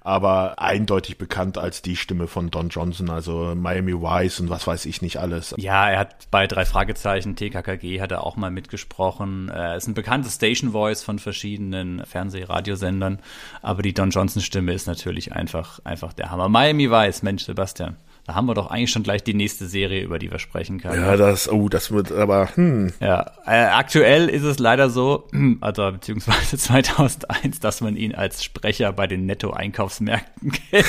aber 0.00 0.58
eindeutig 0.58 1.18
bekannt 1.18 1.58
als 1.58 1.82
die 1.82 1.96
Stimme 1.96 2.26
von 2.26 2.50
Don 2.50 2.70
Johnson, 2.70 3.10
also 3.10 3.54
Miami 3.54 3.92
Vice 3.92 4.40
und 4.40 4.48
was 4.48 4.66
weiß 4.66 4.86
ich 4.86 5.02
nicht 5.02 5.18
alles. 5.18 5.54
Ja, 5.58 5.90
er 5.90 5.98
hat 5.98 6.30
bei 6.30 6.46
drei 6.46 6.64
Fragezeichen 6.64 7.33
TKKG 7.36 8.00
hat 8.00 8.12
er 8.12 8.24
auch 8.24 8.36
mal 8.36 8.50
mitgesprochen. 8.50 9.48
Er 9.48 9.76
ist 9.76 9.86
ein 9.86 9.94
bekanntes 9.94 10.36
Station 10.36 10.72
Voice 10.72 11.02
von 11.02 11.18
verschiedenen 11.18 12.04
Fernseh-Radiosendern, 12.04 13.20
aber 13.62 13.82
die 13.82 13.94
Don 13.94 14.10
Johnson-Stimme 14.10 14.72
ist 14.72 14.86
natürlich 14.86 15.32
einfach, 15.32 15.80
einfach 15.84 16.12
der 16.12 16.30
Hammer. 16.30 16.48
Miami 16.48 16.90
Vice, 16.90 17.22
Mensch, 17.22 17.44
Sebastian. 17.44 17.96
Da 18.26 18.34
haben 18.34 18.46
wir 18.46 18.54
doch 18.54 18.70
eigentlich 18.70 18.90
schon 18.90 19.02
gleich 19.02 19.22
die 19.22 19.34
nächste 19.34 19.66
Serie, 19.66 20.02
über 20.02 20.18
die 20.18 20.30
wir 20.30 20.38
sprechen 20.38 20.80
können. 20.80 21.02
Ja, 21.02 21.16
das, 21.18 21.46
oh, 21.50 21.68
das 21.68 21.90
wird 21.90 22.10
aber, 22.10 22.48
hm. 22.54 22.90
Ja, 22.98 23.30
äh, 23.46 23.66
aktuell 23.66 24.30
ist 24.30 24.44
es 24.44 24.58
leider 24.58 24.88
so, 24.88 25.28
also 25.60 25.92
beziehungsweise 25.92 26.56
2001, 26.58 27.60
dass 27.60 27.82
man 27.82 27.96
ihn 27.96 28.14
als 28.14 28.42
Sprecher 28.42 28.94
bei 28.94 29.06
den 29.06 29.26
Netto-Einkaufsmärkten 29.26 30.52
kennt. 30.52 30.86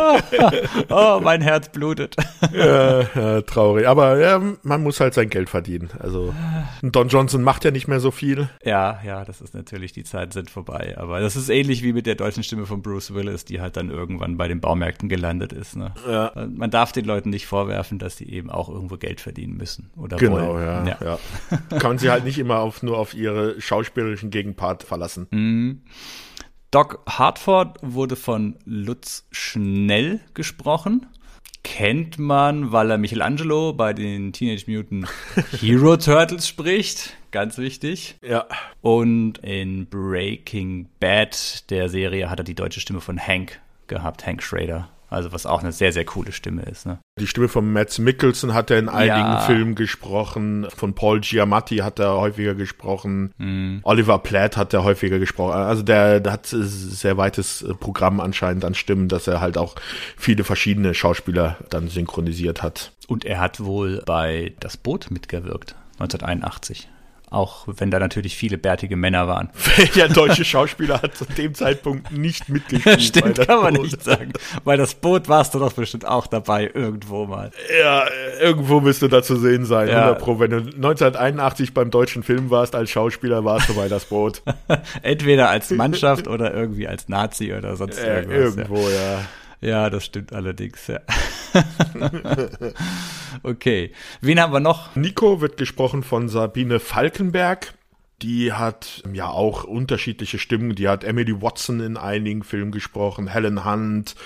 oh, 0.00 0.18
oh, 0.90 1.20
mein 1.20 1.42
Herz 1.42 1.70
blutet. 1.70 2.14
ja, 2.52 3.00
ja, 3.00 3.40
traurig. 3.42 3.88
Aber 3.88 4.18
ja, 4.18 4.40
man 4.62 4.82
muss 4.82 5.00
halt 5.00 5.14
sein 5.14 5.28
Geld 5.28 5.50
verdienen. 5.50 5.90
Also 5.98 6.32
Don 6.82 7.08
Johnson 7.08 7.42
macht 7.42 7.64
ja 7.64 7.72
nicht 7.72 7.88
mehr 7.88 7.98
so 7.98 8.12
viel. 8.12 8.48
Ja, 8.64 9.00
ja, 9.04 9.24
das 9.24 9.40
ist 9.40 9.54
natürlich, 9.54 9.92
die 9.92 10.04
Zeiten 10.04 10.30
sind 10.30 10.50
vorbei. 10.50 10.94
Aber 10.98 11.18
das 11.18 11.34
ist 11.34 11.48
ähnlich 11.48 11.82
wie 11.82 11.92
mit 11.92 12.06
der 12.06 12.14
deutschen 12.14 12.44
Stimme 12.44 12.66
von 12.66 12.80
Bruce 12.80 13.12
Willis, 13.12 13.44
die 13.44 13.60
halt 13.60 13.76
dann 13.76 13.90
irgendwann 13.90 14.36
bei 14.36 14.46
den 14.46 14.60
Baumärkten 14.60 15.08
gelandet 15.08 15.52
ist. 15.52 15.74
Ne? 15.74 15.92
Ja. 16.12 16.46
Man 16.48 16.70
darf 16.70 16.92
den 16.92 17.06
Leuten 17.06 17.30
nicht 17.30 17.46
vorwerfen, 17.46 17.98
dass 17.98 18.16
sie 18.18 18.28
eben 18.28 18.50
auch 18.50 18.68
irgendwo 18.68 18.98
Geld 18.98 19.20
verdienen 19.20 19.56
müssen 19.56 19.90
oder 19.96 20.18
genau, 20.18 20.54
wollen. 20.54 20.86
Ja, 20.86 20.98
ja. 21.00 21.18
ja. 21.50 21.58
Kann 21.78 21.92
man 21.92 21.98
sie 21.98 22.10
halt 22.10 22.24
nicht 22.24 22.38
immer 22.38 22.58
auf, 22.58 22.82
nur 22.82 22.98
auf 22.98 23.14
ihre 23.14 23.60
schauspielerischen 23.60 24.30
Gegenpart 24.30 24.82
verlassen. 24.82 25.26
Mhm. 25.30 25.82
Doc 26.70 27.00
Hartford 27.08 27.78
wurde 27.82 28.16
von 28.16 28.56
Lutz 28.64 29.26
Schnell 29.30 30.20
gesprochen. 30.34 31.06
Kennt 31.64 32.18
man, 32.18 32.72
weil 32.72 32.90
er 32.90 32.98
Michelangelo 32.98 33.72
bei 33.72 33.92
den 33.92 34.32
Teenage 34.32 34.64
Mutant 34.70 35.06
Hero 35.60 35.96
Turtles 35.96 36.48
spricht. 36.48 37.14
Ganz 37.30 37.56
wichtig. 37.56 38.16
Ja. 38.22 38.46
Und 38.80 39.38
in 39.38 39.86
Breaking 39.86 40.88
Bad, 40.98 41.70
der 41.70 41.88
Serie, 41.88 42.28
hat 42.28 42.40
er 42.40 42.44
die 42.44 42.54
deutsche 42.54 42.80
Stimme 42.80 43.00
von 43.00 43.18
Hank 43.18 43.60
gehabt, 43.86 44.26
Hank 44.26 44.42
Schrader. 44.42 44.88
Also 45.12 45.32
was 45.32 45.46
auch 45.46 45.60
eine 45.60 45.72
sehr, 45.72 45.92
sehr 45.92 46.04
coole 46.04 46.32
Stimme 46.32 46.62
ist. 46.62 46.86
Ne? 46.86 46.98
Die 47.20 47.26
Stimme 47.26 47.48
von 47.48 47.70
Matt 47.72 47.98
Mickelson 47.98 48.54
hat 48.54 48.70
er 48.70 48.78
in 48.78 48.88
einigen 48.88 49.14
ja. 49.14 49.40
Filmen 49.40 49.74
gesprochen. 49.74 50.66
Von 50.74 50.94
Paul 50.94 51.20
Giamatti 51.20 51.78
hat 51.78 51.98
er 51.98 52.16
häufiger 52.16 52.54
gesprochen. 52.54 53.32
Mhm. 53.36 53.80
Oliver 53.82 54.18
Platt 54.18 54.56
hat 54.56 54.72
er 54.72 54.84
häufiger 54.84 55.18
gesprochen. 55.18 55.52
Also 55.52 55.82
der, 55.82 56.20
der 56.20 56.32
hat 56.32 56.50
ein 56.52 56.62
sehr 56.64 57.16
weites 57.16 57.64
Programm 57.78 58.20
anscheinend 58.20 58.64
an 58.64 58.74
Stimmen, 58.74 59.08
dass 59.08 59.26
er 59.26 59.40
halt 59.40 59.58
auch 59.58 59.74
viele 60.16 60.44
verschiedene 60.44 60.94
Schauspieler 60.94 61.58
dann 61.68 61.88
synchronisiert 61.88 62.62
hat. 62.62 62.92
Und 63.06 63.24
er 63.24 63.40
hat 63.40 63.62
wohl 63.62 64.02
bei 64.06 64.54
Das 64.60 64.76
Boot 64.78 65.10
mitgewirkt, 65.10 65.74
1981. 65.98 66.88
Auch 67.32 67.66
wenn 67.66 67.90
da 67.90 67.98
natürlich 67.98 68.36
viele 68.36 68.58
bärtige 68.58 68.94
Männer 68.94 69.26
waren. 69.26 69.48
Welcher 69.76 70.08
deutsche 70.08 70.44
Schauspieler 70.44 71.00
hat 71.00 71.16
zu 71.16 71.24
dem 71.24 71.54
Zeitpunkt 71.54 72.12
nicht 72.12 72.50
mitgespielt? 72.50 73.02
Stimmt, 73.02 73.46
kann 73.46 73.62
man 73.62 73.74
Boot. 73.74 73.84
nicht 73.84 74.02
sagen. 74.02 74.34
Bei 74.64 74.76
das 74.76 74.94
Boot 74.94 75.30
warst 75.30 75.54
du 75.54 75.58
doch 75.58 75.72
bestimmt 75.72 76.06
auch 76.06 76.26
dabei, 76.26 76.70
irgendwo 76.74 77.24
mal. 77.24 77.50
Ja, 77.80 78.04
irgendwo 78.38 78.80
müsste 78.80 79.08
da 79.08 79.22
zu 79.22 79.36
sehen 79.36 79.64
sein, 79.64 79.88
ja. 79.88 80.00
100 80.00 80.18
Pro. 80.18 80.40
Wenn 80.40 80.50
du 80.50 80.56
1981 80.58 81.72
beim 81.72 81.90
deutschen 81.90 82.22
Film 82.22 82.50
warst 82.50 82.74
als 82.74 82.90
Schauspieler, 82.90 83.44
warst 83.46 83.70
du 83.70 83.74
bei 83.74 83.88
das 83.88 84.04
Boot. 84.04 84.42
Entweder 85.02 85.48
als 85.48 85.70
Mannschaft 85.70 86.28
oder 86.28 86.52
irgendwie 86.52 86.86
als 86.86 87.08
Nazi 87.08 87.54
oder 87.54 87.76
sonst 87.76 87.98
äh, 87.98 88.24
irgendwas. 88.24 88.56
Irgendwo, 88.56 88.76
ja. 88.76 88.94
ja. 88.94 89.20
Ja, 89.62 89.90
das 89.90 90.04
stimmt 90.04 90.32
allerdings, 90.32 90.88
ja. 90.88 91.00
okay. 93.44 93.92
Wen 94.20 94.40
haben 94.40 94.52
wir 94.52 94.58
noch? 94.58 94.96
Nico 94.96 95.40
wird 95.40 95.56
gesprochen 95.56 96.02
von 96.02 96.28
Sabine 96.28 96.80
Falkenberg. 96.80 97.72
Die 98.22 98.52
hat 98.52 99.04
ja 99.12 99.28
auch 99.28 99.62
unterschiedliche 99.62 100.40
Stimmen. 100.40 100.74
Die 100.74 100.88
hat 100.88 101.04
Emily 101.04 101.40
Watson 101.40 101.78
in 101.78 101.96
einigen 101.96 102.42
Filmen 102.42 102.72
gesprochen, 102.72 103.28
Helen 103.28 103.64
Hunt, 103.64 104.16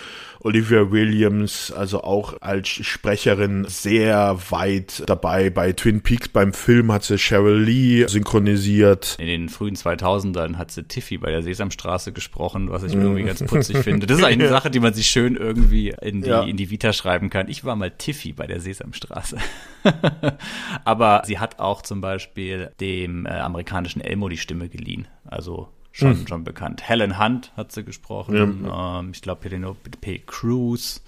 Olivia 0.47 0.93
Williams, 0.93 1.73
also 1.73 2.05
auch 2.05 2.35
als 2.41 2.69
Sprecherin 2.69 3.67
sehr 3.69 4.39
weit 4.51 5.03
dabei. 5.07 5.51
Bei 5.51 5.73
Twin 5.73 6.03
Peaks 6.03 6.29
beim 6.29 6.53
Film 6.53 6.93
hat 6.93 7.03
sie 7.03 7.19
Cheryl 7.19 7.61
Lee 7.61 8.07
synchronisiert. 8.07 9.17
In 9.19 9.27
den 9.27 9.49
frühen 9.49 9.75
2000ern 9.75 10.57
hat 10.57 10.71
sie 10.71 10.85
Tiffy 10.85 11.19
bei 11.19 11.33
der 11.33 11.43
Sesamstraße 11.43 12.13
gesprochen, 12.13 12.71
was 12.71 12.85
ich 12.85 12.95
irgendwie 12.95 13.25
ganz 13.25 13.43
putzig 13.43 13.79
finde. 13.79 14.07
Das 14.07 14.19
ist 14.19 14.25
eine 14.25 14.49
Sache, 14.57 14.71
die 14.71 14.79
man 14.79 14.95
sich 14.95 15.09
schön 15.09 15.35
irgendwie 15.35 15.93
in 16.01 16.23
die, 16.23 16.31
ja. 16.31 16.43
in 16.43 16.57
die 16.57 16.71
Vita 16.71 16.93
schreiben 16.93 17.29
kann. 17.29 17.49
Ich 17.49 17.65
war 17.65 17.75
mal 17.75 17.91
Tiffy 17.91 18.33
bei 18.33 18.47
der 18.47 18.61
Sesamstraße. 18.61 19.39
Aber 20.85 21.23
sie 21.27 21.41
hat 21.41 21.59
auch 21.59 21.83
zum 21.83 22.01
Beispiel 22.01 22.71
dem 22.81 23.27
äh, 23.27 23.31
amerikanischen 23.31 24.01
Elmo 24.01 24.29
die 24.29 24.39
Stimme 24.39 24.69
geliehen. 24.69 25.09
Also 25.25 25.69
schon, 25.97 26.11
hm. 26.13 26.27
schon 26.27 26.45
bekannt. 26.45 26.87
Helen 26.87 27.19
Hunt 27.19 27.53
hat 27.57 27.73
sie 27.73 27.85
gesprochen. 27.85 28.65
Ja. 28.67 29.01
Ähm, 29.01 29.11
ich 29.13 29.23
glaube 29.23 29.41
Penelope 29.41 29.91
Cruz. 30.27 31.03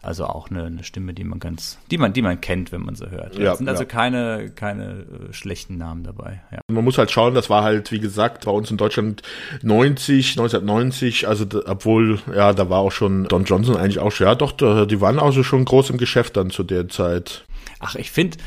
Also 0.00 0.26
auch 0.26 0.48
eine, 0.48 0.64
eine 0.64 0.84
Stimme, 0.84 1.12
die 1.12 1.24
man 1.24 1.40
ganz, 1.40 1.76
die 1.90 1.98
man, 1.98 2.12
die 2.12 2.22
man 2.22 2.40
kennt, 2.40 2.70
wenn 2.70 2.82
man 2.82 2.94
sie 2.94 3.10
hört. 3.10 3.36
Ja, 3.36 3.52
es 3.52 3.58
sind 3.58 3.68
also 3.68 3.82
ja. 3.82 3.88
keine, 3.88 4.50
keine 4.54 4.84
äh, 4.84 5.32
schlechten 5.32 5.76
Namen 5.76 6.04
dabei. 6.04 6.40
Ja. 6.52 6.60
Man 6.68 6.84
muss 6.84 6.98
halt 6.98 7.10
schauen, 7.10 7.34
das 7.34 7.50
war 7.50 7.64
halt, 7.64 7.90
wie 7.90 7.98
gesagt, 7.98 8.44
bei 8.44 8.52
uns 8.52 8.70
in 8.70 8.76
Deutschland 8.76 9.22
90, 9.62 10.38
1990, 10.38 11.26
also 11.26 11.46
obwohl, 11.66 12.20
ja, 12.32 12.52
da 12.52 12.70
war 12.70 12.78
auch 12.78 12.92
schon 12.92 13.24
Don 13.24 13.44
Johnson 13.44 13.76
eigentlich 13.76 13.98
auch 13.98 14.12
schon, 14.12 14.28
ja 14.28 14.36
doch, 14.36 14.52
die 14.52 15.00
waren 15.00 15.18
also 15.18 15.42
schon 15.42 15.64
groß 15.64 15.90
im 15.90 15.98
Geschäft 15.98 16.36
dann 16.36 16.50
zu 16.50 16.62
der 16.62 16.88
Zeit. 16.88 17.44
Ach, 17.80 17.96
ich 17.96 18.12
finde, 18.12 18.38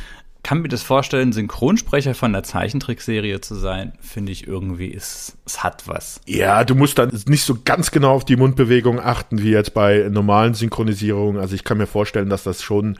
kann 0.43 0.61
mir 0.61 0.69
das 0.69 0.81
vorstellen, 0.81 1.33
Synchronsprecher 1.33 2.15
von 2.15 2.33
einer 2.33 2.43
Zeichentrickserie 2.43 3.41
zu 3.41 3.55
sein, 3.55 3.93
finde 4.01 4.31
ich 4.31 4.47
irgendwie, 4.47 4.87
ist, 4.87 5.37
es 5.45 5.63
hat 5.63 5.87
was. 5.87 6.19
Ja, 6.25 6.63
du 6.63 6.73
musst 6.73 6.97
dann 6.97 7.11
nicht 7.27 7.43
so 7.43 7.57
ganz 7.63 7.91
genau 7.91 8.13
auf 8.13 8.25
die 8.25 8.35
Mundbewegung 8.35 8.99
achten, 8.99 9.41
wie 9.43 9.51
jetzt 9.51 9.73
bei 9.73 10.07
normalen 10.09 10.53
Synchronisierungen. 10.53 11.39
Also 11.39 11.53
ich 11.53 11.63
kann 11.63 11.77
mir 11.77 11.87
vorstellen, 11.87 12.29
dass 12.29 12.43
das 12.43 12.63
schon 12.63 12.97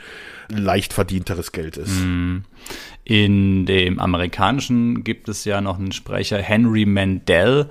leicht 0.50 0.94
verdienteres 0.94 1.52
Geld 1.52 1.78
ist. 1.78 2.02
In 3.04 3.66
dem 3.66 4.00
amerikanischen 4.00 5.04
gibt 5.04 5.28
es 5.28 5.44
ja 5.44 5.62
noch 5.62 5.80
einen 5.80 5.92
Sprecher, 5.92 6.38
Henry 6.38 6.86
Mandel, 6.86 7.70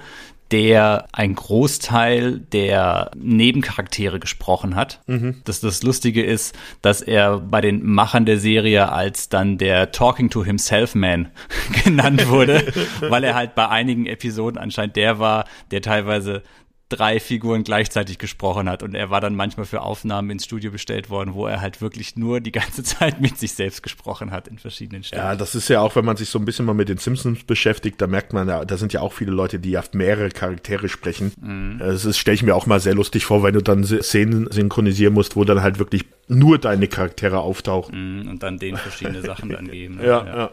der 0.51 1.07
ein 1.13 1.35
Großteil 1.35 2.41
der 2.41 3.11
Nebencharaktere 3.17 4.19
gesprochen 4.19 4.75
hat. 4.75 5.01
Das, 5.45 5.61
das 5.61 5.83
Lustige 5.83 6.23
ist, 6.23 6.57
dass 6.83 7.03
er 7.03 7.39
bei 7.39 7.61
den 7.61 7.85
Machern 7.85 8.27
der 8.27 8.39
Serie 8.39 8.91
als 8.91 9.29
dann 9.29 9.59
der 9.59 9.93
Talking 9.93 10.31
to 10.31 10.45
Himself 10.45 10.95
Man 10.95 11.29
genannt 11.85 12.29
wurde, 12.29 12.73
weil 13.01 13.25
er 13.25 13.35
halt 13.35 13.55
bei 13.55 13.69
einigen 13.69 14.07
Episoden 14.07 14.59
anscheinend 14.59 14.97
der 14.97 15.19
war, 15.19 15.45
der 15.71 15.83
teilweise 15.83 16.43
drei 16.91 17.21
Figuren 17.21 17.65
gleichzeitig 17.65 18.19
gesprochen 18.19 18.69
hat 18.69 18.83
und 18.83 18.95
er 18.95 19.09
war 19.11 19.21
dann 19.21 19.35
manchmal 19.35 19.65
für 19.65 19.81
Aufnahmen 19.81 20.29
ins 20.31 20.45
Studio 20.45 20.71
bestellt 20.71 21.09
worden, 21.09 21.35
wo 21.35 21.47
er 21.47 21.61
halt 21.61 21.81
wirklich 21.81 22.17
nur 22.17 22.41
die 22.41 22.53
ganze 22.53 22.83
Zeit 22.85 23.21
mit 23.21 23.39
sich 23.39 23.53
selbst 23.53 23.83
gesprochen 23.83 24.31
hat 24.33 24.49
in 24.49 24.59
verschiedenen 24.59 25.03
Stimmen. 25.03 25.23
Ja, 25.23 25.37
das 25.37 25.55
ist 25.55 25.69
ja 25.69 25.81
auch, 25.81 25.97
wenn 25.97 26.05
man 26.05 26.17
sich 26.17 26.29
so 26.29 26.39
ein 26.39 26.45
bisschen 26.45 26.67
mal 26.67 26.75
mit 26.75 26.89
den 26.89 26.99
Simpsons 26.99 27.45
beschäftigt, 27.45 28.01
da 28.01 28.07
merkt 28.07 28.33
man 28.33 28.49
ja, 28.49 28.65
da 28.65 28.77
sind 28.77 28.93
ja 28.93 29.01
auch 29.01 29.13
viele 29.13 29.31
Leute, 29.31 29.59
die 29.59 29.79
auf 29.79 29.93
mehrere 29.95 30.29
Charaktere 30.29 30.89
sprechen. 30.89 31.79
Das 31.79 32.05
ist, 32.05 32.19
stelle 32.19 32.35
ich 32.35 32.43
mir 32.43 32.55
auch 32.55 32.67
mal 32.67 32.81
sehr 32.81 32.95
lustig 32.95 33.25
vor, 33.25 33.43
wenn 33.43 33.55
du 33.55 33.63
dann 33.63 33.85
Szenen 33.85 34.51
synchronisieren 34.51 35.15
musst, 35.15 35.37
wo 35.37 35.45
dann 35.45 35.63
halt 35.63 35.79
wirklich 35.79 36.05
nur 36.29 36.59
deine 36.59 36.89
Charaktere 36.89 37.41
auftauchen. 37.41 38.29
und 38.29 38.43
dann 38.43 38.59
denen 38.59 38.77
verschiedene 38.77 39.23
Sachen 39.23 39.51
dann 39.51 39.69
geben. 39.69 39.97
ne? 39.97 40.05
Ja, 40.11 40.27
ja. 40.27 40.51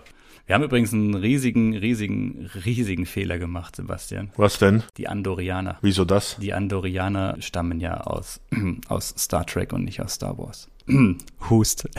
Wir 0.47 0.55
haben 0.55 0.63
übrigens 0.63 0.93
einen 0.93 1.13
riesigen, 1.13 1.75
riesigen, 1.75 2.49
riesigen 2.63 3.05
Fehler 3.05 3.37
gemacht, 3.37 3.75
Sebastian. 3.75 4.29
Was 4.37 4.57
denn? 4.59 4.81
Die 4.95 5.09
Andorianer. 5.09 5.77
Wieso 5.81 6.05
das? 6.05 6.37
Die 6.39 6.53
Andorianer 6.53 7.35
stammen 7.41 7.81
ja 7.81 7.99
aus, 7.99 8.39
aus 8.87 9.13
Star 9.17 9.45
Trek 9.45 9.73
und 9.73 9.83
nicht 9.83 10.01
aus 10.01 10.13
Star 10.13 10.37
Wars. 10.37 10.69
Hust. 11.49 11.89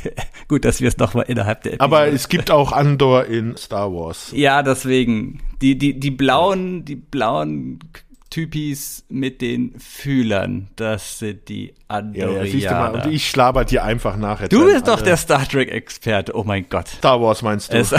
Gut, 0.48 0.64
dass 0.64 0.80
wir 0.80 0.88
es 0.88 0.96
nochmal 0.96 1.26
innerhalb 1.28 1.64
der 1.64 1.74
Episode 1.74 1.84
Aber 1.84 2.06
es 2.06 2.30
gibt 2.30 2.50
auch 2.50 2.72
Andor 2.72 3.26
in 3.26 3.58
Star 3.58 3.92
Wars. 3.92 4.32
Ja, 4.34 4.62
deswegen. 4.62 5.42
Die, 5.60 5.76
die, 5.76 6.00
die 6.00 6.10
blauen, 6.10 6.86
die 6.86 6.96
blauen 6.96 7.78
Typis 8.30 9.04
mit 9.08 9.40
den 9.40 9.74
Fühlern, 9.78 10.68
das 10.76 11.18
sind 11.18 11.48
die 11.48 11.66
Ja, 11.68 11.72
Andorianer. 11.88 12.44
ja, 12.44 12.50
siehst 12.50 12.66
du 12.66 12.70
mal, 12.72 12.90
und 12.94 13.06
ich 13.12 13.28
schlaber 13.28 13.64
dir 13.64 13.84
einfach 13.84 14.16
nach. 14.16 14.46
Du 14.48 14.64
bist 14.66 14.86
doch 14.86 15.00
der 15.00 15.16
Star 15.16 15.48
Trek-Experte, 15.48 16.36
oh 16.36 16.44
mein 16.44 16.68
Gott. 16.68 16.88
Star 16.88 17.20
Wars 17.22 17.40
meinst 17.42 17.72
du? 17.72 17.78
Es? 17.78 17.94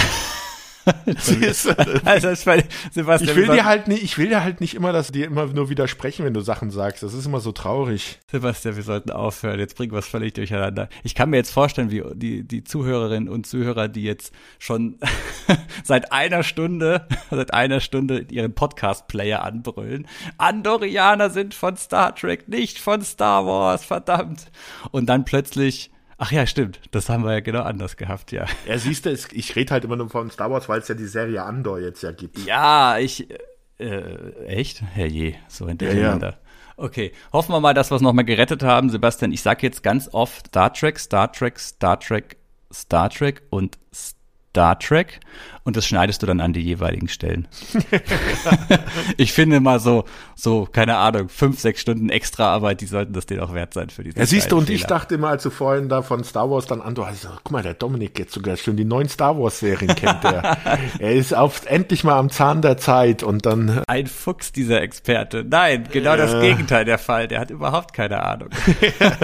also, 2.06 2.30
ich 2.30 2.46
meine, 2.46 2.64
Sebastian, 2.92 3.30
Ich 3.30 3.36
will 3.36 3.48
dir 3.48 3.66
halt 3.66 3.88
nicht, 3.88 4.04
ich 4.04 4.18
will 4.18 4.30
dir 4.30 4.44
halt 4.44 4.62
nicht 4.62 4.76
immer, 4.76 4.92
dass 4.92 5.12
dir 5.12 5.26
immer 5.26 5.46
nur 5.48 5.70
widersprechen, 5.70 6.26
wenn 6.26 6.34
du 6.34 6.42
Sachen 6.42 6.72
sagst. 6.72 7.04
Das 7.04 7.14
ist 7.14 7.26
immer 7.26 7.40
so 7.40 7.52
traurig. 7.52 8.20
Sebastian, 8.32 8.76
wir 8.76 8.84
sollten 8.84 9.12
aufhören. 9.12 9.60
Jetzt 9.60 9.76
bringen 9.76 9.92
wir 9.92 10.00
es 10.00 10.08
völlig 10.08 10.34
durcheinander. 10.34 10.90
Ich 11.04 11.16
kann 11.16 11.30
mir 11.30 11.38
jetzt 11.38 11.52
vorstellen, 11.52 11.92
wie 11.92 12.04
die, 12.14 12.44
die 12.44 12.64
Zuhörerinnen 12.64 13.30
und 13.30 13.48
Zuhörer, 13.48 13.88
die 13.88 14.04
jetzt 14.04 14.34
schon 14.58 14.98
seit 15.84 16.12
einer 16.12 16.44
Stunde, 16.44 17.08
seit 17.30 17.54
einer 17.54 17.80
Stunde 17.80 18.26
ihren 18.30 18.54
Podcast-Player 18.54 19.44
anbrüllen. 19.44 20.08
Andorianer 20.38 21.30
sind 21.30 21.54
von 21.54 21.78
Star 21.78 22.16
Trek, 22.16 22.48
nicht 22.48 22.80
von 22.80 23.02
Star 23.02 23.46
Wars, 23.46 23.86
verdammt. 23.86 24.52
Und 24.92 25.08
dann 25.08 25.26
plötzlich, 25.26 25.92
ach 26.20 26.32
ja, 26.32 26.46
stimmt, 26.46 26.80
das 26.92 27.10
haben 27.10 27.24
wir 27.24 27.34
ja 27.34 27.40
genau 27.40 27.64
anders 27.64 27.98
gehabt, 27.98 28.32
ja. 28.32 28.46
Ja, 28.68 28.78
siehst 28.78 29.06
du, 29.06 29.12
ich 29.12 29.56
rede 29.56 29.72
halt 29.72 29.86
immer 29.86 29.96
nur 29.96 30.10
von 30.10 30.30
Star 30.30 30.52
Wars, 30.52 30.70
weil 30.70 30.80
es 30.80 30.88
ja 30.88 30.96
die 30.96 31.08
Serie 31.08 31.44
Andor 31.44 31.80
jetzt 31.80 32.04
ja 32.04 32.12
gibt. 32.12 32.38
Ja, 32.46 33.00
ich, 33.00 33.28
äh, 33.80 34.46
echt? 34.46 34.82
Herrje, 34.82 35.36
so 35.48 35.68
hintereinander. 35.68 36.38
Okay, 36.78 37.12
hoffen 37.34 37.54
wir 37.54 37.60
mal, 37.60 37.74
dass 37.74 37.92
wir 37.92 37.96
es 37.96 38.02
nochmal 38.02 38.24
gerettet 38.24 38.64
haben. 38.64 38.90
Sebastian, 38.90 39.34
ich 39.34 39.42
sag 39.42 39.64
jetzt 39.64 39.84
ganz 39.84 40.10
oft 40.14 40.48
Star 40.48 40.72
Trek, 40.72 41.00
Star 41.00 41.32
Trek, 41.32 41.60
Star 41.60 42.00
Trek, 42.00 42.38
Star 42.72 43.10
Trek 43.10 43.42
und 43.50 43.78
Star 43.94 44.80
Trek 44.80 45.20
und 45.70 45.78
das 45.78 45.86
schneidest 45.86 46.24
du 46.24 46.26
dann 46.26 46.42
an 46.42 46.52
die 46.52 46.62
jeweiligen 46.62 47.08
Stellen. 47.08 47.48
ich 49.18 49.34
finde 49.34 49.60
mal 49.60 49.80
so, 49.80 50.06
so, 50.34 50.68
keine 50.72 50.98
Ahnung, 50.98 51.30
fünf, 51.30 51.60
sechs 51.60 51.82
Stunden 51.82 52.10
extra 52.10 52.52
Arbeit, 52.52 52.82
die 52.82 52.88
sollten 52.88 53.14
das 53.14 53.28
denen 53.28 53.42
auch 53.42 53.54
wert 53.54 53.76
sein 53.76 53.92
für 53.92 54.04
diese 54.04 54.18
Ja, 54.18 54.26
siehst 54.26 54.52
du, 54.52 54.58
und 54.58 54.70
ich 54.72 54.82
Fehler. 54.82 54.88
dachte 54.88 55.16
immer, 55.16 55.30
als 55.30 55.44
du 55.44 55.52
vorhin 55.52 55.90
da 55.90 56.02
von 56.02 56.24
Star 56.24 56.50
Wars 56.50 56.66
dann 56.66 56.82
Andor, 56.82 57.06
also, 57.06 57.30
guck 57.44 57.52
mal, 57.52 57.62
der 57.62 57.76
Dominik 57.76 58.18
jetzt 58.18 58.34
sogar 58.34 58.58
schon 58.58 58.78
die 58.78 58.86
neuen 58.86 59.10
Star 59.10 59.38
Wars 59.38 59.60
Serien 59.60 59.96
kennt 59.96 60.24
er. 60.24 60.58
er 61.00 61.14
ist 61.14 61.36
auf, 61.36 61.68
endlich 61.68 62.04
mal 62.04 62.18
am 62.18 62.32
Zahn 62.32 62.64
der 62.64 62.78
Zeit 62.78 63.22
und 63.22 63.46
dann, 63.46 63.84
Ein 63.88 64.08
Fuchs, 64.08 64.52
dieser 64.52 64.82
Experte. 64.82 65.46
Nein, 65.48 65.88
genau 65.92 66.18
das 66.18 66.42
Gegenteil 66.42 66.84
der 66.84 66.98
Fall. 66.98 67.28
Der 67.28 67.40
hat 67.40 67.52
überhaupt 67.52 67.94
keine 67.94 68.24
Ahnung. 68.24 68.50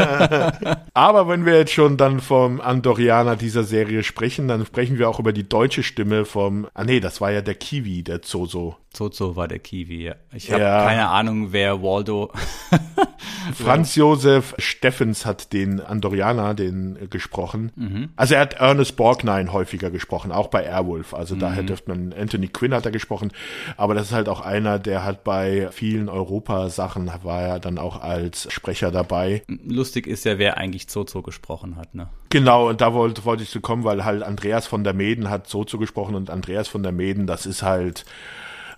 aber 0.94 1.28
wenn 1.28 1.46
wir 1.46 1.58
jetzt 1.58 1.74
schon 1.74 1.98
dann 1.98 2.20
vom 2.20 2.62
Andorianer 2.62 3.36
dieser 3.36 3.64
Serie 3.64 4.04
sprechen, 4.04 4.48
dann 4.48 4.64
sprechen 4.64 5.00
wir 5.00 5.10
auch 5.10 5.20
über 5.20 5.34
die 5.34 5.48
deutsche 5.50 5.82
Stimme 5.82 6.26
vom, 6.36 6.68
ah 6.74 6.84
nee, 6.84 7.00
das 7.00 7.22
war 7.22 7.32
ja 7.32 7.42
der 7.42 7.56
Kiwi, 7.56 8.04
der 8.04 8.22
Zozo. 8.22 8.76
Zozo 8.92 9.38
war 9.38 9.48
der 9.48 9.60
Kiwi. 9.60 10.04
ja. 10.04 10.16
Ich 10.34 10.52
habe 10.52 10.62
Ja. 10.64 10.84
keine 10.86 11.08
Ahnung, 11.08 11.54
wer 11.54 11.82
Waldo. 11.82 12.30
Franz 13.54 13.96
Josef 13.96 14.54
Steffens 14.58 15.26
hat 15.26 15.54
den 15.54 15.80
Andorianer, 15.80 16.54
den 16.54 16.98
äh, 17.02 17.08
gesprochen. 17.08 17.72
Mhm. 17.76 18.10
Also 18.18 18.36
er 18.36 18.42
hat 18.42 18.56
Ernest 18.56 18.96
Borgnine 18.98 19.54
häufiger 19.54 19.92
gesprochen, 19.92 20.32
auch 20.34 20.48
bei 20.48 20.64
Airwolf. 20.66 21.14
Also 21.14 21.36
Mhm. 21.36 21.40
daher 21.40 21.64
dürfte 21.64 21.90
man, 21.90 22.12
Anthony 22.14 22.48
Quinn 22.50 22.74
hat 22.74 22.86
er 22.86 22.92
gesprochen. 22.92 23.32
Aber 23.78 23.94
das 23.94 24.08
ist 24.08 24.14
halt 24.14 24.28
auch 24.30 24.42
einer, 24.42 24.78
der 24.80 25.06
hat 25.06 25.24
bei 25.24 25.70
vielen 25.72 26.10
Europa-Sachen 26.10 27.10
war 27.24 27.42
er 27.44 27.60
dann 27.60 27.78
auch 27.78 28.02
als 28.02 28.52
Sprecher 28.52 28.92
dabei. 28.92 29.44
Lustig 29.66 30.06
ist 30.08 30.26
ja, 30.26 30.38
wer 30.38 30.58
eigentlich 30.58 30.90
Zozo 30.90 31.22
gesprochen 31.22 31.78
hat, 31.78 31.96
ne? 31.96 32.10
Genau, 32.36 32.68
und 32.68 32.82
da 32.82 32.94
wollte, 32.94 33.24
wollte 33.24 33.44
ich 33.44 33.50
zu 33.50 33.62
kommen, 33.62 33.86
weil 33.86 34.04
halt 34.04 34.22
Andreas 34.22 34.68
von 34.68 34.84
der 34.84 34.92
Meden 34.92 35.30
hat 35.30 35.48
so 35.48 35.64
zugesprochen 35.64 36.16
und 36.16 36.30
Andreas 36.30 36.68
von 36.68 36.84
der 36.84 36.92
Meden, 36.92 37.28
das 37.28 37.46
ist 37.46 37.64
halt, 37.64 38.04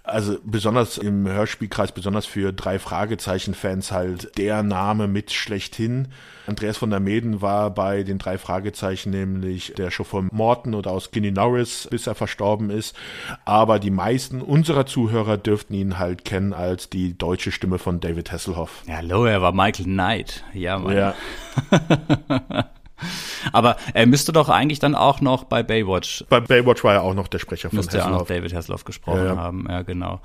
also 0.03 0.37
besonders 0.43 0.99
im 0.99 1.27
Hörspielkreis, 1.27 1.91
besonders 1.91 2.27
für 2.27 2.53
drei 2.53 2.77
Fragezeichen-Fans 2.77 3.91
halt 3.91 4.37
der 4.37 4.61
Name 4.61 5.07
mit 5.07 5.31
schlechthin. 5.31 6.09
Andreas 6.45 6.77
von 6.77 6.91
der 6.91 6.99
Meden 6.99 7.41
war 7.41 7.71
bei 7.71 8.03
den 8.03 8.19
drei 8.19 8.37
Fragezeichen 8.37 9.09
nämlich 9.09 9.73
der 9.75 9.89
Chauffeur 9.89 10.27
Morton 10.31 10.75
oder 10.75 10.91
aus 10.91 11.05
Skinny 11.05 11.31
Norris, 11.31 11.87
bis 11.89 12.05
er 12.05 12.13
verstorben 12.13 12.69
ist. 12.69 12.95
Aber 13.43 13.79
die 13.79 13.89
meisten 13.89 14.43
unserer 14.43 14.85
Zuhörer 14.85 15.37
dürften 15.37 15.73
ihn 15.73 15.97
halt 15.97 16.25
kennen 16.25 16.53
als 16.53 16.91
die 16.91 17.17
deutsche 17.17 17.51
Stimme 17.51 17.79
von 17.79 18.01
David 18.01 18.31
Hasselhoff. 18.31 18.83
Ja, 18.85 18.97
hallo, 18.97 19.25
er 19.25 19.41
war 19.41 19.51
Michael 19.51 19.85
Knight. 19.85 20.43
Ja, 20.53 20.77
Mann. 20.77 20.95
Ja, 20.95 21.15
Aber 23.51 23.77
er 23.93 24.05
müsste 24.07 24.31
doch 24.31 24.49
eigentlich 24.49 24.79
dann 24.79 24.95
auch 24.95 25.21
noch 25.21 25.43
bei 25.43 25.63
Baywatch, 25.63 26.25
bei 26.29 26.39
Baywatch 26.39 26.83
war 26.83 26.93
er 26.95 27.03
auch 27.03 27.13
noch 27.13 27.27
der 27.27 27.39
Sprecher 27.39 27.69
von 27.69 27.77
müsste 27.77 27.97
er 27.97 28.05
auch 28.05 28.09
noch 28.09 28.21
Hasselhoff. 28.21 28.37
David 28.43 28.53
Hasselhoff 28.53 28.85
gesprochen 28.85 29.19
Ja, 29.19 29.25
ja. 29.25 29.37
haben. 29.37 29.65
Ja, 29.69 29.81
genau. 29.83 30.21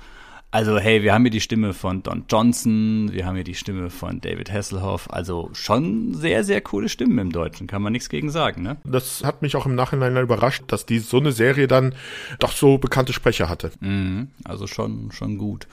Also, 0.51 0.77
hey, 0.77 1.01
wir 1.01 1.15
haben 1.15 1.23
hier 1.23 1.31
die 1.31 1.41
Stimme 1.41 1.73
von 1.73 2.03
Don 2.03 2.25
Johnson, 2.29 3.09
wir 3.11 3.25
haben 3.25 3.33
hier 3.33 3.43
die 3.43 3.55
Stimme 3.55 3.89
von 3.89 4.21
David 4.21 4.51
Hasselhoff. 4.53 5.11
Also 5.11 5.49
schon 5.53 6.13
sehr, 6.13 6.43
sehr 6.43 6.61
coole 6.61 6.89
Stimmen 6.89 7.17
im 7.17 7.31
Deutschen, 7.31 7.65
kann 7.65 7.81
man 7.81 7.91
nichts 7.91 8.07
gegen 8.07 8.29
sagen, 8.29 8.61
ne? 8.61 8.77
Das 8.83 9.23
hat 9.23 9.41
mich 9.41 9.55
auch 9.55 9.65
im 9.65 9.73
Nachhinein 9.73 10.15
überrascht, 10.15 10.65
dass 10.67 10.85
die 10.85 10.99
so 10.99 11.17
eine 11.17 11.31
Serie 11.31 11.67
dann 11.67 11.95
doch 12.37 12.51
so 12.51 12.77
bekannte 12.77 13.13
Sprecher 13.13 13.49
hatte. 13.49 13.71
Mhm, 13.79 14.27
also 14.43 14.67
schon, 14.67 15.11
schon 15.11 15.39
gut. 15.39 15.67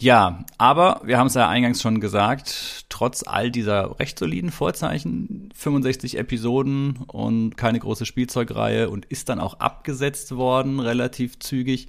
Ja, 0.00 0.44
aber 0.56 1.02
wir 1.04 1.18
haben 1.18 1.26
es 1.26 1.34
ja 1.34 1.46
eingangs 1.46 1.82
schon 1.82 2.00
gesagt, 2.00 2.86
trotz 2.88 3.22
all 3.26 3.50
dieser 3.50 4.00
recht 4.00 4.18
soliden 4.18 4.50
Vorzeichen, 4.50 5.50
65 5.54 6.16
Episoden 6.16 7.00
und 7.06 7.58
keine 7.58 7.78
große 7.78 8.06
Spielzeugreihe 8.06 8.88
und 8.88 9.04
ist 9.04 9.28
dann 9.28 9.40
auch 9.40 9.60
abgesetzt 9.60 10.34
worden, 10.34 10.80
relativ 10.80 11.38
zügig. 11.38 11.88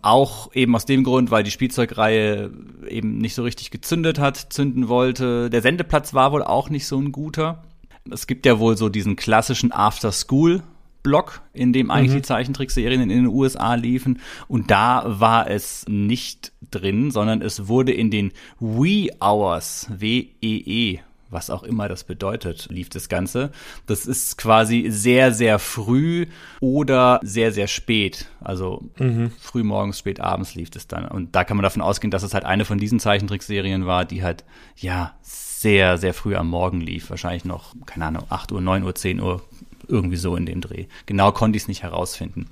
Auch 0.00 0.54
eben 0.54 0.74
aus 0.74 0.86
dem 0.86 1.04
Grund, 1.04 1.30
weil 1.30 1.42
die 1.44 1.50
Spielzeugreihe 1.50 2.50
eben 2.88 3.18
nicht 3.18 3.34
so 3.34 3.42
richtig 3.42 3.70
gezündet 3.70 4.18
hat, 4.18 4.36
zünden 4.36 4.88
wollte. 4.88 5.50
Der 5.50 5.60
Sendeplatz 5.60 6.14
war 6.14 6.32
wohl 6.32 6.42
auch 6.42 6.70
nicht 6.70 6.86
so 6.86 6.98
ein 6.98 7.12
guter. 7.12 7.62
Es 8.10 8.26
gibt 8.26 8.46
ja 8.46 8.58
wohl 8.58 8.78
so 8.78 8.88
diesen 8.88 9.16
klassischen 9.16 9.70
After-School 9.70 10.62
Block, 11.04 11.42
in 11.52 11.72
dem 11.72 11.92
eigentlich 11.92 12.14
die 12.16 12.22
Zeichentrickserien 12.22 13.00
in 13.02 13.10
den 13.10 13.26
USA 13.26 13.74
liefen. 13.74 14.18
Und 14.48 14.72
da 14.72 15.04
war 15.06 15.48
es 15.48 15.84
nicht 15.86 16.52
drin, 16.72 17.12
sondern 17.12 17.42
es 17.42 17.68
wurde 17.68 17.92
in 17.92 18.10
den 18.10 18.32
Wee 18.58 19.10
Hours, 19.20 19.86
W-E-E, 19.90 21.00
was 21.30 21.50
auch 21.50 21.62
immer 21.62 21.88
das 21.88 22.04
bedeutet, 22.04 22.68
lief 22.70 22.88
das 22.88 23.10
Ganze. 23.10 23.52
Das 23.86 24.06
ist 24.06 24.38
quasi 24.38 24.86
sehr, 24.88 25.32
sehr 25.32 25.58
früh 25.58 26.26
oder 26.60 27.20
sehr, 27.22 27.52
sehr 27.52 27.66
spät. 27.66 28.26
Also 28.40 28.88
mhm. 28.98 29.30
früh 29.38 29.62
morgens, 29.62 29.98
spät 29.98 30.20
abends 30.20 30.54
lief 30.54 30.70
es 30.74 30.88
dann. 30.88 31.06
Und 31.06 31.36
da 31.36 31.44
kann 31.44 31.58
man 31.58 31.64
davon 31.64 31.82
ausgehen, 31.82 32.10
dass 32.10 32.22
es 32.22 32.32
halt 32.32 32.46
eine 32.46 32.64
von 32.64 32.78
diesen 32.78 32.98
Zeichentrickserien 32.98 33.84
war, 33.84 34.06
die 34.06 34.22
halt, 34.22 34.44
ja, 34.76 35.14
sehr, 35.22 35.96
sehr 35.96 36.12
früh 36.12 36.36
am 36.36 36.48
Morgen 36.48 36.82
lief. 36.82 37.08
Wahrscheinlich 37.08 37.46
noch, 37.46 37.74
keine 37.86 38.06
Ahnung, 38.06 38.24
8 38.28 38.52
Uhr, 38.52 38.60
9 38.60 38.82
Uhr, 38.84 38.94
10 38.94 39.20
Uhr, 39.20 39.42
irgendwie 39.88 40.16
so 40.16 40.36
in 40.36 40.46
dem 40.46 40.60
Dreh. 40.60 40.86
Genau 41.06 41.32
konnte 41.32 41.56
ich 41.56 41.64
es 41.64 41.68
nicht 41.68 41.82
herausfinden. 41.82 42.46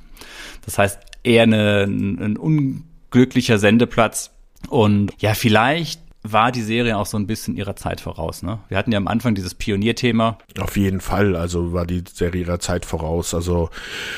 Das 0.65 0.79
heißt, 0.79 1.01
eher 1.23 1.45
eine, 1.45 1.85
ein 1.85 2.37
unglücklicher 2.37 3.59
Sendeplatz. 3.59 4.31
Und 4.69 5.13
ja, 5.19 5.35
vielleicht 5.35 6.01
war 6.23 6.53
die 6.53 6.63
Serie 6.63 6.97
auch 6.97 7.07
so 7.07 7.17
ein 7.17 7.27
bisschen 7.27 7.57
ihrer 7.57 7.75
Zeit 7.75 8.01
voraus. 8.01 8.43
Ne? 8.43 8.61
Wir 8.69 8.79
hatten 8.79 8.93
ja 8.93 8.99
am 8.99 9.09
Anfang 9.09 9.35
dieses 9.35 9.55
Pionierthema. 9.55 10.39
Auf 10.61 10.77
jeden 10.77 11.01
Fall, 11.01 11.35
also 11.35 11.73
war 11.73 11.85
die 11.85 12.05
Serie 12.13 12.43
ihrer 12.43 12.61
Zeit 12.61 12.87
voraus. 12.87 13.35
Also 13.35 13.71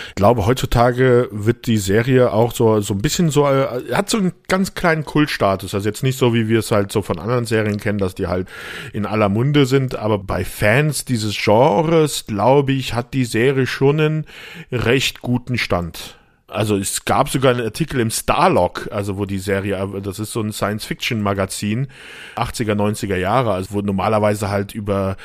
ich 0.08 0.14
glaube, 0.14 0.46
heutzutage 0.46 1.28
wird 1.32 1.66
die 1.66 1.78
Serie 1.78 2.32
auch 2.32 2.52
so 2.52 2.80
so 2.80 2.94
ein 2.94 3.00
bisschen 3.00 3.30
so, 3.30 3.46
äh, 3.46 3.92
hat 3.92 4.10
so 4.10 4.18
einen 4.18 4.32
ganz 4.48 4.74
kleinen 4.74 5.04
Kultstatus. 5.04 5.74
Also 5.74 5.88
jetzt 5.88 6.02
nicht 6.02 6.18
so, 6.18 6.34
wie 6.34 6.48
wir 6.48 6.58
es 6.58 6.70
halt 6.70 6.92
so 6.92 7.00
von 7.00 7.18
anderen 7.18 7.46
Serien 7.46 7.78
kennen, 7.78 7.98
dass 7.98 8.14
die 8.14 8.26
halt 8.26 8.48
in 8.92 9.06
aller 9.06 9.30
Munde 9.30 9.64
sind, 9.64 9.96
aber 9.96 10.18
bei 10.18 10.44
Fans 10.44 11.04
dieses 11.04 11.36
Genres, 11.36 12.26
glaube 12.26 12.72
ich, 12.72 12.94
hat 12.94 13.14
die 13.14 13.24
Serie 13.24 13.66
schon 13.66 14.00
einen 14.00 14.26
recht 14.70 15.22
guten 15.22 15.56
Stand 15.56 16.18
also 16.54 16.76
es 16.76 17.04
gab 17.04 17.28
sogar 17.28 17.52
einen 17.52 17.64
Artikel 17.64 18.00
im 18.00 18.10
Starlog, 18.10 18.88
also 18.90 19.16
wo 19.16 19.24
die 19.24 19.38
Serie, 19.38 20.00
das 20.02 20.18
ist 20.18 20.32
so 20.32 20.40
ein 20.40 20.52
Science-Fiction-Magazin, 20.52 21.88
80er, 22.36 22.74
90er 22.74 23.16
Jahre, 23.16 23.52
also 23.52 23.74
wo 23.74 23.80
normalerweise 23.80 24.48
halt 24.48 24.74
über 24.74 25.16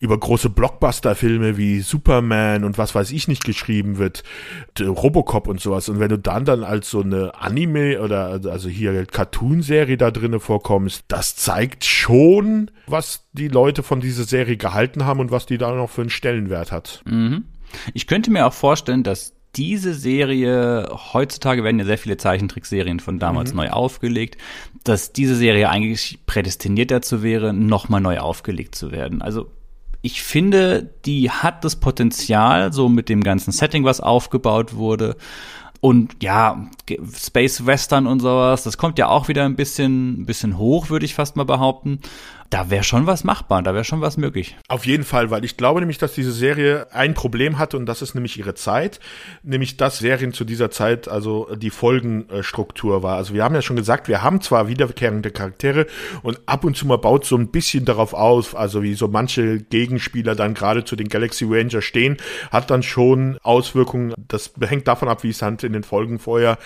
über 0.00 0.18
große 0.18 0.50
Blockbuster-Filme 0.50 1.56
wie 1.56 1.80
Superman 1.80 2.62
und 2.62 2.78
was 2.78 2.94
weiß 2.94 3.10
ich 3.10 3.26
nicht 3.26 3.44
geschrieben 3.44 3.98
wird, 3.98 4.22
Robocop 4.80 5.48
und 5.48 5.60
sowas. 5.60 5.88
Und 5.88 5.98
wenn 5.98 6.08
du 6.08 6.18
dann 6.18 6.44
dann 6.44 6.62
als 6.62 6.90
so 6.90 7.02
eine 7.02 7.32
Anime 7.34 8.00
oder 8.00 8.40
also 8.48 8.68
hier 8.68 9.06
Cartoon-Serie 9.06 9.96
da 9.96 10.10
drinnen 10.10 10.40
vorkommst, 10.40 11.04
das 11.08 11.34
zeigt 11.34 11.84
schon, 11.84 12.70
was 12.86 13.26
die 13.32 13.48
Leute 13.48 13.82
von 13.82 14.00
dieser 14.00 14.24
Serie 14.24 14.56
gehalten 14.56 15.04
haben 15.04 15.20
und 15.20 15.30
was 15.30 15.46
die 15.46 15.58
da 15.58 15.72
noch 15.72 15.90
für 15.90 16.02
einen 16.02 16.10
Stellenwert 16.10 16.70
hat. 16.70 17.02
Mhm. 17.04 17.44
Ich 17.92 18.06
könnte 18.06 18.30
mir 18.30 18.46
auch 18.46 18.54
vorstellen, 18.54 19.02
dass 19.02 19.34
diese 19.56 19.94
Serie, 19.94 20.88
heutzutage 21.12 21.64
werden 21.64 21.78
ja 21.78 21.84
sehr 21.84 21.98
viele 21.98 22.16
Zeichentrickserien 22.16 23.00
von 23.00 23.18
damals 23.18 23.50
mhm. 23.50 23.56
neu 23.58 23.70
aufgelegt, 23.70 24.36
dass 24.84 25.12
diese 25.12 25.34
Serie 25.34 25.68
eigentlich 25.68 26.20
prädestiniert 26.26 26.90
dazu 26.90 27.22
wäre, 27.22 27.52
nochmal 27.52 28.00
neu 28.00 28.18
aufgelegt 28.18 28.74
zu 28.74 28.92
werden. 28.92 29.22
Also 29.22 29.50
ich 30.02 30.22
finde, 30.22 30.90
die 31.04 31.30
hat 31.30 31.64
das 31.64 31.76
Potenzial, 31.76 32.72
so 32.72 32.88
mit 32.88 33.08
dem 33.08 33.24
ganzen 33.24 33.52
Setting, 33.52 33.84
was 33.84 34.00
aufgebaut 34.00 34.74
wurde. 34.74 35.16
Und 35.80 36.22
ja, 36.22 36.68
Space 37.16 37.64
Western 37.64 38.06
und 38.06 38.20
sowas, 38.20 38.64
das 38.64 38.78
kommt 38.78 38.98
ja 38.98 39.08
auch 39.08 39.28
wieder 39.28 39.44
ein 39.44 39.56
bisschen, 39.56 40.22
ein 40.22 40.26
bisschen 40.26 40.58
hoch, 40.58 40.90
würde 40.90 41.04
ich 41.04 41.14
fast 41.14 41.36
mal 41.36 41.44
behaupten 41.44 42.00
da 42.50 42.70
wäre 42.70 42.84
schon 42.84 43.06
was 43.06 43.24
machbar, 43.24 43.62
da 43.62 43.74
wäre 43.74 43.84
schon 43.84 44.00
was 44.00 44.16
möglich. 44.16 44.56
Auf 44.68 44.86
jeden 44.86 45.04
Fall, 45.04 45.30
weil 45.30 45.44
ich 45.44 45.56
glaube 45.56 45.80
nämlich, 45.80 45.98
dass 45.98 46.14
diese 46.14 46.32
Serie 46.32 46.86
ein 46.92 47.14
Problem 47.14 47.58
hatte 47.58 47.76
und 47.76 47.86
das 47.86 48.00
ist 48.00 48.14
nämlich 48.14 48.38
ihre 48.38 48.54
Zeit, 48.54 49.00
nämlich 49.42 49.76
dass 49.76 49.98
Serien 49.98 50.32
zu 50.32 50.44
dieser 50.44 50.70
Zeit 50.70 51.08
also 51.08 51.54
die 51.56 51.70
Folgenstruktur 51.70 53.02
war. 53.02 53.16
Also 53.16 53.34
wir 53.34 53.44
haben 53.44 53.54
ja 53.54 53.62
schon 53.62 53.76
gesagt, 53.76 54.08
wir 54.08 54.22
haben 54.22 54.40
zwar 54.40 54.68
wiederkehrende 54.68 55.30
Charaktere 55.30 55.86
und 56.22 56.40
ab 56.46 56.64
und 56.64 56.76
zu 56.76 56.86
mal 56.86 56.96
baut 56.98 57.26
so 57.26 57.36
ein 57.36 57.48
bisschen 57.48 57.84
darauf 57.84 58.14
auf, 58.14 58.56
also 58.56 58.82
wie 58.82 58.94
so 58.94 59.08
manche 59.08 59.58
Gegenspieler 59.58 60.34
dann 60.34 60.54
gerade 60.54 60.84
zu 60.84 60.96
den 60.96 61.08
Galaxy 61.08 61.44
Ranger 61.46 61.82
stehen, 61.82 62.16
hat 62.50 62.70
dann 62.70 62.82
schon 62.82 63.38
Auswirkungen. 63.42 64.14
Das 64.16 64.52
hängt 64.60 64.88
davon 64.88 65.08
ab, 65.08 65.22
wie 65.22 65.30
es 65.30 65.42
halt 65.42 65.64
in 65.64 65.72
den 65.72 65.84
Folgen 65.84 66.18
vorher 66.18 66.58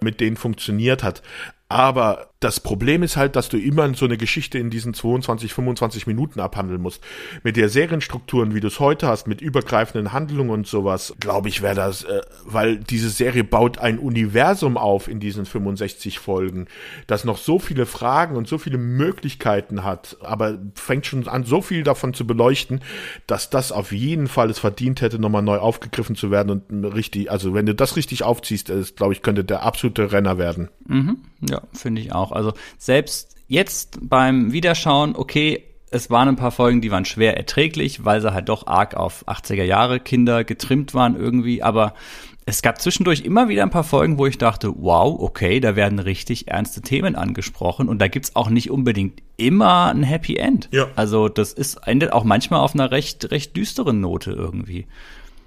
mit 0.00 0.20
denen 0.20 0.36
funktioniert 0.36 1.02
hat. 1.02 1.22
Aber 1.68 2.30
das 2.40 2.60
Problem 2.60 3.02
ist 3.02 3.16
halt, 3.16 3.34
dass 3.34 3.48
du 3.48 3.58
immer 3.58 3.92
so 3.94 4.04
eine 4.04 4.16
Geschichte 4.16 4.58
in 4.58 4.70
diesen 4.70 4.94
22, 4.94 5.52
25 5.52 6.06
Minuten 6.06 6.38
abhandeln 6.38 6.80
musst. 6.80 7.02
Mit 7.42 7.56
der 7.56 7.68
Serienstrukturen, 7.68 8.54
wie 8.54 8.60
du 8.60 8.68
es 8.68 8.78
heute 8.78 9.08
hast, 9.08 9.26
mit 9.26 9.40
übergreifenden 9.40 10.12
Handlungen 10.12 10.50
und 10.50 10.66
sowas, 10.66 11.14
glaube 11.18 11.48
ich, 11.48 11.62
wäre 11.62 11.74
das, 11.74 12.04
äh, 12.04 12.20
weil 12.44 12.76
diese 12.76 13.10
Serie 13.10 13.42
baut 13.42 13.78
ein 13.78 13.98
Universum 13.98 14.76
auf 14.76 15.08
in 15.08 15.18
diesen 15.18 15.46
65 15.46 16.20
Folgen, 16.20 16.66
das 17.08 17.24
noch 17.24 17.38
so 17.38 17.58
viele 17.58 17.86
Fragen 17.86 18.36
und 18.36 18.46
so 18.46 18.58
viele 18.58 18.78
Möglichkeiten 18.78 19.82
hat, 19.82 20.16
aber 20.20 20.58
fängt 20.74 21.06
schon 21.06 21.26
an, 21.26 21.42
so 21.42 21.60
viel 21.60 21.82
davon 21.82 22.14
zu 22.14 22.24
beleuchten, 22.24 22.82
dass 23.26 23.50
das 23.50 23.72
auf 23.72 23.90
jeden 23.90 24.28
Fall 24.28 24.48
es 24.48 24.60
verdient 24.60 25.00
hätte, 25.00 25.18
nochmal 25.18 25.42
neu 25.42 25.58
aufgegriffen 25.58 26.14
zu 26.14 26.30
werden 26.30 26.62
und 26.68 26.84
richtig, 26.84 27.32
also 27.32 27.52
wenn 27.52 27.66
du 27.66 27.74
das 27.74 27.96
richtig 27.96 28.22
aufziehst, 28.22 28.70
glaube 28.94 29.12
ich, 29.12 29.22
könnte 29.22 29.42
der 29.42 29.64
absolute 29.64 30.12
Renner 30.12 30.38
werden. 30.38 30.68
Mhm, 30.86 31.18
ja, 31.48 31.62
finde 31.72 32.00
ich 32.00 32.12
auch 32.12 32.27
auch. 32.28 32.32
Also 32.32 32.52
selbst 32.78 33.36
jetzt 33.46 33.98
beim 34.02 34.52
Wiederschauen, 34.52 35.16
okay, 35.16 35.64
es 35.90 36.10
waren 36.10 36.28
ein 36.28 36.36
paar 36.36 36.50
Folgen, 36.50 36.80
die 36.80 36.90
waren 36.90 37.04
schwer 37.06 37.36
erträglich, 37.36 38.04
weil 38.04 38.20
sie 38.20 38.32
halt 38.32 38.48
doch 38.48 38.66
arg 38.66 38.94
auf 38.94 39.26
80er 39.26 39.64
Jahre 39.64 40.00
Kinder 40.00 40.44
getrimmt 40.44 40.92
waren 40.94 41.16
irgendwie, 41.16 41.62
aber 41.62 41.94
es 42.44 42.62
gab 42.62 42.80
zwischendurch 42.80 43.22
immer 43.22 43.48
wieder 43.48 43.62
ein 43.62 43.70
paar 43.70 43.84
Folgen, 43.84 44.18
wo 44.18 44.26
ich 44.26 44.38
dachte, 44.38 44.72
wow, 44.76 45.18
okay, 45.20 45.60
da 45.60 45.76
werden 45.76 45.98
richtig 45.98 46.48
ernste 46.48 46.80
Themen 46.80 47.14
angesprochen 47.14 47.88
und 47.88 47.98
da 47.98 48.08
gibt's 48.08 48.36
auch 48.36 48.48
nicht 48.48 48.70
unbedingt 48.70 49.22
immer 49.36 49.86
ein 49.90 50.02
Happy 50.02 50.36
End. 50.36 50.68
Ja. 50.72 50.88
Also 50.96 51.28
das 51.28 51.52
ist 51.52 51.76
endet 51.86 52.12
auch 52.12 52.24
manchmal 52.24 52.60
auf 52.60 52.74
einer 52.74 52.90
recht 52.90 53.30
recht 53.30 53.54
düsteren 53.56 54.00
Note 54.00 54.30
irgendwie. 54.30 54.86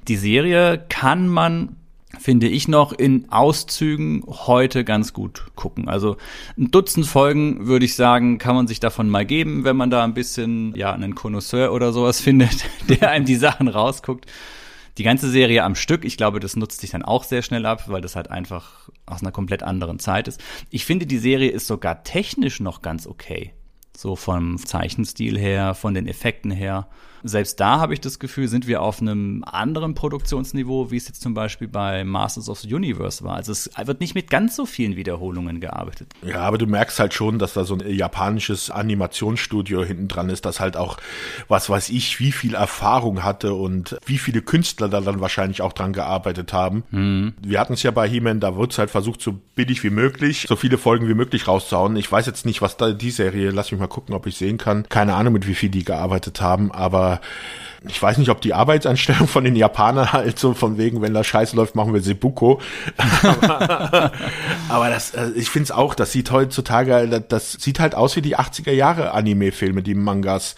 Die 0.08 0.16
Serie 0.16 0.84
kann 0.90 1.28
man 1.28 1.76
finde 2.20 2.48
ich 2.48 2.68
noch 2.68 2.92
in 2.92 3.32
Auszügen 3.32 4.24
heute 4.28 4.84
ganz 4.84 5.14
gut 5.14 5.46
gucken. 5.56 5.88
Also 5.88 6.18
ein 6.58 6.72
Dutzend 6.72 7.08
Folgen 7.08 7.68
würde 7.68 7.86
ich 7.86 7.96
sagen, 7.96 8.38
kann 8.38 8.56
man 8.56 8.68
sich 8.68 8.80
davon 8.80 9.10
mal 9.10 9.26
geben, 9.26 9.64
wenn 9.64 9.78
man 9.78 9.90
da 9.90 10.04
ein 10.04 10.14
bisschen 10.14 10.76
ja 10.76 10.92
einen 10.94 11.16
Connoisseur 11.16 11.74
oder 11.74 11.94
sowas 11.94 12.20
findet, 12.22 12.66
der 12.90 13.10
einem 13.10 13.26
die 13.26 13.36
Sachen 13.36 13.68
rausguckt. 13.68 14.26
Die 14.98 15.04
ganze 15.04 15.30
Serie 15.30 15.64
am 15.64 15.76
Stück, 15.76 16.04
ich 16.04 16.18
glaube, 16.18 16.42
das 16.42 16.58
nutzt 16.58 16.82
sich 16.82 16.90
dann 16.90 17.04
auch 17.04 17.24
sehr 17.24 17.42
schnell 17.42 17.66
ab, 17.66 17.86
weil 17.88 18.02
das 18.02 18.18
halt 18.18 18.30
einfach 18.30 18.90
aus 19.06 19.22
einer 19.22 19.32
komplett 19.32 19.64
anderen 19.64 20.00
Zeit 20.00 20.28
ist. 20.28 20.42
Ich 20.70 20.86
finde, 20.86 21.06
die 21.06 21.18
Serie 21.18 21.50
ist 21.50 21.66
sogar 21.66 22.04
technisch 22.04 22.60
noch 22.60 22.82
ganz 22.82 23.08
okay. 23.08 23.54
So 23.96 24.18
vom 24.18 24.58
Zeichenstil 24.58 25.40
her, 25.40 25.76
von 25.76 25.94
den 25.94 26.08
Effekten 26.08 26.52
her 26.52 26.88
selbst 27.24 27.60
da 27.60 27.80
habe 27.80 27.94
ich 27.94 28.02
das 28.02 28.20
Gefühl, 28.20 28.48
sind 28.48 28.68
wir 28.68 28.82
auf 28.82 29.02
einem 29.02 29.44
anderen 29.46 29.94
Produktionsniveau, 29.96 30.92
wie 30.92 30.98
es 30.98 31.08
jetzt 31.08 31.22
zum 31.22 31.34
Beispiel 31.34 31.68
bei 31.68 32.04
Masters 32.04 32.50
of 32.50 32.60
the 32.60 32.74
Universe 32.74 33.24
war. 33.24 33.36
Also 33.36 33.52
es 33.52 33.70
wird 33.84 34.00
nicht 34.00 34.16
mit 34.16 34.30
ganz 34.30 34.56
so 34.56 34.66
vielen 34.66 34.96
Wiederholungen 34.96 35.60
gearbeitet. 35.60 36.14
Ja, 36.24 36.42
aber 36.42 36.58
du 36.58 36.68
merkst 36.68 37.00
halt 37.00 37.14
schon, 37.14 37.40
dass 37.40 37.54
da 37.54 37.64
so 37.64 37.76
ein 37.76 37.88
japanisches 37.88 38.70
Animationsstudio 38.70 39.84
hinten 39.84 40.08
dran 40.08 40.30
ist, 40.30 40.46
das 40.46 40.60
halt 40.60 40.78
auch, 40.78 40.98
was 41.48 41.70
weiß 41.70 41.90
ich, 41.90 42.20
wie 42.20 42.32
viel 42.32 42.56
Erfahrung 42.56 43.24
hatte 43.24 43.54
und 43.54 43.98
wie 44.06 44.18
viele 44.18 44.42
Künstler 44.42 44.90
da 44.90 45.02
dann 45.02 45.22
wahrscheinlich 45.22 45.62
auch 45.62 45.74
dran 45.74 45.94
gearbeitet 45.94 46.54
haben. 46.54 46.84
Mhm. 46.92 47.34
Wir 47.42 47.60
hatten 47.60 47.74
es 47.74 47.84
ja 47.84 47.92
bei 47.92 48.08
He-Man, 48.08 48.40
da 48.40 48.56
wird 48.58 48.72
es 48.72 48.78
halt 48.78 48.90
versucht, 48.90 49.22
so 49.22 49.40
billig 49.56 49.84
wie 49.84 49.90
möglich, 49.90 50.46
so 50.48 50.56
viele 50.56 50.78
Folgen 50.78 51.08
wie 51.08 51.14
möglich 51.14 51.48
rauszuhauen. 51.48 51.96
Ich 51.96 52.12
weiß 52.12 52.26
jetzt 52.26 52.46
nicht, 52.46 52.62
was 52.62 52.78
da 52.78 52.92
die 52.92 53.12
Serie, 53.12 53.52
lass 53.52 53.72
mich 53.72 53.80
mal 53.80 53.88
gucken, 53.88 54.16
ob 54.16 54.28
ich 54.28 54.36
sehen 54.36 54.58
kann. 54.58 54.88
Keine 54.90 55.16
Ahnung, 55.16 55.34
mit 55.34 55.48
wie 55.48 55.56
viel 55.56 55.70
die 55.70 55.84
gearbeitet 55.84 56.42
haben, 56.42 56.72
aber 56.72 57.11
uh, 57.12 57.18
ich 57.88 58.02
weiß 58.02 58.20
nicht, 58.20 58.30
ob 58.30 58.42
die 58.42 58.54
Arbeitsanstellung 58.54 59.28
von 59.28 59.44
den 59.44 59.56
Japanern 59.56 60.14
halt 60.14 60.38
so 60.38 60.54
von 60.54 60.78
wegen, 60.78 61.02
wenn 61.02 61.14
das 61.14 61.26
scheiße 61.28 61.56
läuft, 61.56 61.76
machen 61.76 61.94
wir 61.94 62.02
Sebuko. 62.02 62.62
aber, 62.98 64.12
aber 64.70 64.90
das, 64.90 65.12
äh, 65.12 65.32
ich 65.36 65.50
finde 65.50 65.66
es 65.66 65.72
auch, 65.72 65.96
das 65.96 66.12
sieht 66.12 66.32
heutzutage, 66.32 67.24
das 67.28 67.54
sieht 67.54 67.80
halt 67.80 67.96
aus 67.96 68.16
wie 68.16 68.22
die 68.22 68.38
80er 68.38 68.72
Jahre 68.72 69.12
Anime-Filme, 69.12 69.82
die 69.82 69.96
Mangas. 69.96 70.56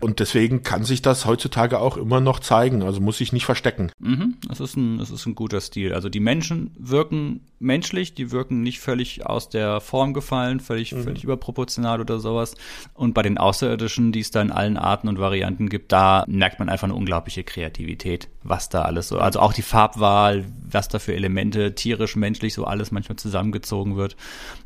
Und 0.00 0.20
deswegen 0.20 0.62
kann 0.62 0.84
sich 0.84 1.02
das 1.02 1.26
heutzutage 1.26 1.78
auch 1.78 1.96
immer 1.96 2.20
noch 2.20 2.40
zeigen. 2.40 2.82
Also 2.82 3.00
muss 3.00 3.20
ich 3.20 3.32
nicht 3.32 3.44
verstecken. 3.44 3.92
Mhm, 3.98 4.36
das 4.48 4.60
ist 4.60 4.76
ein, 4.76 4.98
das 4.98 5.10
ist 5.10 5.26
ein 5.26 5.34
guter 5.34 5.60
Stil. 5.60 5.92
Also 5.92 6.08
die 6.08 6.20
Menschen 6.20 6.70
wirken 6.78 7.40
menschlich, 7.62 8.14
die 8.14 8.32
wirken 8.32 8.62
nicht 8.62 8.80
völlig 8.80 9.24
aus 9.24 9.48
der 9.48 9.80
Form 9.80 10.12
gefallen, 10.12 10.60
völlig, 10.60 10.92
mhm. 10.92 11.04
völlig 11.04 11.24
überproportional 11.24 12.00
oder 12.00 12.18
sowas. 12.18 12.54
Und 12.94 13.14
bei 13.14 13.22
den 13.22 13.38
Außerirdischen, 13.38 14.12
die 14.12 14.20
es 14.20 14.30
da 14.30 14.42
in 14.42 14.50
allen 14.50 14.76
Arten 14.76 15.08
und 15.08 15.18
Varianten 15.18 15.68
gibt, 15.68 15.92
da 15.92 16.24
merkt 16.26 16.58
man 16.58 16.61
einfach 16.68 16.84
eine 16.84 16.94
unglaubliche 16.94 17.44
Kreativität, 17.44 18.28
was 18.42 18.68
da 18.68 18.82
alles 18.82 19.08
so, 19.08 19.18
also 19.18 19.40
auch 19.40 19.52
die 19.52 19.62
Farbwahl, 19.62 20.44
was 20.68 20.88
da 20.88 20.98
für 20.98 21.14
Elemente, 21.14 21.74
tierisch, 21.74 22.16
menschlich, 22.16 22.54
so 22.54 22.64
alles 22.64 22.90
manchmal 22.90 23.16
zusammengezogen 23.16 23.96
wird. 23.96 24.16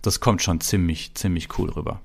Das 0.02 0.20
kommt 0.20 0.42
schon 0.42 0.60
ziemlich, 0.60 1.14
ziemlich 1.14 1.58
cool 1.58 1.70
rüber. 1.70 2.00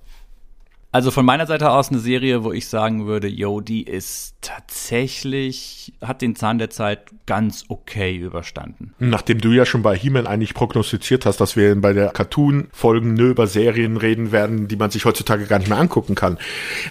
Also 0.93 1.09
von 1.09 1.25
meiner 1.25 1.47
Seite 1.47 1.71
aus 1.71 1.89
eine 1.89 1.99
Serie, 1.99 2.43
wo 2.43 2.51
ich 2.51 2.67
sagen 2.67 3.05
würde, 3.05 3.29
yo, 3.29 3.61
die 3.61 3.83
ist 3.83 4.35
tatsächlich, 4.41 5.93
hat 6.01 6.21
den 6.21 6.35
Zahn 6.35 6.57
der 6.57 6.69
Zeit 6.69 7.11
ganz 7.25 7.63
okay 7.69 8.17
überstanden. 8.17 8.93
Nachdem 8.99 9.39
du 9.39 9.53
ja 9.53 9.65
schon 9.65 9.83
bei 9.83 9.95
He-Man 9.95 10.27
eigentlich 10.27 10.53
prognostiziert 10.53 11.25
hast, 11.25 11.39
dass 11.39 11.55
wir 11.55 11.79
bei 11.79 11.93
der 11.93 12.09
Cartoon-Folgen 12.09 13.13
nur 13.13 13.29
über 13.29 13.47
Serien 13.47 13.95
reden 13.95 14.33
werden, 14.33 14.67
die 14.67 14.75
man 14.75 14.91
sich 14.91 15.05
heutzutage 15.05 15.45
gar 15.45 15.59
nicht 15.59 15.69
mehr 15.69 15.77
angucken 15.77 16.15
kann. 16.15 16.37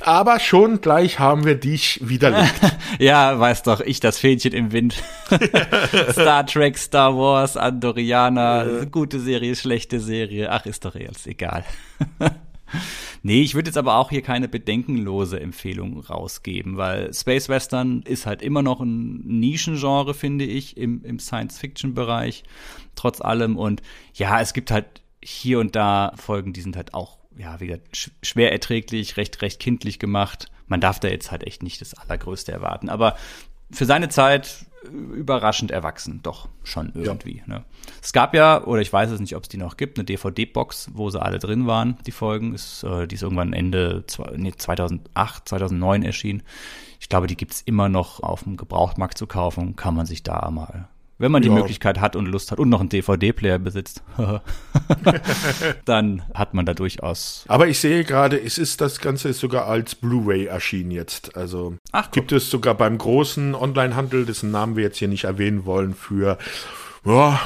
Aber 0.00 0.40
schon 0.40 0.80
gleich 0.80 1.18
haben 1.18 1.44
wir 1.44 1.56
dich 1.56 2.00
widerlegt. 2.02 2.54
ja, 2.98 3.38
weiß 3.38 3.64
doch, 3.64 3.80
ich 3.82 4.00
das 4.00 4.18
Fähnchen 4.18 4.52
im 4.52 4.72
Wind. 4.72 4.94
Star 6.12 6.46
Trek, 6.46 6.78
Star 6.78 7.14
Wars, 7.18 7.58
Andoriana, 7.58 8.86
gute 8.90 9.20
Serie, 9.20 9.54
schlechte 9.56 10.00
Serie, 10.00 10.50
ach, 10.50 10.64
ist 10.64 10.86
doch 10.86 10.94
jetzt 10.94 11.26
egal. 11.26 11.64
Nee, 13.22 13.42
ich 13.42 13.54
würde 13.54 13.68
jetzt 13.68 13.76
aber 13.76 13.96
auch 13.96 14.10
hier 14.10 14.22
keine 14.22 14.48
bedenkenlose 14.48 15.40
Empfehlung 15.40 16.00
rausgeben, 16.00 16.76
weil 16.76 17.12
Space 17.12 17.48
Western 17.48 18.02
ist 18.02 18.26
halt 18.26 18.42
immer 18.42 18.62
noch 18.62 18.80
ein 18.80 19.20
Nischengenre, 19.40 20.14
finde 20.14 20.44
ich, 20.44 20.76
im, 20.76 21.04
im 21.04 21.18
Science-Fiction-Bereich, 21.18 22.44
trotz 22.94 23.20
allem. 23.20 23.56
Und 23.56 23.82
ja, 24.14 24.40
es 24.40 24.52
gibt 24.52 24.70
halt 24.70 25.02
hier 25.22 25.60
und 25.60 25.76
da 25.76 26.12
Folgen, 26.16 26.52
die 26.52 26.62
sind 26.62 26.76
halt 26.76 26.94
auch, 26.94 27.18
ja, 27.36 27.60
wieder 27.60 27.78
schwer 28.22 28.52
erträglich, 28.52 29.16
recht, 29.16 29.42
recht 29.42 29.60
kindlich 29.60 29.98
gemacht. 29.98 30.50
Man 30.66 30.80
darf 30.80 31.00
da 31.00 31.08
jetzt 31.08 31.30
halt 31.30 31.46
echt 31.46 31.62
nicht 31.62 31.80
das 31.80 31.94
Allergrößte 31.94 32.52
erwarten. 32.52 32.88
Aber 32.88 33.16
für 33.70 33.84
seine 33.84 34.08
Zeit 34.08 34.66
überraschend 34.88 35.70
erwachsen, 35.70 36.20
doch 36.22 36.48
schon 36.62 36.92
irgendwie. 36.94 37.38
Ja. 37.38 37.54
Ne? 37.54 37.64
Es 38.02 38.12
gab 38.12 38.34
ja, 38.34 38.64
oder 38.64 38.80
ich 38.80 38.92
weiß 38.92 39.10
es 39.10 39.20
nicht, 39.20 39.36
ob 39.36 39.42
es 39.42 39.48
die 39.48 39.56
noch 39.56 39.76
gibt, 39.76 39.98
eine 39.98 40.04
DVD-Box, 40.04 40.90
wo 40.94 41.10
sie 41.10 41.20
alle 41.20 41.38
drin 41.38 41.66
waren, 41.66 41.98
die 42.06 42.12
Folgen. 42.12 42.54
Ist, 42.54 42.82
äh, 42.84 43.06
die 43.06 43.16
ist 43.16 43.22
irgendwann 43.22 43.52
Ende 43.52 44.04
nee, 44.36 44.52
2008, 44.52 45.48
2009 45.48 46.02
erschienen. 46.02 46.42
Ich 46.98 47.08
glaube, 47.08 47.26
die 47.26 47.36
gibt's 47.36 47.60
immer 47.60 47.88
noch 47.88 48.20
auf 48.20 48.44
dem 48.44 48.56
Gebrauchtmarkt 48.56 49.18
zu 49.18 49.26
kaufen. 49.26 49.76
Kann 49.76 49.94
man 49.94 50.06
sich 50.06 50.22
da 50.22 50.50
mal 50.50 50.88
wenn 51.20 51.30
man 51.30 51.42
die 51.42 51.48
ja. 51.48 51.54
Möglichkeit 51.54 52.00
hat 52.00 52.16
und 52.16 52.26
Lust 52.26 52.50
hat 52.50 52.58
und 52.58 52.70
noch 52.70 52.80
einen 52.80 52.88
DVD-Player 52.88 53.58
besitzt, 53.58 54.02
dann 55.84 56.22
hat 56.34 56.54
man 56.54 56.64
da 56.64 56.72
durchaus. 56.72 57.44
Aber 57.46 57.68
ich 57.68 57.78
sehe 57.78 58.04
gerade, 58.04 58.40
es 58.40 58.56
ist 58.56 58.80
das 58.80 59.00
Ganze 59.00 59.28
ist 59.28 59.38
sogar 59.38 59.66
als 59.66 59.94
Blu-ray 59.94 60.46
erschienen 60.46 60.90
jetzt. 60.90 61.36
Also 61.36 61.74
Ach, 61.92 62.10
gibt 62.10 62.32
es 62.32 62.50
sogar 62.50 62.74
beim 62.74 62.96
großen 62.96 63.54
Online-Handel, 63.54 64.24
dessen 64.24 64.50
Namen 64.50 64.76
wir 64.76 64.82
jetzt 64.82 64.96
hier 64.96 65.08
nicht 65.08 65.24
erwähnen 65.24 65.66
wollen, 65.66 65.94
für 65.94 66.38
ja, 67.04 67.40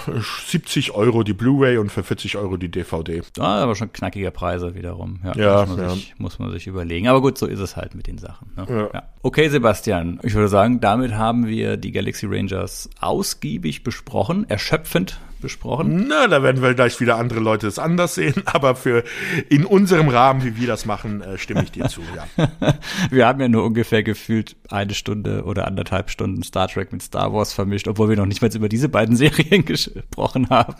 70 0.47 0.93
Euro 0.93 1.23
die 1.23 1.33
Blu-ray 1.33 1.79
und 1.79 1.91
für 1.91 2.03
40 2.03 2.37
Euro 2.37 2.57
die 2.57 2.71
DVD. 2.71 3.23
Ah, 3.39 3.63
aber 3.63 3.75
schon 3.75 3.93
knackige 3.93 4.31
Preise 4.31 4.75
wiederum. 4.75 5.21
Ja, 5.25 5.37
ja, 5.37 5.67
muss, 5.67 5.77
man 5.77 5.79
ja. 5.79 5.91
Sich, 5.91 6.15
muss 6.19 6.39
man 6.39 6.51
sich 6.51 6.67
überlegen. 6.67 7.09
Aber 7.09 7.21
gut, 7.21 7.39
so 7.39 7.47
ist 7.47 7.61
es 7.61 7.77
halt 7.77 7.95
mit 7.95 8.07
den 8.07 8.19
Sachen. 8.19 8.53
Ne? 8.57 8.91
Ja. 8.93 9.03
Okay, 9.23 9.49
Sebastian, 9.49 10.19
ich 10.23 10.35
würde 10.35 10.49
sagen, 10.49 10.81
damit 10.81 11.15
haben 11.15 11.47
wir 11.47 11.77
die 11.77 11.93
Galaxy 11.93 12.27
Rangers 12.27 12.91
ausgiebig 13.01 13.85
besprochen, 13.85 14.49
erschöpfend 14.49 15.21
besprochen. 15.45 16.07
Na, 16.09 16.27
da 16.27 16.43
werden 16.43 16.61
wir 16.63 16.75
gleich 16.75 16.99
wieder 17.01 17.17
andere 17.17 17.39
Leute 17.39 17.69
es 17.69 17.79
anders 17.79 18.17
sehen, 18.17 18.35
aber 18.47 18.75
für 18.75 19.05
in 19.49 19.65
unserem 19.65 20.09
Rahmen, 20.09 20.43
wie 20.43 20.57
wir 20.57 20.67
das 20.67 20.87
machen, 20.87 21.21
äh, 21.21 21.39
stimme 21.39 21.63
ich 21.63 21.71
dir 21.71 21.89
zu, 21.89 22.01
ja. 22.17 22.49
wir 23.11 23.27
haben 23.27 23.41
ja 23.41 23.49
nur 23.49 23.65
ungefähr 23.65 24.03
gefühlt 24.03 24.57
eine 24.69 24.95
Stunde 24.95 25.45
oder 25.45 25.67
anderthalb 25.67 26.11
Stunden 26.11 26.43
Star 26.43 26.67
Trek 26.67 26.93
mit 26.93 27.03
Star 27.03 27.33
Wars 27.33 27.53
vermischt, 27.53 27.87
obwohl 27.87 28.09
wir 28.09 28.17
noch 28.17 28.27
nicht 28.27 28.43
mal 28.43 28.51
über 28.55 28.69
diese 28.69 28.89
beiden 28.89 29.17
Serien 29.25 29.65
gesprochen 29.65 30.49
haben. 30.51 30.75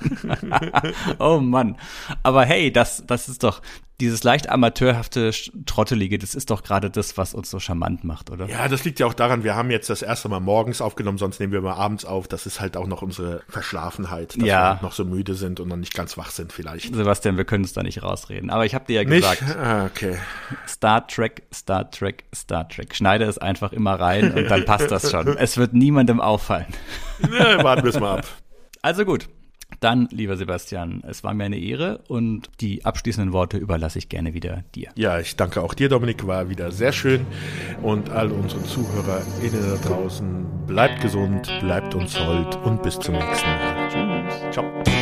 oh 1.19 1.39
Mann. 1.39 1.77
Aber 2.23 2.45
hey, 2.45 2.73
das, 2.73 3.05
das 3.07 3.29
ist 3.29 3.45
doch, 3.45 3.61
dieses 4.01 4.25
leicht 4.25 4.49
amateurhafte, 4.49 5.31
trottelige, 5.67 6.19
das 6.19 6.35
ist 6.35 6.51
doch 6.51 6.65
gerade 6.65 6.91
das, 6.91 7.17
was 7.17 7.33
uns 7.33 7.49
so 7.49 7.61
charmant 7.61 8.03
macht, 8.03 8.31
oder? 8.31 8.47
Ja, 8.47 8.67
das 8.67 8.85
liegt 8.85 8.99
ja 8.99 9.07
auch 9.07 9.15
daran, 9.15 9.45
wir 9.45 9.55
haben 9.55 9.71
jetzt 9.71 9.89
das 9.89 10.03
erste 10.03 10.29
Mal 10.29 10.41
morgens 10.41 10.81
aufgenommen, 10.81 11.17
sonst 11.17 11.39
nehmen 11.39 11.53
wir 11.53 11.61
mal 11.61 11.75
abends 11.75 12.05
auf. 12.05 12.27
Das 12.27 12.47
ist 12.47 12.61
halt 12.61 12.77
auch 12.77 12.89
noch 12.89 13.03
unsere 13.03 13.43
Verschlafenheit, 13.49 14.37
dass 14.37 14.45
ja. 14.47 14.81
wir 14.81 14.83
noch 14.83 14.93
so 14.93 15.05
müde 15.05 15.35
sind 15.35 15.61
und 15.61 15.69
noch 15.69 15.77
nicht 15.77 15.95
ganz 15.95 16.19
wach 16.19 16.31
sind 16.31 16.53
vielleicht. 16.53 16.93
Sebastian, 16.95 17.37
wir 17.37 17.45
können 17.45 17.65
uns 17.65 17.73
da 17.73 17.83
nicht 17.85 18.03
rausreden. 18.03 18.51
Aber 18.51 18.67
ich 18.67 18.75
habe 18.75 18.85
dir 18.87 18.95
ja 18.95 19.05
gesagt, 19.05 19.43
nicht? 19.43 19.57
Ah, 19.57 19.87
okay. 19.87 20.19
Star 20.67 21.07
Trek, 21.07 21.43
Star 21.53 21.89
Trek, 21.91 22.25
Star 22.35 22.69
Trek. 22.69 22.97
Schneide 22.97 23.25
es 23.25 23.39
einfach 23.39 23.73
immer 23.73 23.95
rein 23.95 24.33
und 24.35 24.51
dann 24.51 24.65
passt 24.65 24.91
das 24.91 25.11
schon. 25.11 25.37
Es 25.45 25.57
wird 25.59 25.75
niemandem 25.75 26.21
auffallen. 26.21 26.67
Ja, 27.21 27.63
warten 27.63 27.83
wir 27.83 27.91
es 27.91 28.01
mal 28.01 28.19
ab. 28.19 28.27
Also 28.83 29.05
gut, 29.05 29.29
dann, 29.85 30.09
lieber 30.11 30.37
Sebastian, 30.37 31.03
es 31.07 31.23
war 31.23 31.35
mir 31.35 31.45
eine 31.45 31.59
Ehre 31.59 32.01
und 32.09 32.49
die 32.61 32.85
abschließenden 32.85 33.33
Worte 33.35 33.59
überlasse 33.59 33.99
ich 33.99 34.09
gerne 34.09 34.33
wieder 34.33 34.65
dir. 34.75 34.89
Ja, 34.97 35.19
ich 35.19 35.37
danke 35.37 35.63
auch 35.63 35.75
dir, 35.75 35.91
Dominik, 35.91 36.27
war 36.27 36.49
wieder 36.49 36.73
sehr 36.73 36.93
schön. 36.93 37.27
Und 37.83 38.09
all 38.09 38.33
unsere 38.33 38.65
ZuhörerInnen 38.65 39.63
da 39.83 39.89
draußen, 39.89 40.47
bleibt 40.67 41.03
gesund, 41.03 41.53
bleibt 41.61 41.95
uns 41.95 42.19
hold 42.19 42.57
und 42.65 42.83
bis 42.83 42.99
zum 42.99 43.15
nächsten 43.15 43.51
Mal. 43.51 43.89
Tschüss. 43.91 44.53
Ciao. 44.53 44.94